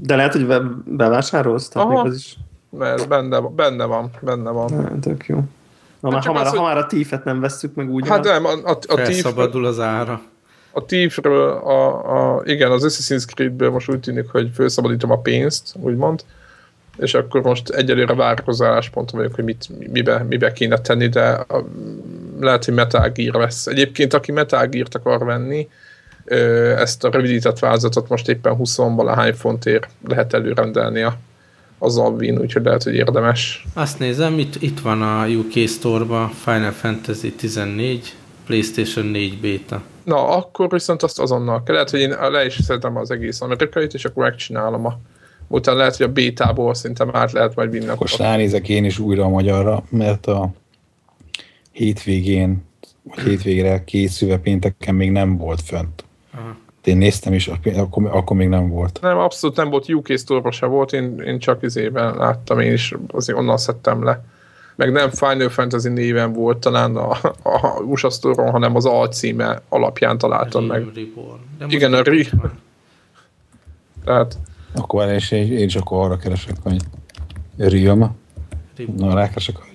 De 0.00 0.16
lehet, 0.16 0.32
hogy 0.32 0.46
be, 0.46 0.60
bevásárolsz? 0.84 1.68
Tehát 1.68 1.88
Aha. 1.88 2.02
még 2.02 2.12
az 2.12 2.18
is 2.18 2.36
mert 2.78 3.08
benne, 3.08 3.40
benne 3.40 3.84
van, 3.84 4.10
benne 4.20 4.50
van. 4.50 4.70
hát, 4.70 4.98
tök 5.00 5.26
jó. 5.26 5.44
Ha 6.00 6.10
már, 6.10 6.22
csak 6.22 6.32
ha, 6.32 6.38
már, 6.38 6.46
az, 6.46 6.56
ha 6.58 6.62
már 6.62 6.76
a 6.76 6.86
tífet 6.86 7.24
nem 7.24 7.40
vesszük 7.40 7.74
meg 7.74 7.90
úgy. 7.90 8.08
Hát 8.08 8.24
nem, 8.24 8.44
a, 8.44 8.50
a, 8.50 8.78
a, 8.88 8.96
Felszabadul 8.96 9.64
az 9.64 9.80
ára. 9.80 10.20
A 10.74 10.84
Thiefről, 10.84 11.48
a, 11.50 12.36
a, 12.36 12.42
igen, 12.44 12.70
az 12.70 12.84
Assassin's 12.86 13.26
Creedből 13.34 13.70
most 13.70 13.90
úgy 13.90 14.00
tűnik, 14.00 14.28
hogy 14.28 14.50
felszabadítom 14.54 15.10
a 15.10 15.20
pénzt, 15.20 15.74
úgymond, 15.80 16.24
és 16.96 17.14
akkor 17.14 17.42
most 17.42 17.68
egyelőre 17.68 18.14
várakozó 18.14 18.64
állásponton 18.64 19.18
vagyok, 19.18 19.34
hogy 19.34 19.44
mit, 19.44 19.68
mibe, 19.92 20.22
mibe 20.28 20.52
kéne 20.52 20.78
tenni, 20.78 21.08
de 21.08 21.24
a, 21.30 21.64
lehet, 22.40 22.64
hogy 22.64 22.74
Metal 22.74 23.08
Gear 23.08 23.34
lesz. 23.34 23.66
Egyébként, 23.66 24.14
aki 24.14 24.32
Metal 24.32 24.66
Gear-t 24.66 24.94
akar 24.94 25.24
venni, 25.24 25.68
ö, 26.24 26.70
ezt 26.76 27.04
a 27.04 27.10
rövidített 27.10 27.58
változatot 27.58 28.08
most 28.08 28.28
éppen 28.28 28.54
20 28.54 28.76
valahány 28.76 29.34
fontért 29.34 29.88
lehet 30.08 30.34
előrendelni 30.34 31.02
a, 31.02 31.18
az 31.78 31.98
Alvin, 31.98 32.38
úgyhogy 32.38 32.64
lehet, 32.64 32.82
hogy 32.82 32.94
érdemes. 32.94 33.66
Azt 33.74 33.98
nézem, 33.98 34.38
itt, 34.38 34.62
itt 34.62 34.80
van 34.80 35.02
a 35.02 35.26
UK 35.26 35.68
Store-ba 35.68 36.30
Final 36.44 36.70
Fantasy 36.70 37.32
14, 37.32 38.14
PlayStation 38.46 39.06
4 39.06 39.40
beta. 39.40 39.82
Na, 40.04 40.28
akkor 40.28 40.68
viszont 40.68 41.02
azt 41.02 41.20
azonnal 41.20 41.62
kell. 41.62 41.74
Lehet, 41.74 41.90
hogy 41.90 42.00
én 42.00 42.16
le 42.30 42.44
is 42.44 42.58
szedem 42.62 42.96
az 42.96 43.10
egész 43.10 43.40
amerikait, 43.40 43.94
és 43.94 44.04
akkor 44.04 44.22
megcsinálom 44.22 44.86
a 44.86 44.98
utána 45.48 45.78
lehet, 45.78 45.96
hogy 45.96 46.06
a 46.06 46.12
bétából 46.12 46.74
szerintem 46.74 47.10
át 47.12 47.32
lehet 47.32 47.54
majd 47.54 47.70
vinni. 47.70 47.86
Most 47.98 48.18
ránézek 48.18 48.68
én 48.68 48.84
is 48.84 48.98
újra 48.98 49.24
a 49.24 49.28
magyarra, 49.28 49.82
mert 49.88 50.26
a 50.26 50.50
hétvégén, 51.72 52.64
vagy 53.02 53.24
hétvégre 53.24 53.84
készülve 53.84 54.38
pénteken 54.38 54.94
még 54.94 55.10
nem 55.10 55.36
volt 55.36 55.60
fönt. 55.60 56.04
Aha. 56.34 56.56
Én 56.84 56.96
néztem 56.96 57.32
is, 57.32 57.48
akkor, 57.48 58.06
akkor 58.10 58.36
még 58.36 58.48
nem 58.48 58.68
volt. 58.68 58.98
Nem, 59.02 59.18
abszolút 59.18 59.56
nem 59.56 59.70
volt 59.70 59.88
UK 59.88 60.18
store 60.18 60.50
se 60.50 60.66
volt, 60.66 60.92
én, 60.92 61.20
én 61.20 61.38
csak 61.38 61.62
izében 61.62 62.16
láttam, 62.16 62.60
én 62.60 62.72
is 62.72 62.94
azért 63.08 63.38
onnan 63.38 63.56
szedtem 63.56 64.04
le. 64.04 64.24
Meg 64.76 64.92
nem 64.92 65.10
Final 65.10 65.48
Fantasy 65.48 65.88
néven 65.88 66.32
volt 66.32 66.58
talán 66.58 66.96
a, 66.96 67.10
a 67.42 67.80
USA 67.84 68.10
store 68.10 68.50
hanem 68.50 68.76
az 68.76 68.84
alcíme 68.86 69.62
alapján 69.68 70.18
találtam 70.18 70.64
meg. 70.64 70.84
Igen, 71.68 71.92
a 71.92 72.02
Re-. 72.02 72.30
Tehát 74.04 74.38
Akkor 74.74 75.08
én, 75.08 75.14
is- 75.14 75.30
én 75.30 75.64
is 75.64 75.76
akkor 75.76 76.04
arra 76.04 76.16
keresek, 76.16 76.56
hogy 76.62 76.76
Realm. 77.56 78.16
Na, 78.96 79.14
rákeresek, 79.14 79.56
hogy 79.56 79.72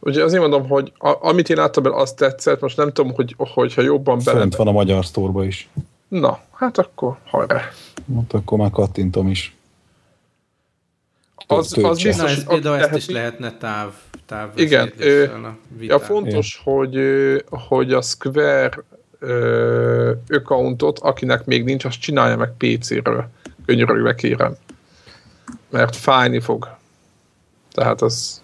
ugye 0.00 0.24
azért 0.24 0.40
mondom, 0.40 0.68
hogy 0.68 0.92
a, 0.98 1.16
amit 1.20 1.48
én 1.48 1.56
láttam 1.56 1.82
belőle, 1.82 2.00
azt 2.00 2.16
tetszett, 2.16 2.60
most 2.60 2.76
nem 2.76 2.92
tudom, 2.92 3.14
hogy, 3.14 3.34
hogyha 3.38 3.82
jobban 3.82 4.20
bele... 4.24 4.38
fönt 4.38 4.56
van 4.56 4.66
a 4.66 4.72
magyar 4.72 5.04
sztorba 5.04 5.44
is. 5.44 5.68
Na, 6.08 6.40
hát 6.52 6.78
akkor 6.78 7.16
hajrá. 7.24 7.60
Hát 8.14 8.32
akkor 8.32 8.58
már 8.58 8.70
kattintom 8.70 9.28
is. 9.28 9.56
Az, 11.56 11.58
az 11.58 11.68
Töltse. 11.70 11.86
Na, 11.86 11.92
biztos, 11.92 12.30
ez 12.30 12.36
hogy 12.44 12.46
például 12.46 12.76
ezt 12.84 12.96
is 12.96 13.08
lehetne 13.08 13.56
táv, 13.56 13.92
táv 14.26 14.48
Igen, 14.54 14.92
vezérléssel 14.96 15.44
a 15.44 15.56
Ja, 15.70 15.78
vitán. 15.78 15.98
fontos, 16.00 16.60
hogy, 16.64 16.96
ö, 16.96 17.38
hogy 17.50 17.92
a 17.92 18.00
Square 18.02 18.84
ö, 19.18 20.12
accountot, 20.28 20.98
akinek 20.98 21.44
még 21.44 21.64
nincs, 21.64 21.84
azt 21.84 22.00
csinálja 22.00 22.36
meg 22.36 22.52
PC-ről. 22.58 23.28
Könyörögve 23.66 24.14
kérem. 24.14 24.56
Mert 25.70 25.96
fájni 25.96 26.40
fog. 26.40 26.68
Tehát 27.72 28.02
az... 28.02 28.42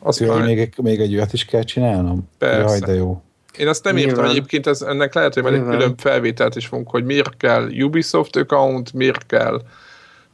Az 0.00 0.20
Jaj, 0.20 0.42
még, 0.54 0.74
még 0.82 1.00
egy 1.00 1.14
olyat 1.14 1.32
is 1.32 1.44
kell 1.44 1.62
csinálnom? 1.62 2.28
Persze. 2.38 2.60
Jaj, 2.60 2.78
de 2.78 2.94
jó. 2.94 3.22
Én 3.58 3.68
azt 3.68 3.84
nem 3.84 3.96
értem, 3.96 4.12
Nyilván. 4.14 4.30
egyébként 4.30 4.66
ez, 4.66 4.82
ennek 4.82 5.14
lehet, 5.14 5.34
hogy 5.34 5.42
majd 5.42 5.54
egy 5.54 5.62
külön 5.64 5.96
felvételt 5.96 6.56
is 6.56 6.66
fogunk, 6.66 6.90
hogy 6.90 7.04
miért 7.04 7.36
kell 7.36 7.68
Ubisoft 7.68 8.36
account, 8.36 8.92
miért 8.92 9.26
kell 9.26 9.62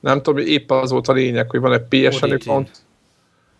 nem 0.02 0.22
tudom, 0.22 0.46
épp 0.46 0.70
az 0.70 0.90
volt 0.90 1.08
a 1.08 1.12
lényeg, 1.12 1.50
hogy 1.50 1.60
van 1.60 1.72
egy 1.72 1.82
PSN 1.88 2.32
account. 2.32 2.70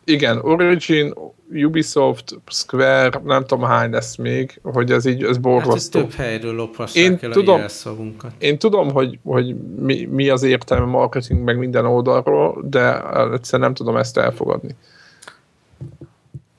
Igen, 0.05 0.39
Origin, 0.39 1.14
Ubisoft, 1.52 2.40
Square, 2.47 3.20
nem 3.24 3.44
tudom 3.47 3.64
hány 3.64 3.90
lesz 3.90 4.16
még, 4.16 4.60
hogy 4.62 4.90
ez 4.90 5.05
így, 5.05 5.14
ez 5.14 5.20
Hát 5.20 5.31
ez 5.31 5.36
borzasztó. 5.39 6.01
több 6.01 6.12
helyről 6.12 6.55
lophassák 6.55 7.02
Én 7.02 7.19
el 7.20 7.31
tudom. 7.31 7.55
a 7.55 7.59
jelszavunkat. 7.59 8.31
Én 8.39 8.59
tudom, 8.59 8.90
hogy, 8.90 9.19
hogy 9.24 9.56
mi, 9.81 10.05
mi 10.05 10.28
az 10.28 10.43
értelme 10.43 10.85
marketing 10.86 11.40
meg 11.40 11.59
minden 11.59 11.86
oldalról, 11.86 12.64
de 12.64 12.94
egyszerűen 13.32 13.69
nem 13.69 13.74
tudom 13.74 13.97
ezt 13.97 14.19
elfogadni. 14.19 14.77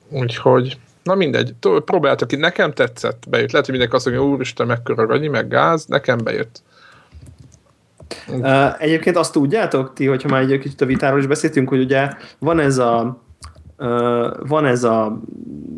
Úgyhogy, 0.08 0.78
na 1.02 1.14
mindegy, 1.14 1.54
próbáltak 1.84 2.28
ki, 2.28 2.36
nekem 2.36 2.72
tetszett, 2.72 3.24
bejött. 3.28 3.50
Lehet, 3.50 3.66
hogy 3.66 3.78
mindenki 3.78 3.96
azt 3.96 4.04
mondja, 4.04 4.24
úristen, 4.24 4.66
mekkora 4.66 5.14
annyi, 5.14 5.28
meg 5.28 5.48
gáz, 5.48 5.86
nekem 5.86 6.18
bejött. 6.24 6.62
Uh, 8.28 8.82
egyébként 8.82 9.16
azt 9.16 9.32
tudjátok 9.32 9.92
ti, 9.92 10.06
hogyha 10.06 10.28
már 10.28 10.42
egy 10.42 10.58
kicsit 10.58 10.80
a 10.80 10.86
vitáról 10.86 11.18
is 11.18 11.26
beszéltünk, 11.26 11.68
hogy 11.68 11.80
ugye 11.80 12.08
van 12.38 12.60
ez 12.60 12.78
a 12.78 13.22
uh, 13.78 14.46
van 14.48 14.66
ez 14.66 14.84
a 14.84 15.20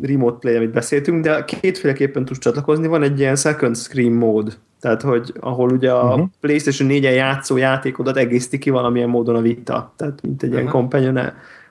remote 0.01 0.37
play, 0.39 0.55
amit 0.55 0.71
beszéltünk, 0.71 1.23
de 1.23 1.43
kétféleképpen 1.45 2.25
tudsz 2.25 2.39
csatlakozni, 2.39 2.87
van 2.87 3.03
egy 3.03 3.19
ilyen 3.19 3.35
second 3.35 3.77
screen 3.77 4.11
mód, 4.11 4.57
tehát 4.79 5.01
hogy 5.01 5.33
ahol 5.39 5.71
ugye 5.71 5.91
a 5.91 6.15
Mhm. 6.15 6.23
PlayStation 6.39 6.89
4-en 6.91 7.15
játszó 7.15 7.57
játékodat 7.57 8.17
egészíti 8.17 8.57
ki 8.57 8.69
valamilyen 8.69 9.09
módon 9.09 9.35
a 9.35 9.41
vita, 9.41 9.93
tehát 9.95 10.21
mint 10.21 10.43
egy 10.43 10.51
ilyen 10.51 10.67
Aha. 10.67 10.71
companion 10.71 11.19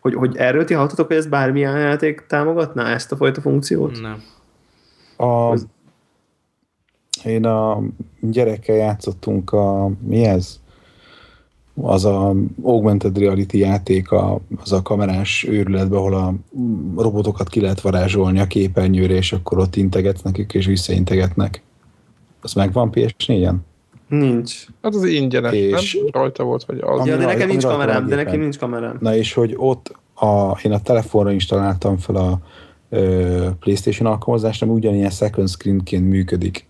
hogy, 0.00 0.14
hogy 0.14 0.36
erről 0.36 0.64
ti 0.64 0.74
hallottatok, 0.74 1.06
hogy 1.06 1.16
ez 1.16 1.26
bármilyen 1.26 1.78
játék 1.78 2.24
támogatná 2.28 2.94
ezt 2.94 3.12
a 3.12 3.16
fajta 3.16 3.40
funkciót? 3.40 4.00
Nem. 4.00 4.22
A, 5.28 5.56
én 7.26 7.44
a 7.44 7.82
gyerekkel 8.20 8.76
játszottunk 8.76 9.52
a, 9.52 9.90
mi 10.06 10.24
ez? 10.24 10.60
Az 11.82 12.04
a 12.04 12.34
augmented 12.62 13.18
reality 13.18 13.58
játék, 13.58 14.10
a, 14.10 14.40
az 14.62 14.72
a 14.72 14.82
kamerás 14.82 15.46
őrületbe, 15.48 15.96
ahol 15.96 16.14
a 16.14 16.34
robotokat 16.96 17.48
ki 17.48 17.60
lehet 17.60 17.80
varázsolni 17.80 18.40
a 18.40 18.46
képernyőre, 18.46 19.14
és 19.14 19.32
akkor 19.32 19.58
ott 19.58 19.76
integetsz 19.76 20.22
nekik, 20.22 20.54
és 20.54 20.66
visszaintegetnek. 20.66 21.62
Az 22.40 22.52
megvan 22.52 22.90
PS4-en? 22.92 23.54
Nincs. 24.08 24.66
Hát 24.82 24.94
az 24.94 25.04
ingyenes, 25.04 25.52
És- 25.52 25.94
nem? 25.94 26.22
Rajta 26.22 26.44
volt, 26.44 26.64
vagy 26.64 26.78
az. 26.80 27.06
Ja, 27.06 27.16
de 27.16 27.26
nekem 27.26 27.48
nincs 27.48 27.64
kamerám, 27.64 28.06
de 28.06 28.14
nekem 28.14 28.40
nincs 28.40 28.58
kamerám. 28.58 28.96
Na 29.00 29.14
és 29.14 29.32
hogy 29.32 29.54
ott 29.56 29.94
a, 30.14 30.58
én 30.62 30.72
a 30.72 30.80
telefonra 30.80 31.32
installáltam 31.32 31.96
fel 31.96 32.16
a 32.16 32.40
ö, 32.88 33.48
PlayStation 33.60 34.10
alkalmazást, 34.12 34.62
ami 34.62 34.72
ugyanilyen 34.72 35.10
second 35.10 35.48
screenként 35.48 36.08
működik. 36.08 36.66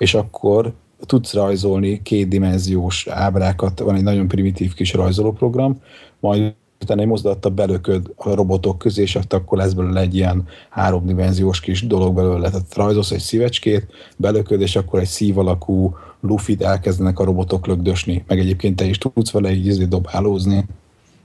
És 0.00 0.14
akkor 0.14 0.72
tudsz 1.06 1.34
rajzolni 1.34 2.02
kétdimenziós 2.02 3.06
ábrákat, 3.06 3.78
van 3.78 3.94
egy 3.94 4.02
nagyon 4.02 4.28
primitív 4.28 4.74
kis 4.74 4.92
rajzolóprogram, 4.92 5.80
majd 6.20 6.54
utána 6.82 7.00
egy 7.00 7.06
mozdulattal 7.06 7.50
belököd 7.50 8.12
a 8.16 8.34
robotok 8.34 8.78
közé, 8.78 9.02
és 9.02 9.18
akkor 9.28 9.58
lesz 9.58 9.72
belőle 9.72 10.00
egy 10.00 10.14
ilyen 10.14 10.46
háromdimenziós 10.68 11.60
kis 11.60 11.86
dolog 11.86 12.14
belőle. 12.14 12.50
Tehát 12.50 12.74
rajzolsz 12.74 13.10
egy 13.10 13.20
szívecskét, 13.20 13.86
belököd, 14.16 14.60
és 14.60 14.76
akkor 14.76 15.00
egy 15.00 15.06
szív 15.06 15.38
alakú 15.38 15.96
lufit 16.20 16.62
elkezdenek 16.62 17.18
a 17.18 17.24
robotok 17.24 17.66
lögdösni. 17.66 18.24
Meg 18.26 18.38
egyébként 18.38 18.76
te 18.76 18.84
is 18.84 18.98
tudsz 18.98 19.30
vele 19.30 19.52
így 19.52 19.66
izé 19.66 19.84
dobálózni. 19.84 20.64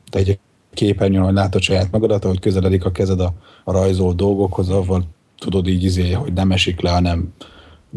Te 0.10 0.20
egy 0.20 0.40
képernyőn, 0.74 1.24
hogy 1.24 1.34
látod 1.34 1.62
saját 1.62 1.92
magadat, 1.92 2.26
ahogy 2.26 2.40
közeledik 2.40 2.86
a 2.86 2.92
kezed 2.92 3.20
a, 3.20 3.34
a 3.64 3.72
rajzolt 3.72 4.16
dolgokhoz, 4.16 4.70
avval 4.70 5.04
tudod 5.40 5.68
így 5.68 5.84
izé, 5.84 6.12
hogy 6.12 6.34
nem 6.34 6.52
esik 6.52 6.82
le, 6.82 6.90
hanem 6.90 7.34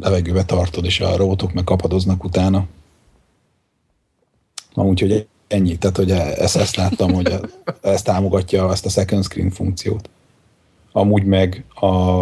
levegőbe 0.00 0.44
tartod, 0.44 0.84
és 0.84 1.00
a 1.00 1.16
robotok 1.16 1.52
meg 1.52 1.64
kapadoznak 1.64 2.24
utána. 2.24 2.66
Na, 4.74 4.84
úgyhogy 4.84 5.26
ennyi. 5.48 5.78
Tehát, 5.78 5.96
hogy 5.96 6.10
ezt, 6.10 6.56
ezt 6.56 6.76
láttam, 6.76 7.12
hogy 7.12 7.40
ezt 7.80 8.04
támogatja 8.04 8.70
ezt 8.70 8.86
a 8.86 8.88
second 8.88 9.24
screen 9.24 9.50
funkciót. 9.50 10.10
Amúgy 10.92 11.24
meg 11.24 11.64
a, 11.74 12.20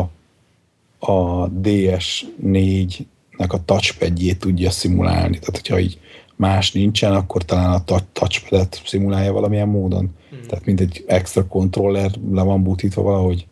a 0.99 1.51
DS4-nek 1.63 3.49
a 3.49 3.65
touchpadjét 3.65 4.39
tudja 4.39 4.71
szimulálni. 4.71 5.39
Tehát, 5.39 5.57
hogyha 5.57 5.79
így 5.79 6.01
más 6.37 6.73
nincsen, 6.73 7.13
akkor 7.13 7.45
talán 7.45 7.73
a 7.73 7.85
tou- 7.85 8.07
touchpadet 8.13 8.83
szimulálja 8.85 9.33
valamilyen 9.33 9.69
módon. 9.69 10.15
Hmm. 10.31 10.41
Tehát, 10.47 10.65
mint 10.65 10.81
egy 10.81 11.05
extra 11.07 11.47
controller 11.47 12.11
le 12.33 12.43
van 12.43 12.63
butítva 12.63 13.03
valahogy. 13.03 13.47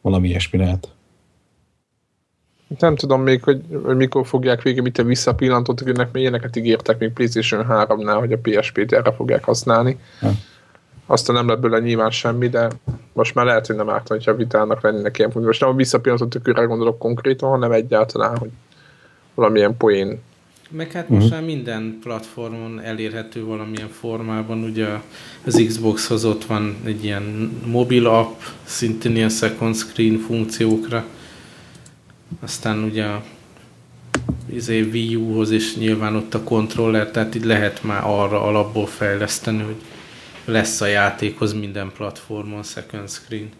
Valami 0.00 0.28
ilyesmi 0.28 0.58
lehet. 0.58 0.95
Nem 2.78 2.96
tudom 2.96 3.22
még, 3.22 3.42
hogy, 3.42 3.62
hogy 3.84 3.96
mikor 3.96 4.26
fogják 4.26 4.62
végig, 4.62 4.82
mit 4.82 5.02
visszapillantottak, 5.02 5.88
ennek 5.88 6.12
még 6.12 6.22
ilyeneket 6.22 6.56
ígértek 6.56 6.98
még 6.98 7.12
PlayStation 7.12 7.66
3-nál, 7.68 8.16
hogy 8.18 8.32
a 8.32 8.38
PSP-t 8.42 8.92
erre 8.92 9.12
fogják 9.12 9.44
használni. 9.44 9.98
Ja. 10.22 10.30
Aztán 11.06 11.36
nem 11.36 11.48
lett 11.48 11.60
belőle 11.60 11.80
nyilván 11.80 12.10
semmi, 12.10 12.48
de 12.48 12.68
most 13.12 13.34
már 13.34 13.44
lehet, 13.44 13.66
hogy 13.66 13.76
nem 13.76 13.90
árt, 13.90 14.08
hogyha 14.08 14.30
a 14.30 14.36
vitának 14.36 14.82
lennének 14.82 15.18
ilyen. 15.18 15.30
Most 15.34 15.60
nem 15.60 15.70
a 15.70 15.74
visszapillantott 15.74 16.30
tükörre 16.30 16.64
gondolok 16.64 16.98
konkrétan, 16.98 17.50
hanem 17.50 17.72
egyáltalán, 17.72 18.36
hogy 18.36 18.50
valamilyen 19.34 19.76
poén 19.76 20.20
Meg 20.70 20.92
hát 20.92 21.08
most 21.08 21.24
uh-huh. 21.24 21.38
már 21.38 21.48
minden 21.48 21.98
platformon 22.02 22.80
elérhető 22.80 23.44
valamilyen 23.44 23.88
formában, 23.88 24.62
ugye 24.62 24.86
az 25.44 25.64
Xboxhoz 25.66 26.24
ott 26.24 26.44
van 26.44 26.76
egy 26.84 27.04
ilyen 27.04 27.52
mobil 27.66 28.06
app, 28.06 28.40
szintén 28.64 29.16
ilyen 29.16 29.28
second 29.28 29.74
screen 29.74 30.18
funkciókra. 30.18 31.04
Aztán 32.40 32.82
ugye 32.82 33.04
a 33.04 33.22
izé, 34.46 34.80
Wii 34.80 35.16
U-hoz 35.16 35.50
is 35.50 35.76
nyilván 35.76 36.16
ott 36.16 36.34
a 36.34 36.42
kontroller, 36.42 37.10
tehát 37.10 37.34
így 37.34 37.44
lehet 37.44 37.82
már 37.82 38.02
arra 38.04 38.42
alapból 38.42 38.86
fejleszteni, 38.86 39.62
hogy 39.62 39.82
lesz 40.44 40.80
a 40.80 40.86
játékhoz 40.86 41.52
minden 41.52 41.92
platformon 41.96 42.62
second 42.62 43.08
screen. 43.08 43.50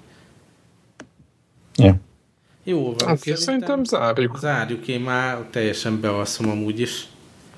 Yeah. 1.76 1.97
Jó 2.64 2.84
van. 2.84 3.10
Oké, 3.10 3.30
okay, 3.30 3.43
szerintem 3.43 3.84
zárjuk. 3.84 4.38
Zárjuk, 4.38 4.88
én 4.88 5.01
már 5.01 5.38
teljesen 5.51 6.01
bealszom 6.01 6.51
amúgy 6.51 6.80
is. 6.80 7.06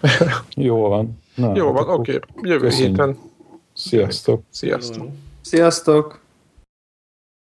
Jó 0.55 0.89
van. 0.89 1.19
Na, 1.35 1.57
Jó 1.57 1.75
hát 1.75 1.85
van, 1.85 1.99
oké. 1.99 2.15
Okay. 2.15 2.51
Jövő 2.51 2.67
köszönjük. 2.67 2.89
héten. 2.89 3.19
Sziasztok. 3.75 4.43
Sziasztok. 4.51 5.09
Sziasztok! 5.41 6.21